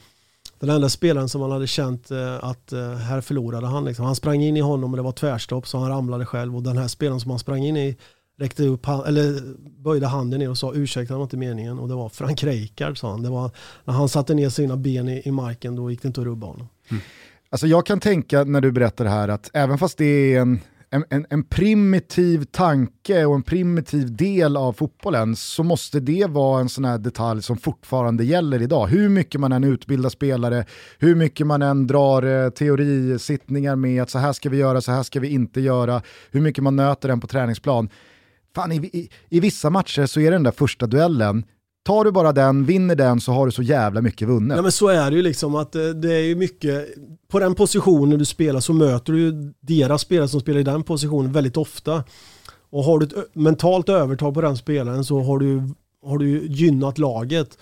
den 0.65 0.75
enda 0.75 0.89
spelaren 0.89 1.29
som 1.29 1.41
man 1.41 1.51
hade 1.51 1.67
känt 1.67 2.11
eh, 2.11 2.43
att 2.43 2.73
eh, 2.73 2.93
här 2.93 3.21
förlorade 3.21 3.67
han. 3.67 3.85
Liksom. 3.85 4.05
Han 4.05 4.15
sprang 4.15 4.41
in 4.41 4.57
i 4.57 4.61
honom 4.61 4.91
och 4.91 4.97
det 4.97 5.03
var 5.03 5.11
tvärstopp 5.11 5.67
så 5.67 5.77
han 5.77 5.89
ramlade 5.89 6.25
själv 6.25 6.55
och 6.55 6.63
den 6.63 6.77
här 6.77 6.87
spelaren 6.87 7.19
som 7.19 7.31
han 7.31 7.39
sprang 7.39 7.65
in 7.65 7.77
i 7.77 7.97
räckte 8.39 8.63
upp, 8.63 8.87
eller 8.87 9.41
böjde 9.83 10.07
handen 10.07 10.39
ner 10.39 10.49
och 10.49 10.57
sa 10.57 10.73
ursäkta 10.73 11.13
det 11.13 11.17
var 11.17 11.23
inte 11.23 11.37
meningen 11.37 11.79
och 11.79 11.87
det 11.87 11.95
var 11.95 12.09
Frank 12.09 12.43
Rijkaard 12.43 12.99
sa 12.99 13.11
han. 13.11 13.23
Det 13.23 13.29
var, 13.29 13.51
när 13.85 13.93
han 13.93 14.09
satte 14.09 14.33
ner 14.33 14.49
sina 14.49 14.77
ben 14.77 15.09
i, 15.09 15.21
i 15.25 15.31
marken 15.31 15.75
då 15.75 15.91
gick 15.91 16.01
det 16.01 16.07
inte 16.07 16.21
att 16.21 16.27
rubba 16.27 16.47
honom. 16.47 16.67
Mm. 16.91 17.03
Alltså 17.49 17.67
jag 17.67 17.85
kan 17.85 17.99
tänka 17.99 18.43
när 18.43 18.61
du 18.61 18.71
berättar 18.71 19.03
det 19.03 19.11
här 19.11 19.27
att 19.27 19.49
även 19.53 19.77
fast 19.77 19.97
det 19.97 20.35
är 20.35 20.41
en 20.41 20.59
en, 20.93 21.05
en, 21.09 21.25
en, 21.29 21.43
primitiv 21.43 22.43
tanke 22.43 23.25
och 23.25 23.35
en 23.35 23.43
primitiv 23.43 24.15
del 24.15 24.57
av 24.57 24.73
fotbollen 24.73 25.35
så 25.35 25.63
måste 25.63 25.99
det 25.99 26.25
vara 26.29 26.61
en 26.61 26.69
sån 26.69 26.85
här 26.85 26.97
detalj 26.97 27.41
som 27.41 27.57
fortfarande 27.57 28.23
gäller 28.23 28.61
idag. 28.61 28.87
Hur 28.87 29.09
mycket 29.09 29.41
man 29.41 29.51
än 29.51 29.63
utbildar 29.63 30.09
spelare, 30.09 30.65
hur 30.99 31.15
mycket 31.15 31.47
man 31.47 31.61
än 31.61 31.87
drar 31.87 32.23
eh, 32.23 32.49
teorisittningar 32.49 33.75
med 33.75 34.01
att 34.01 34.09
så 34.09 34.19
här 34.19 34.33
ska 34.33 34.49
vi 34.49 34.57
göra, 34.57 34.81
så 34.81 34.91
här 34.91 35.03
ska 35.03 35.19
vi 35.19 35.27
inte 35.27 35.61
göra, 35.61 36.01
hur 36.31 36.41
mycket 36.41 36.63
man 36.63 36.75
nöter 36.75 37.09
den 37.09 37.19
på 37.19 37.27
träningsplan. 37.27 37.89
Fan, 38.55 38.71
i, 38.71 38.75
i, 38.75 39.09
i 39.29 39.39
vissa 39.39 39.69
matcher 39.69 40.05
så 40.05 40.19
är 40.19 40.31
den 40.31 40.43
där 40.43 40.51
första 40.51 40.87
duellen 40.87 41.45
Tar 41.83 42.03
du 42.03 42.11
bara 42.11 42.31
den, 42.31 42.65
vinner 42.65 42.95
den 42.95 43.21
så 43.21 43.31
har 43.31 43.45
du 43.45 43.51
så 43.51 43.61
jävla 43.61 44.01
mycket 44.01 44.27
vunnet. 44.27 44.55
Ja 44.55 44.61
men 44.61 44.71
så 44.71 44.87
är 44.87 45.11
det 45.11 45.17
ju 45.17 45.23
liksom 45.23 45.55
att 45.55 45.75
eh, 45.75 45.83
det 45.83 46.13
är 46.13 46.23
ju 46.23 46.35
mycket, 46.35 46.87
på 47.31 47.39
den 47.39 47.55
positionen 47.55 48.19
du 48.19 48.25
spelar 48.25 48.59
så 48.59 48.73
möter 48.73 49.13
du 49.13 49.19
ju 49.19 49.53
deras 49.59 50.01
spelare 50.01 50.27
som 50.27 50.39
spelar 50.39 50.59
i 50.59 50.63
den 50.63 50.83
positionen 50.83 51.31
väldigt 51.31 51.57
ofta. 51.57 52.03
Och 52.69 52.83
har 52.83 52.99
du 52.99 53.05
ett 53.05 53.35
mentalt 53.35 53.89
övertag 53.89 54.33
på 54.33 54.41
den 54.41 54.57
spelaren 54.57 55.05
så 55.05 55.21
har 55.21 55.39
du, 55.39 55.73
har 56.05 56.17
du 56.17 56.47
gynnat 56.47 56.97
laget. 56.97 57.57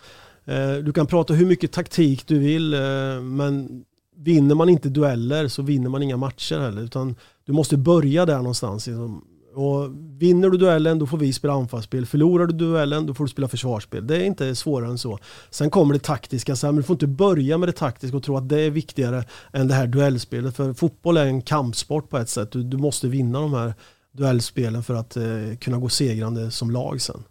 Eh, 0.46 0.74
du 0.74 0.94
kan 0.94 1.08
prata 1.08 1.34
hur 1.34 1.46
mycket 1.46 1.72
taktik 1.72 2.28
du 2.28 2.40
vill 2.40 2.74
eh, 2.74 2.80
men 3.22 3.84
vinner 4.18 4.56
man 4.56 4.70
inte 4.70 4.90
dueller 4.90 5.48
så 5.48 5.62
vinner 5.62 5.90
man 5.90 6.04
inga 6.04 6.18
matcher 6.18 6.60
heller. 6.60 6.82
Utan 6.82 7.16
du 7.46 7.54
måste 7.54 7.78
börja 7.78 8.26
där 8.26 8.38
någonstans. 8.38 8.88
Liksom 8.88 9.24
och 9.54 9.90
vinner 10.18 10.50
du 10.50 10.58
duellen 10.58 11.00
då 11.00 11.08
får 11.08 11.18
vi 11.18 11.34
spela 11.34 11.54
anfallsspel. 11.54 12.06
Förlorar 12.06 12.48
du 12.48 12.54
duellen 12.54 13.06
då 13.06 13.14
får 13.14 13.24
du 13.24 13.30
spela 13.30 13.48
försvarsspel. 13.48 14.08
Det 14.08 14.18
är 14.18 14.24
inte 14.24 14.56
svårare 14.56 14.90
än 14.90 14.98
så. 14.98 15.20
Sen 15.50 15.70
kommer 15.70 15.94
det 15.94 16.00
taktiska, 16.00 16.56
sen, 16.56 16.70
men 16.70 16.76
du 16.76 16.84
får 16.84 16.94
inte 16.94 17.08
börja 17.08 17.58
med 17.58 17.70
det 17.70 17.74
taktiska 17.74 18.18
och 18.18 18.24
tro 18.24 18.38
att 18.38 18.50
det 18.50 18.62
är 18.62 18.70
viktigare 18.70 19.24
än 19.54 19.68
det 19.68 19.74
här 19.74 19.88
duellspelet. 19.88 20.56
För 20.56 20.74
fotboll 20.74 21.18
är 21.18 21.26
en 21.26 21.42
kampsport 21.42 22.10
på 22.10 22.18
ett 22.18 22.30
sätt. 22.30 22.52
Du, 22.52 22.64
du 22.64 22.78
måste 22.78 23.08
vinna 23.08 23.40
de 23.40 23.54
här 23.54 23.74
duellspelen 24.12 24.84
för 24.84 24.94
att 24.94 25.18
eh, 25.18 25.24
kunna 25.60 25.78
gå 25.78 25.90
segrande 25.90 26.52
som 26.52 26.72
lag 26.72 27.02
sen. 27.02 27.24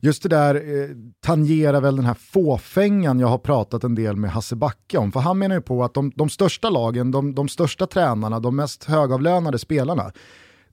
Just 0.00 0.22
det 0.22 0.28
där 0.28 0.54
eh, 0.54 0.88
tangerar 1.20 1.80
väl 1.80 1.96
den 1.96 2.04
här 2.04 2.14
fåfängan 2.14 3.20
jag 3.20 3.28
har 3.28 3.38
pratat 3.38 3.84
en 3.84 3.94
del 3.94 4.16
med 4.16 4.30
Hasse 4.30 4.56
Backe 4.56 4.98
om. 4.98 5.12
För 5.12 5.20
han 5.20 5.38
menar 5.38 5.54
ju 5.54 5.60
på 5.62 5.84
att 5.84 5.94
de, 5.94 6.12
de 6.16 6.28
största 6.28 6.70
lagen, 6.70 7.10
de, 7.10 7.34
de 7.34 7.48
största 7.48 7.86
tränarna, 7.86 8.40
de 8.40 8.56
mest 8.56 8.84
högavlönade 8.84 9.58
spelarna, 9.58 10.12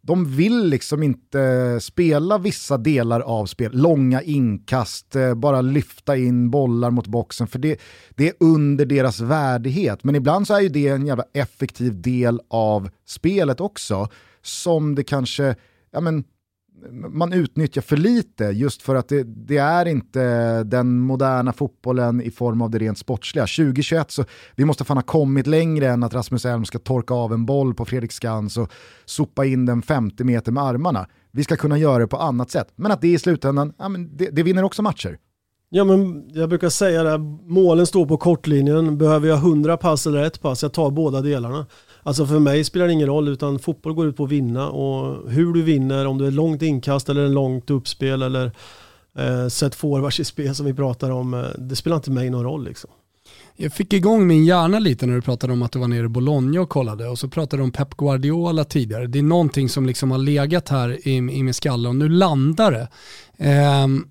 de 0.06 0.36
vill 0.36 0.66
liksom 0.66 1.04
inte 1.04 1.80
spela 1.82 2.38
vissa 2.38 2.78
delar 2.78 3.20
av 3.20 3.46
spel, 3.46 3.72
långa 3.74 4.22
inkast, 4.22 5.16
eh, 5.16 5.34
bara 5.34 5.62
lyfta 5.62 6.18
in 6.18 6.50
bollar 6.50 6.92
mot 6.92 7.08
boxen, 7.08 7.48
för 7.48 7.60
det, 7.60 7.80
det 8.10 8.28
är 8.28 8.34
under 8.40 8.86
deras 8.86 9.20
värdighet. 9.20 10.04
Men 10.04 10.16
ibland 10.16 10.48
så 10.48 10.54
är 10.54 10.62
ju 10.62 10.70
det 10.70 10.88
en 10.88 11.06
jävla 11.06 11.26
effektiv 11.34 12.02
del 12.02 12.42
av 12.48 12.90
spelet 13.06 13.62
också 13.62 14.08
som 14.42 14.96
det 14.96 15.04
kanske, 15.04 15.56
ja 15.92 16.02
men, 16.02 16.24
man 16.92 17.34
utnyttjar 17.34 17.82
för 17.82 17.98
lite 17.98 18.44
just 18.44 18.82
för 18.82 18.96
att 18.96 19.08
det, 19.08 19.24
det, 19.24 19.58
är 19.58 19.86
inte 19.86 20.64
den 20.64 21.00
moderna 21.00 21.54
fotbollen 21.54 22.22
i 22.22 22.32
form 22.32 22.62
av 22.62 22.70
det 22.70 22.80
rent 22.80 22.98
sportsliga. 22.98 23.44
2021 23.44 24.12
så 24.12 24.26
vi 24.56 24.66
måste 24.66 24.84
fan 24.84 24.98
ha 24.98 25.04
kommit 25.04 25.48
längre 25.48 25.88
än 25.88 26.04
att 26.04 26.14
Rasmus 26.14 26.46
Elm 26.46 26.66
ska 26.66 26.80
torka 26.80 27.14
av 27.14 27.34
en 27.34 27.46
boll 27.46 27.74
på 27.74 27.86
Fredrik 27.86 28.12
Skans 28.12 28.58
och 28.58 28.72
sopa 29.06 29.46
in 29.46 29.66
den 29.66 29.82
50 29.82 30.24
meter 30.24 30.52
med 30.52 30.64
armarna. 30.64 31.08
Vi 31.32 31.44
ska 31.44 31.56
kunna 31.56 31.78
göra 31.78 32.00
det 32.00 32.08
på 32.08 32.18
annat 32.18 32.52
sätt. 32.52 32.68
Men 32.76 32.92
att 32.92 33.02
det 33.02 33.08
i 33.08 33.20
slutändan, 33.20 33.74
ja, 33.78 33.90
men 33.90 34.18
det, 34.18 34.30
det 34.30 34.44
vinner 34.44 34.64
också 34.64 34.82
matcher. 34.82 35.18
Ja 35.70 35.84
men 35.84 36.30
jag 36.34 36.50
brukar 36.50 36.70
säga 36.70 37.04
det, 37.04 37.18
målen 37.44 37.86
står 37.86 38.06
på 38.06 38.18
kortlinjen. 38.18 38.98
Behöver 38.98 39.28
jag 39.28 39.38
100 39.38 39.78
pass 39.78 40.08
eller 40.08 40.24
ett 40.24 40.42
pass, 40.42 40.64
jag 40.64 40.74
tar 40.74 40.92
båda 40.92 41.22
delarna. 41.22 41.66
Alltså 42.08 42.26
för 42.26 42.40
mig 42.40 42.64
spelar 42.64 42.88
det 42.88 42.94
ingen 42.94 43.08
roll 43.08 43.28
utan 43.28 43.60
fotboll 43.60 43.94
går 43.94 44.08
ut 44.08 44.18
på 44.18 44.24
att 44.24 44.32
vinna 44.32 44.70
och 44.70 45.32
hur 45.32 45.54
du 45.54 45.62
vinner, 45.62 46.08
om 46.08 46.18
du 46.18 46.28
är 46.28 46.32
långt 46.32 46.62
inkast 46.62 47.10
eller 47.10 47.26
en 47.26 47.34
långt 47.34 47.70
uppspel 47.70 48.22
eller 48.22 48.52
eh, 49.18 49.48
set 49.48 49.76
forwards 49.76 50.20
i 50.20 50.26
spel 50.26 50.56
som 50.56 50.66
vi 50.66 50.74
pratar 50.74 51.12
om, 51.12 51.34
eh, 51.34 51.44
det 51.58 51.76
spelar 51.76 51.98
inte 51.98 52.12
mig 52.12 52.30
någon 52.30 52.44
roll 52.44 52.66
liksom. 52.66 52.90
Jag 53.56 53.74
fick 53.74 53.94
igång 53.94 54.28
min 54.28 54.46
hjärna 54.46 54.80
lite 54.80 55.06
när 55.06 55.16
du 55.16 55.22
pratade 55.22 55.54
om 55.54 55.62
att 55.62 55.72
du 55.72 55.80
var 55.80 55.88
nere 55.88 56.06
i 56.06 56.08
Bologna 56.10 56.62
och 56.62 56.70
kollade 56.70 57.08
och 57.08 57.20
så 57.20 57.28
pratade 57.28 57.62
du 57.62 57.64
om 57.64 57.72
Pep 57.72 57.98
Guardiola 57.98 58.64
tidigare. 58.64 59.08
Det 59.08 59.20
är 59.20 59.24
någonting 59.24 59.70
som 59.70 59.86
liksom 59.86 60.12
har 60.12 60.18
legat 60.18 60.70
här 60.70 61.08
i, 61.08 61.16
i 61.16 61.22
min 61.22 61.54
skalle 61.54 61.90
och 61.90 61.96
nu 61.96 62.10
landar 62.10 62.72
det. 62.72 62.88
Um, 63.84 64.08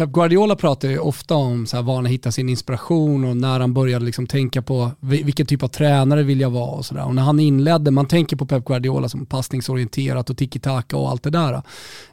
Pep 0.00 0.12
Guardiola 0.12 0.56
pratar 0.56 0.88
ju 0.88 0.98
ofta 0.98 1.34
om 1.34 1.66
så 1.66 1.76
här 1.76 1.82
var 1.82 1.94
han 1.94 2.06
hittar 2.06 2.30
sin 2.30 2.48
inspiration 2.48 3.24
och 3.24 3.36
när 3.36 3.60
han 3.60 3.74
började 3.74 4.04
liksom 4.04 4.26
tänka 4.26 4.62
på 4.62 4.90
vilken 5.00 5.46
typ 5.46 5.62
av 5.62 5.68
tränare 5.68 6.22
vill 6.22 6.40
jag 6.40 6.50
vara 6.50 6.70
och 6.70 6.86
sådär. 6.86 7.04
Och 7.04 7.14
när 7.14 7.22
han 7.22 7.40
inledde, 7.40 7.90
man 7.90 8.06
tänker 8.06 8.36
på 8.36 8.46
Pep 8.46 8.64
Guardiola 8.64 9.08
som 9.08 9.26
passningsorienterat 9.26 10.30
och 10.30 10.36
tiki-taka 10.36 10.96
och 10.96 11.08
allt 11.10 11.22
det 11.22 11.30
där. 11.30 11.52
Eh, 11.52 11.60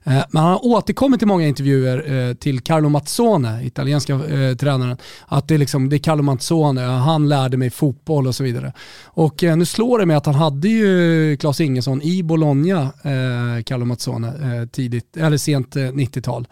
men 0.03 0.43
han 0.43 0.51
har 0.51 0.65
återkommit 0.65 1.22
i 1.22 1.26
många 1.26 1.47
intervjuer 1.47 2.30
eh, 2.30 2.34
till 2.34 2.59
Carlo 2.61 2.89
Mazzone, 2.89 3.65
italienska 3.65 4.14
eh, 4.14 4.55
tränaren, 4.55 4.97
att 5.27 5.47
det 5.47 5.53
är, 5.53 5.59
liksom, 5.59 5.89
det 5.89 5.95
är 5.95 5.99
Carlo 5.99 6.23
Mazzone, 6.23 6.81
han 6.81 7.30
lärde 7.30 7.57
mig 7.57 7.69
fotboll 7.69 8.27
och 8.27 8.35
så 8.35 8.43
vidare. 8.43 8.73
Och 9.05 9.43
eh, 9.43 9.57
nu 9.57 9.65
slår 9.65 9.99
det 9.99 10.05
mig 10.05 10.15
att 10.15 10.26
han 10.26 10.35
hade 10.35 10.68
ju 10.68 11.38
Claes 11.38 11.61
Ingesson 11.61 12.01
i 12.01 12.23
Bologna, 12.23 12.81
eh, 12.81 13.64
Carlo 13.65 13.85
Mazzone, 13.85 14.27
eh, 14.27 14.68
tidigt, 14.68 15.18
eller 15.18 15.38
sent 15.38 15.76
90-tal. 15.76 16.47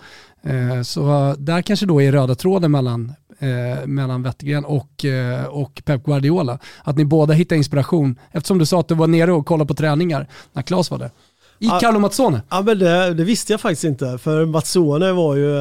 Eh, 0.45 0.81
så 0.81 1.35
där 1.37 1.61
kanske 1.61 1.85
då 1.85 2.01
är 2.01 2.11
röda 2.11 2.35
tråden 2.35 2.71
mellan, 2.71 3.13
eh, 3.39 3.87
mellan 3.87 4.23
Wettergren 4.23 4.65
och, 4.65 5.05
eh, 5.05 5.45
och 5.45 5.81
Pep 5.85 6.03
Guardiola. 6.03 6.59
Att 6.83 6.97
ni 6.97 7.05
båda 7.05 7.33
hittar 7.33 7.55
inspiration, 7.55 8.19
eftersom 8.31 8.57
du 8.57 8.65
sa 8.65 8.79
att 8.79 8.87
du 8.87 8.95
var 8.95 9.07
nere 9.07 9.31
och 9.31 9.45
kollade 9.45 9.67
på 9.67 9.73
träningar 9.73 10.27
när 10.53 10.61
Claes 10.61 10.91
var 10.91 10.97
där. 10.97 11.11
I 11.59 11.67
Carlo 11.67 11.99
Mazzone? 11.99 12.41
Ja 12.49 12.61
men 12.61 12.79
det, 12.79 13.13
det, 13.13 13.23
visste 13.23 13.53
jag 13.53 13.61
faktiskt 13.61 13.83
inte. 13.83 14.17
För 14.17 14.45
Mazzone 14.45 15.11
var 15.11 15.35
ju 15.35 15.51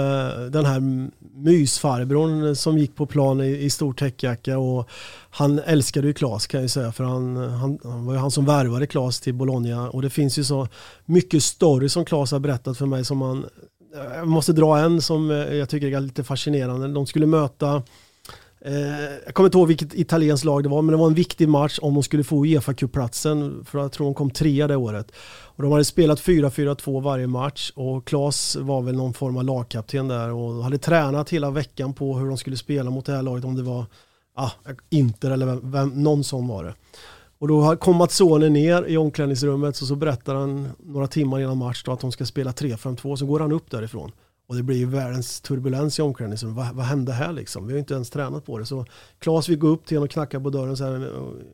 den 0.50 0.64
här 0.64 0.80
mysfarbrorn 1.34 2.56
som 2.56 2.78
gick 2.78 2.96
på 2.96 3.06
plan 3.06 3.40
i, 3.40 3.64
i 3.64 3.70
stor 3.70 3.92
täckjacka 3.92 4.58
och 4.58 4.88
han 5.30 5.58
älskade 5.58 6.06
ju 6.06 6.12
Klas 6.12 6.46
kan 6.46 6.60
jag 6.60 6.70
säga 6.70 6.92
för 6.92 7.04
han, 7.04 7.36
han, 7.36 7.78
han, 7.82 8.06
var 8.06 8.14
ju 8.14 8.18
han 8.18 8.30
som 8.30 8.44
värvade 8.44 8.86
Klas 8.86 9.20
till 9.20 9.34
Bologna 9.34 9.90
och 9.90 10.02
det 10.02 10.10
finns 10.10 10.38
ju 10.38 10.44
så 10.44 10.68
mycket 11.04 11.42
story 11.42 11.88
som 11.88 12.04
Klas 12.04 12.32
har 12.32 12.38
berättat 12.38 12.78
för 12.78 12.86
mig 12.86 13.04
som 13.04 13.18
man 13.18 13.46
jag 13.94 14.28
måste 14.28 14.52
dra 14.52 14.78
en 14.78 15.02
som 15.02 15.30
eh, 15.30 15.36
jag 15.36 15.68
tycker 15.68 15.96
är 15.96 16.00
lite 16.00 16.24
fascinerande. 16.24 16.88
De 16.88 17.06
skulle 17.06 17.26
möta 17.26 17.82
eh, 18.60 18.74
jag 19.24 19.34
kommer 19.34 19.46
inte 19.46 19.58
ihåg 19.58 19.68
vilket 19.68 19.94
italienskt 19.94 20.44
lag 20.44 20.62
det 20.62 20.68
var, 20.68 20.82
men 20.82 20.92
det 20.92 20.98
var 20.98 21.06
en 21.06 21.14
viktig 21.14 21.48
match 21.48 21.78
om 21.82 21.94
de 21.94 22.02
skulle 22.02 22.24
få 22.24 22.46
uefa 22.46 22.74
cupplatsen 22.74 23.64
för 23.64 23.78
jag 23.78 23.92
tror 23.92 24.06
de 24.06 24.14
kom 24.14 24.30
trea 24.30 24.68
det 24.68 24.76
året. 24.76 25.12
Och 25.56 25.62
de 25.62 25.72
hade 25.72 25.84
spelat 25.84 26.20
4-4-2 26.20 27.02
varje 27.02 27.26
match 27.26 27.72
och 27.74 28.06
Klas 28.06 28.56
var 28.56 28.82
väl 28.82 28.96
någon 28.96 29.14
form 29.14 29.36
av 29.36 29.44
lagkapten 29.44 30.08
där 30.08 30.32
och 30.32 30.64
hade 30.64 30.78
tränat 30.78 31.30
hela 31.30 31.50
veckan 31.50 31.94
på 31.94 32.18
hur 32.18 32.28
de 32.28 32.36
skulle 32.36 32.56
spela 32.56 32.90
mot 32.90 33.06
det 33.06 33.12
här 33.12 33.22
laget, 33.22 33.44
om 33.44 33.56
det 33.56 33.62
var 33.62 33.86
ah, 34.36 34.50
Inter 34.90 35.30
eller 35.30 35.46
vem, 35.46 35.70
vem, 35.70 35.88
någon 35.88 36.24
sån 36.24 36.48
var 36.48 36.64
det. 36.64 36.74
Och 37.44 37.48
då 37.48 37.76
kom 37.76 37.96
Matsone 37.96 38.48
ner 38.48 38.84
i 38.84 38.96
omklädningsrummet 38.96 39.80
och 39.80 39.88
så 39.88 39.96
berättar 39.96 40.34
han 40.34 40.68
några 40.78 41.06
timmar 41.06 41.40
innan 41.40 41.58
match 41.58 41.82
då 41.84 41.92
att 41.92 42.00
de 42.00 42.12
ska 42.12 42.26
spela 42.26 42.50
3-5-2. 42.50 43.16
Så 43.16 43.26
går 43.26 43.40
han 43.40 43.52
upp 43.52 43.70
därifrån. 43.70 44.12
Och 44.46 44.56
det 44.56 44.62
blir 44.62 44.76
ju 44.76 44.86
världens 44.86 45.40
turbulens 45.40 45.98
i 45.98 46.02
omklädningsrummet. 46.02 46.56
Vad, 46.56 46.74
vad 46.74 46.84
hände 46.84 47.12
här 47.12 47.32
liksom? 47.32 47.66
Vi 47.66 47.72
har 47.72 47.76
ju 47.76 47.78
inte 47.78 47.94
ens 47.94 48.10
tränat 48.10 48.46
på 48.46 48.58
det. 48.58 48.66
Så 48.66 48.86
Claes 49.18 49.48
vill 49.48 49.58
gå 49.58 49.68
upp 49.68 49.86
till 49.86 49.96
honom 49.96 50.04
och 50.04 50.10
knacka 50.10 50.40
på 50.40 50.50
dörren 50.50 50.76
så 50.76 50.84
här. 50.84 51.10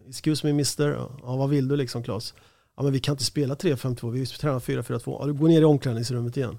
Excuse 0.08 0.46
me 0.46 0.52
mister. 0.52 0.88
Ja, 1.22 1.36
vad 1.36 1.48
vill 1.48 1.68
du 1.68 1.76
liksom 1.76 2.02
Claes? 2.02 2.34
Ja, 2.76 2.82
men 2.82 2.92
vi 2.92 3.00
kan 3.00 3.12
inte 3.12 3.24
spela 3.24 3.54
3-5-2. 3.54 4.10
Vi 4.10 4.26
tränar 4.26 4.60
4-4-2. 4.60 5.16
Ja, 5.20 5.26
du 5.26 5.32
går 5.32 5.48
ner 5.48 5.60
i 5.60 5.64
omklädningsrummet 5.64 6.36
igen. 6.36 6.58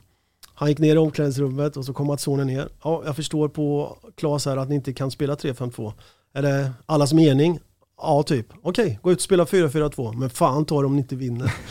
Han 0.53 0.69
gick 0.69 0.79
ner 0.79 0.95
i 0.95 0.97
omklädningsrummet 0.97 1.77
och 1.77 1.85
så 1.85 1.93
kom 1.93 2.07
Matsone 2.07 2.43
ner. 2.43 2.69
Ja, 2.83 3.03
jag 3.05 3.15
förstår 3.15 3.47
på 3.47 3.97
Claes 4.15 4.45
här 4.45 4.57
att 4.57 4.69
ni 4.69 4.75
inte 4.75 4.93
kan 4.93 5.11
spela 5.11 5.35
3-5-2. 5.35 5.93
Är 6.33 6.41
det 6.41 6.71
allas 6.85 7.13
mening? 7.13 7.59
Ja, 8.01 8.23
typ. 8.23 8.47
Okej, 8.63 8.85
okay, 8.85 8.97
gå 9.01 9.11
ut 9.11 9.17
och 9.17 9.21
spela 9.21 9.45
4-4-2. 9.45 10.17
Men 10.17 10.29
fan 10.29 10.65
ta 10.65 10.79
det 10.79 10.85
om 10.85 10.95
ni 10.95 11.01
inte 11.01 11.15
vinner. 11.15 11.53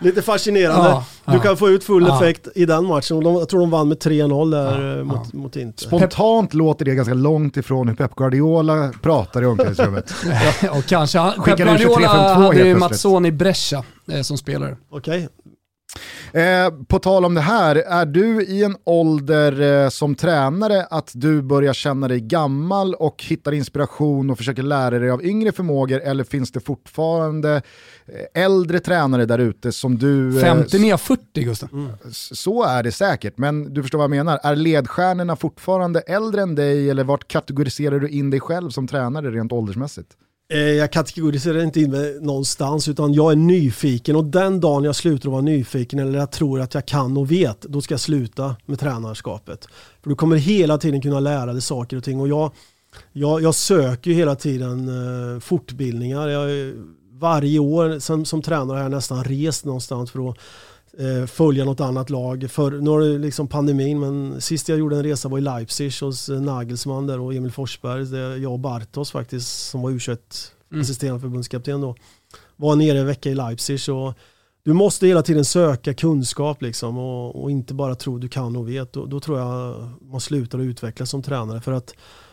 Lite 0.00 0.22
fascinerande. 0.22 0.88
Ja, 0.88 1.04
du 1.24 1.32
ja, 1.32 1.40
kan 1.40 1.56
få 1.56 1.68
ut 1.68 1.84
full 1.84 2.06
ja. 2.08 2.16
effekt 2.16 2.48
i 2.54 2.66
den 2.66 2.86
matchen. 2.86 3.22
jag 3.22 3.48
tror 3.48 3.60
de 3.60 3.70
vann 3.70 3.88
med 3.88 3.98
3-0 3.98 4.50
där 4.50 5.04
mot, 5.04 5.32
mot 5.32 5.56
Inter. 5.56 5.86
Spontant 5.86 6.54
låter 6.54 6.84
det 6.84 6.94
ganska 6.94 7.14
långt 7.14 7.56
ifrån 7.56 7.88
hur 7.88 7.94
Pep 7.94 8.14
Guardiola 8.14 8.92
pratar 9.02 9.42
i 9.42 9.46
omklädningsrummet. 9.46 10.14
och 10.70 10.86
kanske, 10.86 11.32
Pep 11.44 11.58
Guardiola 11.58 12.34
hade 12.34 12.68
ju 12.68 12.76
Mazzoni 12.76 13.32
Brescia 13.32 13.84
eh, 14.12 14.22
som 14.22 14.38
spelare. 14.38 14.76
Okej, 14.90 15.16
okay. 15.16 15.28
Eh, 16.32 16.70
på 16.88 16.98
tal 16.98 17.24
om 17.24 17.34
det 17.34 17.40
här, 17.40 17.76
är 17.76 18.06
du 18.06 18.42
i 18.42 18.64
en 18.64 18.76
ålder 18.84 19.84
eh, 19.84 19.88
som 19.88 20.14
tränare 20.14 20.84
att 20.90 21.10
du 21.14 21.42
börjar 21.42 21.72
känna 21.72 22.08
dig 22.08 22.20
gammal 22.20 22.94
och 22.94 23.24
hittar 23.24 23.52
inspiration 23.52 24.30
och 24.30 24.38
försöker 24.38 24.62
lära 24.62 24.98
dig 24.98 25.10
av 25.10 25.24
yngre 25.24 25.52
förmågor 25.52 26.00
eller 26.00 26.24
finns 26.24 26.52
det 26.52 26.60
fortfarande 26.60 27.62
eh, 28.06 28.42
äldre 28.44 28.80
tränare 28.80 29.26
där 29.26 29.38
ute 29.38 29.72
som 29.72 29.98
du... 29.98 30.40
50 30.40 30.76
eh, 30.76 30.82
ner 30.82 30.96
40 30.96 31.22
Gustav. 31.34 31.68
Mm. 31.72 31.90
Så 32.12 32.64
är 32.64 32.82
det 32.82 32.92
säkert, 32.92 33.38
men 33.38 33.74
du 33.74 33.82
förstår 33.82 33.98
vad 33.98 34.04
jag 34.04 34.10
menar. 34.10 34.40
Är 34.42 34.56
ledstjärnorna 34.56 35.36
fortfarande 35.36 36.00
äldre 36.00 36.42
än 36.42 36.54
dig 36.54 36.90
eller 36.90 37.04
vart 37.04 37.28
kategoriserar 37.28 38.00
du 38.00 38.08
in 38.08 38.30
dig 38.30 38.40
själv 38.40 38.70
som 38.70 38.86
tränare 38.86 39.30
rent 39.30 39.52
åldersmässigt? 39.52 40.08
Eh, 40.50 40.58
jag 40.58 40.92
kategoriserar 40.92 41.62
inte 41.62 41.80
in 41.80 41.90
mig 41.90 42.18
någonstans 42.20 42.88
utan 42.88 43.14
jag 43.14 43.32
är 43.32 43.36
nyfiken 43.36 44.16
och 44.16 44.24
den 44.24 44.60
dagen 44.60 44.84
jag 44.84 44.96
slutar 44.96 45.28
att 45.28 45.32
vara 45.32 45.42
nyfiken 45.42 45.98
eller 45.98 46.18
jag 46.18 46.30
tror 46.30 46.60
att 46.60 46.74
jag 46.74 46.86
kan 46.86 47.16
och 47.16 47.30
vet, 47.30 47.60
då 47.60 47.80
ska 47.80 47.94
jag 47.94 48.00
sluta 48.00 48.56
med 48.66 48.80
tränarskapet. 48.80 49.68
För 50.02 50.10
du 50.10 50.16
kommer 50.16 50.36
hela 50.36 50.78
tiden 50.78 51.02
kunna 51.02 51.20
lära 51.20 51.52
dig 51.52 51.62
saker 51.62 51.96
och 51.96 52.04
ting 52.04 52.20
och 52.20 52.28
jag, 52.28 52.50
jag, 53.12 53.42
jag 53.42 53.54
söker 53.54 54.10
ju 54.10 54.16
hela 54.16 54.34
tiden 54.34 54.88
eh, 54.88 55.40
fortbildningar. 55.40 56.28
Jag, 56.28 56.72
varje 57.12 57.58
år 57.58 57.98
som, 57.98 58.24
som 58.24 58.42
tränare 58.42 58.76
har 58.76 58.82
jag 58.82 58.90
nästan 58.90 59.24
rest 59.24 59.64
någonstans 59.64 60.10
för 60.10 60.30
att 60.30 60.36
följa 61.26 61.64
något 61.64 61.80
annat 61.80 62.10
lag. 62.10 62.50
För, 62.50 62.70
nu 62.70 62.90
har 62.90 63.00
det 63.00 63.18
liksom 63.18 63.48
pandemin, 63.48 64.00
men 64.00 64.40
sist 64.40 64.68
jag 64.68 64.78
gjorde 64.78 64.96
en 64.96 65.02
resa 65.02 65.28
var 65.28 65.38
i 65.38 65.40
Leipzig 65.40 65.92
hos 66.00 66.28
eh, 66.28 66.40
Nagelsmann 66.40 67.06
där 67.06 67.20
och 67.20 67.34
Emil 67.34 67.52
Forsberg. 67.52 68.04
Där 68.04 68.36
jag 68.36 68.52
och 68.52 68.58
Bartos 68.58 69.10
faktiskt, 69.10 69.68
som 69.68 69.82
var 69.82 69.90
U21 69.90 70.18
mm. 70.70 70.80
assisterande 70.80 71.20
förbundskapten 71.20 71.80
då, 71.80 71.96
var 72.56 72.76
nere 72.76 72.98
en 72.98 73.06
vecka 73.06 73.30
i 73.30 73.34
Leipzig. 73.34 73.94
Och 73.94 74.14
du 74.62 74.72
måste 74.72 75.06
hela 75.06 75.22
tiden 75.22 75.44
söka 75.44 75.94
kunskap 75.94 76.62
liksom 76.62 76.98
och, 76.98 77.42
och 77.42 77.50
inte 77.50 77.74
bara 77.74 77.94
tro 77.94 78.18
du 78.18 78.28
kan 78.28 78.56
och 78.56 78.68
vet. 78.68 78.92
Då, 78.92 79.06
då 79.06 79.20
tror 79.20 79.38
jag 79.38 79.74
man 80.00 80.20
slutar 80.20 80.58
att 80.58 80.64
utvecklas 80.64 81.10
som 81.10 81.22
tränare. 81.22 81.60
För 81.60 81.72
att 81.72 81.94
Eh, 81.94 82.27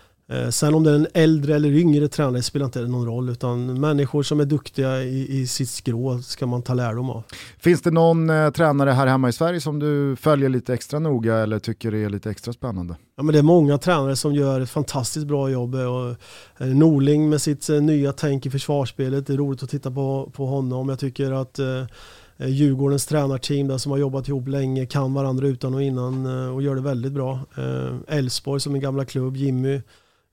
sen 0.52 0.76
om 0.76 0.84
det 0.84 0.92
är 0.92 0.96
en 0.96 1.08
äldre 1.14 1.56
eller 1.56 1.70
yngre 1.70 2.08
tränare 2.08 2.42
spelar 2.42 2.66
inte 2.66 2.82
någon 2.82 3.06
roll 3.06 3.30
utan 3.30 3.80
människor 3.80 4.24
som 4.24 4.40
är 4.40 4.46
duktiga 4.46 5.04
i, 5.04 5.42
i 5.42 5.48
sitt 5.48 5.70
skrå 5.70 6.22
ska 6.22 6.46
man 6.46 6.62
ta 6.62 6.74
lärdom 6.74 7.10
av. 7.10 7.24
Finns 7.60 7.82
det 7.82 7.92
någon 7.92 8.30
eh, 8.30 8.50
tränare 8.50 8.92
här 8.92 9.08
hemma 9.08 9.30
i 9.30 9.34
Sverige 9.34 9.62
som 9.62 9.80
du 9.80 10.16
följer 10.16 10.50
lite 10.50 10.74
extra 10.74 11.00
noga 11.00 11.36
eller 11.36 11.60
tycker 11.60 11.94
är 11.94 12.10
lite 12.10 12.30
extra 12.30 12.54
spännande? 12.54 12.96
Ja, 13.18 13.24
men 13.24 13.34
det 13.34 13.40
är 13.40 13.44
många 13.44 13.78
tränare 13.78 14.16
som 14.16 14.36
gör 14.36 14.62
ett 14.62 14.70
fantastiskt 14.70 15.28
bra 15.28 15.50
jobb. 15.50 15.76
Och, 15.76 16.10
eh, 16.66 16.68
Norling 16.68 17.30
med 17.30 17.42
sitt 17.42 17.70
eh, 17.70 17.82
nya 17.82 18.12
tänk 18.12 18.46
i 18.46 18.50
försvarsspelet, 18.50 19.28
det 19.28 19.34
är 19.34 19.38
roligt 19.38 19.64
att 19.64 19.70
titta 19.70 19.92
på, 19.92 20.32
på 20.36 20.46
honom. 20.46 20.90
Jag 20.90 21.00
tycker 21.00 21.32
att 21.32 21.60
eh, 21.60 21.86
eh 22.38 22.48
Djurgårdens 22.48 23.06
tränarteam 23.06 23.68
där 23.68 23.78
som 23.78 23.92
har 23.92 24.00
jobbat 24.00 24.28
ihop 24.28 24.48
länge 24.48 24.86
kan 24.86 25.14
varandra 25.14 25.48
utan 25.48 25.74
och 25.74 25.84
innan 25.84 26.26
och 26.26 26.62
gör 26.62 26.76
det 26.76 26.82
väldigt 26.82 27.12
bra. 27.12 27.40
Elfsborg 28.08 28.62
som 28.62 28.76
är 28.76 28.80
gamla 28.80 29.06
klubb, 29.06 29.38
Jimmy 29.38 29.82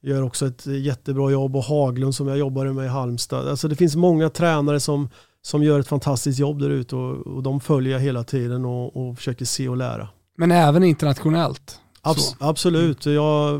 gör 0.02 0.22
också 0.22 0.46
ett 0.46 0.66
jättebra 0.66 1.30
jobb 1.30 1.56
och 1.56 1.64
Haglund 1.64 2.14
som 2.14 2.28
jag 2.28 2.38
jobbade 2.38 2.72
med 2.72 2.84
i 2.84 2.88
Halmstad. 2.88 3.48
Alltså 3.48 3.68
det 3.68 3.76
finns 3.76 3.96
många 3.96 4.30
tränare 4.30 4.80
som, 4.80 5.08
som 5.42 5.62
gör 5.62 5.80
ett 5.80 5.88
fantastiskt 5.88 6.38
jobb 6.38 6.60
där 6.60 6.70
ute 6.70 6.96
och, 6.96 7.26
och 7.26 7.42
de 7.42 7.60
följer 7.60 7.92
jag 7.92 8.00
hela 8.00 8.24
tiden 8.24 8.64
och, 8.64 8.96
och 8.96 9.16
försöker 9.16 9.44
se 9.44 9.68
och 9.68 9.76
lära. 9.76 10.08
Men 10.36 10.52
även 10.52 10.84
internationellt? 10.84 11.78
Abs 12.02 12.36
absolut. 12.38 13.06
Jag, 13.06 13.54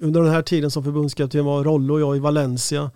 under 0.00 0.22
den 0.22 0.30
här 0.30 0.42
tiden 0.42 0.70
som 0.70 0.84
förbundskapten 0.84 1.44
var 1.44 1.64
Rollo 1.64 1.94
och 1.94 2.00
jag 2.00 2.16
i 2.16 2.20
Valencia 2.20 2.90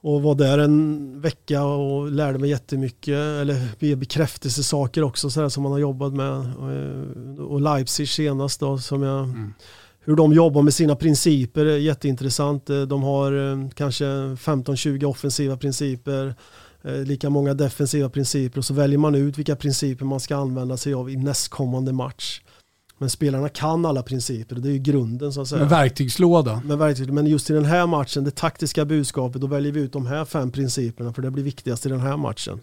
och 0.00 0.22
var 0.22 0.34
där 0.34 0.58
en 0.58 1.20
vecka 1.20 1.64
och 1.64 2.10
lärde 2.10 2.38
mig 2.38 2.50
jättemycket, 2.50 3.14
eller 3.14 3.96
bekräftelsesaker 3.96 5.02
också 5.02 5.30
så 5.30 5.50
som 5.50 5.62
man 5.62 5.72
har 5.72 5.78
jobbat 5.78 6.12
med. 6.12 6.56
Och 7.38 7.60
Leipzig 7.60 8.08
senast 8.08 8.60
då 8.60 8.78
som 8.78 9.02
jag 9.02 9.24
mm 9.24 9.52
hur 10.06 10.16
de 10.16 10.32
jobbar 10.32 10.62
med 10.62 10.74
sina 10.74 10.96
principer 10.96 11.66
är 11.66 11.78
jätteintressant. 11.78 12.70
Eh, 12.70 12.80
de 12.80 13.02
har 13.02 13.52
eh, 13.52 13.68
kanske 13.74 14.04
15-20 14.04 15.04
offensiva 15.04 15.56
principer, 15.56 16.34
eh, 16.82 16.94
lika 16.94 17.30
många 17.30 17.54
defensiva 17.54 18.08
principer 18.08 18.58
och 18.58 18.64
så 18.64 18.74
väljer 18.74 18.98
man 18.98 19.14
ut 19.14 19.38
vilka 19.38 19.56
principer 19.56 20.04
man 20.04 20.20
ska 20.20 20.36
använda 20.36 20.76
sig 20.76 20.94
av 20.94 21.10
i 21.10 21.16
nästkommande 21.16 21.92
match. 21.92 22.40
Men 22.98 23.10
spelarna 23.10 23.48
kan 23.48 23.86
alla 23.86 24.02
principer 24.02 24.56
det 24.56 24.68
är 24.68 24.72
ju 24.72 24.78
grunden 24.78 25.32
så 25.32 25.40
att 25.40 25.48
säga. 25.48 25.60
Med 25.60 25.70
verktygslåda. 25.70 26.62
Med 26.64 26.78
verktyg, 26.78 27.12
men 27.12 27.26
just 27.26 27.50
i 27.50 27.52
den 27.52 27.64
här 27.64 27.86
matchen, 27.86 28.24
det 28.24 28.30
taktiska 28.30 28.84
budskapet, 28.84 29.40
då 29.40 29.46
väljer 29.46 29.72
vi 29.72 29.80
ut 29.80 29.92
de 29.92 30.06
här 30.06 30.24
fem 30.24 30.50
principerna 30.50 31.12
för 31.12 31.22
det 31.22 31.30
blir 31.30 31.44
viktigast 31.44 31.86
i 31.86 31.88
den 31.88 32.00
här 32.00 32.16
matchen. 32.16 32.60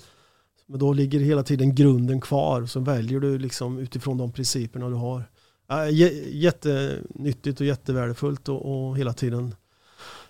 Men 0.68 0.80
då 0.80 0.94
ligger 0.94 1.20
hela 1.20 1.44
tiden 1.44 1.76
grunden 1.76 2.22
kvar, 2.22 2.66
så 2.66 2.80
väljer 2.80 3.20
du 3.20 3.38
liksom 3.38 3.78
utifrån 3.80 4.18
de 4.18 4.32
principerna 4.32 4.90
du 4.90 4.96
har. 4.96 5.24
Jättenyttigt 6.32 7.60
och 7.60 7.66
jättevärdefullt 7.66 8.50
och, 8.50 8.88
och 8.88 8.98
hela 8.98 9.14
tiden 9.14 9.56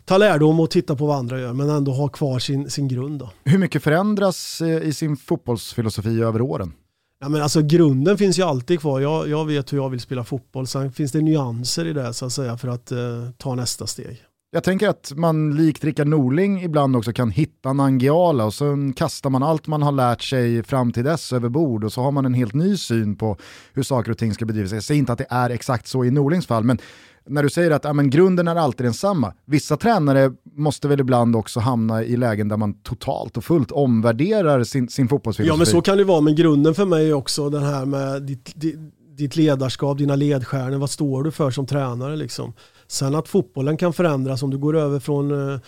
ta 0.05 0.17
lärdom 0.17 0.59
och 0.59 0.69
titta 0.69 0.95
på 0.95 1.05
vad 1.05 1.17
andra 1.17 1.39
gör 1.39 1.53
men 1.53 1.69
ändå 1.69 1.91
ha 1.91 2.07
kvar 2.07 2.39
sin, 2.39 2.69
sin 2.69 2.87
grund. 2.87 3.19
Då. 3.19 3.29
Hur 3.43 3.57
mycket 3.57 3.83
förändras 3.83 4.61
eh, 4.61 4.83
i 4.83 4.93
sin 4.93 5.17
fotbollsfilosofi 5.17 6.21
över 6.21 6.41
åren? 6.41 6.73
Ja, 7.19 7.29
men 7.29 7.41
alltså, 7.41 7.61
grunden 7.61 8.17
finns 8.17 8.39
ju 8.39 8.43
alltid 8.43 8.79
kvar. 8.79 8.99
Jag, 8.99 9.29
jag 9.29 9.45
vet 9.45 9.73
hur 9.73 9.77
jag 9.77 9.89
vill 9.89 9.99
spela 9.99 10.23
fotboll. 10.23 10.67
Sen 10.67 10.91
finns 10.91 11.11
det 11.11 11.21
nyanser 11.21 11.85
i 11.85 11.93
det 11.93 12.13
så 12.13 12.25
att 12.25 12.33
säga 12.33 12.57
för 12.57 12.67
att 12.67 12.91
eh, 12.91 12.97
ta 13.37 13.55
nästa 13.55 13.87
steg. 13.87 14.23
Jag 14.55 14.63
tänker 14.63 14.89
att 14.89 15.11
man 15.15 15.55
likt 15.55 15.83
Rickard 15.83 16.07
Norling 16.07 16.63
ibland 16.63 16.95
också 16.95 17.13
kan 17.13 17.31
hitta 17.31 17.73
Nangiala 17.73 18.45
och 18.45 18.53
sen 18.53 18.93
kastar 18.93 19.29
man 19.29 19.43
allt 19.43 19.67
man 19.67 19.81
har 19.81 19.91
lärt 19.91 20.21
sig 20.21 20.63
fram 20.63 20.91
till 20.91 21.03
dess 21.03 21.33
över 21.33 21.49
bord 21.49 21.83
och 21.83 21.93
så 21.93 22.01
har 22.01 22.11
man 22.11 22.25
en 22.25 22.33
helt 22.33 22.53
ny 22.53 22.77
syn 22.77 23.15
på 23.15 23.37
hur 23.73 23.83
saker 23.83 24.11
och 24.11 24.17
ting 24.17 24.33
ska 24.33 24.45
bedrivas. 24.45 24.71
Jag 24.71 24.83
säger 24.83 24.99
inte 24.99 25.11
att 25.11 25.17
det 25.17 25.27
är 25.29 25.49
exakt 25.49 25.87
så 25.87 26.05
i 26.05 26.11
Norlings 26.11 26.47
fall, 26.47 26.63
men 26.63 26.77
när 27.25 27.43
du 27.43 27.49
säger 27.49 27.71
att 27.71 27.83
ja, 27.83 27.93
men 27.93 28.09
grunden 28.09 28.47
är 28.47 28.55
alltid 28.55 28.85
densamma. 28.85 29.33
Vissa 29.45 29.77
tränare 29.77 30.31
måste 30.55 30.87
väl 30.87 30.99
ibland 30.99 31.35
också 31.35 31.59
hamna 31.59 32.03
i 32.03 32.17
lägen 32.17 32.47
där 32.47 32.57
man 32.57 32.73
totalt 32.73 33.37
och 33.37 33.43
fullt 33.43 33.71
omvärderar 33.71 34.63
sin, 34.63 34.89
sin 34.89 35.07
fotbollsfilosofi. 35.07 35.53
Ja 35.53 35.57
men 35.57 35.65
så 35.65 35.81
kan 35.81 35.97
det 35.97 36.03
vara, 36.03 36.21
men 36.21 36.35
grunden 36.35 36.75
för 36.75 36.85
mig 36.85 37.09
är 37.09 37.13
också 37.13 37.49
den 37.49 37.63
här 37.63 37.85
med 37.85 38.23
ditt, 38.23 38.51
ditt, 38.55 38.75
ditt 39.15 39.35
ledarskap, 39.35 39.97
dina 39.97 40.15
ledstjärnor, 40.15 40.77
vad 40.77 40.89
står 40.89 41.23
du 41.23 41.31
för 41.31 41.51
som 41.51 41.65
tränare 41.65 42.15
liksom. 42.15 42.53
Sen 42.87 43.15
att 43.15 43.27
fotbollen 43.27 43.77
kan 43.77 43.93
förändras 43.93 44.43
om 44.43 44.49
du 44.49 44.57
går 44.57 44.77
över 44.77 44.99
från 44.99 45.31
eh, 45.31 45.59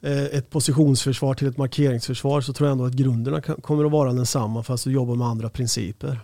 eh, 0.00 0.24
ett 0.24 0.50
positionsförsvar 0.50 1.34
till 1.34 1.48
ett 1.48 1.56
markeringsförsvar 1.56 2.40
så 2.40 2.52
tror 2.52 2.68
jag 2.68 2.72
ändå 2.72 2.84
att 2.84 2.92
grunderna 2.92 3.40
kommer 3.40 3.84
att 3.84 3.92
vara 3.92 4.12
densamma 4.12 4.62
fast 4.62 4.84
du 4.84 4.90
jobbar 4.90 5.14
med 5.14 5.26
andra 5.26 5.48
principer. 5.48 6.20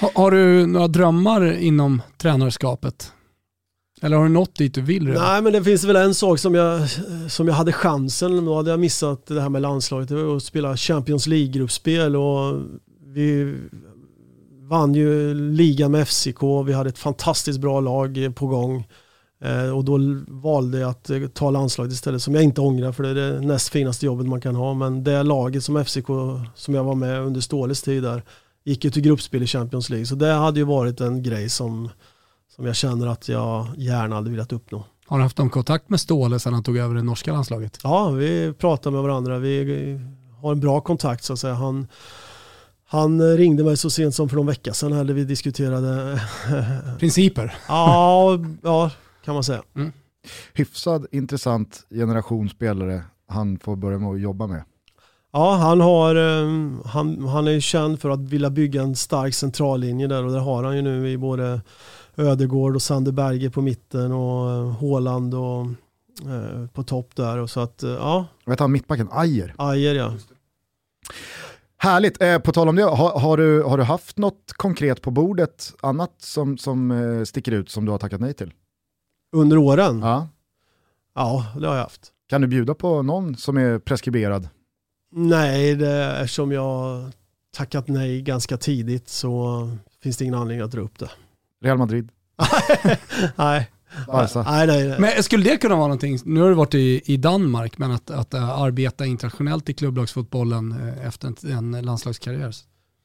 Har, 0.00 0.10
har 0.14 0.30
du 0.30 0.66
några 0.66 0.88
drömmar 0.88 1.52
inom 1.52 2.02
tränarskapet? 2.18 3.12
Eller 4.02 4.16
har 4.16 4.24
du 4.24 4.30
nått 4.30 4.54
dit 4.54 4.74
du 4.74 4.80
vill 4.80 5.06
redan? 5.06 5.22
Nej 5.22 5.42
men 5.42 5.52
det 5.52 5.64
finns 5.64 5.84
väl 5.84 5.96
en 5.96 6.14
sak 6.14 6.38
som 6.38 6.54
jag, 6.54 6.88
som 7.28 7.48
jag 7.48 7.54
hade 7.54 7.72
chansen, 7.72 8.44
då 8.44 8.56
hade 8.56 8.70
jag 8.70 8.80
missat 8.80 9.26
det 9.26 9.40
här 9.40 9.48
med 9.48 9.62
landslaget, 9.62 10.08
det 10.08 10.24
var 10.24 10.36
att 10.36 10.42
spela 10.42 10.76
Champions 10.76 11.26
League-gruppspel 11.26 12.16
och 12.16 12.60
vi 13.06 13.54
vann 14.72 14.94
ju 14.94 15.34
ligan 15.34 15.90
med 15.90 16.08
FCK, 16.08 16.42
vi 16.66 16.72
hade 16.72 16.88
ett 16.88 16.98
fantastiskt 16.98 17.60
bra 17.60 17.80
lag 17.80 18.32
på 18.34 18.46
gång. 18.46 18.86
Eh, 19.44 19.76
och 19.76 19.84
då 19.84 19.98
valde 20.28 20.78
jag 20.78 20.90
att 20.90 21.10
eh, 21.10 21.26
ta 21.26 21.50
landslaget 21.50 21.92
istället 21.92 22.22
som 22.22 22.34
jag 22.34 22.44
inte 22.44 22.60
ångrar 22.60 22.92
för 22.92 23.02
det 23.02 23.08
är 23.08 23.14
det 23.14 23.40
näst 23.40 23.68
finaste 23.68 24.06
jobbet 24.06 24.26
man 24.26 24.40
kan 24.40 24.54
ha. 24.54 24.74
Men 24.74 25.04
det 25.04 25.22
laget 25.22 25.64
som 25.64 25.84
FCK 25.84 26.06
som 26.54 26.74
jag 26.74 26.84
var 26.84 26.94
med 26.94 27.20
under 27.20 27.40
Ståles 27.40 27.82
tid 27.82 28.02
där 28.02 28.22
gick 28.64 28.84
ju 28.84 28.90
till 28.90 29.02
gruppspel 29.02 29.42
i 29.42 29.46
Champions 29.46 29.90
League. 29.90 30.06
Så 30.06 30.14
det 30.14 30.32
hade 30.32 30.60
ju 30.60 30.64
varit 30.64 31.00
en 31.00 31.22
grej 31.22 31.48
som, 31.48 31.88
som 32.56 32.66
jag 32.66 32.76
känner 32.76 33.06
att 33.06 33.28
jag 33.28 33.66
gärna 33.76 34.14
hade 34.14 34.30
velat 34.30 34.52
uppnå. 34.52 34.84
Har 35.06 35.18
du 35.18 35.22
haft 35.22 35.38
någon 35.38 35.50
kontakt 35.50 35.88
med 35.88 36.00
Ståle 36.00 36.38
sedan 36.38 36.54
han 36.54 36.62
tog 36.62 36.76
över 36.76 36.94
det 36.94 37.02
norska 37.02 37.32
landslaget? 37.32 37.78
Ja, 37.82 38.10
vi 38.10 38.52
pratar 38.52 38.90
med 38.90 39.02
varandra. 39.02 39.38
Vi 39.38 40.00
har 40.40 40.52
en 40.52 40.60
bra 40.60 40.80
kontakt 40.80 41.24
så 41.24 41.32
att 41.32 41.38
säga. 41.38 41.54
Han, 41.54 41.88
han 42.92 43.36
ringde 43.36 43.64
mig 43.64 43.76
så 43.76 43.90
sent 43.90 44.14
som 44.14 44.28
för 44.28 44.36
någon 44.36 44.46
vecka 44.46 44.74
sedan 44.74 45.06
när 45.06 45.14
vi 45.14 45.24
diskuterade 45.24 46.20
Principer? 46.98 47.54
ja, 47.68 48.38
ja, 48.62 48.90
kan 49.24 49.34
man 49.34 49.44
säga. 49.44 49.62
Mm. 49.76 49.92
Hyfsad 50.54 51.06
intressant 51.10 51.86
generation 51.90 52.48
spelare 52.48 53.02
han 53.28 53.58
får 53.58 53.76
börja 53.76 53.98
med 53.98 54.10
att 54.10 54.20
jobba 54.20 54.46
med. 54.46 54.64
Ja, 55.32 55.54
han, 55.54 55.80
har, 55.80 56.14
eh, 56.16 56.48
han, 56.84 57.24
han 57.24 57.48
är 57.48 57.60
känd 57.60 58.00
för 58.00 58.10
att 58.10 58.20
vilja 58.20 58.50
bygga 58.50 58.82
en 58.82 58.96
stark 58.96 59.34
centrallinje 59.34 60.06
där 60.06 60.24
och 60.24 60.32
det 60.32 60.40
har 60.40 60.64
han 60.64 60.76
ju 60.76 60.82
nu 60.82 61.10
i 61.10 61.16
både 61.18 61.60
Ödegård 62.16 62.74
och 62.74 62.82
Sander 62.82 63.12
Berge 63.12 63.50
på 63.50 63.62
mitten 63.62 64.12
och 64.12 64.50
eh, 64.50 64.70
Håland 64.70 65.34
och 65.34 65.66
eh, 66.30 66.66
på 66.72 66.82
topp 66.82 67.16
där. 67.16 67.38
Och 67.38 67.50
så 67.50 67.60
att, 67.60 67.82
ja. 67.82 68.26
Vet 68.46 68.60
han 68.60 68.72
mittbacken? 68.72 69.08
Ajer? 69.12 69.54
Ajer 69.58 69.94
ja. 69.94 70.14
Härligt, 71.82 72.18
på 72.44 72.52
tal 72.52 72.68
om 72.68 72.76
det, 72.76 72.82
har, 72.82 73.18
har, 73.20 73.36
du, 73.36 73.62
har 73.62 73.78
du 73.78 73.84
haft 73.84 74.18
något 74.18 74.52
konkret 74.52 75.02
på 75.02 75.10
bordet 75.10 75.74
annat 75.80 76.14
som, 76.18 76.58
som 76.58 77.24
sticker 77.26 77.52
ut 77.52 77.70
som 77.70 77.84
du 77.84 77.90
har 77.90 77.98
tackat 77.98 78.20
nej 78.20 78.34
till? 78.34 78.52
Under 79.36 79.56
åren? 79.56 80.00
Ja. 80.00 80.28
Ja, 81.14 81.46
det 81.60 81.66
har 81.66 81.74
jag 81.74 81.82
haft. 81.82 82.12
Kan 82.28 82.40
du 82.40 82.46
bjuda 82.46 82.74
på 82.74 83.02
någon 83.02 83.36
som 83.36 83.56
är 83.56 83.78
preskriberad? 83.78 84.48
Nej, 85.12 85.74
det, 85.74 86.16
eftersom 86.20 86.52
jag 86.52 87.02
tackat 87.56 87.88
nej 87.88 88.22
ganska 88.22 88.56
tidigt 88.56 89.08
så 89.08 89.68
finns 90.02 90.16
det 90.16 90.24
ingen 90.24 90.38
anledning 90.38 90.64
att 90.64 90.72
dra 90.72 90.80
upp 90.80 90.98
det. 90.98 91.10
Real 91.62 91.78
Madrid? 91.78 92.08
nej. 93.36 93.70
Barca. 94.06 94.42
Nej, 94.42 94.66
nej, 94.66 94.88
nej. 94.88 95.00
Men 95.00 95.22
skulle 95.22 95.44
det 95.44 95.56
kunna 95.56 95.74
vara 95.74 95.86
någonting, 95.86 96.18
nu 96.24 96.40
har 96.40 96.48
du 96.48 96.54
varit 96.54 96.74
i, 96.74 97.02
i 97.04 97.16
Danmark, 97.16 97.78
men 97.78 97.90
att, 97.90 98.10
att 98.10 98.34
uh, 98.34 98.60
arbeta 98.60 99.06
internationellt 99.06 99.68
i 99.68 99.74
klubblagsfotbollen 99.74 100.72
uh, 100.72 101.06
efter 101.06 101.28
en, 101.28 101.74
en 101.74 101.84
landslagskarriär? 101.84 102.54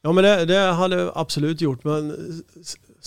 Ja 0.02 0.12
men 0.12 0.24
det, 0.24 0.46
det 0.46 0.60
hade 0.60 1.12
absolut 1.16 1.62
gjort, 1.62 1.84
men 1.84 2.16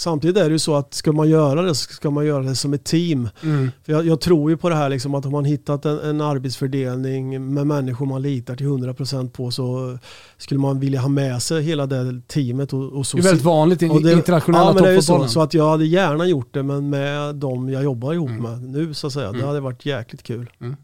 samtidigt 0.00 0.36
är 0.36 0.44
det 0.44 0.52
ju 0.52 0.58
så 0.58 0.74
att 0.74 0.94
ska 0.94 1.12
man 1.12 1.28
göra 1.28 1.62
det 1.62 1.74
så 1.74 1.92
ska 1.92 2.10
man 2.10 2.26
göra 2.26 2.42
det 2.42 2.54
som 2.54 2.74
ett 2.74 2.84
team. 2.84 3.28
Mm. 3.42 3.70
För 3.84 3.92
jag, 3.92 4.06
jag, 4.06 4.20
tror 4.20 4.50
ju 4.50 4.56
på 4.56 4.68
det 4.68 4.74
här 4.74 4.88
liksom 4.88 5.14
att 5.14 5.26
om 5.26 5.32
man 5.32 5.44
hittat 5.44 5.84
en, 5.84 5.98
en 5.98 6.20
arbetsfördelning 6.20 7.54
med 7.54 7.66
människor 7.66 8.06
man 8.06 8.22
litar 8.22 8.56
till 8.56 8.66
100% 8.66 9.30
på 9.30 9.50
så 9.50 9.98
skulle 10.38 10.60
man 10.60 10.80
vilja 10.80 11.00
ha 11.00 11.08
med 11.08 11.42
sig 11.42 11.62
hela 11.62 11.86
det 11.86 12.22
teamet. 12.28 12.72
Och, 12.72 12.92
och 12.92 13.06
så, 13.06 13.16
det 13.16 13.20
är 13.20 13.24
väldigt 13.24 13.44
vanligt 13.44 13.82
i 13.82 13.86
internationella 13.86 14.64
ja, 14.64 14.72
men 14.74 14.82
det 14.82 14.90
är 14.90 15.00
så, 15.00 15.28
så 15.28 15.40
att 15.42 15.54
jag 15.54 15.70
hade 15.70 15.86
gärna 15.86 16.26
gjort 16.26 16.54
det 16.54 16.62
men 16.62 16.90
med 16.90 17.34
de 17.34 17.68
jag 17.68 17.82
jobbar 17.82 18.12
ihop 18.12 18.30
mm. 18.30 18.42
med 18.42 18.62
nu 18.62 18.94
så 18.94 19.06
att 19.06 19.12
säga. 19.12 19.28
Mm. 19.28 19.40
Det 19.40 19.46
hade 19.46 19.60
varit 19.60 19.86
jäkligt 19.86 20.22
kul. 20.22 20.50
Mm. 20.60 20.76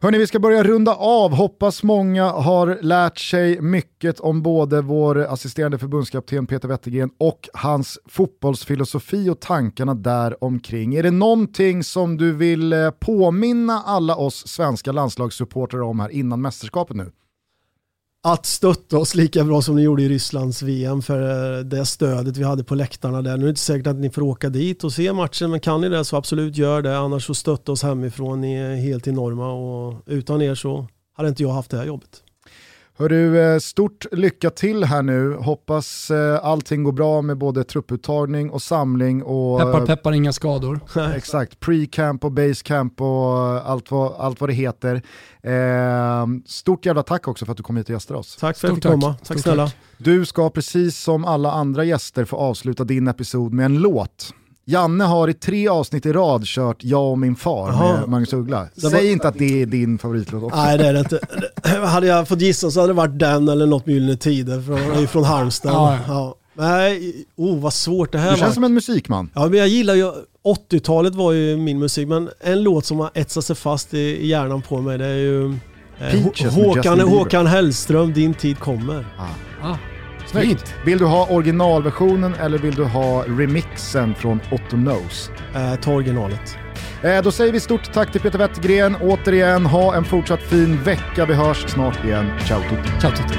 Hörni, 0.00 0.18
vi 0.18 0.26
ska 0.26 0.38
börja 0.38 0.62
runda 0.62 0.94
av. 0.94 1.34
Hoppas 1.34 1.82
många 1.82 2.24
har 2.30 2.78
lärt 2.82 3.18
sig 3.18 3.60
mycket 3.60 4.20
om 4.20 4.42
både 4.42 4.82
vår 4.82 5.18
assisterande 5.18 5.78
förbundskapten 5.78 6.46
Peter 6.46 6.68
Wettergren 6.68 7.10
och 7.18 7.48
hans 7.52 7.98
fotbollsfilosofi 8.06 9.30
och 9.30 9.40
tankarna 9.40 9.94
där 9.94 10.44
omkring. 10.44 10.94
Är 10.94 11.02
det 11.02 11.10
någonting 11.10 11.84
som 11.84 12.16
du 12.16 12.32
vill 12.32 12.72
eh, 12.72 12.90
påminna 12.90 13.82
alla 13.86 14.16
oss 14.16 14.46
svenska 14.48 14.92
landslagssupportrar 14.92 15.80
om 15.80 16.00
här 16.00 16.08
innan 16.08 16.40
mästerskapet 16.40 16.96
nu? 16.96 17.12
Att 18.22 18.46
stötta 18.46 18.98
oss 18.98 19.14
lika 19.14 19.44
bra 19.44 19.62
som 19.62 19.76
ni 19.76 19.82
gjorde 19.82 20.02
i 20.02 20.08
Rysslands 20.08 20.62
VM 20.62 21.02
för 21.02 21.58
eh, 21.58 21.64
det 21.64 21.86
stödet 21.86 22.36
vi 22.36 22.44
hade 22.44 22.64
på 22.64 22.74
läktarna 22.74 23.22
där. 23.22 23.36
Nu 23.36 23.42
är 23.42 23.46
det 23.46 23.48
inte 23.48 23.60
säkert 23.60 23.86
att 23.86 23.96
ni 23.96 24.10
får 24.10 24.22
åka 24.22 24.48
dit 24.48 24.84
och 24.84 24.92
se 24.92 25.12
matchen 25.12 25.50
men 25.50 25.60
kan 25.60 25.80
ni 25.80 25.88
det 25.88 26.04
så 26.04 26.16
absolut 26.16 26.56
gör 26.56 26.82
det. 26.82 26.98
Annars 26.98 27.26
så 27.26 27.34
stötta 27.34 27.72
oss 27.72 27.82
hemifrån, 27.82 28.40
ni 28.40 28.54
är 28.54 28.76
helt 28.76 29.08
enorma 29.08 29.52
och 29.52 30.02
utan 30.06 30.42
er 30.42 30.54
så 30.54 30.86
hade 31.16 31.28
inte 31.28 31.42
jag 31.42 31.50
haft 31.50 31.70
det 31.70 31.76
här 31.76 31.86
jobbet. 31.86 32.22
Hörru, 32.98 33.38
eh, 33.38 33.58
stort 33.58 34.06
lycka 34.12 34.50
till 34.50 34.84
här 34.84 35.02
nu. 35.02 35.34
Hoppas 35.34 36.10
eh, 36.10 36.44
allting 36.44 36.84
går 36.84 36.92
bra 36.92 37.22
med 37.22 37.38
både 37.38 37.64
trupputtagning 37.64 38.50
och 38.50 38.62
samling. 38.62 39.22
Och, 39.22 39.58
peppar 39.58 39.86
peppar, 39.86 40.12
inga 40.12 40.32
skador. 40.32 40.80
exakt, 41.16 41.60
pre-camp 41.60 42.24
och 42.24 42.32
base-camp 42.32 43.00
och 43.00 43.70
allt 43.70 43.90
vad, 43.90 44.12
allt 44.18 44.40
vad 44.40 44.50
det 44.50 44.54
heter. 44.54 45.02
Eh, 45.42 46.26
stort 46.46 46.86
jävla 46.86 47.02
tack 47.02 47.28
också 47.28 47.44
för 47.44 47.52
att 47.52 47.56
du 47.56 47.62
kom 47.62 47.76
hit 47.76 47.86
och 47.86 47.90
gästade 47.90 48.20
oss. 48.20 48.36
Tack 48.36 48.56
för 48.58 48.68
att 48.68 48.70
jag 48.70 48.76
fick 48.76 49.00
komma. 49.00 49.14
Tack 49.14 49.24
stort 49.26 49.38
snälla. 49.38 49.66
Tack. 49.66 49.76
Du 49.98 50.24
ska 50.24 50.50
precis 50.50 50.98
som 50.98 51.24
alla 51.24 51.52
andra 51.52 51.84
gäster 51.84 52.24
få 52.24 52.36
avsluta 52.36 52.84
din 52.84 53.08
episod 53.08 53.52
med 53.52 53.66
en 53.66 53.78
låt. 53.78 54.34
Janne 54.70 55.04
har 55.04 55.28
i 55.28 55.34
tre 55.34 55.68
avsnitt 55.68 56.06
i 56.06 56.12
rad 56.12 56.42
kört 56.44 56.84
Jag 56.84 57.10
och 57.10 57.18
min 57.18 57.36
far 57.36 57.68
Aha. 57.68 57.92
med 57.92 58.08
Magnus 58.08 58.32
Uggla. 58.32 58.68
Säg 58.76 58.90
var... 58.90 59.00
inte 59.00 59.28
att 59.28 59.38
det 59.38 59.62
är 59.62 59.66
din 59.66 59.98
favoritlåt 59.98 60.42
också. 60.42 60.56
Nej 60.56 60.78
det 60.78 60.86
är 60.86 60.92
det 60.92 61.00
inte. 61.00 61.20
hade 61.86 62.06
jag 62.06 62.28
fått 62.28 62.40
gissa 62.40 62.70
så 62.70 62.80
hade 62.80 62.92
det 62.92 62.96
varit 62.96 63.18
den 63.18 63.48
eller 63.48 63.66
något 63.66 63.86
Gyllene 63.86 64.16
Tider 64.16 64.62
från, 64.62 65.08
från 65.08 65.24
Halmstad. 65.24 65.72
Ja. 65.72 65.98
Ja. 66.08 66.34
Nej, 66.54 67.14
oh 67.36 67.60
vad 67.60 67.72
svårt 67.72 68.12
det 68.12 68.18
här 68.18 68.26
var. 68.26 68.34
Du 68.34 68.40
känns 68.40 68.54
som 68.54 68.64
en 68.64 68.74
musikman. 68.74 69.30
Ja 69.34 69.46
men 69.46 69.58
jag 69.58 69.68
gillar 69.68 69.94
ju, 69.94 70.12
80-talet 70.70 71.14
var 71.14 71.32
ju 71.32 71.56
min 71.56 71.78
musik, 71.78 72.08
men 72.08 72.30
en 72.40 72.62
låt 72.62 72.84
som 72.84 72.98
har 72.98 73.10
etsat 73.14 73.44
sig 73.44 73.56
fast 73.56 73.94
i, 73.94 73.98
i 73.98 74.26
hjärnan 74.26 74.62
på 74.62 74.80
mig 74.80 74.98
det 74.98 75.06
är 75.06 75.16
ju 75.16 75.54
eh, 75.98 76.50
Håkan, 76.50 77.00
Håkan 77.00 77.46
Hellström, 77.46 78.12
Din 78.12 78.34
tid 78.34 78.58
kommer. 78.58 79.06
Ah. 79.18 79.68
Ah. 79.68 79.76
Snyggt. 80.30 80.74
Vill 80.84 80.98
du 80.98 81.04
ha 81.04 81.26
originalversionen 81.30 82.34
eller 82.34 82.58
vill 82.58 82.74
du 82.74 82.84
ha 82.84 83.24
remixen 83.24 84.14
från 84.14 84.40
Otto 84.50 84.76
Knows? 84.76 85.30
Eh, 85.54 85.74
ta 85.74 85.92
originalet. 85.92 86.58
Eh, 87.02 87.22
då 87.22 87.32
säger 87.32 87.52
vi 87.52 87.60
stort 87.60 87.92
tack 87.92 88.12
till 88.12 88.20
Peter 88.20 88.38
Wettergren. 88.38 88.96
Återigen, 88.96 89.66
ha 89.66 89.94
en 89.94 90.04
fortsatt 90.04 90.42
fin 90.42 90.82
vecka. 90.82 91.26
Vi 91.26 91.34
hörs 91.34 91.64
snart 91.68 92.04
igen. 92.04 92.26
Ciao 92.46 92.60
tutti. 92.60 93.00
Ciao 93.00 93.10
tutti. 93.10 93.38